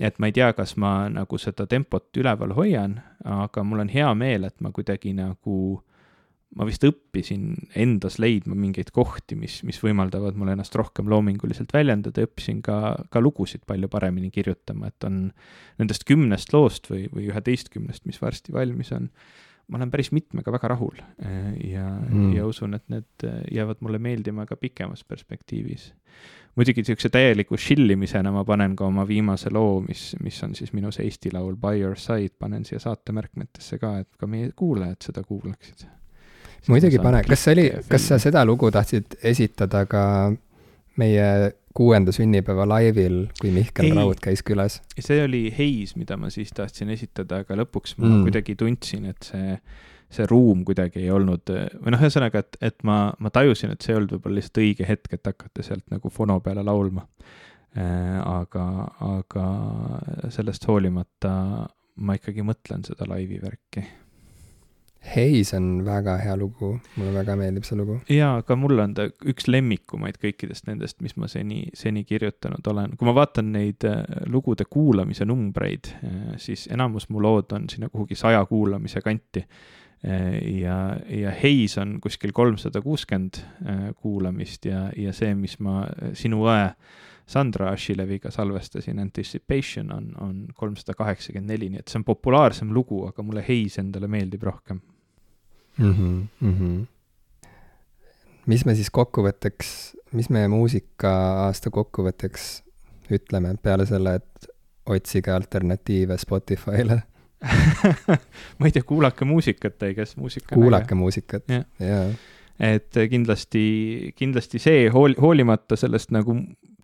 et 0.00 0.16
ma 0.18 0.30
ei 0.30 0.34
tea, 0.34 0.54
kas 0.56 0.78
ma 0.80 1.02
nagu 1.12 1.38
seda 1.38 1.68
tempot 1.70 2.16
üleval 2.16 2.56
hoian, 2.56 2.96
aga 3.28 3.62
mul 3.62 3.84
on 3.84 3.92
hea 3.92 4.08
meel, 4.18 4.48
et 4.48 4.56
ma 4.64 4.72
kuidagi 4.74 5.12
nagu 5.14 5.58
äh, 5.76 5.90
ma 6.54 6.66
vist 6.68 6.84
õppisin 6.86 7.46
endas 7.78 8.18
leidma 8.22 8.56
mingeid 8.58 8.92
kohti, 8.94 9.36
mis, 9.38 9.58
mis 9.66 9.80
võimaldavad 9.82 10.36
mul 10.38 10.52
ennast 10.52 10.74
rohkem 10.78 11.08
loominguliselt 11.10 11.72
väljendada, 11.74 12.26
õppisin 12.28 12.60
ka, 12.64 12.76
ka 13.10 13.22
lugusid 13.22 13.64
palju 13.66 13.90
paremini 13.90 14.30
kirjutama, 14.34 14.92
et 14.92 15.08
on 15.08 15.24
nendest 15.82 16.06
kümnest 16.08 16.54
loost 16.54 16.86
või, 16.92 17.08
või 17.14 17.26
üheteistkümnest, 17.32 18.06
mis 18.06 18.20
varsti 18.22 18.54
valmis 18.54 18.92
on, 18.94 19.08
ma 19.66 19.80
olen 19.80 19.90
päris 19.90 20.12
mitmega 20.14 20.52
väga 20.54 20.70
rahul 20.74 21.00
ja 21.64 21.88
mm., 21.88 22.30
ja 22.36 22.46
usun, 22.46 22.76
et 22.78 22.86
need 22.92 23.26
jäävad 23.50 23.82
mulle 23.82 23.98
meeldima 23.98 24.46
ka 24.46 24.58
pikemas 24.60 25.02
perspektiivis. 25.08 25.88
muidugi 26.54 26.84
niisuguse 26.84 27.10
täieliku 27.10 27.58
shillimisena 27.58 28.30
ma 28.30 28.44
panen 28.46 28.76
ka 28.76 28.86
oma 28.86 29.08
viimase 29.08 29.50
loo, 29.50 29.80
mis, 29.88 30.12
mis 30.22 30.38
on 30.46 30.54
siis 30.54 30.70
minu 30.76 30.92
see 30.94 31.08
Eesti 31.08 31.34
Laul 31.34 31.56
By 31.56 31.82
Your 31.82 31.98
Side, 31.98 32.36
panen 32.38 32.68
siia 32.68 32.78
saatemärkmetesse 32.78 33.80
ka, 33.82 33.96
et 34.04 34.12
ka 34.20 34.30
meie 34.30 34.52
kuulajad 34.54 35.10
seda 35.10 35.26
kuulaksid 35.26 35.88
muidugi 36.70 37.00
pane, 37.02 37.22
kas 37.26 37.44
see 37.44 37.56
oli, 37.56 37.66
kas 37.90 38.08
sa 38.10 38.18
seda 38.22 38.44
lugu 38.46 38.70
tahtsid 38.74 39.18
esitada 39.32 39.84
ka 39.90 40.04
meie 41.00 41.28
kuuenda 41.74 42.12
sünnipäeva 42.14 42.66
laivil, 42.68 43.24
kui 43.40 43.50
Mihkel 43.54 43.90
ei, 43.90 43.96
Raud 43.96 44.20
käis 44.22 44.44
külas? 44.46 44.78
see 44.94 45.18
oli 45.24 45.48
Heis, 45.56 45.96
mida 45.98 46.16
ma 46.20 46.30
siis 46.30 46.54
tahtsin 46.54 46.92
esitada, 46.94 47.42
aga 47.42 47.58
lõpuks 47.64 47.96
ma 47.98 48.06
mm. 48.08 48.28
kuidagi 48.28 48.54
tundsin, 48.60 49.08
et 49.10 49.26
see, 49.26 49.56
see 50.14 50.28
ruum 50.30 50.62
kuidagi 50.66 51.02
ei 51.02 51.10
olnud, 51.14 51.50
või 51.82 51.94
noh, 51.94 52.04
ühesõnaga, 52.04 52.44
et, 52.44 52.60
et 52.70 52.78
ma, 52.86 52.98
ma 53.18 53.32
tajusin, 53.34 53.74
et 53.74 53.82
see 53.82 53.94
ei 53.94 53.98
olnud 53.98 54.14
võib-olla 54.14 54.38
lihtsalt 54.38 54.62
õige 54.62 54.86
hetk, 54.88 55.18
et 55.18 55.32
hakata 55.32 55.66
sealt 55.66 55.86
nagu 55.94 56.12
fono 56.14 56.38
peale 56.44 56.62
laulma. 56.66 57.08
Äh, 57.74 58.20
aga, 58.22 58.64
aga 59.02 59.48
sellest 60.30 60.62
hoolimata 60.70 61.34
ma 62.06 62.14
ikkagi 62.14 62.46
mõtlen 62.46 62.86
seda 62.86 63.06
laivi 63.10 63.40
Heis 65.04 65.52
on 65.54 65.84
väga 65.84 66.16
hea 66.22 66.34
lugu, 66.38 66.70
mulle 66.96 67.12
väga 67.12 67.36
meeldib 67.36 67.66
see 67.68 67.76
lugu. 67.76 67.98
jaa, 68.10 68.40
ka 68.46 68.56
mul 68.56 68.80
on 68.80 68.94
ta 68.96 69.06
üks 69.30 69.46
lemmikumaid 69.50 70.16
kõikidest 70.22 70.66
nendest, 70.70 71.00
mis 71.04 71.16
ma 71.20 71.28
seni, 71.30 71.66
seni 71.76 72.06
kirjutanud 72.08 72.66
olen. 72.72 72.96
kui 72.98 73.08
ma 73.08 73.14
vaatan 73.16 73.52
neid 73.54 73.84
äh, 73.88 74.00
lugude 74.32 74.66
kuulamise 74.70 75.26
numbreid, 75.28 75.92
äh, 76.00 76.20
siis 76.40 76.66
enamus 76.72 77.10
mu 77.12 77.22
lood 77.22 77.52
on 77.52 77.68
sinna 77.70 77.90
kuhugi 77.92 78.16
saja 78.18 78.44
kuulamise 78.48 79.04
kanti. 79.04 79.44
Äh, 80.04 80.38
ja, 80.62 80.78
ja 81.08 81.34
Heis 81.36 81.76
on 81.78 81.98
kuskil 82.00 82.32
kolmsada 82.32 82.80
kuuskümmend 82.84 83.42
kuulamist 84.00 84.64
ja, 84.68 84.88
ja 84.96 85.12
see, 85.16 85.34
mis 85.36 85.58
ma 85.60 85.82
sinu 86.16 86.46
õe 86.48 86.72
Sandra 87.28 87.70
Ashileviga 87.72 88.28
salvestasin, 88.32 88.98
Anticipation 89.00 89.92
on, 89.92 90.10
on 90.20 90.42
kolmsada 90.56 90.96
kaheksakümmend 90.96 91.54
neli, 91.54 91.70
nii 91.72 91.80
et 91.80 91.92
see 91.92 92.00
on 92.00 92.08
populaarsem 92.08 92.72
lugu, 92.72 93.04
aga 93.08 93.24
mulle 93.24 93.44
Heis 93.46 93.78
endale 93.80 94.10
meeldib 94.12 94.44
rohkem 94.44 94.82
mm. 95.78 95.92
-hmm, 95.92 96.26
mm 96.40 96.54
-hmm. 96.58 96.86
mis 98.46 98.64
me 98.64 98.74
siis 98.74 98.90
kokkuvõtteks, 98.90 99.96
mis 100.12 100.30
me 100.30 100.48
muusika-aasta 100.48 101.70
kokkuvõtteks 101.70 102.62
ütleme, 103.10 103.56
peale 103.62 103.86
selle, 103.86 104.14
et 104.14 104.48
otsige 104.86 105.30
alternatiive 105.30 106.18
Spotify'le 106.18 107.00
ma 108.58 108.66
ei 108.66 108.72
tea, 108.72 108.82
kuulake 108.86 109.24
muusikat, 109.24 109.82
I 109.82 109.94
guess, 109.94 110.16
muusika 110.16 110.54
kuulake 110.54 110.94
muusikat, 110.94 111.44
jaa. 111.80 112.04
et 112.60 113.00
kindlasti, 113.10 113.64
kindlasti 114.16 114.58
see 114.58 114.88
hool-, 114.90 115.16
hoolimata 115.20 115.76
sellest 115.76 116.14
nagu 116.14 116.36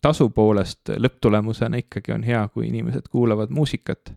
tasu 0.03 0.31
poolest 0.35 0.93
lõpptulemusena 0.97 1.81
ikkagi 1.81 2.13
on 2.13 2.25
hea, 2.25 2.43
kui 2.55 2.69
inimesed 2.69 3.09
kuulavad 3.13 3.53
muusikat 3.55 4.13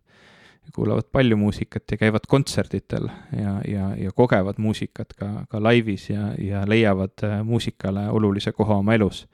kuulavad 0.75 1.03
palju 1.11 1.37
muusikat 1.37 1.83
ja 1.91 1.97
käivad 1.97 2.25
kontserditel 2.27 3.07
ja, 3.37 3.61
ja, 3.67 3.95
ja 3.95 4.11
kogevad 4.11 4.57
muusikat 4.57 5.13
ka, 5.13 5.45
ka 5.49 5.63
laivis 5.63 6.09
ja, 6.09 6.33
ja 6.37 6.63
leiavad 6.67 7.23
äh, 7.23 7.43
muusikale 7.45 8.09
olulise 8.09 8.51
koha 8.51 8.75
oma 8.75 8.93
elus. 8.93 9.27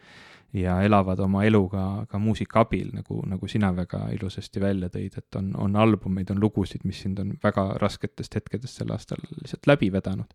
ja 0.54 0.82
elavad 0.82 1.20
oma 1.20 1.44
elu 1.46 1.68
ka, 1.70 2.06
ka 2.10 2.20
muusika 2.20 2.60
abil, 2.60 2.88
nagu, 2.94 3.20
nagu 3.30 3.48
sina 3.48 3.70
väga 3.76 4.08
ilusasti 4.16 4.62
välja 4.62 4.88
tõid, 4.90 5.18
et 5.18 5.36
on, 5.38 5.52
on 5.58 5.76
albumeid, 5.76 6.32
on 6.34 6.40
lugusid, 6.42 6.82
mis 6.90 7.02
sind 7.04 7.20
on 7.20 7.36
väga 7.44 7.68
rasketest 7.78 8.36
hetkedest 8.36 8.82
sel 8.82 8.90
aastal 8.92 9.22
lihtsalt 9.42 9.70
läbi 9.70 9.92
vedanud. 9.94 10.34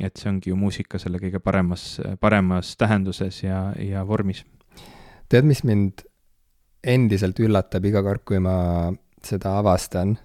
et 0.00 0.16
see 0.16 0.28
ongi 0.30 0.50
ju 0.50 0.56
muusika 0.56 0.98
selle 0.98 1.20
kõige 1.22 1.38
paremas, 1.38 2.00
paremas 2.20 2.76
tähenduses 2.76 3.42
ja, 3.42 3.72
ja 3.78 4.02
vormis. 4.06 4.44
tead, 5.28 5.46
mis 5.46 5.62
mind 5.64 6.02
endiselt 6.82 7.38
üllatab 7.38 7.84
iga 7.84 8.02
kord, 8.02 8.24
kui 8.26 8.42
ma 8.42 8.90
seda 9.28 9.56
avastan, 9.60 10.16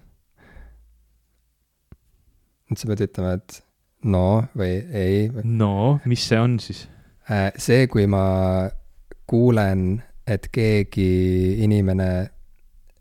et 2.68 2.80
sa 2.80 2.88
pead 2.90 3.06
ütlema, 3.08 3.36
et 3.38 3.60
no 4.08 4.26
või 4.58 4.74
ei. 4.94 5.26
no, 5.44 5.98
mis 6.08 6.26
see 6.28 6.40
on 6.40 6.58
siis? 6.62 6.84
Äh, 7.28 7.50
see, 7.60 7.86
kui 7.90 8.06
ma 8.10 8.68
kuulen, 9.28 9.98
et 10.28 10.48
keegi 10.52 11.10
inimene 11.64 12.10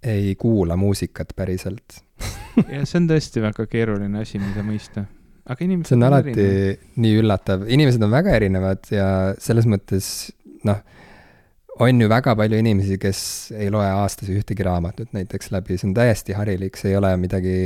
ei 0.07 0.35
kuula 0.39 0.77
muusikat 0.79 1.33
päriselt 1.35 2.01
ja 2.73 2.83
see 2.85 3.01
on 3.01 3.07
tõesti 3.09 3.43
väga 3.43 3.65
keeruline 3.69 4.21
asi, 4.23 4.39
mida 4.41 4.63
mõista. 4.65 5.05
aga 5.47 5.65
inimesed 5.65 5.91
see 5.91 5.97
on 5.99 6.07
alati 6.07 6.33
erinevad. 6.33 6.85
nii 7.03 7.17
üllatav, 7.21 7.65
inimesed 7.73 8.05
on 8.07 8.13
väga 8.13 8.37
erinevad 8.39 8.91
ja 8.93 9.09
selles 9.41 9.67
mõttes 9.69 10.11
noh 10.67 10.81
on 11.79 12.01
ju 12.01 12.07
väga 12.09 12.35
palju 12.37 12.61
inimesi, 12.61 12.97
kes 13.01 13.19
ei 13.57 13.69
loe 13.73 13.85
aastas 13.89 14.31
ühtegi 14.33 14.65
raamatut 14.65 15.13
näiteks 15.15 15.51
läbi, 15.53 15.77
see 15.77 15.89
on 15.89 15.97
täiesti 15.97 16.35
harilik, 16.37 16.77
see 16.79 16.93
ei 16.93 16.97
ole 16.99 17.11
midagi, 17.21 17.57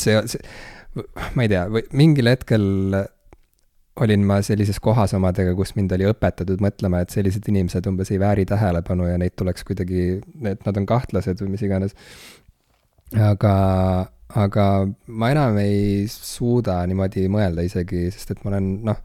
see, 0.00 0.20
see, 0.30 0.54
ma 1.34 1.46
ei 1.46 1.50
tea, 1.52 1.66
või 1.72 1.84
mingil 1.98 2.30
hetkel 2.30 2.64
olin 4.00 4.24
ma 4.24 4.38
sellises 4.44 4.78
kohas 4.80 5.12
omadega, 5.16 5.52
kus 5.56 5.74
mind 5.76 5.92
oli 5.96 6.06
õpetatud 6.08 6.62
mõtlema, 6.64 7.02
et 7.02 7.12
sellised 7.12 7.48
inimesed 7.50 7.86
umbes 7.90 8.12
ei 8.12 8.20
vääri 8.22 8.46
tähelepanu 8.48 9.10
ja 9.10 9.18
neid 9.20 9.36
tuleks 9.36 9.66
kuidagi, 9.68 10.06
et 10.48 10.64
nad 10.66 10.80
on 10.80 10.88
kahtlased 10.88 11.42
või 11.44 11.52
mis 11.56 11.64
iganes. 11.66 11.96
aga, 13.20 13.54
aga 14.46 14.66
ma 15.06 15.30
enam 15.34 15.58
ei 15.60 16.06
suuda 16.08 16.80
niimoodi 16.88 17.26
mõelda 17.28 17.66
isegi, 17.66 18.06
sest 18.14 18.32
et 18.32 18.44
ma 18.44 18.54
olen, 18.54 18.70
noh, 18.88 19.02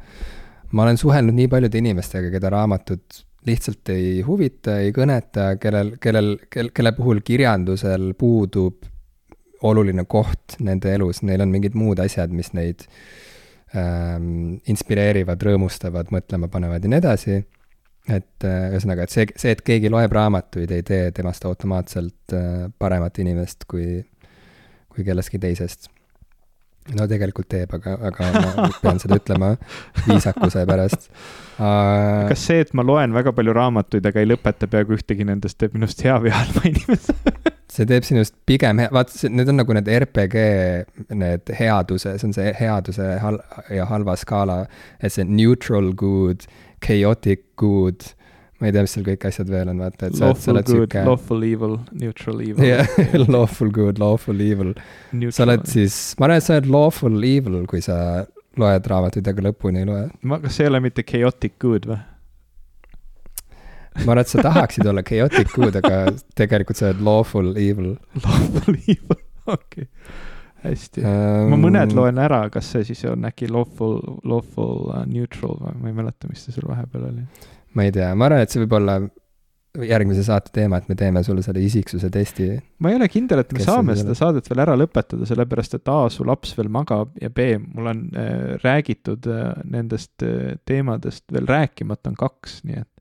ma 0.71 0.85
olen 0.85 0.99
suhelnud 0.99 1.35
nii 1.35 1.49
paljude 1.51 1.81
inimestega, 1.83 2.31
keda 2.31 2.53
raamatud 2.55 3.25
lihtsalt 3.47 3.89
ei 3.93 4.21
huvita, 4.27 4.77
ei 4.83 4.91
kõneta, 4.95 5.53
kellel, 5.61 5.95
kellel, 6.03 6.35
kel-, 6.53 6.71
kelle 6.75 6.93
puhul 6.97 7.23
kirjandusel 7.25 8.11
puudub 8.19 8.85
oluline 9.65 10.05
koht 10.05 10.57
nende 10.63 10.93
elus, 10.93 11.23
neil 11.25 11.41
on 11.41 11.51
mingid 11.53 11.77
muud 11.77 11.99
asjad, 12.03 12.33
mis 12.33 12.51
neid 12.53 12.85
ähm, 13.75 14.57
inspireerivad, 14.69 15.41
rõõmustavad, 15.49 16.11
mõtlema 16.13 16.49
panevad 16.51 16.85
ja 16.85 16.91
nii 16.93 17.01
edasi. 17.01 17.37
et 18.07 18.45
äh, 18.47 18.69
ühesõnaga, 18.71 19.03
et 19.03 19.11
see, 19.11 19.25
see, 19.35 19.51
et 19.51 19.61
keegi 19.65 19.89
loeb 19.91 20.13
raamatuid, 20.15 20.71
ei 20.71 20.83
tee 20.87 21.11
temast 21.11 21.45
automaatselt 21.45 22.35
äh, 22.37 22.67
paremat 22.79 23.19
inimest 23.19 23.65
kui, 23.67 24.03
kui 24.93 25.03
kellestki 25.03 25.39
teisest. 25.39 25.89
No 26.95 27.07
tegelikult 27.09 27.49
teeb, 27.51 27.73
aga, 27.77 27.97
aga 28.09 28.29
ma 28.37 28.69
pean 28.81 29.01
seda 29.01 29.17
ütlema 29.19 29.53
viisakuse 30.05 30.63
pärast. 30.69 31.09
Uh.... 31.57 32.27
kas 32.29 32.45
see, 32.47 32.61
et 32.63 32.73
ma 32.77 32.85
loen 32.85 33.15
väga 33.15 33.33
palju 33.35 33.55
raamatuid, 33.57 34.07
aga 34.07 34.23
ei 34.23 34.29
lõpeta 34.29 34.69
peaaegu 34.71 34.97
ühtegi 34.97 35.27
nendest, 35.27 35.57
teeb 35.59 35.75
minust 35.77 36.03
hea 36.05 36.17
või 36.23 36.33
halva 36.35 36.65
inimese? 36.69 37.17
see 37.77 37.87
teeb 37.89 38.05
sinust 38.07 38.33
pigem, 38.47 38.79
vaat 38.95 39.11
need 39.29 39.49
on 39.51 39.59
nagu 39.59 39.75
need 39.75 39.89
RPG, 39.91 40.45
need 41.19 41.51
headuse, 41.59 42.15
see 42.15 42.29
on 42.29 42.35
see 42.37 42.53
headuse 42.57 43.09
hal- 43.21 43.41
ja 43.73 43.87
halva 43.89 44.15
skaala, 44.17 44.61
et 45.01 45.13
see 45.13 45.27
neutral 45.27 45.91
good, 45.99 46.47
chaotic 46.83 47.43
good, 47.59 48.07
ma 48.57 48.69
ei 48.69 48.73
tea, 48.73 48.83
mis 48.87 48.95
seal 48.95 49.05
kõik 49.05 49.25
asjad 49.29 49.51
veel 49.53 49.69
on, 49.69 49.81
vaata, 49.83 50.09
et 50.09 50.17
sa, 50.17 50.31
sa 50.33 50.51
oled 50.53 50.71
sihuke. 50.71 51.03
Lawful 51.05 51.45
evil, 51.45 51.77
neutral 52.01 52.41
evil. 52.41 52.65
jah 52.65 52.89
lawful 53.35 53.69
good, 53.73 54.01
lawful 54.01 54.41
evil. 54.41 54.73
sa 55.29 55.45
oled 55.45 55.65
siis, 55.69 55.97
ma 56.17 56.29
arvan, 56.29 56.41
et 56.41 56.47
sa 56.47 56.57
oled 56.57 56.69
lawful 56.73 57.17
evil, 57.27 57.59
kui 57.69 57.83
sa 57.85 57.97
loed 58.57 58.87
raamatuid, 58.89 59.27
aga 59.29 59.49
lõpuni 59.49 59.83
ei 59.83 59.89
loe. 59.89 60.05
ma, 60.25 60.39
kas 60.41 60.57
see 60.57 60.65
ei 60.65 60.71
ole 60.71 60.81
mitte 60.87 61.05
chaotic 61.05 61.57
good 61.61 61.85
või? 61.89 61.99
ma 64.01 64.13
arvan, 64.13 64.23
et 64.23 64.31
sa 64.31 64.45
tahaksid 64.47 64.89
olla 64.89 65.03
chaotic 65.05 65.53
good, 65.53 65.77
aga 65.77 66.07
tegelikult 66.37 66.79
sa 66.81 66.89
oled 66.89 67.03
lawful 67.05 67.51
evil. 67.53 67.93
Lawful 68.23 68.79
evil, 68.79 69.21
okei 69.57 69.85
okay. 69.85 69.91
hästi 70.65 71.05
um,. 71.05 71.53
ma 71.53 71.61
mõned 71.67 71.93
loen 71.93 72.17
ära, 72.25 72.41
kas 72.53 72.73
see 72.73 72.89
siis 72.89 73.05
on 73.11 73.29
äkki 73.29 73.51
lawful, 73.53 73.99
lawful 74.25 74.89
uh, 74.89 75.05
neutral 75.05 75.61
või 75.61 75.77
ma 75.83 75.93
ei 75.93 75.99
mäleta, 76.01 76.31
mis 76.31 76.41
see 76.47 76.57
sul 76.57 76.65
vahepeal 76.71 77.11
oli. 77.11 77.27
Ma 77.77 77.85
ei 77.85 77.93
tea, 77.93 78.09
ma 78.17 78.27
arvan, 78.27 78.43
et 78.43 78.53
see 78.53 78.63
võib 78.63 78.75
olla 78.79 78.97
järgmise 79.85 80.23
saate 80.25 80.49
teema, 80.55 80.79
et 80.79 80.87
me 80.89 80.95
teeme 80.97 81.21
sulle 81.25 81.43
selle 81.45 81.61
isiksuse 81.61 82.09
testi. 82.13 82.49
ma 82.81 82.91
ei 82.91 82.97
ole 82.97 83.09
kindel, 83.11 83.43
et 83.43 83.53
me 83.53 83.61
saame 83.63 83.95
seda 83.99 84.15
saadet 84.17 84.47
veel 84.49 84.63
ära 84.63 84.77
lõpetada, 84.79 85.27
sellepärast 85.29 85.77
et 85.77 85.91
A, 85.93 85.99
su 86.13 86.25
laps 86.27 86.55
veel 86.57 86.71
magab 86.73 87.13
ja 87.21 87.29
B, 87.29 87.49
mul 87.61 87.91
on 87.91 88.03
äh, 88.17 88.55
räägitud 88.63 89.27
äh, 89.29 89.51
nendest 89.69 90.25
äh, 90.25 90.55
teemadest 90.65 91.27
veel 91.33 91.49
rääkimata 91.49 92.13
on 92.13 92.17
kaks, 92.19 92.61
nii 92.67 92.81
et. 92.81 92.91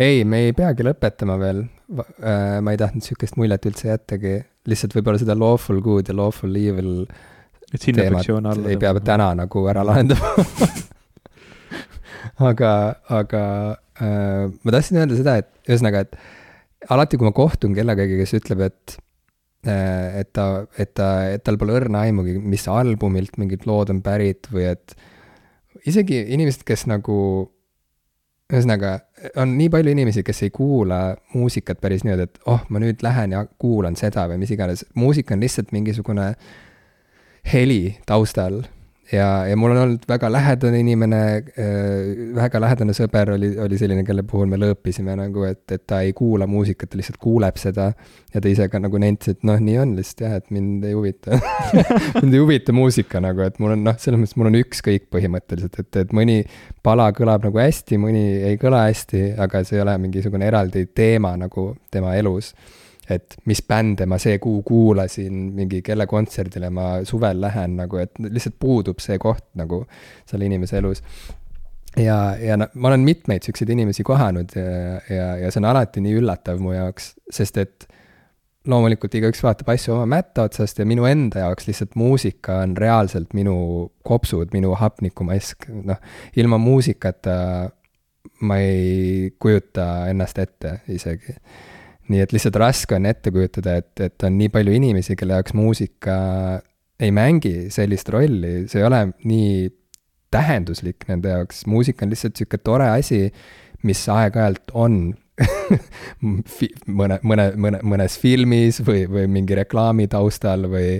Ei, 0.00 0.24
me 0.26 0.40
ei 0.48 0.54
peagi 0.56 0.82
lõpetama 0.82 1.36
veel. 1.38 1.60
Äh, 1.94 2.58
ma 2.64 2.72
ei 2.74 2.80
tahtnud 2.80 3.04
sihukest 3.04 3.36
muljet 3.38 3.68
üldse 3.68 3.92
jättagi, 3.92 4.40
lihtsalt 4.70 4.96
võib-olla 4.96 5.20
seda 5.20 5.36
lawful 5.38 5.84
good 5.84 6.08
ja 6.10 6.16
lawful 6.16 6.56
evil 6.58 7.04
teemat 7.74 8.28
ei 8.70 8.78
pea 8.80 8.94
täna 9.04 9.32
nagu 9.36 9.68
ära 9.70 9.84
lahendama 9.86 10.32
aga, 12.50 12.72
aga 13.12 13.42
äh, 14.00 14.50
ma 14.50 14.74
tahtsin 14.74 15.00
öelda 15.00 15.18
seda, 15.18 15.38
et 15.42 15.70
ühesõnaga, 15.70 16.04
et 16.04 16.90
alati, 16.94 17.18
kui 17.18 17.28
ma 17.28 17.34
kohtun 17.36 17.74
kellegagi, 17.76 18.18
kes 18.20 18.36
ütleb, 18.40 18.66
et 18.68 18.96
äh, 19.68 20.20
et 20.20 20.32
ta, 20.36 20.66
et 20.78 20.94
ta, 20.96 21.08
et 21.34 21.44
tal 21.46 21.58
pole 21.60 21.76
õrna 21.78 22.04
aimugi, 22.08 22.36
mis 22.40 22.66
albumilt 22.68 23.38
mingid 23.40 23.68
lood 23.68 23.92
on 23.94 24.02
pärit 24.04 24.50
või 24.52 24.68
et 24.74 24.96
isegi 25.88 26.20
inimesed, 26.34 26.64
kes 26.66 26.86
nagu 26.90 27.16
ühesõnaga, 28.52 28.98
on 29.40 29.54
nii 29.56 29.70
palju 29.72 29.94
inimesi, 29.94 30.22
kes 30.26 30.44
ei 30.44 30.52
kuula 30.54 31.14
muusikat 31.34 31.80
päris 31.80 32.04
niimoodi, 32.04 32.28
et 32.28 32.50
oh, 32.50 32.60
ma 32.68 32.82
nüüd 32.82 33.00
lähen 33.04 33.32
ja 33.32 33.44
kuulan 33.60 33.96
seda 33.96 34.26
või 34.30 34.42
mis 34.42 34.52
iganes, 34.52 34.84
muusika 34.94 35.34
on 35.34 35.44
lihtsalt 35.44 35.72
mingisugune 35.72 36.34
heli 37.52 37.96
taustal 38.08 38.62
ja, 39.12 39.46
ja 39.46 39.56
mul 39.56 39.74
on 39.74 39.80
olnud 39.82 40.04
väga 40.08 40.30
lähedane 40.32 40.80
inimene 40.80 41.20
äh,, 41.36 42.34
väga 42.36 42.60
lähedane 42.60 42.94
sõber 42.96 43.34
oli, 43.34 43.50
oli 43.60 43.78
selline, 43.78 44.04
kelle 44.06 44.24
puhul 44.28 44.48
me 44.50 44.58
lõõpisime 44.60 45.16
nagu, 45.18 45.44
et, 45.48 45.64
et 45.74 45.84
ta 45.86 46.00
ei 46.04 46.12
kuula 46.16 46.46
muusikat, 46.50 46.90
ta 46.92 47.00
lihtsalt 47.00 47.18
kuuleb 47.22 47.58
seda. 47.60 47.90
ja 48.34 48.42
ta 48.42 48.50
ise 48.50 48.68
ka 48.68 48.80
nagu 48.82 48.98
nentis, 48.98 49.36
et 49.36 49.44
noh, 49.46 49.60
nii 49.60 49.76
on 49.82 49.96
lihtsalt 49.98 50.24
jah, 50.24 50.36
et 50.40 50.54
mind 50.54 50.84
ei 50.88 50.94
huvita 50.96 51.40
mind 52.22 52.32
ei 52.32 52.40
huvita 52.42 52.76
muusika 52.76 53.20
nagu, 53.24 53.44
et 53.46 53.60
mul 53.62 53.76
on 53.76 53.84
noh, 53.90 53.98
selles 54.00 54.20
mõttes 54.20 54.38
mul 54.40 54.52
on 54.52 54.60
ükskõik 54.62 55.10
põhimõtteliselt, 55.14 55.80
et, 55.84 56.00
et 56.04 56.16
mõni 56.16 56.40
pala 56.84 57.10
kõlab 57.16 57.44
nagu 57.48 57.60
hästi, 57.60 58.00
mõni 58.00 58.24
ei 58.50 58.60
kõla 58.60 58.86
hästi, 58.88 59.34
aga 59.40 59.64
see 59.64 59.78
ei 59.78 59.84
ole 59.84 59.98
mingisugune 60.06 60.48
eraldi 60.48 60.86
teema 60.94 61.36
nagu 61.40 61.72
tema 61.92 62.16
elus 62.18 62.54
et 63.10 63.36
mis 63.48 63.60
bände 63.68 64.06
ma 64.08 64.18
see 64.22 64.38
kuu 64.42 64.62
kuulasin, 64.66 65.40
mingi 65.56 65.82
kelle 65.84 66.06
kontserdile 66.10 66.70
ma 66.72 66.88
suvel 67.08 67.42
lähen 67.44 67.76
nagu, 67.80 68.00
et 68.00 68.14
lihtsalt 68.22 68.56
puudub 68.60 69.02
see 69.04 69.18
koht 69.22 69.46
nagu 69.60 69.84
selle 70.30 70.48
inimese 70.48 70.78
elus. 70.80 71.02
ja, 72.00 72.36
ja 72.40 72.56
no 72.58 72.68
ma 72.74 72.90
olen 72.90 73.04
mitmeid 73.06 73.44
siukseid 73.46 73.70
inimesi 73.70 74.02
kohanud 74.06 74.56
ja, 74.56 75.02
ja, 75.10 75.26
ja 75.44 75.50
see 75.50 75.60
on 75.62 75.68
alati 75.70 76.02
nii 76.04 76.16
üllatav 76.22 76.62
mu 76.62 76.72
jaoks, 76.74 77.12
sest 77.30 77.60
et 77.62 77.86
loomulikult 78.70 79.14
igaüks 79.14 79.42
vaatab 79.44 79.68
asju 79.74 79.92
oma 79.98 80.08
mätta 80.16 80.46
otsast 80.48 80.80
ja 80.80 80.86
minu 80.88 81.04
enda 81.04 81.44
jaoks 81.44 81.68
lihtsalt 81.68 81.94
muusika 82.00 82.62
on 82.64 82.76
reaalselt 82.80 83.36
minu 83.36 83.56
kopsud, 84.02 84.48
minu 84.56 84.72
hapnikumask, 84.80 85.68
noh, 85.68 86.00
ilma 86.40 86.58
muusikata 86.58 87.36
ma 88.48 88.58
ei 88.58 89.34
kujuta 89.38 90.08
ennast 90.10 90.40
ette 90.40 90.78
isegi 90.88 91.36
nii 92.12 92.20
et 92.24 92.34
lihtsalt 92.34 92.58
raske 92.60 92.96
on 92.96 93.06
ette 93.08 93.32
kujutada, 93.32 93.78
et, 93.80 93.92
et 94.00 94.26
on 94.26 94.36
nii 94.38 94.50
palju 94.52 94.74
inimesi, 94.76 95.16
kelle 95.16 95.38
jaoks 95.38 95.54
muusika 95.56 96.16
ei 97.00 97.10
mängi 97.14 97.70
sellist 97.74 98.08
rolli, 98.12 98.64
see 98.70 98.82
ei 98.82 98.86
ole 98.86 99.00
nii 99.24 99.68
tähenduslik 100.34 101.06
nende 101.08 101.32
jaoks, 101.32 101.64
muusika 101.70 102.04
on 102.04 102.12
lihtsalt 102.12 102.38
sihuke 102.38 102.60
tore 102.62 102.88
asi, 102.92 103.28
mis 103.86 104.02
aeg-ajalt 104.10 104.74
on 104.74 104.98
mõne, 107.00 107.18
mõne, 107.26 107.48
mõne, 107.58 107.80
mõnes 107.82 108.18
filmis 108.20 108.80
või, 108.86 109.04
või 109.10 109.26
mingi 109.30 109.56
reklaami 109.58 110.06
taustal 110.10 110.68
või 110.70 110.98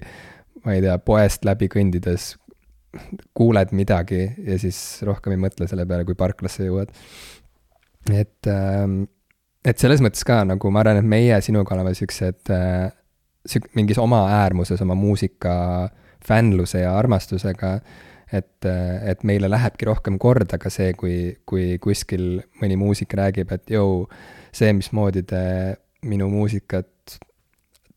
ma 0.64 0.74
ei 0.74 0.82
tea, 0.82 0.97
poest 0.98 1.47
läbi 1.47 1.68
kõndides 1.70 2.32
kuuled 3.35 3.72
midagi 3.74 4.24
ja 4.47 4.59
siis 4.60 4.78
rohkem 5.06 5.35
ei 5.35 5.43
mõtle 5.47 5.68
selle 5.70 5.86
peale, 5.86 6.06
kui 6.06 6.18
parklasse 6.18 6.66
jõuad. 6.66 6.93
et 8.12 8.51
ähm, 8.51 9.05
et 9.65 9.81
selles 9.81 10.03
mõttes 10.05 10.24
ka 10.27 10.43
nagu 10.47 10.70
ma 10.73 10.82
arvan, 10.85 11.01
et 11.01 11.09
meie 11.09 11.41
sinuga 11.45 11.77
oleme 11.77 11.95
siuksed 11.97 12.53
äh,, 12.53 12.89
siuk-, 13.49 13.70
mingis 13.78 14.01
oma 14.01 14.24
äärmuses 14.43 14.82
oma 14.85 14.97
muusika 14.99 15.55
fännluse 16.24 16.85
ja 16.85 16.95
armastusega, 16.99 17.74
et, 18.32 18.66
äh, 18.69 19.11
et 19.11 19.24
meile 19.24 19.51
lähebki 19.53 19.89
rohkem 19.89 20.19
korda 20.20 20.59
ka 20.61 20.73
see, 20.73 20.93
kui, 20.99 21.35
kui 21.49 21.77
kuskil 21.82 22.41
mõni 22.62 22.78
muusik 22.81 23.16
räägib, 23.16 23.53
et 23.55 23.77
jõu, 23.77 24.05
see, 24.55 24.73
mismoodi 24.77 25.24
te 25.28 25.45
minu 26.05 26.28
muusikat 26.32 26.91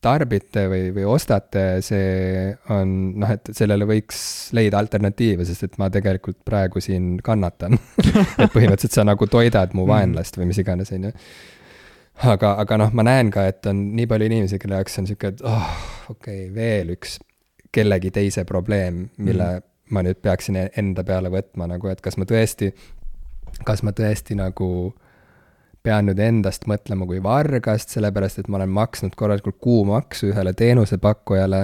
tarbite 0.04 0.68
või, 0.70 0.92
või 0.94 1.08
ostate, 1.10 1.82
see 1.84 2.52
on 2.72 2.92
noh, 3.20 3.32
et 3.34 3.50
sellele 3.58 3.88
võiks 3.90 4.20
leida 4.56 4.80
alternatiive, 4.80 5.46
sest 5.48 5.66
et 5.66 5.78
ma 5.82 5.90
tegelikult 5.92 6.38
praegu 6.46 6.82
siin 6.84 7.16
kannatan 7.26 7.80
et 8.44 8.54
põhimõtteliselt 8.54 9.00
sa 9.00 9.08
nagu 9.08 9.28
toidad 9.32 9.74
mu 9.74 9.88
mm. 9.88 9.92
vaenlast 9.92 10.38
või 10.38 10.52
mis 10.52 10.62
iganes, 10.62 10.94
on 10.96 11.10
ju 11.10 11.14
aga, 12.24 12.54
aga 12.64 12.78
noh, 12.82 12.92
ma 12.98 13.06
näen 13.06 13.32
ka, 13.34 13.46
et 13.50 13.66
on 13.70 13.82
nii 13.98 14.08
palju 14.10 14.30
inimesi, 14.30 14.60
kelle 14.62 14.80
jaoks 14.80 15.00
on 15.02 15.10
sihuke, 15.10 15.34
et 15.34 15.44
oh, 15.46 15.72
okei 16.10 16.46
okay,, 16.48 16.54
veel 16.56 16.94
üks 16.96 17.18
kellegi 17.74 18.12
teise 18.12 18.46
probleem, 18.48 19.08
mille 19.18 19.50
mm. 19.60 19.66
ma 19.94 20.04
nüüd 20.06 20.22
peaksin 20.24 20.58
e-, 20.60 20.70
enda 20.80 21.04
peale 21.08 21.32
võtma 21.34 21.68
nagu, 21.70 21.90
et 21.92 22.02
kas 22.02 22.18
ma 22.18 22.26
tõesti, 22.30 22.72
kas 23.68 23.84
ma 23.86 23.94
tõesti 23.96 24.38
nagu 24.40 24.70
pean 25.86 26.10
nüüd 26.10 26.20
endast 26.20 26.66
mõtlema 26.68 27.08
kui 27.08 27.22
vargast, 27.24 27.94
sellepärast 27.94 28.42
et 28.42 28.50
ma 28.52 28.60
olen 28.60 28.74
maksnud 28.76 29.16
korralikult 29.16 29.60
kuumaksu 29.64 30.32
ühele 30.34 30.54
teenusepakkujale 30.58 31.62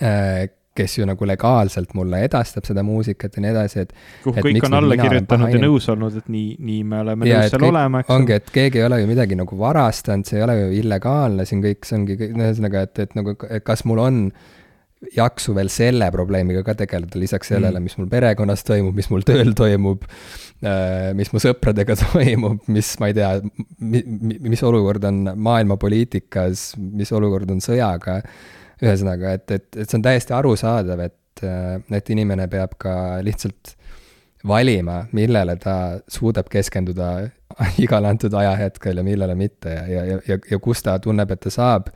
äh,, 0.00 0.48
kes 0.80 0.98
ju 0.98 1.08
nagu 1.08 1.28
legaalselt 1.28 1.94
mulle 1.98 2.22
edastab 2.26 2.68
seda 2.68 2.84
muusikat 2.86 3.36
ja 3.36 3.44
nii 3.46 3.52
edasi, 3.54 3.86
et. 3.86 3.96
kuhu 4.24 4.46
kõik 4.48 4.68
on 4.68 4.78
alla 4.80 4.98
kirjutanud 5.00 5.56
ja 5.56 5.62
nõus 5.62 5.88
olnud, 5.92 6.20
et 6.22 6.30
nii, 6.32 6.54
nii 6.58 6.84
me 6.92 7.02
oleme 7.04 7.28
ja, 7.30 7.42
nõus 7.42 7.54
seal 7.54 7.64
kõik, 7.64 7.74
olema, 7.74 8.04
eks. 8.04 8.14
ongi, 8.16 8.38
et 8.40 8.54
keegi 8.54 8.82
ei 8.82 8.88
ole 8.88 9.02
ju 9.02 9.10
midagi 9.10 9.38
nagu 9.38 9.60
varastanud, 9.60 10.28
see 10.28 10.40
ei 10.40 10.46
ole 10.46 10.56
ju 10.60 10.70
illegaalne, 10.82 11.48
siin 11.48 11.64
kõik, 11.64 11.84
see 11.88 12.00
ongi, 12.00 12.18
ühesõnaga, 12.30 12.86
et, 12.88 13.04
et 13.06 13.18
nagu, 13.18 13.36
et 13.50 13.66
kas 13.66 13.86
mul 13.88 14.02
on 14.02 14.24
jaksu 15.16 15.54
veel 15.56 15.70
selle 15.72 16.10
probleemiga 16.12 16.62
ka 16.64 16.74
tegeleda, 16.76 17.16
lisaks 17.20 17.50
sellele 17.54 17.78
mm., 17.78 17.88
mis 17.88 17.96
mul 17.96 18.08
perekonnas 18.12 18.64
toimub, 18.68 18.96
mis 18.96 19.08
mul 19.12 19.24
tööl 19.26 19.54
toimub, 19.56 20.04
äh, 20.60 21.10
mis 21.16 21.32
mu 21.32 21.40
sõpradega 21.42 21.96
toimub, 22.04 22.60
mis, 22.72 22.92
ma 23.00 23.10
ei 23.10 23.16
tea, 23.16 23.32
mis 23.80 24.64
olukord 24.66 25.06
on 25.08 25.22
maailmapoliitikas, 25.48 26.74
mis 27.00 27.12
olukord 27.16 27.50
on 27.54 27.64
sõjaga. 27.64 28.20
Ühesõnaga, 28.80 29.34
et, 29.38 29.50
et, 29.50 29.68
et 29.76 29.84
see 29.88 29.98
on 29.98 30.04
täiesti 30.04 30.34
arusaadav, 30.36 31.04
et, 31.04 31.44
äh, 31.46 31.76
et 31.96 32.10
inimene 32.14 32.48
peab 32.52 32.76
ka 32.80 32.94
lihtsalt 33.24 33.74
valima, 34.46 35.02
millele 35.12 35.56
ta 35.60 35.74
suudab 36.08 36.48
keskenduda 36.52 37.12
igal 37.84 38.08
antud 38.08 38.34
ajahetkel 38.34 39.02
ja 39.02 39.04
millele 39.04 39.36
mitte 39.36 39.74
ja, 39.74 40.04
ja, 40.04 40.18
ja, 40.28 40.38
ja 40.50 40.58
kus 40.62 40.82
ta 40.86 40.98
tunneb, 41.02 41.30
et 41.30 41.42
ta 41.44 41.52
saab 41.52 41.90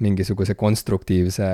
mingisuguse 0.00 0.54
konstruktiivse 0.56 1.48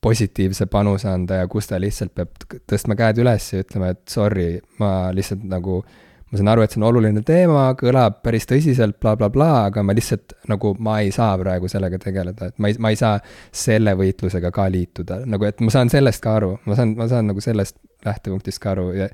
positiivse 0.00 0.66
panuse 0.70 1.08
anda 1.10 1.40
ja 1.40 1.48
kus 1.50 1.70
ta 1.70 1.78
lihtsalt 1.80 2.14
peab 2.14 2.34
tõstma 2.70 2.94
käed 2.98 3.18
üles 3.22 3.48
ja 3.52 3.62
ütlema, 3.64 3.92
et 3.94 4.02
sorry, 4.10 4.50
ma 4.78 5.10
lihtsalt 5.14 5.42
nagu, 5.50 5.80
ma 6.28 6.38
saan 6.38 6.50
aru, 6.52 6.64
et 6.64 6.74
see 6.74 6.80
on 6.80 6.86
oluline 6.90 7.22
teema, 7.26 7.64
kõlab 7.78 8.20
päris 8.24 8.48
tõsiselt 8.48 8.98
bla, 9.00 9.14
bla, 9.16 9.30
blablabla, 9.30 9.70
aga 9.70 9.84
ma 9.86 9.96
lihtsalt 9.96 10.34
nagu, 10.50 10.74
ma 10.84 10.98
ei 11.04 11.12
saa 11.14 11.38
praegu 11.40 11.70
sellega 11.72 12.00
tegeleda, 12.02 12.50
et 12.50 12.58
ma 12.60 12.70
ei, 12.70 12.76
ma 12.82 12.92
ei 12.92 13.00
saa 13.00 13.16
selle 13.54 13.94
võitlusega 13.98 14.52
ka 14.54 14.68
liituda, 14.72 15.22
nagu 15.28 15.48
et 15.48 15.62
ma 15.64 15.72
saan 15.74 15.92
sellest 15.92 16.22
ka 16.24 16.36
aru, 16.40 16.52
ma 16.68 16.78
saan, 16.78 16.94
ma 16.98 17.08
saan 17.10 17.30
nagu 17.32 17.44
sellest 17.44 17.78
lähtepunktist 18.06 18.62
ka 18.62 18.74
aru 18.76 18.92
ja 18.96 19.08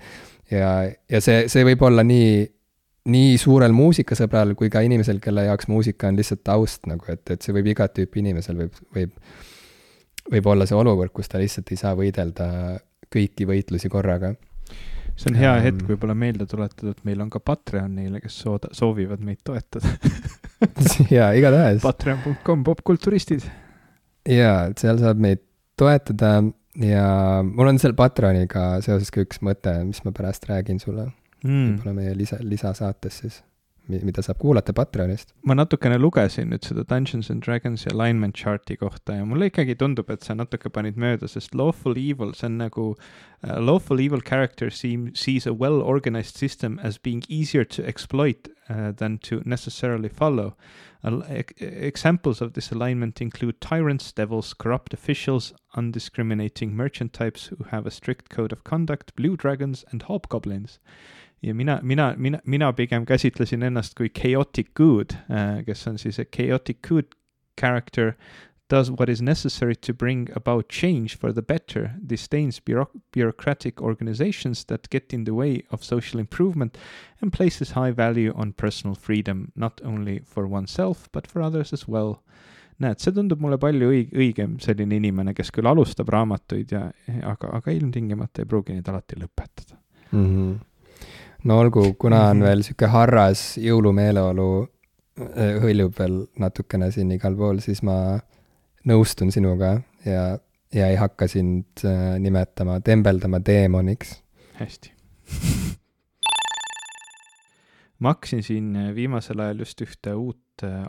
ja, 0.50 0.74
ja 1.10 1.20
see, 1.24 1.46
see 1.48 1.64
võib 1.66 1.82
olla 1.86 2.04
nii, 2.06 2.44
nii 3.14 3.38
suurel 3.40 3.72
muusikasõbral 3.76 4.54
kui 4.58 4.70
ka 4.72 4.82
inimesel, 4.84 5.20
kelle 5.24 5.46
jaoks 5.46 5.70
muusika 5.72 6.10
on 6.10 6.18
lihtsalt 6.20 6.44
taust 6.44 6.88
nagu, 6.90 7.06
et, 7.12 7.24
et 7.30 7.42
see 7.42 7.54
võib 7.56 7.72
igat 7.72 7.94
tüüpi 7.96 8.24
inimesel 8.24 8.58
võib, 8.64 8.80
võib 8.96 9.14
võib 10.30 10.46
olla 10.48 10.66
see 10.68 10.76
olukord, 10.78 11.12
kus 11.12 11.28
ta 11.28 11.40
lihtsalt 11.40 11.70
ei 11.72 11.80
saa 11.80 11.94
võidelda 11.98 12.48
kõiki 13.12 13.46
võitlusi 13.48 13.90
korraga. 13.92 14.32
See 15.14 15.30
on 15.30 15.38
hea 15.38 15.52
um, 15.52 15.62
hetk 15.62 15.88
võib-olla 15.88 16.16
meelde 16.18 16.46
tuletada, 16.50 16.94
et 16.94 17.06
meil 17.06 17.22
on 17.22 17.30
ka 17.32 17.40
Patreon 17.42 17.94
neile, 17.98 18.20
kes 18.22 18.36
sooda, 18.44 18.72
soovivad 18.76 19.22
meid 19.24 19.42
toetada. 19.46 19.94
Jaa, 21.16 21.30
igatahes. 21.38 21.82
Patreon.com, 21.84 22.66
popkulturistid. 22.66 23.46
jaa, 24.28 24.70
et 24.70 24.80
seal 24.80 24.98
saab 25.02 25.20
meid 25.20 25.42
toetada 25.78 26.38
ja 26.80 27.06
mul 27.46 27.74
on 27.74 27.80
seal 27.82 27.96
Patreoniga 27.98 28.78
seoses 28.84 29.12
ka 29.14 29.24
üks 29.24 29.42
mõte, 29.44 29.74
mis 29.86 30.00
ma 30.06 30.14
pärast 30.16 30.48
räägin 30.50 30.80
sulle. 30.82 31.10
Mm.. 31.44 31.74
võib-olla 31.74 31.98
meie 31.98 32.14
lisa, 32.16 32.38
lisasaates 32.40 33.18
siis 33.20 33.42
mida 33.88 34.22
saab 34.24 34.38
kuulata 34.40 34.72
Patreonist. 34.72 35.34
ma 35.44 35.54
natukene 35.54 35.98
lugesin 35.98 36.48
nüüd 36.52 36.64
seda 36.64 36.84
Dungeons 36.88 37.30
and 37.30 37.44
Dragons'i 37.44 37.90
alignment 37.92 38.34
chart'i 38.34 38.76
kohta 38.80 39.18
ja 39.18 39.24
mulle 39.28 39.50
ikkagi 39.50 39.76
tundub, 39.76 40.10
et 40.10 40.24
sa 40.24 40.34
natuke 40.34 40.70
panid 40.72 40.96
mööda, 40.96 41.28
sest 41.28 41.54
lawful 41.54 41.98
evil, 42.00 42.32
see 42.32 42.48
on 42.48 42.58
nagu 42.62 42.86
uh, 42.94 43.58
lawful 43.60 44.00
evil 44.00 44.20
character 44.20 44.70
seem, 44.70 45.10
sees 45.14 45.46
a 45.46 45.52
well 45.52 45.82
organized 45.82 46.36
system 46.36 46.78
as 46.82 46.98
being 46.98 47.22
easier 47.28 47.64
to 47.64 47.84
exploit 47.84 48.48
uh, 48.68 48.92
than 48.92 49.18
to 49.18 49.42
necessarily 49.44 50.08
follow. 50.08 50.54
Examples 51.04 52.40
of 52.40 52.54
this 52.54 52.72
alignment 52.72 53.20
include 53.20 53.60
tyrants, 53.60 54.10
devils, 54.10 54.54
corrupt 54.54 54.94
officials, 54.94 55.52
undiscriminating 55.76 56.72
merchant 56.72 57.12
types 57.12 57.46
who 57.46 57.64
have 57.64 57.86
a 57.86 57.90
strict 57.90 58.30
code 58.30 58.52
of 58.52 58.64
conduct, 58.64 59.14
blue 59.14 59.36
dragons 59.36 59.84
and 59.90 60.02
hobgoblins. 60.04 60.78
Ja 61.42 61.52
mina, 61.52 61.80
mina, 61.82 62.14
mina, 62.16 62.40
mina 62.46 62.72
pigem 62.72 63.04
käsitlesin 63.04 63.62
ennast 63.62 63.94
kui 63.96 64.08
chaotic 64.08 64.72
good, 64.72 65.18
äh, 65.28 65.62
kes 65.66 65.86
on 65.86 65.98
siis 65.98 66.18
a 66.18 66.24
chaotic 66.24 66.80
good 66.80 67.14
character 67.56 68.16
does 68.74 68.90
what 68.90 69.08
is 69.08 69.22
necessary 69.22 69.76
to 69.76 69.94
bring 69.94 70.28
about 70.34 70.68
change 70.68 71.16
for 71.16 71.32
the 71.32 71.42
better, 71.42 71.92
disdains 72.04 72.58
bureau- 72.58 72.90
bureaucratic 73.12 73.80
organizations 73.80 74.64
that 74.64 74.90
get 74.90 75.12
in 75.12 75.24
the 75.24 75.34
way 75.34 75.62
of 75.70 75.84
social 75.84 76.18
improvement, 76.18 76.76
and 77.20 77.32
places 77.32 77.70
high 77.70 77.92
value 77.92 78.32
on 78.34 78.52
personal 78.52 78.96
freedom, 78.96 79.52
not 79.54 79.80
only 79.84 80.20
for 80.24 80.48
oneself, 80.48 81.08
but 81.12 81.26
for 81.26 81.40
others 81.42 81.72
as 81.72 81.86
well. 81.88 82.20
näed, 82.82 82.98
see 82.98 83.12
tundub 83.14 83.38
mulle 83.38 83.54
palju 83.62 83.86
õig-, 83.86 84.16
õigem 84.18 84.56
selline 84.58 84.96
inimene, 84.98 85.30
kes 85.38 85.52
küll 85.54 85.68
alustab 85.70 86.08
raamatuid 86.10 86.72
ja, 86.74 86.88
aga, 87.22 87.52
aga 87.60 87.70
ilmtingimata 87.70 88.42
ei 88.42 88.48
pruugi 88.50 88.74
neid 88.74 88.88
alati 88.90 89.20
lõpetada 89.20 89.78
mm. 90.10 90.24
-hmm 90.24 90.56
no 91.44 91.58
olgu, 91.60 91.92
kuna 91.94 92.24
on 92.32 92.40
mhm. 92.40 92.46
veel 92.48 92.66
sihuke 92.66 92.90
harras 92.90 93.42
jõulumeeleolu 93.62 94.48
äh, 94.64 95.60
hõljub 95.62 95.94
veel 95.98 96.16
natukene 96.42 96.90
siin 96.90 97.12
igal 97.14 97.36
pool, 97.38 97.62
siis 97.62 97.84
ma 97.86 98.18
nõustun 98.88 99.32
sinuga 99.34 99.76
ja, 100.04 100.38
ja 100.74 100.88
ei 100.90 100.98
hakka 101.00 101.28
sind 101.30 101.84
äh, 101.84 102.16
nimetama, 102.20 102.80
tembeldama 102.84 103.40
teemoniks. 103.40 104.18
hästi 104.60 104.92
ma 107.98 108.14
hakkasin 108.14 108.42
siin 108.42 108.72
äh, 108.76 108.94
viimasel 108.94 109.40
ajal 109.40 109.64
just 109.64 109.80
ühte 109.84 110.14
uut 110.14 110.40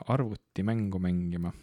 arvutimängu 0.08 1.00
mängima. 1.00 1.54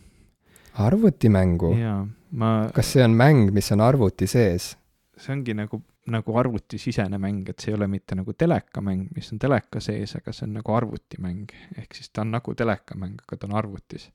arvutimängu? 0.75 1.75
jaa, 1.79 2.07
ma. 2.31 2.53
kas 2.75 2.93
see 2.97 3.05
on 3.05 3.17
mäng, 3.17 3.51
mis 3.55 3.73
on 3.73 3.81
arvuti 3.81 4.27
sees? 4.27 4.77
see 5.17 5.35
ongi 5.37 5.55
nagu 5.55 5.83
nagu 6.11 6.37
arvutisisene 6.39 7.19
mäng, 7.23 7.47
et 7.49 7.63
see 7.63 7.71
ei 7.71 7.77
ole 7.77 7.87
mitte 7.91 8.17
nagu 8.19 8.35
telekamäng, 8.35 9.07
mis 9.15 9.31
on 9.33 9.39
teleka 9.43 9.81
sees, 9.81 10.17
aga 10.19 10.35
see 10.35 10.49
on 10.49 10.57
nagu 10.59 10.75
arvutimäng. 10.75 11.53
ehk 11.79 11.95
siis 11.95 12.11
ta 12.11 12.25
on 12.25 12.33
nagu 12.35 12.55
telekamäng, 12.59 13.21
aga 13.23 13.37
ta 13.37 13.47
on 13.47 13.55
arvutis. 13.59 14.09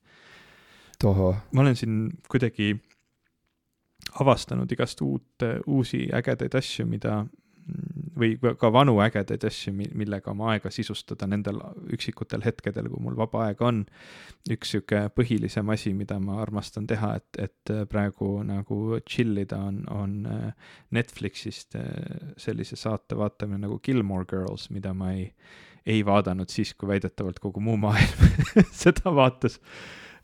Ma 1.53 1.61
olen 1.61 1.75
siin 1.75 1.97
kuidagi 2.29 2.73
avastanud 4.19 4.71
igast 4.71 5.01
uut, 5.01 5.45
uusi 5.67 6.07
ägedaid 6.13 6.55
asju, 6.57 6.87
mida 6.89 7.19
või 8.17 8.37
ka 8.59 8.69
vanu 8.71 8.95
ägedaid 9.03 9.43
asju, 9.47 9.73
millega 9.75 10.31
oma 10.31 10.53
aega 10.53 10.71
sisustada 10.73 11.27
nendel 11.29 11.59
üksikutel 11.93 12.43
hetkedel, 12.45 12.87
kui 12.91 13.03
mul 13.03 13.17
vaba 13.17 13.47
aega 13.47 13.67
on. 13.67 13.83
üks 14.49 14.71
sihuke 14.73 15.03
põhilisem 15.15 15.69
asi, 15.73 15.93
mida 15.93 16.19
ma 16.23 16.39
armastan 16.41 16.87
teha, 16.87 17.13
et, 17.19 17.41
et 17.43 17.73
praegu 17.91 18.41
nagu 18.47 18.99
chill 19.09 19.37
ida, 19.43 19.59
on, 19.69 19.83
on 19.91 20.17
äh, 20.31 20.73
Netflixist 20.95 21.75
äh, 21.75 22.33
sellise 22.39 22.79
saate 22.79 23.17
vaatamine 23.19 23.65
nagu 23.67 23.79
Gilmore 23.83 24.25
Girls, 24.29 24.69
mida 24.71 24.93
ma 24.93 25.11
ei, 25.13 25.29
ei 25.85 26.03
vaadanud 26.05 26.49
siis, 26.49 26.73
kui 26.73 26.89
väidetavalt 26.93 27.39
kogu 27.43 27.63
muu 27.63 27.77
maailm 27.77 28.27
seda 28.83 29.13
vaatas 29.13 29.59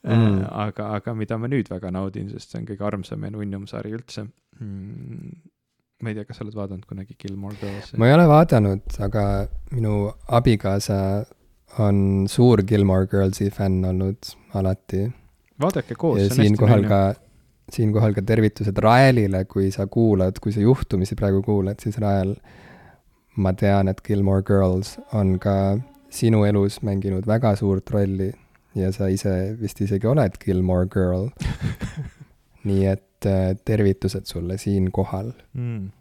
mm.. 0.04 0.44
aga, 0.66 0.92
aga 1.00 1.16
mida 1.18 1.38
ma 1.38 1.50
nüüd 1.52 1.72
väga 1.72 1.92
naudin, 1.92 2.30
sest 2.30 2.52
see 2.52 2.62
on 2.62 2.70
kõige 2.70 2.88
armsam 2.88 3.24
ja 3.24 3.34
nunnum 3.34 3.68
sari 3.72 3.96
üldse 3.96 4.28
mm 4.60 5.34
ma 6.04 6.12
ei 6.12 6.18
tea, 6.18 6.28
kas 6.28 6.40
sa 6.40 6.44
oled 6.46 6.58
vaadanud 6.58 6.84
kunagi 6.88 7.16
Gilmore 7.20 7.56
Girlsi? 7.62 7.98
ma 8.02 8.10
ei 8.10 8.16
ole 8.18 8.26
vaadanud, 8.28 8.98
aga 9.08 9.24
minu 9.72 10.12
abikaasa 10.40 10.98
on 11.84 12.26
suur 12.30 12.64
Gilmore 12.68 13.08
Girlsi 13.12 13.50
fänn 13.54 13.86
olnud 13.88 14.34
alati. 14.60 15.06
vaadake 15.62 15.96
koos, 16.00 16.20
see 16.20 16.34
on 16.34 16.42
siinkohal 16.42 16.86
ka, 16.90 17.02
siinkohal 17.74 18.18
ka 18.18 18.26
tervitused 18.34 18.84
Raelile, 18.86 19.46
kui 19.50 19.72
sa 19.72 19.88
kuulad, 19.88 20.42
kui 20.44 20.56
sa 20.56 20.64
juhtumisi 20.66 21.18
praegu 21.20 21.42
kuulad, 21.46 21.80
siis 21.84 21.98
Rael, 22.04 22.36
ma 23.36 23.56
tean, 23.58 23.90
et 23.90 24.04
Gilmore 24.06 24.44
Girls 24.46 24.98
on 25.14 25.38
ka 25.42 25.58
sinu 26.14 26.44
elus 26.46 26.82
mänginud 26.86 27.26
väga 27.26 27.56
suurt 27.58 27.90
rolli 27.90 28.34
ja 28.76 28.92
sa 28.92 29.08
ise 29.12 29.56
vist 29.62 29.82
isegi 29.82 30.08
oled 30.08 30.38
Gilmore 30.42 30.90
Girl 30.92 31.30
nii 32.70 32.86
et 32.92 33.10
Äh, 33.26 33.56
tervitused 33.66 34.26
sulle 34.26 34.58
siinkohal 34.58 35.32
mm 35.54 35.92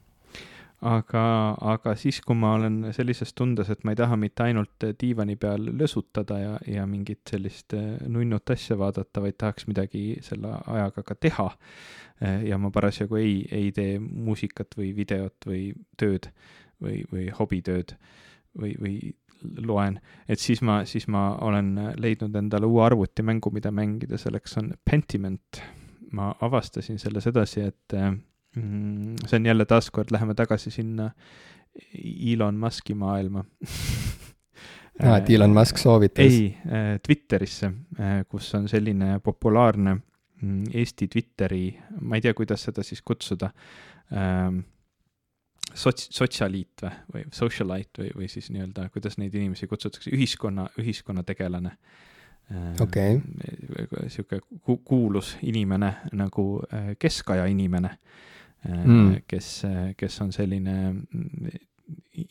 aga, 0.83 1.25
aga 1.61 1.93
siis, 1.95 2.17
kui 2.27 2.35
ma 2.35 2.57
olen 2.57 2.89
sellises 2.91 3.31
tundes, 3.39 3.69
et 3.71 3.85
ma 3.87 3.93
ei 3.93 3.99
taha 4.01 4.17
mitte 4.19 4.43
ainult 4.43 4.87
diivani 4.99 5.37
peal 5.39 5.69
lösutada 5.79 6.39
ja, 6.41 6.57
ja 6.67 6.87
mingit 6.91 7.21
sellist 7.31 7.77
äh, 7.79 8.01
nunnut 8.11 8.51
asja 8.51 8.75
vaadata, 8.81 9.23
vaid 9.23 9.37
tahaks 9.39 9.69
midagi 9.71 10.17
selle 10.27 10.57
ajaga 10.67 11.05
ka 11.07 11.15
teha. 11.15 11.47
Äh, 12.19 12.43
ja 12.49 12.59
ma 12.59 12.73
parasjagu 12.75 13.21
ei, 13.21 13.37
ei 13.55 13.71
tee 13.77 14.01
muusikat 14.03 14.75
või 14.81 14.91
videot 14.97 15.47
või 15.47 15.63
tööd 16.03 16.27
või, 16.83 17.05
või 17.13 17.29
hobitööd 17.39 17.95
või, 18.59 18.75
või 18.83 18.97
loen, 19.67 19.99
et 20.29 20.41
siis 20.41 20.63
ma, 20.63 20.83
siis 20.89 21.09
ma 21.11 21.33
olen 21.45 21.75
leidnud 22.01 22.35
endale 22.39 22.67
uue 22.67 22.85
arvutimängu, 22.85 23.51
mida 23.55 23.73
mängida, 23.75 24.19
selleks 24.21 24.59
on 24.63 24.73
Pentiment. 24.91 25.63
Ma 26.13 26.29
avastasin 26.45 26.99
selle 27.01 27.23
sedasi, 27.25 27.63
et 27.65 27.95
mm, 27.97 29.15
see 29.25 29.39
on 29.39 29.47
jälle 29.49 29.65
taaskord, 29.65 30.13
läheme 30.13 30.35
tagasi 30.37 30.71
sinna 30.71 31.09
Elon 32.33 32.59
Musk'i 32.61 32.95
maailma. 32.95 33.45
Aa, 35.03 35.17
et 35.21 35.31
Elon 35.31 35.55
Musk 35.57 35.81
soovitas? 35.81 36.25
ei, 36.25 36.51
äh, 36.67 36.99
Twitterisse, 37.07 37.73
äh, 37.99 38.19
kus 38.29 38.53
on 38.55 38.69
selline 38.69 39.19
populaarne 39.25 39.95
mm, 39.95 40.65
Eesti 40.75 41.09
Twitteri, 41.09 41.65
ma 42.01 42.19
ei 42.19 42.25
tea, 42.25 42.35
kuidas 42.37 42.69
seda 42.69 42.85
siis 42.87 43.03
kutsuda 43.03 43.51
ähm,, 44.13 44.61
sots-, 45.75 46.09
sotsialiit 46.11 46.83
või, 46.83 46.95
või 47.15 47.25
socialite 47.33 48.03
või, 48.03 48.13
või 48.17 48.29
siis 48.33 48.51
nii-öelda, 48.51 48.89
kuidas 48.95 49.19
neid 49.19 49.35
inimesi 49.35 49.67
kutsutakse, 49.67 50.11
ühiskonna, 50.11 50.69
ühiskonnategelane 50.81 51.77
Okei. 52.81 53.21
sihuke 54.13 54.41
ku- 54.61 54.81
kuulus 54.85 55.37
inimene 55.43 55.95
nagu 56.13 56.63
äh, 56.69 56.95
keskaja 56.99 57.47
inimene 57.47 57.99
Mm. 58.63 59.17
kes, 59.27 59.65
kes 59.99 60.21
on 60.23 60.29
selline 60.31 60.93
mm, 60.93 61.49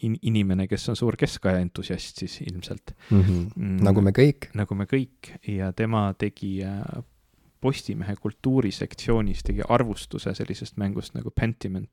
in, 0.05 0.15
inimene, 0.21 0.67
kes 0.69 0.89
on 0.91 0.95
suur 0.95 1.17
keskaja 1.19 1.59
entusiast 1.59 2.21
siis 2.23 2.37
ilmselt 2.45 2.93
mm. 3.09 3.21
-hmm. 3.21 3.81
nagu 3.83 4.01
me 4.01 4.13
kõik. 4.15 4.47
nagu 4.53 4.75
me 4.75 4.85
kõik 4.85 5.33
ja 5.47 5.71
tema 5.73 6.13
tegi 6.17 6.61
äh, 6.63 7.03
Postimehe 7.61 8.15
kultuurisektsioonis 8.17 9.43
tegi 9.43 9.61
arvustuse 9.69 10.33
sellisest 10.33 10.77
mängust 10.81 11.13
nagu 11.13 11.29
Pentiment. 11.29 11.91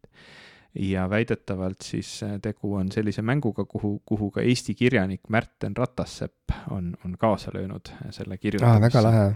Ja 0.74 1.11
väidetavalt 1.11 1.82
siis 1.82 2.23
äh, 2.23 2.36
tegu 2.43 2.74
on 2.74 2.93
sellise 2.93 3.23
mänguga, 3.23 3.65
kuhu, 3.65 4.03
kuhu 4.07 4.31
ka 4.31 4.40
Eesti 4.40 4.74
kirjanik 4.74 5.20
Märten 5.28 5.77
Ratassepp 5.77 6.53
on, 6.70 6.97
on 7.05 7.16
kaasa 7.19 7.51
löönud 7.55 7.89
selle 8.11 8.39
kirjutamisse 8.39 8.77
ah,. 8.77 8.81
väga 8.81 9.03
lahe 9.03 9.32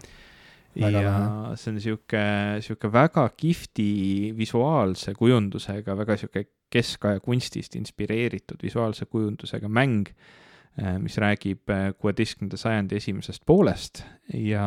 Väga 0.80 1.00
ja 1.02 1.08
lahe. 1.12 1.56
see 1.56 1.72
on 1.72 1.80
sihuke, 1.84 2.24
sihuke 2.64 2.92
väga 2.92 3.26
kihvti 3.36 4.32
visuaalse 4.36 5.14
kujundusega, 5.14 5.96
väga 5.96 6.16
sihuke 6.16 6.46
keskaja 6.72 7.20
kunstist 7.20 7.76
inspireeritud 7.76 8.62
visuaalse 8.64 9.04
kujundusega 9.06 9.68
mäng, 9.68 10.08
äh, 10.80 10.96
mis 10.98 11.18
räägib 11.20 11.68
äh, 11.70 11.90
kuueteistkümnenda 11.98 12.56
sajandi 12.56 12.96
esimesest 12.96 13.44
poolest 13.46 14.04
ja 14.32 14.64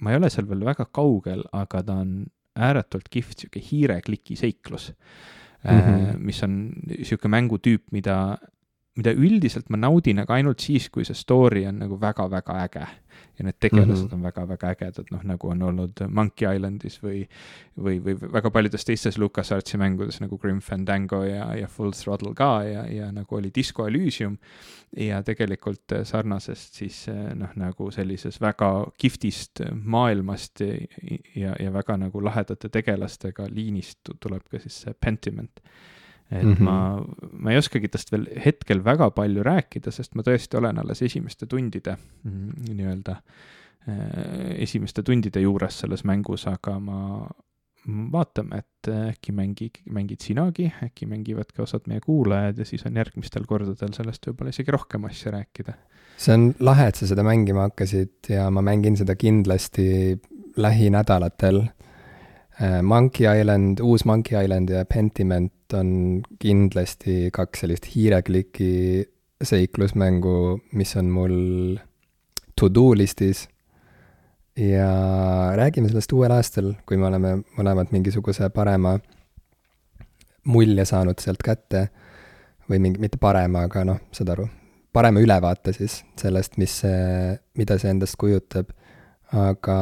ma 0.00 0.12
ei 0.12 0.20
ole 0.20 0.30
seal 0.30 0.46
veel 0.50 0.62
väga 0.66 0.86
kaugel, 0.94 1.42
aga 1.52 1.82
ta 1.82 1.98
on 2.04 2.14
ääretult 2.54 3.10
kihvt 3.10 3.42
sihuke 3.42 3.62
hiirekliki 3.70 4.36
seiklus 4.38 4.92
mm, 5.64 5.78
-hmm. 5.78 6.18
mis 6.18 6.42
on 6.42 6.72
sihuke 7.02 7.28
mängutüüp, 7.28 7.82
mida 7.92 8.38
mida 8.96 9.12
üldiselt 9.16 9.70
ma 9.72 9.78
naudin, 9.80 10.20
aga 10.20 10.36
ainult 10.36 10.60
siis, 10.60 10.90
kui 10.92 11.06
see 11.08 11.16
story 11.16 11.64
on 11.68 11.78
nagu 11.80 11.96
väga-väga 12.00 12.58
äge 12.66 12.86
ja 13.38 13.44
need 13.46 13.56
tegelased 13.60 14.02
mm 14.02 14.08
-hmm. 14.08 14.14
on 14.14 14.22
väga-väga 14.22 14.68
ägedad, 14.68 15.06
noh 15.10 15.22
nagu 15.24 15.48
on 15.48 15.62
olnud 15.62 16.02
Monkey 16.08 16.56
Islandis 16.56 16.98
või, 17.02 17.26
või, 17.78 18.00
või 18.04 18.32
väga 18.32 18.50
paljudes 18.50 18.84
teistes 18.84 19.18
LucasArtsi 19.18 19.78
mängudes 19.78 20.20
nagu 20.20 20.38
Grim 20.38 20.60
Fandango 20.60 21.22
ja, 21.24 21.54
ja 21.56 21.66
Full 21.68 21.90
Throttle 21.90 22.34
ka 22.34 22.62
ja, 22.64 22.84
ja 22.86 23.12
nagu 23.12 23.36
oli 23.36 23.50
Disco 23.54 23.86
Elysium. 23.86 24.36
ja 24.96 25.22
tegelikult 25.22 25.92
sarnasest 26.04 26.74
siis 26.74 27.06
noh, 27.34 27.48
nagu 27.56 27.90
sellises 27.90 28.40
väga 28.40 28.86
kihvtist 28.98 29.60
maailmast 29.84 30.60
ja, 30.60 30.74
ja, 31.34 31.56
ja 31.60 31.72
väga 31.72 31.96
nagu 31.96 32.24
lahedate 32.24 32.68
tegelastega 32.68 33.46
liinist 33.48 33.98
tuleb 34.20 34.42
ka 34.50 34.58
siis 34.58 34.82
see 34.82 34.94
Pentiment 35.00 35.60
et 36.32 36.44
mm 36.44 36.52
-hmm. 36.52 36.62
ma, 36.62 37.04
ma 37.32 37.52
ei 37.52 37.58
oskagi 37.60 37.88
tast 37.88 38.12
veel 38.12 38.26
hetkel 38.44 38.84
väga 38.84 39.10
palju 39.10 39.42
rääkida, 39.42 39.90
sest 39.90 40.14
ma 40.14 40.22
tõesti 40.26 40.58
olen 40.58 40.78
alles 40.78 41.02
esimeste 41.02 41.46
tundide 41.46 41.96
mm, 42.24 42.74
nii-öelda, 42.74 43.16
äh, 43.88 44.62
esimeste 44.64 45.02
tundide 45.02 45.40
juures 45.40 45.80
selles 45.80 46.04
mängus, 46.04 46.46
aga 46.46 46.78
ma, 46.80 47.28
vaatame, 48.12 48.62
et 48.62 48.88
äkki 48.88 49.32
mängi, 49.32 49.70
mängid 49.90 50.20
sinagi, 50.20 50.72
äkki 50.82 51.06
mängivad 51.06 51.52
ka 51.56 51.62
osad 51.62 51.86
meie 51.86 52.00
kuulajad 52.00 52.58
ja 52.58 52.64
siis 52.64 52.86
on 52.86 52.96
järgmistel 52.96 53.44
kordadel 53.46 53.92
sellest 53.92 54.26
võib-olla 54.26 54.54
isegi 54.54 54.70
rohkem 54.70 55.04
asja 55.04 55.32
rääkida. 55.32 55.74
see 56.16 56.34
on 56.34 56.54
lahe, 56.60 56.88
et 56.88 56.94
sa 56.94 57.06
seda 57.06 57.22
mängima 57.22 57.68
hakkasid 57.68 58.28
ja 58.28 58.50
ma 58.50 58.62
mängin 58.62 58.96
seda 58.96 59.16
kindlasti 59.16 60.20
lähinädalatel 60.56 61.64
Äh, 61.64 61.81
Monkey 62.82 63.26
Island, 63.26 63.80
uus 63.82 64.04
Monkey 64.06 64.36
Island 64.38 64.70
ja 64.70 64.84
Pentiment 64.86 65.74
on 65.74 66.22
kindlasti 66.38 67.30
kaks 67.34 67.64
sellist 67.64 67.88
hiirekliki 67.90 69.02
seiklusmängu, 69.42 70.60
mis 70.78 70.94
on 70.96 71.10
mul 71.10 71.34
to-do 72.60 72.92
listis. 72.94 73.48
ja 74.56 74.88
räägime 75.56 75.88
sellest 75.88 76.12
uuel 76.12 76.30
aastal, 76.30 76.74
kui 76.86 76.98
me 77.00 77.06
oleme 77.08 77.38
mõlemad 77.56 77.88
mingisuguse 77.90 78.50
parema 78.52 78.98
mulje 80.44 80.84
saanud 80.84 81.18
sealt 81.18 81.42
kätte. 81.42 81.88
või 82.70 82.78
mingi, 82.78 83.00
mitte 83.00 83.18
parema, 83.20 83.64
aga 83.66 83.82
noh, 83.84 83.98
saad 84.14 84.28
aru, 84.32 84.46
parema 84.92 85.20
ülevaate 85.20 85.72
siis 85.76 86.04
sellest, 86.16 86.54
mis 86.62 86.78
see, 86.84 87.32
mida 87.58 87.78
see 87.78 87.90
endast 87.90 88.16
kujutab. 88.20 88.70
aga 89.32 89.78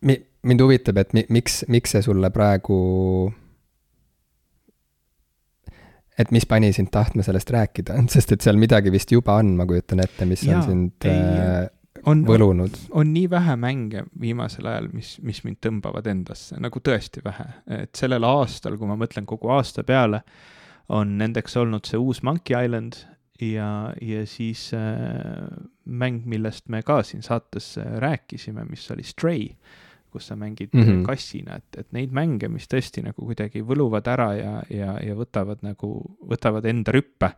mi-, 0.00 0.20
mind 0.42 0.64
huvitab, 0.64 1.00
et 1.02 1.14
mi-, 1.16 1.26
miks, 1.34 1.62
miks 1.68 1.94
see 1.96 2.04
sulle 2.04 2.30
praegu, 2.34 2.78
et 6.18 6.30
mis 6.34 6.46
pani 6.50 6.72
sind 6.74 6.90
tahtma 6.94 7.24
sellest 7.26 7.50
rääkida, 7.54 7.98
sest 8.14 8.36
et 8.36 8.44
seal 8.44 8.60
midagi 8.60 8.92
vist 8.94 9.12
juba 9.14 9.38
on, 9.42 9.56
ma 9.58 9.66
kujutan 9.68 10.02
ette, 10.04 10.28
mis 10.28 10.46
Jaa, 10.46 10.60
on 10.60 10.70
sind 10.70 11.08
ei, 11.08 11.18
äh, 11.18 11.66
on, 12.06 12.24
võlunud. 12.28 12.76
on 12.96 13.12
nii 13.14 13.28
vähe 13.30 13.56
mänge 13.60 14.04
viimasel 14.20 14.68
ajal, 14.70 14.90
mis, 14.94 15.16
mis 15.24 15.42
mind 15.46 15.60
tõmbavad 15.64 16.08
endasse, 16.10 16.58
nagu 16.62 16.82
tõesti 16.84 17.22
vähe. 17.24 17.48
et 17.82 17.94
sellel 17.98 18.26
aastal, 18.28 18.78
kui 18.78 18.90
ma 18.90 18.98
mõtlen 18.98 19.28
kogu 19.28 19.52
aasta 19.54 19.84
peale, 19.86 20.22
on 20.94 21.18
nendeks 21.20 21.56
olnud 21.60 21.86
see 21.88 22.00
uus 22.00 22.22
Monkey 22.24 22.56
Island 22.56 23.02
ja, 23.44 23.92
ja 24.00 24.24
siis 24.26 24.70
äh, 24.74 25.48
mäng, 25.88 26.22
millest 26.28 26.68
me 26.68 26.82
ka 26.86 27.02
siin 27.02 27.22
saates 27.22 27.76
äh, 27.78 27.96
rääkisime, 28.02 28.64
mis 28.68 28.90
oli 28.94 29.02
Stray, 29.06 29.48
kus 30.12 30.30
sa 30.30 30.36
mängid 30.36 30.72
mm 30.72 30.82
-hmm. 30.82 31.02
kassina, 31.06 31.56
et, 31.56 31.78
et 31.78 31.92
neid 31.92 32.12
mänge, 32.12 32.48
mis 32.48 32.68
tõesti 32.68 33.02
nagu 33.04 33.26
kuidagi 33.26 33.62
võluvad 33.62 34.08
ära 34.08 34.28
ja, 34.34 34.62
ja, 34.70 34.98
ja 35.04 35.14
võtavad 35.14 35.58
nagu, 35.62 36.16
võtavad 36.28 36.64
enda 36.64 36.92
rüppe 36.92 37.32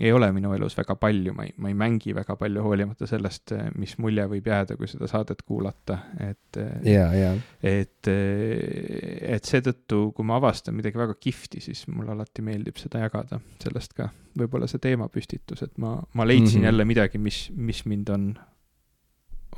ei 0.00 0.12
ole 0.12 0.28
minu 0.32 0.52
elus 0.56 0.76
väga 0.78 0.96
palju, 1.00 1.34
ma 1.36 1.44
ei, 1.46 1.52
ma 1.60 1.70
ei 1.70 1.76
mängi 1.78 2.14
väga 2.16 2.36
palju, 2.40 2.62
hoolimata 2.64 3.08
sellest, 3.08 3.52
mis 3.76 3.96
mulje 4.02 4.24
võib 4.30 4.48
jääda, 4.48 4.76
kui 4.78 4.88
seda 4.90 5.08
saadet 5.10 5.42
kuulata, 5.46 5.98
et 6.20 6.60
yeah,. 6.86 7.14
Yeah. 7.16 7.40
et, 7.60 8.10
et 8.10 9.48
seetõttu, 9.48 10.10
kui 10.16 10.26
ma 10.28 10.40
avastan 10.40 10.76
midagi 10.78 11.00
väga 11.00 11.16
kihvti, 11.20 11.62
siis 11.64 11.86
mulle 11.92 12.14
alati 12.16 12.44
meeldib 12.46 12.80
seda 12.80 13.04
jagada, 13.04 13.40
sellest 13.62 13.96
ka 13.96 14.10
võib-olla 14.36 14.68
see 14.70 14.82
teemapüstitus, 14.82 15.64
et 15.66 15.74
ma, 15.82 15.96
ma 16.12 16.28
leidsin 16.28 16.60
mm 16.60 16.60
-hmm. 16.60 16.68
jälle 16.70 16.84
midagi, 16.84 17.18
mis, 17.18 17.46
mis 17.56 17.84
mind 17.84 18.12
on, 18.12 18.28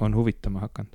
on 0.00 0.14
huvitama 0.14 0.66
hakanud 0.66 0.94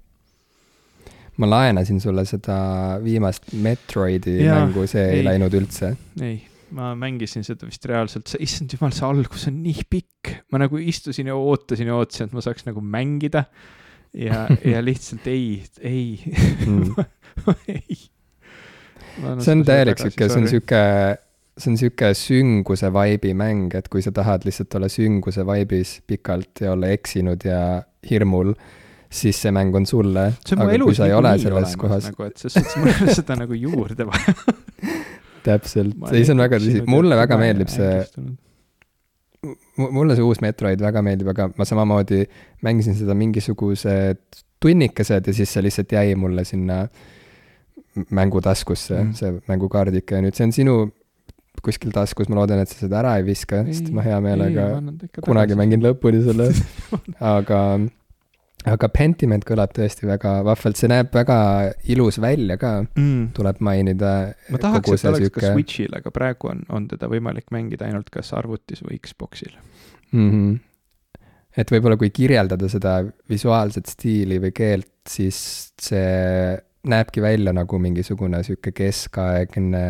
ma 1.37 1.49
laenasin 1.49 2.01
sulle 2.01 2.25
seda 2.25 2.55
viimast 3.03 3.53
Metroidi 3.53 4.43
ja, 4.45 4.59
mängu, 4.59 4.87
see 4.87 5.05
ei, 5.09 5.17
ei 5.17 5.23
läinud 5.25 5.53
üldse. 5.57 5.95
ei, 6.21 6.35
ma 6.73 6.93
mängisin 6.97 7.45
seda 7.45 7.67
vist 7.67 7.85
reaalselt, 7.89 8.29
see, 8.31 8.41
issand 8.45 8.73
jumal, 8.73 8.93
see 8.95 9.05
algus 9.07 9.47
on 9.49 9.59
nii 9.63 9.85
pikk. 9.89 10.33
ma 10.53 10.63
nagu 10.63 10.79
istusin 10.81 11.29
ja 11.29 11.37
ootasin 11.37 11.91
ja 11.91 11.97
ootasin, 11.99 12.29
et 12.29 12.35
ma 12.37 12.43
saaks 12.45 12.67
nagu 12.69 12.81
mängida. 12.81 13.45
ja, 14.13 14.45
ja 14.65 14.81
lihtsalt 14.87 15.27
ei, 15.31 15.63
ei 15.81 16.19
mm. 16.67 16.93
ei. 17.77 17.99
see 19.39 19.55
on 19.55 19.65
täielik 19.67 20.01
sihuke, 20.01 20.29
see 20.29 20.41
on 20.41 20.49
sihuke, 20.51 20.83
see 21.57 21.73
on 21.73 21.81
sihuke 21.81 22.13
sünguse 22.17 22.93
vibe'i 22.93 23.33
mäng, 23.37 23.73
et 23.77 23.89
kui 23.93 24.05
sa 24.05 24.13
tahad 24.15 24.45
lihtsalt 24.47 24.79
olla 24.79 24.89
sünguse 24.91 25.45
vibe'is 25.49 25.99
pikalt 26.09 26.65
ja 26.65 26.73
olla 26.77 26.93
eksinud 26.93 27.45
ja 27.49 27.59
hirmul 28.09 28.55
siis 29.13 29.37
see 29.41 29.53
mäng 29.53 29.75
on 29.75 29.85
sulle. 29.85 30.31
see 30.41 30.57
on 30.57 30.65
mu 30.65 30.73
elus 30.73 30.99
niikuinii 30.99 31.45
olemas 31.53 31.77
kohas. 31.77 32.09
nagu, 32.09 32.25
et 32.25 32.37
selles 32.37 32.57
suhtes 32.57 32.77
mul 32.81 32.89
ei 32.89 33.01
ole 33.05 33.17
seda 33.21 33.37
nagu 33.37 33.57
juurde 33.57 34.07
vaja 34.09 34.33
täpselt, 35.45 35.99
ei 36.11 36.23
see 36.23 36.35
on 36.35 36.43
väga 36.43 36.59
tõsi, 36.61 36.83
mulle 36.89 37.17
väga 37.19 37.37
meeldib 37.41 37.71
see, 37.71 37.91
mulle 39.83 40.17
see 40.17 40.25
uus 40.25 40.41
Metroid 40.43 40.81
väga 40.83 41.03
meeldib, 41.05 41.29
aga 41.33 41.49
ma 41.57 41.67
samamoodi 41.67 42.23
mängisin 42.65 42.97
seda 42.99 43.15
mingisugused 43.17 44.43
tunnikesed 44.63 45.27
ja 45.27 45.35
siis 45.35 45.51
see 45.53 45.65
lihtsalt 45.65 45.91
jäi 45.91 46.15
mulle 46.19 46.45
sinna 46.47 46.85
mängutaskusse 48.09 48.95
mm., 48.97 49.15
see 49.17 49.33
mängukaardike. 49.49 50.17
Ja 50.17 50.25
nüüd 50.25 50.37
see 50.37 50.47
on 50.47 50.55
sinu 50.55 50.77
kuskil 51.63 51.93
taskus, 51.95 52.29
ma 52.31 52.39
loodan, 52.39 52.63
et 52.63 52.71
sa 52.71 52.79
seda 52.81 52.99
ära 53.03 53.17
ei 53.19 53.27
viska, 53.27 53.61
sest 53.69 53.91
ma 53.93 54.03
hea 54.05 54.17
meelega 54.23 54.65
kunagi 55.23 55.55
mängin 55.59 55.83
lõpuni 55.83 56.23
selle, 56.25 56.49
aga 57.35 57.59
aga 58.69 58.89
Pentiment 58.93 59.43
kõlab 59.47 59.73
tõesti 59.75 60.07
väga 60.07 60.37
vahvalt, 60.47 60.79
see 60.79 60.89
näeb 60.91 61.13
väga 61.13 61.37
ilus 61.91 62.19
välja 62.23 62.57
ka 62.61 62.73
mm., 62.85 63.31
tuleb 63.35 63.59
mainida. 63.65 64.13
ma 64.53 64.61
tahaks, 64.61 64.93
et 64.95 65.03
ta 65.03 65.11
oleks 65.11 65.29
süke... 65.29 65.41
ka 65.41 65.51
Switch'il, 65.51 65.95
aga 65.99 66.13
praegu 66.15 66.51
on, 66.53 66.63
on 66.73 66.87
teda 66.91 67.09
võimalik 67.11 67.51
mängida 67.55 67.89
ainult 67.89 68.11
kas 68.13 68.31
arvutis 68.37 68.83
või 68.85 69.01
Xbox'il 69.03 69.55
mm. 69.55 70.29
-hmm. 70.29 71.27
et 71.59 71.75
võib-olla 71.75 71.99
kui 71.99 72.13
kirjeldada 72.15 72.69
seda 72.71 73.01
visuaalset 73.29 73.91
stiili 73.91 74.39
või 74.43 74.55
keelt, 74.55 74.93
siis 75.09 75.73
see 75.81 76.55
näebki 76.87 77.23
välja 77.23 77.53
nagu 77.55 77.79
mingisugune 77.79 78.43
sihuke 78.43 78.71
keskaegne 78.75 79.83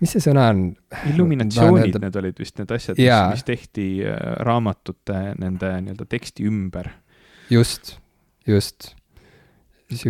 mis 0.00 0.12
see 0.12 0.20
sõna 0.20 0.50
on? 0.52 0.62
illuminatsioonid, 1.08 1.96
need 2.04 2.20
olid 2.20 2.38
vist 2.40 2.60
need 2.60 2.72
asjad, 2.76 3.00
mis, 3.00 3.16
mis 3.32 3.48
tehti 3.48 3.88
äh, 4.04 4.20
raamatute 4.44 5.32
nende 5.40 5.72
nii-öelda 5.80 6.08
teksti 6.08 6.44
ümber 6.48 6.92
just, 7.50 7.96
just. 8.46 8.94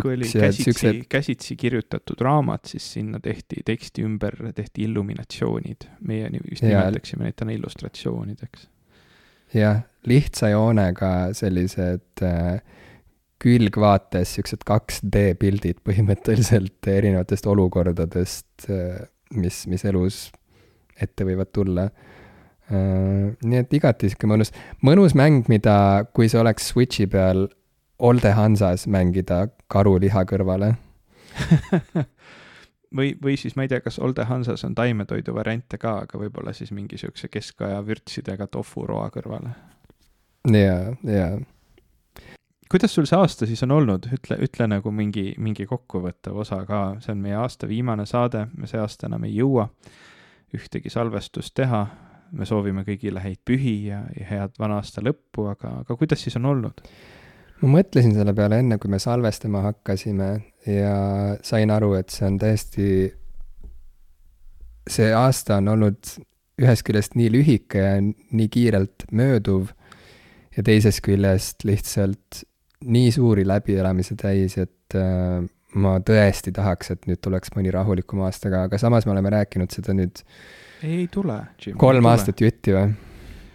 kui 0.01 0.13
oli 0.13 0.29
käsitsi 0.29 0.63
siuksed..., 0.63 1.03
käsitsi 1.09 1.55
kirjutatud 1.55 2.21
raamat, 2.21 2.65
siis 2.65 2.87
sinna 2.93 3.19
tehti 3.19 3.61
teksti 3.65 4.05
ümber, 4.07 4.35
tehti 4.55 4.87
illuminatsioonid. 4.87 5.89
meie 5.99 6.31
vist 6.49 6.65
nimetaksime 6.65 7.27
neid 7.27 7.37
täna 7.37 7.53
illustratsioonideks. 7.57 8.67
jah, 9.53 9.83
lihtsa 10.05 10.49
joonega 10.55 11.11
sellised 11.37 12.25
äh, 12.25 12.61
külgvaates 13.43 14.33
siuksed 14.37 14.65
2D 14.65 15.35
pildid 15.39 15.83
põhimõtteliselt 15.85 16.89
erinevatest 16.89 17.45
olukordadest, 17.45 18.69
äh, 18.69 19.05
mis, 19.37 19.65
mis 19.69 19.85
elus 19.85 20.27
ette 21.01 21.25
võivad 21.27 21.51
tulla. 21.53 21.89
Nii 22.69 23.59
et 23.61 23.73
igati 23.73 24.09
sihuke 24.11 24.27
mõnus, 24.27 24.51
mõnus 24.83 25.15
mäng, 25.15 25.47
mida, 25.47 26.05
kui 26.13 26.27
see 26.27 26.41
oleks 26.41 26.73
Switchi 26.73 27.07
peal 27.07 27.47
Olde 27.97 28.33
Hansas 28.35 28.85
mängida 28.91 29.47
karuliha 29.71 30.25
kõrvale 30.29 30.73
või, 32.97 33.15
või 33.23 33.37
siis 33.37 33.55
ma 33.55 33.65
ei 33.65 33.71
tea, 33.71 33.81
kas 33.81 33.99
Olde 33.99 34.25
Hansas 34.27 34.63
on 34.67 34.75
taimetoidu 34.75 35.35
variante 35.35 35.79
ka, 35.81 35.97
aga 36.05 36.19
võib-olla 36.19 36.53
siis 36.53 36.71
mingi 36.75 36.97
siukse 36.97 37.29
keskaja 37.31 37.79
vürtsidega 37.85 38.47
tofuroa 38.51 39.09
kõrvale. 39.13 39.53
jaa, 40.51 40.95
jaa. 41.03 41.37
kuidas 42.71 42.95
sul 42.95 43.07
see 43.09 43.19
aasta 43.19 43.47
siis 43.49 43.63
on 43.63 43.71
olnud, 43.71 44.09
ütle, 44.13 44.39
ütle 44.43 44.67
nagu 44.67 44.91
mingi, 44.91 45.33
mingi 45.37 45.65
kokkuvõttev 45.65 46.43
osa 46.43 46.63
ka, 46.65 46.83
see 46.99 47.15
on 47.15 47.23
meie 47.23 47.39
aasta 47.39 47.67
viimane 47.67 48.05
saade, 48.05 48.47
me 48.57 48.67
see 48.67 48.79
aasta 48.81 49.07
enam 49.07 49.23
ei 49.23 49.35
jõua 49.35 49.69
ühtegi 50.55 50.89
salvestust 50.89 51.53
teha, 51.59 51.85
me 52.31 52.47
soovime 52.47 52.83
kõigile 52.87 53.21
häid 53.23 53.39
pühi 53.45 53.77
ja, 53.89 54.01
ja 54.17 54.25
head 54.31 54.57
vana 54.59 54.81
aasta 54.81 55.03
lõppu, 55.05 55.47
aga, 55.51 55.79
aga 55.83 55.97
kuidas 55.99 56.23
siis 56.23 56.37
on 56.39 56.49
olnud? 56.53 56.83
ma 57.61 57.71
mõtlesin 57.79 58.13
selle 58.13 58.35
peale 58.37 58.59
enne, 58.61 58.77
kui 58.77 58.91
me 58.93 58.99
salvestama 59.01 59.63
hakkasime 59.65 60.29
ja 60.69 60.97
sain 61.45 61.71
aru, 61.73 61.95
et 61.97 62.13
see 62.13 62.27
on 62.27 62.37
tõesti, 62.41 62.89
see 64.87 65.07
aasta 65.15 65.57
on 65.57 65.73
olnud 65.73 66.11
ühest 66.61 66.85
küljest 66.85 67.17
nii 67.17 67.31
lühike 67.33 67.81
ja 67.81 67.97
nii 68.01 68.47
kiirelt 68.53 69.07
mööduv 69.13 69.71
ja 70.57 70.63
teisest 70.65 71.03
küljest 71.05 71.65
lihtsalt 71.67 72.43
nii 72.85 73.11
suuri 73.13 73.45
läbielamisi 73.47 74.17
täis, 74.17 74.57
et 74.61 74.97
äh, 74.97 75.41
ma 75.77 75.97
tõesti 76.05 76.53
tahaks, 76.55 76.93
et 76.93 77.09
nüüd 77.09 77.21
tuleks 77.23 77.53
mõni 77.55 77.73
rahulikum 77.73 78.21
aasta 78.25 78.51
ka, 78.53 78.65
aga 78.69 78.79
samas 78.81 79.05
me 79.05 79.13
oleme 79.15 79.33
rääkinud 79.33 79.73
seda 79.73 79.95
nüüd 79.97 80.21
ei 80.83 81.07
tule, 81.11 81.39
kolm 81.77 82.05
aastat 82.09 82.41
jutti 82.41 82.75
või? 82.75 82.95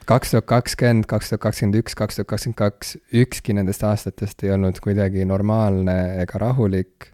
kaks 0.08 0.32
tuhat 0.34 0.46
kakskümmend, 0.50 1.06
kaks 1.10 1.30
tuhat 1.30 1.42
kakskümmend 1.46 1.78
üks, 1.78 1.94
kaks 1.98 2.18
tuhat 2.18 2.28
kakskümmend 2.32 2.58
kaks, 2.58 2.96
ükski 3.22 3.54
nendest 3.56 3.84
aastatest 3.86 4.42
ei 4.44 4.52
olnud 4.54 4.80
kuidagi 4.82 5.24
normaalne 5.28 5.96
ega 6.22 6.40
rahulik. 6.42 7.06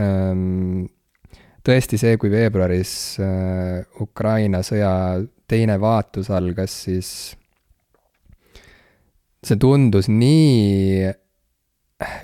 Ehm, 0.00 0.86
tõesti 1.66 2.00
see, 2.00 2.16
kui 2.20 2.32
veebruaris 2.32 2.92
äh, 3.20 3.82
Ukraina 4.00 4.62
sõja 4.66 4.92
teine 5.48 5.76
vaatus 5.80 6.30
algas, 6.34 6.74
siis 6.86 7.10
see 9.46 9.60
tundus 9.62 10.08
nii 10.10 11.12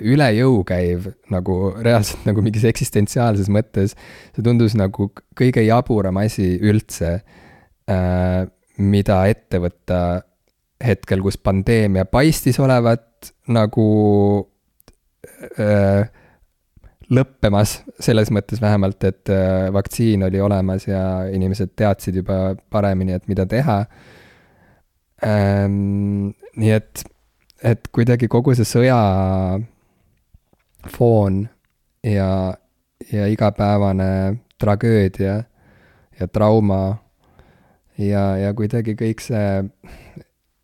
üle 0.05 0.27
jõu 0.37 0.59
käiv 0.67 1.07
nagu 1.33 1.73
reaalselt 1.81 2.27
nagu 2.29 2.43
mingis 2.45 2.65
eksistentsiaalses 2.69 3.49
mõttes. 3.49 3.95
see 4.35 4.45
tundus 4.45 4.75
nagu 4.77 5.09
kõige 5.37 5.63
jaburam 5.65 6.19
asi 6.21 6.59
üldse 6.61 7.15
äh, 7.89 8.43
mida 8.77 9.23
ette 9.29 9.59
võtta 9.61 9.99
hetkel, 10.83 11.21
kus 11.23 11.37
pandeemia 11.39 12.05
paistis 12.09 12.59
olevat 12.59 13.31
nagu 13.53 13.87
öö, 15.59 16.03
lõppemas, 17.13 17.77
selles 18.03 18.31
mõttes 18.33 18.61
vähemalt, 18.63 19.03
et 19.07 19.31
öö, 19.31 19.69
vaktsiin 19.75 20.25
oli 20.27 20.41
olemas 20.43 20.87
ja 20.87 21.03
inimesed 21.31 21.75
teadsid 21.79 22.19
juba 22.23 22.55
paremini, 22.73 23.15
et 23.15 23.29
mida 23.31 23.45
teha 23.49 23.83
ähm,. 25.23 26.33
nii 26.59 26.73
et, 26.75 27.05
et 27.63 27.87
kuidagi 27.95 28.27
kogu 28.27 28.55
see 28.57 28.67
sõja 28.67 28.99
foon 30.91 31.43
ja, 32.03 32.29
ja 33.11 33.27
igapäevane 33.31 34.09
tragöödia 34.59 35.37
ja 36.19 36.27
trauma 36.27 36.97
ja, 37.97 38.25
ja 38.37 38.53
kuidagi 38.57 38.97
kõik 38.99 39.23
see 39.23 39.47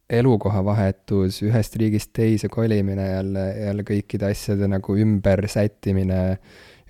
elukohavahetus, 0.09 1.43
ühest 1.45 1.75
riigist 1.77 2.11
teise 2.17 2.49
kolimine 2.49 3.05
jälle, 3.11 3.45
jälle 3.61 3.85
kõikide 3.85 4.31
asjade 4.31 4.67
nagu 4.67 4.95
ümbersättimine, 4.97 6.21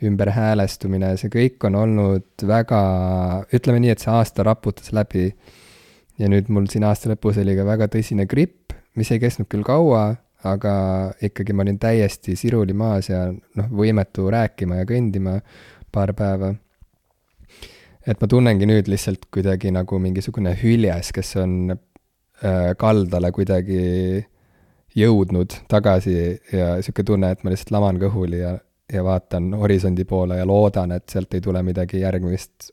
ümberhäälestumine, 0.07 1.11
see 1.19 1.31
kõik 1.33 1.65
on 1.67 1.75
olnud 1.75 2.47
väga, 2.47 2.79
ütleme 3.51 3.81
nii, 3.83 3.91
et 3.91 4.05
see 4.05 4.13
aasta 4.13 4.45
raputas 4.47 4.93
läbi. 4.95 5.33
ja 6.19 6.27
nüüd 6.31 6.49
mul 6.51 6.65
siin 6.71 6.83
aasta 6.83 7.11
lõpus 7.11 7.37
oli 7.39 7.53
ka 7.55 7.65
väga 7.67 7.87
tõsine 7.91 8.25
gripp, 8.27 8.58
mis 8.99 9.11
ei 9.15 9.21
kestnud 9.23 9.47
küll 9.51 9.63
kaua, 9.67 10.11
aga 10.47 10.73
ikkagi 11.23 11.55
ma 11.55 11.65
olin 11.65 11.79
täiesti 11.79 12.35
siruli 12.39 12.75
maas 12.77 13.09
ja 13.11 13.25
noh, 13.31 13.69
võimetu 13.71 14.29
rääkima 14.31 14.81
ja 14.81 14.87
kõndima 14.87 15.39
paar 15.91 16.13
päeva 16.15 16.53
et 18.07 18.21
ma 18.21 18.29
tunnengi 18.29 18.67
nüüd 18.69 18.89
lihtsalt 18.89 19.27
kuidagi 19.33 19.71
nagu 19.75 19.99
mingisugune 20.01 20.55
hüljes, 20.61 21.11
kes 21.15 21.35
on 21.41 21.73
äh, 21.73 22.71
kaldale 22.79 23.31
kuidagi 23.35 24.23
jõudnud 24.97 25.53
tagasi 25.69 26.15
ja 26.55 26.73
sihuke 26.81 27.05
tunne, 27.05 27.31
et 27.33 27.43
ma 27.43 27.53
lihtsalt 27.53 27.73
laman 27.75 27.99
kõhuli 28.01 28.41
ja, 28.41 28.55
ja 28.89 29.05
vaatan 29.05 29.51
horisondi 29.59 30.05
poole 30.09 30.39
ja 30.39 30.47
loodan, 30.49 30.95
et 30.95 31.09
sealt 31.11 31.33
ei 31.37 31.43
tule 31.45 31.61
midagi 31.65 32.01
järgmist 32.01 32.71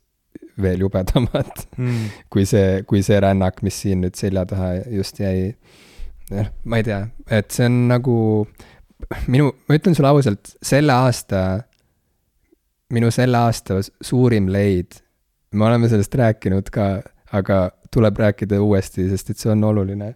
veel 0.62 0.86
jubedamat 0.86 1.66
mm. 1.76 2.04
kui 2.32 2.46
see, 2.48 2.82
kui 2.88 3.02
see 3.04 3.18
rännak, 3.20 3.60
mis 3.66 3.82
siin 3.84 4.06
nüüd 4.06 4.16
selja 4.16 4.46
taha 4.48 4.72
just 4.94 5.20
jäi. 5.20 5.52
Noh, 6.30 6.52
ma 6.64 6.80
ei 6.80 6.86
tea, 6.86 7.00
et 7.30 7.50
see 7.54 7.66
on 7.68 7.86
nagu 7.90 8.18
minu, 9.30 9.50
ma 9.68 9.78
ütlen 9.78 9.94
sulle 9.94 10.10
ausalt, 10.10 10.54
selle 10.62 10.94
aasta, 10.94 11.42
minu 12.94 13.10
selle 13.14 13.38
aasta 13.38 13.80
suurim 13.84 14.48
leid 14.52 15.02
me 15.56 15.64
oleme 15.64 15.88
sellest 15.88 16.14
rääkinud 16.14 16.70
ka, 16.72 16.86
aga 17.32 17.70
tuleb 17.94 18.18
rääkida 18.18 18.60
uuesti, 18.62 19.08
sest 19.10 19.30
et 19.30 19.40
see 19.40 19.50
on 19.52 19.64
oluline. 19.64 20.14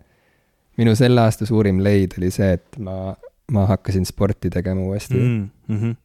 minu 0.78 0.94
selle 0.96 1.20
aasta 1.20 1.46
suurim 1.46 1.82
leid 1.84 2.14
oli 2.18 2.30
see, 2.32 2.52
et 2.56 2.78
ma, 2.78 3.14
ma 3.52 3.66
hakkasin 3.68 4.06
sporti 4.06 4.50
tegema 4.50 4.80
uuesti 4.80 5.14
mm. 5.14 5.48
-hmm. 5.68 5.96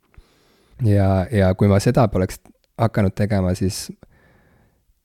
ja, 0.89 1.27
ja 1.31 1.53
kui 1.53 1.67
ma 1.67 1.79
seda 1.79 2.07
poleks 2.07 2.39
hakanud 2.77 3.15
tegema, 3.15 3.53
siis 3.53 3.91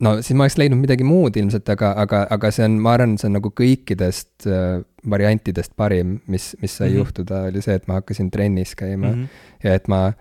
no 0.04 0.16
siis 0.24 0.36
ma 0.36 0.46
oleks 0.46 0.58
leidnud 0.60 0.80
midagi 0.80 1.06
muud 1.06 1.36
ilmselt, 1.36 1.68
aga, 1.74 1.92
aga, 2.04 2.24
aga 2.36 2.50
see 2.54 2.66
on, 2.66 2.78
ma 2.82 2.94
arvan, 2.96 3.16
see 3.20 3.28
on 3.30 3.36
nagu 3.38 3.52
kõikidest 3.56 4.48
äh, 4.48 4.82
variantidest 5.10 5.74
parim, 5.78 6.18
mis, 6.30 6.52
mis 6.60 6.76
sai 6.76 6.88
mm 6.88 6.92
-hmm. 6.92 6.98
juhtuda, 6.98 7.42
oli 7.50 7.62
see, 7.64 7.76
et 7.80 7.88
ma 7.88 8.00
hakkasin 8.00 8.30
trennis 8.30 8.74
käima 8.76 9.08
mm 9.08 9.14
-hmm. 9.14 9.64
ja 9.64 9.74
et 9.74 9.88
ma 9.88 10.12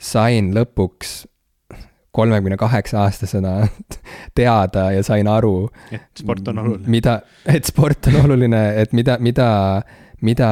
sain 0.00 0.54
lõpuks 0.54 1.24
kolmekümne 2.12 2.56
kaheksa 2.56 3.02
aastasena 3.06 3.66
teada 4.38 4.90
ja 4.92 5.02
sain 5.02 5.28
aru. 5.28 5.70
et 5.92 6.02
sport 6.18 6.48
on 6.48 6.58
oluline. 6.58 6.88
mida, 6.88 7.20
et 7.46 7.64
sport 7.64 8.06
on 8.06 8.24
oluline, 8.24 8.82
et 8.82 8.92
mida, 8.92 9.16
mida, 9.20 9.82
mida 10.20 10.50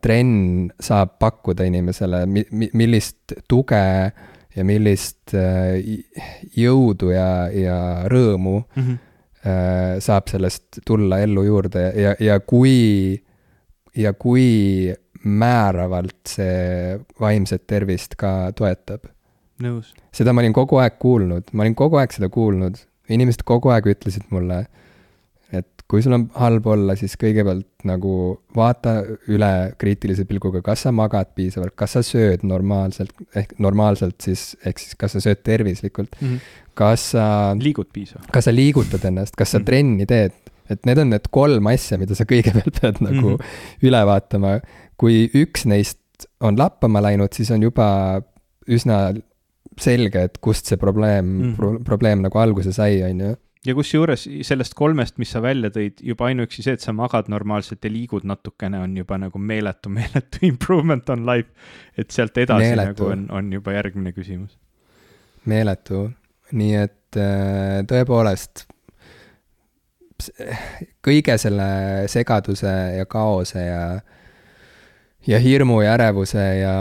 trenn 0.00 0.70
saab 0.80 1.18
pakkuda 1.18 1.64
inimesele, 1.64 2.26
mi-, 2.26 2.70
millist 2.72 3.36
tuge 3.48 4.12
ja 4.56 4.64
millist 4.64 5.34
äh, 5.36 5.76
jõudu 6.56 7.12
ja, 7.12 7.48
ja 7.52 7.78
rõõmu 8.10 8.60
mm 8.62 8.82
-hmm. 8.82 9.02
saab 10.02 10.26
sellest 10.26 10.80
tulla 10.86 11.20
ellu 11.22 11.44
juurde 11.46 11.82
ja, 11.94 12.16
ja 12.20 12.40
kui, 12.40 13.14
ja 13.94 14.12
kui 14.12 14.94
määravalt 15.22 16.26
see 16.26 16.98
vaimset 17.20 17.66
tervist 17.66 18.16
ka 18.18 18.52
toetab 18.58 19.06
nõus. 19.62 19.92
seda 20.14 20.32
ma 20.32 20.42
olin 20.42 20.54
kogu 20.56 20.80
aeg 20.82 20.98
kuulnud, 21.02 21.52
ma 21.52 21.64
olin 21.64 21.76
kogu 21.78 22.00
aeg 22.00 22.14
seda 22.14 22.28
kuulnud, 22.32 22.78
inimesed 23.12 23.44
kogu 23.46 23.72
aeg 23.74 23.88
ütlesid 23.94 24.26
mulle, 24.30 24.64
kui 25.90 26.02
sul 26.02 26.16
on 26.16 26.24
halb 26.34 26.66
olla, 26.66 26.96
siis 26.98 27.14
kõigepealt 27.20 27.86
nagu 27.86 28.12
vaata 28.56 28.96
üle 29.30 29.50
kriitilise 29.78 30.26
pilguga, 30.26 30.62
kas 30.66 30.82
sa 30.86 30.92
magad 30.94 31.30
piisavalt, 31.38 31.76
kas 31.78 31.94
sa 31.94 32.02
sööd 32.06 32.42
normaalselt, 32.46 33.14
ehk 33.38 33.54
normaalselt 33.62 34.18
siis, 34.24 34.48
ehk 34.66 34.82
siis 34.82 34.98
kas 34.98 35.14
sa 35.14 35.22
sööd 35.22 35.44
tervislikult 35.46 36.18
mm, 36.18 36.32
-hmm. 36.32 36.56
kas 36.78 37.12
sa 37.14 37.26
liigud 37.60 37.92
piisavalt, 37.94 38.32
kas 38.34 38.50
sa 38.50 38.54
liigutad 38.54 39.06
ennast, 39.06 39.36
kas 39.36 39.54
sa 39.54 39.58
mm 39.58 39.62
-hmm. 39.62 39.66
trenni 39.66 40.06
teed, 40.06 40.34
et 40.70 40.86
need 40.86 40.98
on 40.98 41.10
need 41.14 41.30
kolm 41.30 41.70
asja, 41.70 41.98
mida 41.98 42.18
sa 42.18 42.26
kõigepealt 42.26 42.80
pead 42.80 43.00
nagu 43.00 43.36
mm 43.36 43.36
-hmm. 43.36 43.86
üle 43.86 44.02
vaatama. 44.06 44.60
kui 44.96 45.30
üks 45.34 45.66
neist 45.66 45.98
on 46.40 46.58
lappama 46.58 47.02
läinud, 47.02 47.32
siis 47.32 47.50
on 47.50 47.62
juba 47.62 48.22
üsna 48.66 49.14
selge, 49.78 50.22
et 50.22 50.38
kust 50.40 50.66
see 50.66 50.76
probleem 50.76 51.24
mm, 51.24 51.42
-hmm. 51.42 51.56
pro 51.56 51.78
probleem 51.84 52.22
nagu 52.22 52.38
alguse 52.38 52.72
sai, 52.72 53.02
on 53.02 53.20
ju 53.20 53.36
ja 53.66 53.74
kusjuures 53.76 54.26
sellest 54.46 54.76
kolmest, 54.78 55.16
mis 55.22 55.32
sa 55.34 55.42
välja 55.44 55.70
tõid, 55.74 56.00
juba 56.04 56.28
ainuüksi 56.30 56.64
see, 56.64 56.76
et 56.76 56.84
sa 56.84 56.94
magad 56.96 57.30
normaalselt 57.32 57.84
ja 57.84 57.90
liigud 57.92 58.26
natukene, 58.28 58.80
on 58.84 58.96
juba 58.98 59.18
nagu 59.20 59.40
meeletu, 59.40 59.92
meeletu 59.98 60.44
improvement 60.48 61.08
on 61.14 61.26
life. 61.28 61.50
et 61.96 62.10
sealt 62.10 62.38
edasi 62.38 62.70
meeletu. 62.70 62.92
nagu 62.92 63.12
on, 63.12 63.26
on 63.38 63.52
juba 63.52 63.76
järgmine 63.76 64.12
küsimus. 64.16 64.56
meeletu, 65.46 66.08
nii 66.52 66.74
et 66.82 67.20
äh, 67.20 67.82
tõepoolest, 67.90 68.66
kõige 71.04 71.36
selle 71.38 71.68
segaduse 72.08 72.72
ja 72.96 73.04
kaose 73.06 73.66
ja, 73.66 73.82
ja 75.28 75.40
hirmu 75.42 75.82
ja 75.84 75.92
ärevuse 75.98 76.46
ja 76.62 76.76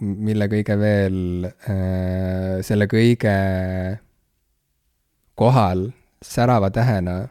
mille 0.00 0.48
kõige 0.50 0.76
veel, 0.78 1.48
äh, 1.70 2.58
selle 2.66 2.86
kõige 2.90 3.34
kohal 5.38 5.88
särava 6.24 6.70
tähena 6.74 7.28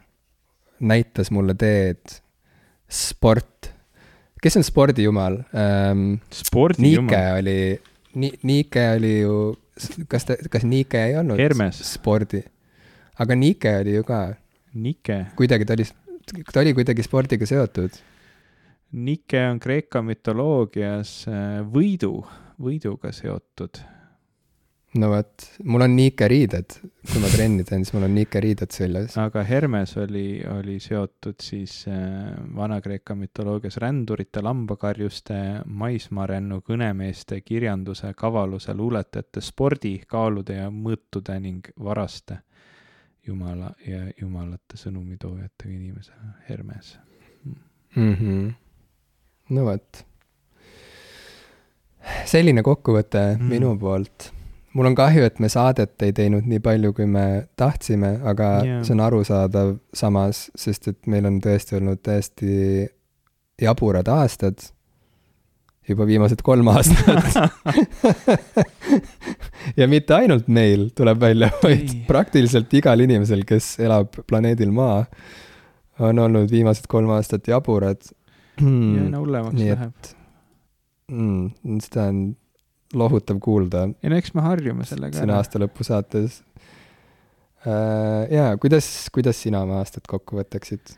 näitas 0.80 1.30
mulle 1.34 1.54
teed 1.58 2.18
sport. 2.88 3.70
kes 4.42 4.56
on 4.56 4.64
spordijumal 4.64 5.40
ähm,? 5.52 6.18
Nike 6.78 7.22
oli, 7.38 7.80
Nike 8.42 8.84
oli 8.96 9.14
ju, 9.20 9.56
kas 10.08 10.24
ta, 10.24 10.36
kas 10.50 10.64
Nike 10.64 11.04
ei 11.04 11.16
olnud? 11.16 11.38
Hermes. 11.38 11.82
spordi. 11.92 12.44
aga 13.18 13.34
Nike 13.34 13.78
oli 13.80 13.94
ju 13.94 14.04
ka. 14.04 14.34
Nike? 14.74 15.26
kuidagi 15.36 15.64
ta 15.64 15.74
oli, 15.74 15.84
ta 16.52 16.60
oli 16.60 16.74
kuidagi 16.74 17.02
spordiga 17.02 17.46
seotud 17.46 18.00
Nike 18.92 19.40
on 19.50 19.58
Kreeka 19.60 20.00
mütoloogias 20.00 21.10
äh, 21.28 21.58
võidu, 21.60 22.22
võiduga 22.56 23.12
seotud. 23.12 23.82
No 24.94 25.10
vot, 25.12 25.44
mul 25.64 25.84
on 25.84 25.94
Nike 25.96 26.28
riided, 26.28 26.76
kui 27.04 27.20
ma 27.20 27.28
trenni 27.28 27.64
teen, 27.68 27.84
siis 27.84 27.94
mul 27.94 28.06
on 28.06 28.14
Nike 28.16 28.40
riided 28.40 28.72
seljas. 28.72 29.16
aga 29.20 29.42
Hermes 29.44 29.96
oli, 30.00 30.40
oli 30.48 30.78
seotud 30.80 31.36
siis 31.44 31.82
äh, 31.90 32.32
Vana-Kreeka 32.56 33.16
mütoloogias 33.18 33.76
rändurite, 33.82 34.42
lambakarjuste, 34.44 35.40
maismaarännu, 35.66 36.62
kõnemeeste, 36.66 37.40
kirjanduse, 37.44 38.14
kavaluse, 38.16 38.74
luuletajate, 38.74 39.44
spordi, 39.44 39.98
kaalude 40.08 40.60
ja 40.62 40.70
mõõtude 40.72 41.36
ning 41.42 41.68
varaste 41.84 42.40
jumala 43.28 43.74
ja 43.84 44.06
jumalate 44.20 44.80
sõnumitoojatega 44.80 45.74
inimesena, 45.74 46.32
Hermes 46.48 46.96
mm. 47.44 48.14
-hmm 48.14 48.48
no 49.54 49.64
vot. 49.68 50.02
selline 52.28 52.62
kokkuvõte 52.64 53.24
mm. 53.36 53.48
minu 53.52 53.74
poolt. 53.80 54.30
Mul 54.76 54.90
on 54.90 54.96
kahju, 54.98 55.24
et 55.28 55.38
me 55.42 55.50
saadet 55.52 56.02
ei 56.04 56.14
teinud 56.16 56.48
nii 56.48 56.60
palju, 56.64 56.92
kui 56.96 57.06
me 57.10 57.24
tahtsime, 57.58 58.18
aga 58.28 58.48
yeah. 58.64 58.80
see 58.86 58.96
on 58.96 59.04
arusaadav 59.06 59.76
samas, 59.96 60.48
sest 60.58 60.90
et 60.92 60.98
meil 61.10 61.28
on 61.28 61.38
tõesti 61.44 61.78
olnud 61.78 62.02
täiesti 62.04 62.88
jaburad 63.62 64.08
aastad, 64.12 64.60
juba 65.88 66.04
viimased 66.08 66.42
kolm 66.44 66.68
aastat 66.74 67.38
ja 69.80 69.88
mitte 69.88 70.18
ainult 70.18 70.50
meil, 70.52 70.90
tuleb 70.96 71.22
välja, 71.22 71.50
vaid 71.62 71.94
praktiliselt 72.08 72.72
igal 72.76 73.00
inimesel, 73.04 73.44
kes 73.48 73.76
elab 73.84 74.20
planeedil 74.28 74.74
Maa, 74.74 75.00
on 76.04 76.20
olnud 76.26 76.50
viimased 76.52 76.86
kolm 76.90 77.10
aastat 77.16 77.48
jaburad 77.50 78.04
mm,. 78.60 78.92
ja 78.94 79.06
aina 79.08 79.22
hullemaks 79.22 79.64
läheb. 79.64 80.12
Mm, 81.08 81.80
seda 81.80 82.10
on 82.12 82.20
lohutav 82.94 83.40
kuulda. 83.44 83.88
ei 84.02 84.12
no 84.12 84.16
eks 84.20 84.34
me 84.34 84.44
harjume 84.44 84.86
sellega. 84.88 85.18
siin 85.18 85.34
aasta 85.34 85.60
lõpu 85.62 85.86
saates 85.86 86.42
äh,. 87.66 88.24
jaa, 88.32 88.56
kuidas, 88.60 88.88
kuidas 89.14 89.42
sina 89.42 89.62
oma 89.66 89.82
aastat 89.82 90.08
kokku 90.08 90.40
võtaksid, 90.40 90.96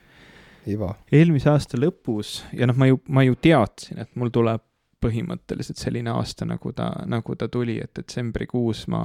Ivo? 0.70 0.92
eelmise 1.12 1.50
aasta 1.52 1.80
lõpus 1.80 2.40
ja 2.52 2.68
noh, 2.70 2.78
ma 2.78 2.90
ju, 2.90 3.00
ma 3.08 3.24
ju 3.26 3.38
teadsin, 3.40 4.02
et 4.04 4.12
mul 4.14 4.32
tuleb 4.34 4.66
põhimõtteliselt 5.00 5.80
selline 5.80 6.12
aasta, 6.12 6.44
nagu 6.48 6.72
ta, 6.76 6.90
nagu 7.08 7.34
ta 7.38 7.48
tuli, 7.52 7.78
et 7.80 7.92
detsembrikuus 7.96 8.84
ma, 8.92 9.00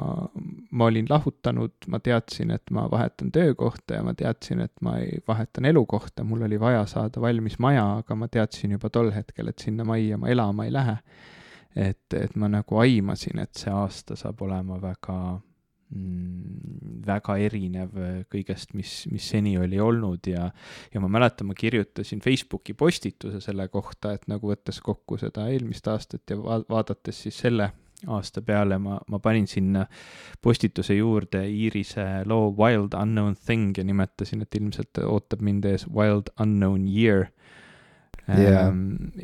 ma 0.75 0.89
olin 0.89 1.07
lahutanud, 1.09 1.87
ma 1.91 2.01
teadsin, 2.03 2.51
et 2.55 2.73
ma 2.75 2.85
vahetan 2.91 3.31
töökohta 3.35 3.99
ja 3.99 4.03
ma 4.03 4.11
teadsin, 4.17 4.65
et 4.65 4.73
ma 4.85 4.97
ei 4.99 5.21
vahetan 5.27 5.69
elukohta, 5.71 6.25
mul 6.27 6.43
oli 6.49 6.59
vaja 6.59 6.83
saada 6.91 7.23
valmis 7.23 7.57
maja, 7.63 7.85
aga 8.01 8.19
ma 8.19 8.27
teadsin 8.31 8.75
juba 8.75 8.91
tol 8.91 9.13
hetkel, 9.15 9.51
et 9.51 9.63
sinna 9.63 9.87
majja 9.87 10.19
ma 10.19 10.31
elama 10.33 10.67
ei 10.67 10.75
lähe. 10.75 10.97
Et, 11.75 12.13
et 12.13 12.35
ma 12.35 12.47
nagu 12.51 12.79
aimasin, 12.79 13.39
et 13.43 13.53
see 13.55 13.73
aasta 13.73 14.15
saab 14.19 14.41
olema 14.47 14.79
väga 14.81 15.17
Mm, 15.93 17.03
väga 17.05 17.35
erinev 17.45 17.91
kõigest, 18.33 18.71
mis, 18.73 19.03
mis 19.13 19.27
seni 19.29 19.51
oli 19.61 19.77
olnud 19.79 20.25
ja, 20.25 20.47
ja 20.89 21.01
ma 21.03 21.09
mäletan, 21.13 21.45
ma 21.45 21.53
kirjutasin 21.53 22.23
Facebooki 22.25 22.73
postituse 22.73 23.37
selle 23.43 23.67
kohta, 23.69 24.15
et 24.17 24.25
nagu 24.31 24.49
võttes 24.49 24.81
kokku 24.81 25.19
seda 25.21 25.45
eelmist 25.53 25.85
aastat 25.87 26.33
ja 26.33 26.39
va 26.41 26.57
vaadates 26.65 27.21
siis 27.27 27.37
selle 27.45 27.69
aasta 28.09 28.41
peale 28.41 28.79
ma, 28.81 28.97
ma 29.07 29.19
panin 29.21 29.45
sinna 29.47 29.85
postituse 30.41 30.97
juurde 30.97 31.43
Iirise 31.47 32.25
loo 32.25 32.49
Wild 32.57 32.97
Unknown 32.97 33.37
Thing 33.37 33.77
ja 33.77 33.85
nimetasin, 33.85 34.41
et 34.41 34.57
ilmselt 34.57 35.03
ootab 35.05 35.45
mind 35.45 35.69
ees 35.69 35.85
Wild 35.85 36.33
Unknown 36.41 36.89
Year 36.89 37.29
yeah.. 38.29 38.71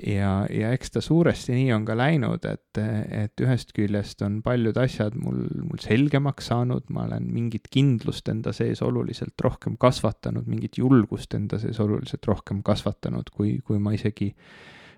Ja, 0.08 0.32
ja 0.50 0.72
eks 0.76 0.94
ta 0.96 1.02
suuresti 1.04 1.56
nii 1.56 1.72
on 1.76 1.86
ka 1.86 1.96
läinud, 1.98 2.46
et, 2.48 2.80
et 2.80 3.44
ühest 3.44 3.74
küljest 3.78 4.22
on 4.26 4.40
paljud 4.46 4.78
asjad 4.82 5.16
mul, 5.20 5.44
mul 5.68 5.82
selgemaks 5.82 6.52
saanud, 6.52 6.88
ma 6.94 7.06
olen 7.08 7.30
mingit 7.34 7.70
kindlust 7.74 8.30
enda 8.32 8.54
sees 8.56 8.82
oluliselt 8.86 9.42
rohkem 9.44 9.78
kasvatanud, 9.82 10.48
mingit 10.50 10.80
julgust 10.82 11.34
enda 11.38 11.60
sees 11.62 11.80
oluliselt 11.84 12.26
rohkem 12.30 12.62
kasvatanud, 12.66 13.34
kui, 13.36 13.58
kui 13.66 13.82
ma 13.82 13.96
isegi 13.98 14.32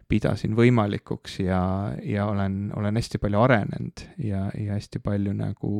pidasin 0.10 0.54
võimalikuks 0.58 1.40
ja, 1.42 1.62
ja 2.06 2.28
olen, 2.30 2.68
olen 2.76 3.00
hästi 3.00 3.22
palju 3.24 3.40
arenenud 3.44 4.04
ja, 4.22 4.46
ja 4.60 4.78
hästi 4.78 5.02
palju 5.04 5.34
nagu 5.38 5.72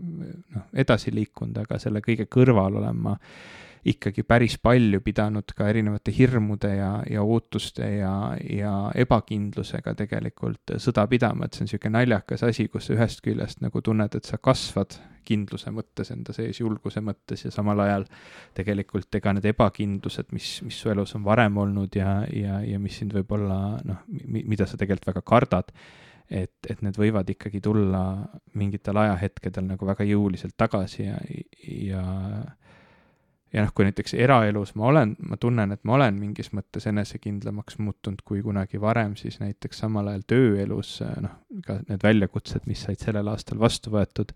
noh, 0.00 0.68
edasi 0.72 1.12
liikunud, 1.14 1.58
aga 1.62 1.78
selle 1.82 2.02
kõige 2.04 2.26
kõrval 2.30 2.80
olen 2.80 3.02
ma 3.04 3.16
ikkagi 3.84 4.22
päris 4.28 4.58
palju 4.60 5.00
pidanud 5.00 5.54
ka 5.56 5.68
erinevate 5.70 6.12
hirmude 6.12 6.74
ja, 6.76 6.90
ja 7.08 7.22
ootuste 7.22 7.86
ja, 7.96 8.12
ja 8.44 8.74
ebakindlusega 8.94 9.94
tegelikult 9.96 10.74
sõda 10.82 11.06
pidama, 11.08 11.46
et 11.46 11.56
see 11.56 11.64
on 11.64 11.70
niisugune 11.70 11.96
naljakas 11.96 12.44
asi, 12.48 12.68
kus 12.68 12.90
sa 12.90 12.96
ühest 12.98 13.24
küljest 13.24 13.64
nagu 13.64 13.80
tunned, 13.84 14.16
et 14.16 14.28
sa 14.28 14.36
kasvad 14.36 14.98
kindluse 15.24 15.72
mõttes 15.72 16.12
enda 16.12 16.34
sees, 16.36 16.60
julguse 16.60 17.00
mõttes 17.04 17.44
ja 17.46 17.52
samal 17.54 17.80
ajal 17.84 18.06
tegelikult 18.56 19.16
ega 19.16 19.34
need 19.36 19.48
ebakindlused, 19.52 20.28
mis, 20.36 20.52
mis 20.66 20.76
su 20.80 20.92
elus 20.92 21.14
on 21.16 21.24
varem 21.24 21.56
olnud 21.60 21.96
ja, 21.96 22.20
ja, 22.34 22.60
ja 22.66 22.80
mis 22.82 23.00
sind 23.00 23.16
võib-olla 23.16 23.80
noh, 23.86 24.04
mida 24.28 24.68
sa 24.68 24.80
tegelikult 24.80 25.12
väga 25.14 25.24
kardad, 25.24 25.74
et, 26.28 26.54
et 26.68 26.82
need 26.84 26.98
võivad 27.00 27.28
ikkagi 27.32 27.62
tulla 27.64 28.04
mingitel 28.60 29.00
ajahetkedel 29.00 29.72
nagu 29.72 29.88
väga 29.88 30.04
jõuliselt 30.08 30.56
tagasi 30.60 31.06
ja, 31.08 31.18
ja 31.64 32.04
ja 33.52 33.64
noh, 33.64 33.72
kui 33.74 33.86
näiteks 33.86 34.14
eraelus 34.14 34.74
ma 34.78 34.88
olen, 34.90 35.14
ma 35.26 35.38
tunnen, 35.40 35.74
et 35.74 35.82
ma 35.88 35.96
olen 35.98 36.18
mingis 36.20 36.52
mõttes 36.56 36.86
enesekindlamaks 36.90 37.80
muutunud 37.82 38.22
kui 38.26 38.42
kunagi 38.46 38.80
varem, 38.80 39.16
siis 39.18 39.40
näiteks 39.42 39.82
samal 39.84 40.10
ajal 40.12 40.26
tööelus 40.34 40.98
noh, 41.22 41.38
ka 41.66 41.80
need 41.88 42.04
väljakutsed, 42.06 42.68
mis 42.70 42.84
said 42.86 43.02
sellel 43.02 43.30
aastal 43.32 43.60
vastu 43.62 43.92
võetud, 43.94 44.34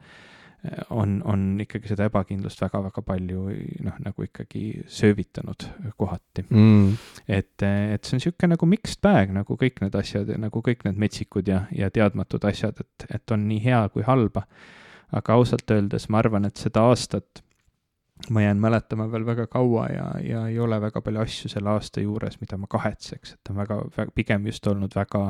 on, 0.96 1.18
on 1.28 1.42
ikkagi 1.60 1.90
seda 1.90 2.06
ebakindlust 2.08 2.62
väga-väga 2.64 3.02
palju 3.04 3.42
noh, 3.84 3.96
nagu 4.00 4.24
ikkagi 4.24 4.84
söövitanud 4.88 5.66
kohati 6.00 6.46
mm.. 6.46 6.94
et, 7.28 7.52
et 7.60 8.00
see 8.00 8.16
on 8.16 8.22
niisugune 8.22 8.54
nagu 8.54 8.68
mixed 8.72 9.02
bag, 9.04 9.34
nagu 9.36 9.58
kõik 9.60 9.82
need 9.84 9.98
asjad, 10.00 10.32
nagu 10.40 10.64
kõik 10.64 10.86
need 10.88 11.02
metsikud 11.04 11.50
ja, 11.52 11.66
ja 11.76 11.90
teadmatud 11.92 12.48
asjad, 12.48 12.80
et, 12.80 13.08
et 13.12 13.36
on 13.36 13.44
nii 13.50 13.60
hea 13.66 13.82
kui 13.92 14.08
halba. 14.08 14.46
aga 15.14 15.36
ausalt 15.36 15.70
öeldes 15.70 16.08
ma 16.08 16.24
arvan, 16.24 16.48
et 16.48 16.58
seda 16.58 16.88
aastat 16.88 17.43
ma 18.30 18.42
jään 18.42 18.60
mäletama 18.60 19.08
veel 19.12 19.26
väga 19.26 19.46
kaua 19.46 19.86
ja, 19.92 20.06
ja 20.22 20.46
ei 20.48 20.58
ole 20.60 20.80
väga 20.80 21.00
palju 21.04 21.20
asju 21.20 21.50
selle 21.52 21.74
aasta 21.74 22.00
juures, 22.00 22.38
mida 22.40 22.56
ma 22.60 22.68
kahetseks, 22.70 23.34
et 23.36 23.50
on 23.50 23.58
väga, 23.60 23.80
väga, 23.96 24.14
pigem 24.14 24.46
just 24.48 24.66
olnud 24.70 24.96
väga, 24.96 25.22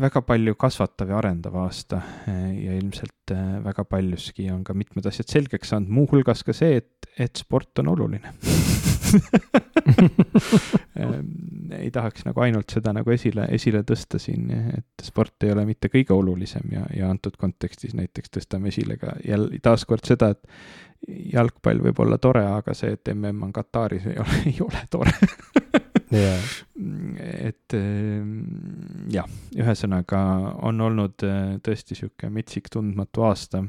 väga 0.00 0.22
palju 0.22 0.54
kasvatav 0.54 1.12
ja 1.12 1.20
arendav 1.20 1.56
aasta. 1.66 2.00
Ja 2.26 2.76
ilmselt 2.78 3.34
äh, 3.34 3.46
väga 3.64 3.84
paljuski 3.84 4.50
on 4.50 4.64
ka 4.64 4.74
mitmed 4.74 5.06
asjad 5.06 5.32
selgeks 5.32 5.74
saanud, 5.74 5.92
muuhulgas 6.00 6.44
ka 6.46 6.56
see, 6.56 6.82
et, 6.82 7.10
et 7.18 7.44
sport 7.44 7.84
on 7.84 7.94
oluline 7.96 8.36
ei 11.80 11.90
tahaks 11.94 12.26
nagu 12.26 12.42
ainult 12.44 12.72
seda 12.72 12.92
nagu 12.96 13.12
esile, 13.14 13.46
esile 13.56 13.82
tõsta 13.86 14.20
siin, 14.22 14.50
et 14.78 15.06
sport 15.06 15.46
ei 15.46 15.52
ole 15.54 15.66
mitte 15.68 15.90
kõige 15.92 16.14
olulisem 16.16 16.66
ja, 16.72 16.82
ja 16.96 17.10
antud 17.10 17.36
kontekstis 17.40 17.94
näiteks 17.98 18.34
tõstame 18.38 18.72
esile 18.72 18.94
ka 19.00 19.16
jälle 19.26 19.60
taaskord 19.62 20.04
seda, 20.06 20.32
et 20.34 20.42
jalgpall 21.32 21.82
võib 21.84 21.98
olla 22.02 22.18
tore, 22.18 22.44
aga 22.48 22.74
see, 22.74 22.96
et 22.96 23.14
mm 23.14 23.42
on 23.46 23.52
Kataris, 23.54 24.06
ei 24.10 24.18
ole, 24.22 24.40
ei 24.50 24.58
ole 24.64 24.82
tore 24.90 25.12
yeah. 26.12 26.40
et 27.48 27.76
jah, 29.12 29.28
ühesõnaga 29.56 30.20
on 30.66 30.80
olnud 30.86 31.24
äh, 31.26 31.56
tõesti 31.64 31.94
niisugune 31.94 32.32
metsik 32.38 32.70
tundmatu 32.72 33.26
aasta. 33.26 33.62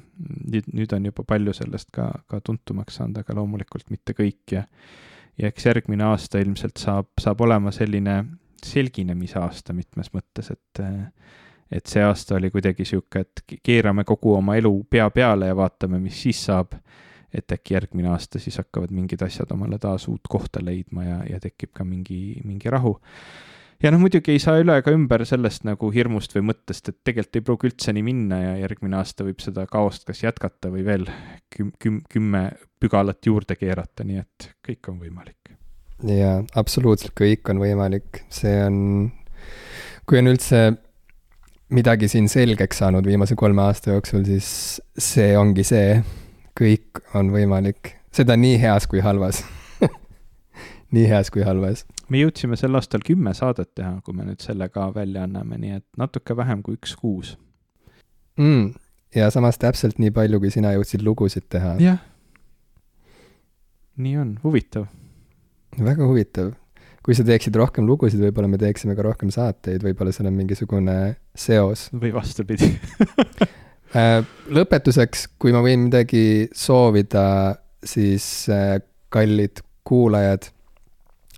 nüüd, 0.51 0.69
nüüd 0.73 0.93
on 0.93 1.09
juba 1.09 1.25
palju 1.27 1.53
sellest 1.57 1.91
ka, 1.95 2.09
ka 2.29 2.41
tuntumaks 2.41 2.99
saanud, 2.99 3.21
aga 3.21 3.37
loomulikult 3.37 3.89
mitte 3.93 4.15
kõik 4.17 4.57
ja 4.57 4.65
ja 5.37 5.47
eks 5.47 5.65
järgmine 5.65 6.03
aasta 6.03 6.39
ilmselt 6.39 6.77
saab, 6.81 7.09
saab 7.21 7.41
olema 7.41 7.71
selline 7.71 8.23
selginemisaasta 8.65 9.73
mitmes 9.73 10.09
mõttes, 10.13 10.51
et 10.51 10.81
et 11.71 11.85
see 11.85 12.03
aasta 12.03 12.37
oli 12.37 12.49
kuidagi 12.51 12.85
niisugune, 12.85 13.25
et 13.25 13.59
keerame 13.63 14.05
kogu 14.07 14.37
oma 14.37 14.55
elu 14.55 14.71
pea 14.89 15.09
peale 15.11 15.49
ja 15.49 15.55
vaatame, 15.55 15.99
mis 15.99 16.21
siis 16.23 16.45
saab. 16.45 16.77
et 17.33 17.51
äkki 17.51 17.73
järgmine 17.73 18.07
aasta 18.07 18.39
siis 18.39 18.55
hakkavad 18.57 18.91
mingid 18.95 19.21
asjad 19.21 19.51
omale 19.51 19.77
taas 19.77 20.07
uut 20.07 20.29
kohta 20.29 20.61
leidma 20.63 21.03
ja, 21.03 21.17
ja 21.29 21.39
tekib 21.43 21.73
ka 21.75 21.83
mingi, 21.83 22.39
mingi 22.45 22.69
rahu. 22.71 22.93
Ja 23.83 23.91
noh, 23.93 24.01
muidugi 24.01 24.33
ei 24.33 24.41
saa 24.41 24.57
üle 24.61 24.77
ega 24.81 24.93
ümber 24.95 25.23
sellest 25.27 25.65
nagu 25.67 25.89
hirmust 25.93 26.33
või 26.37 26.47
mõttest, 26.51 26.89
et 26.89 26.99
tegelikult 27.07 27.39
ei 27.39 27.45
pruugi 27.49 27.69
üldse 27.71 27.93
nii 27.95 28.05
minna 28.05 28.39
ja 28.41 28.55
järgmine 28.63 28.99
aasta 28.99 29.27
võib 29.27 29.43
seda 29.43 29.67
kaost 29.69 30.07
kas 30.07 30.23
jätkata 30.23 30.71
või 30.73 30.85
veel 30.87 31.05
küm-, 31.53 31.73
küm-, 31.83 32.01
kümme 32.09 32.43
pügalat 32.81 33.29
juurde 33.29 33.57
keerata, 33.59 34.05
nii 34.07 34.23
et 34.23 34.49
kõik 34.65 34.91
on 34.91 34.99
võimalik. 35.03 35.53
jaa, 36.07 36.41
absoluutselt 36.55 37.15
kõik 37.17 37.49
on 37.53 37.61
võimalik, 37.61 38.23
see 38.33 38.57
on, 38.65 38.79
kui 40.09 40.21
on 40.21 40.33
üldse 40.33 40.63
midagi 41.73 42.07
siin 42.07 42.29
selgeks 42.31 42.79
saanud 42.83 43.05
viimase 43.05 43.35
kolme 43.35 43.65
aasta 43.65 43.91
jooksul, 43.95 44.23
siis 44.25 44.79
see 44.97 45.33
ongi 45.37 45.65
see, 45.67 45.99
kõik 46.57 47.03
on 47.17 47.29
võimalik, 47.33 47.97
seda 48.15 48.37
nii 48.39 48.57
heas 48.61 48.87
kui 48.89 49.03
halvas 49.05 49.43
nii 50.95 51.07
heas 51.09 51.31
kui 51.33 51.43
halvas. 51.45 51.85
Me 52.09 52.21
jõudsime 52.23 52.57
sel 52.59 52.75
aastal 52.79 53.03
kümme 53.05 53.33
saadet 53.37 53.73
teha, 53.75 53.97
kui 54.05 54.15
me 54.17 54.27
nüüd 54.27 54.43
selle 54.43 54.69
ka 54.73 54.89
välja 54.95 55.25
anname, 55.27 55.59
nii 55.61 55.79
et 55.79 55.87
natuke 55.99 56.37
vähem 56.37 56.63
kui 56.65 56.77
üks 56.79 56.95
kuus 56.99 57.35
mm,. 58.39 58.71
ja 59.15 59.31
samas 59.33 59.59
täpselt 59.61 59.99
nii 60.01 60.13
palju, 60.15 60.39
kui 60.43 60.53
sina 60.53 60.75
jõudsid 60.75 61.03
lugusid 61.05 61.49
teha. 61.49 61.75
jah. 61.83 61.99
nii 63.97 64.15
on, 64.23 64.37
huvitav. 64.43 64.87
väga 65.77 66.07
huvitav 66.07 66.55
kui 67.07 67.15
sa 67.15 67.23
teeksid 67.23 67.55
rohkem 67.55 67.85
lugusid, 67.87 68.19
võib-olla 68.19 68.49
me 68.51 68.57
teeksime 68.59 68.91
ka 68.97 69.05
rohkem 69.05 69.29
saateid, 69.31 69.79
võib-olla 69.79 70.11
seal 70.11 70.27
on 70.27 70.35
mingisugune 70.35 70.97
seos. 71.31 71.85
või 71.95 72.11
vastupidi 72.11 72.67
äh, 73.99 74.19
lõpetuseks, 74.51 75.29
kui 75.39 75.55
ma 75.55 75.61
võin 75.63 75.85
midagi 75.85 76.49
soovida, 76.51 77.55
siis 77.79 78.25
äh, 78.51 78.81
kallid 79.13 79.63
kuulajad, 79.87 80.49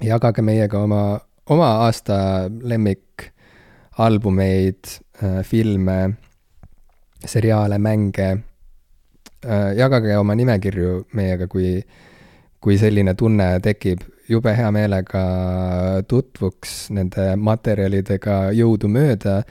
jagage 0.03 0.41
meiega 0.45 0.79
oma, 0.83 1.19
oma 1.49 1.67
aasta 1.85 2.17
lemmikalbumeid, 2.49 4.83
äh, 5.23 5.43
filme, 5.43 6.09
seriaale, 7.25 7.77
mänge. 7.77 8.37
jagage 9.75 10.17
oma 10.19 10.35
nimekirju 10.35 11.07
meiega, 11.15 11.47
kui, 11.47 11.83
kui 12.59 12.77
selline 12.77 13.13
tunne 13.15 13.59
tekib 13.63 13.99
jube 14.29 14.53
hea 14.55 14.69
meelega 14.73 15.23
tutvuks 16.09 16.89
nende 16.95 17.33
materjalidega 17.39 18.51
jõudumööda 18.57 19.41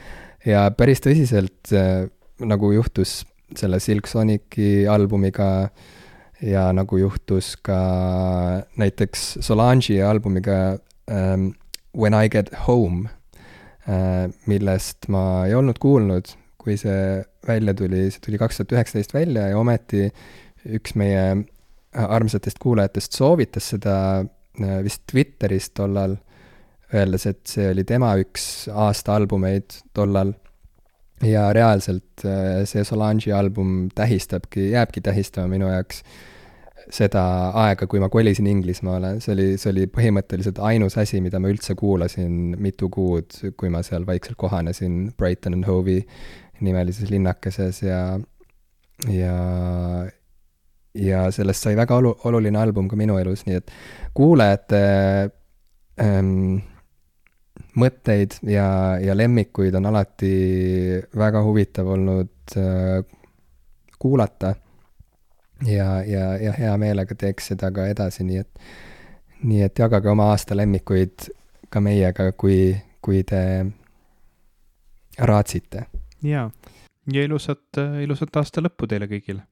ja 0.47 0.66
päris 0.77 1.03
tõsiselt, 1.05 1.73
äh, 1.75 2.07
nagu 2.47 2.73
juhtus 2.73 3.23
selle 3.59 3.81
Silk 3.83 4.07
Sonici 4.11 4.87
albumiga 4.91 5.69
ja 6.43 6.69
nagu 6.77 7.01
juhtus 7.01 7.55
ka 7.62 7.78
näiteks 8.78 9.39
Solange'i 9.44 10.01
albumiga 10.05 10.78
um, 11.10 11.52
When 11.97 12.15
I 12.15 12.28
Get 12.28 12.52
Home 12.66 13.09
uh,, 13.09 14.28
millest 14.47 15.09
ma 15.09 15.47
ei 15.48 15.55
olnud 15.59 15.81
kuulnud, 15.82 16.31
kui 16.59 16.77
see 16.78 17.23
välja 17.48 17.74
tuli, 17.74 18.09
see 18.12 18.24
tuli 18.24 18.40
kaks 18.40 18.60
tuhat 18.60 18.77
üheksateist 18.77 19.15
välja 19.16 19.48
ja 19.52 19.59
ometi 19.59 20.09
üks 20.78 20.94
meie 20.98 21.44
armsatest 21.98 22.59
kuulajatest 22.60 23.16
soovitas 23.16 23.70
seda 23.73 23.94
Äh, 24.60 24.82
vist 24.85 25.02
Twitteris 25.10 25.70
tollal, 25.70 26.16
öeldes, 26.94 27.27
et 27.28 27.43
see 27.47 27.69
oli 27.70 27.85
tema 27.86 28.15
üks 28.20 28.69
aasta 28.73 29.16
albumeid 29.19 29.82
tollal. 29.94 30.35
Ja 31.24 31.49
reaalselt 31.53 32.24
äh, 32.24 32.65
see 32.69 32.85
Solange'i 32.86 33.32
album 33.35 33.89
tähistabki, 33.95 34.70
jääbki 34.70 35.01
tähistama 35.05 35.49
minu 35.51 35.70
jaoks 35.73 36.03
seda 36.95 37.23
aega, 37.59 37.86
kui 37.90 38.01
ma 38.01 38.09
kolisin 38.12 38.47
Inglismaale, 38.49 39.19
see 39.20 39.35
oli, 39.35 39.49
see 39.61 39.73
oli 39.73 39.86
põhimõtteliselt 39.93 40.61
ainus 40.65 40.97
asi, 41.01 41.20
mida 41.24 41.40
ma 41.43 41.51
üldse 41.53 41.77
kuulasin 41.78 42.55
mitu 42.62 42.89
kuud, 42.93 43.35
kui 43.61 43.73
ma 43.73 43.82
seal 43.85 44.07
vaikselt 44.09 44.39
kohanesin 44.40 45.11
Brighton 45.19 45.59
and 45.59 45.69
Hove'i 45.69 46.01
nimelises 46.65 47.11
linnakeses 47.12 47.82
ja, 47.85 48.01
ja, 49.12 49.36
ja 50.97 51.27
sellest 51.35 51.66
sai 51.66 51.77
väga 51.78 52.01
olu-, 52.01 52.16
oluline 52.31 52.61
album 52.61 52.89
ka 52.89 52.99
minu 52.99 53.19
elus, 53.20 53.45
nii 53.47 53.61
et 53.61 53.74
kuulajate 54.16 54.82
ähm, 56.03 56.62
mõtteid 57.77 58.39
ja, 58.49 58.99
ja 59.03 59.16
lemmikuid 59.16 59.74
on 59.74 59.86
alati 59.90 60.32
väga 61.16 61.43
huvitav 61.45 61.89
olnud 61.95 62.57
äh, 62.57 63.05
kuulata. 63.99 64.55
ja, 65.66 66.05
ja, 66.05 66.36
ja 66.36 66.53
hea 66.53 66.77
meelega 66.78 67.15
teeks 67.15 67.53
seda 67.53 67.70
ka 67.74 67.86
edasi, 67.86 68.24
nii 68.24 68.39
et, 68.39 68.61
nii 69.43 69.62
et 69.62 69.78
jagage 69.78 70.09
oma 70.09 70.31
aasta 70.32 70.57
lemmikuid 70.57 71.28
ka 71.69 71.81
meiega, 71.81 72.32
kui, 72.32 72.77
kui 73.03 73.23
te 73.24 73.66
raatsite. 75.19 75.86
jaa, 76.23 76.51
ja 77.12 77.23
ilusat, 77.23 77.82
ilusat 78.03 78.36
aasta 78.36 78.62
lõppu 78.65 78.86
teile 78.86 79.11
kõigile 79.11 79.43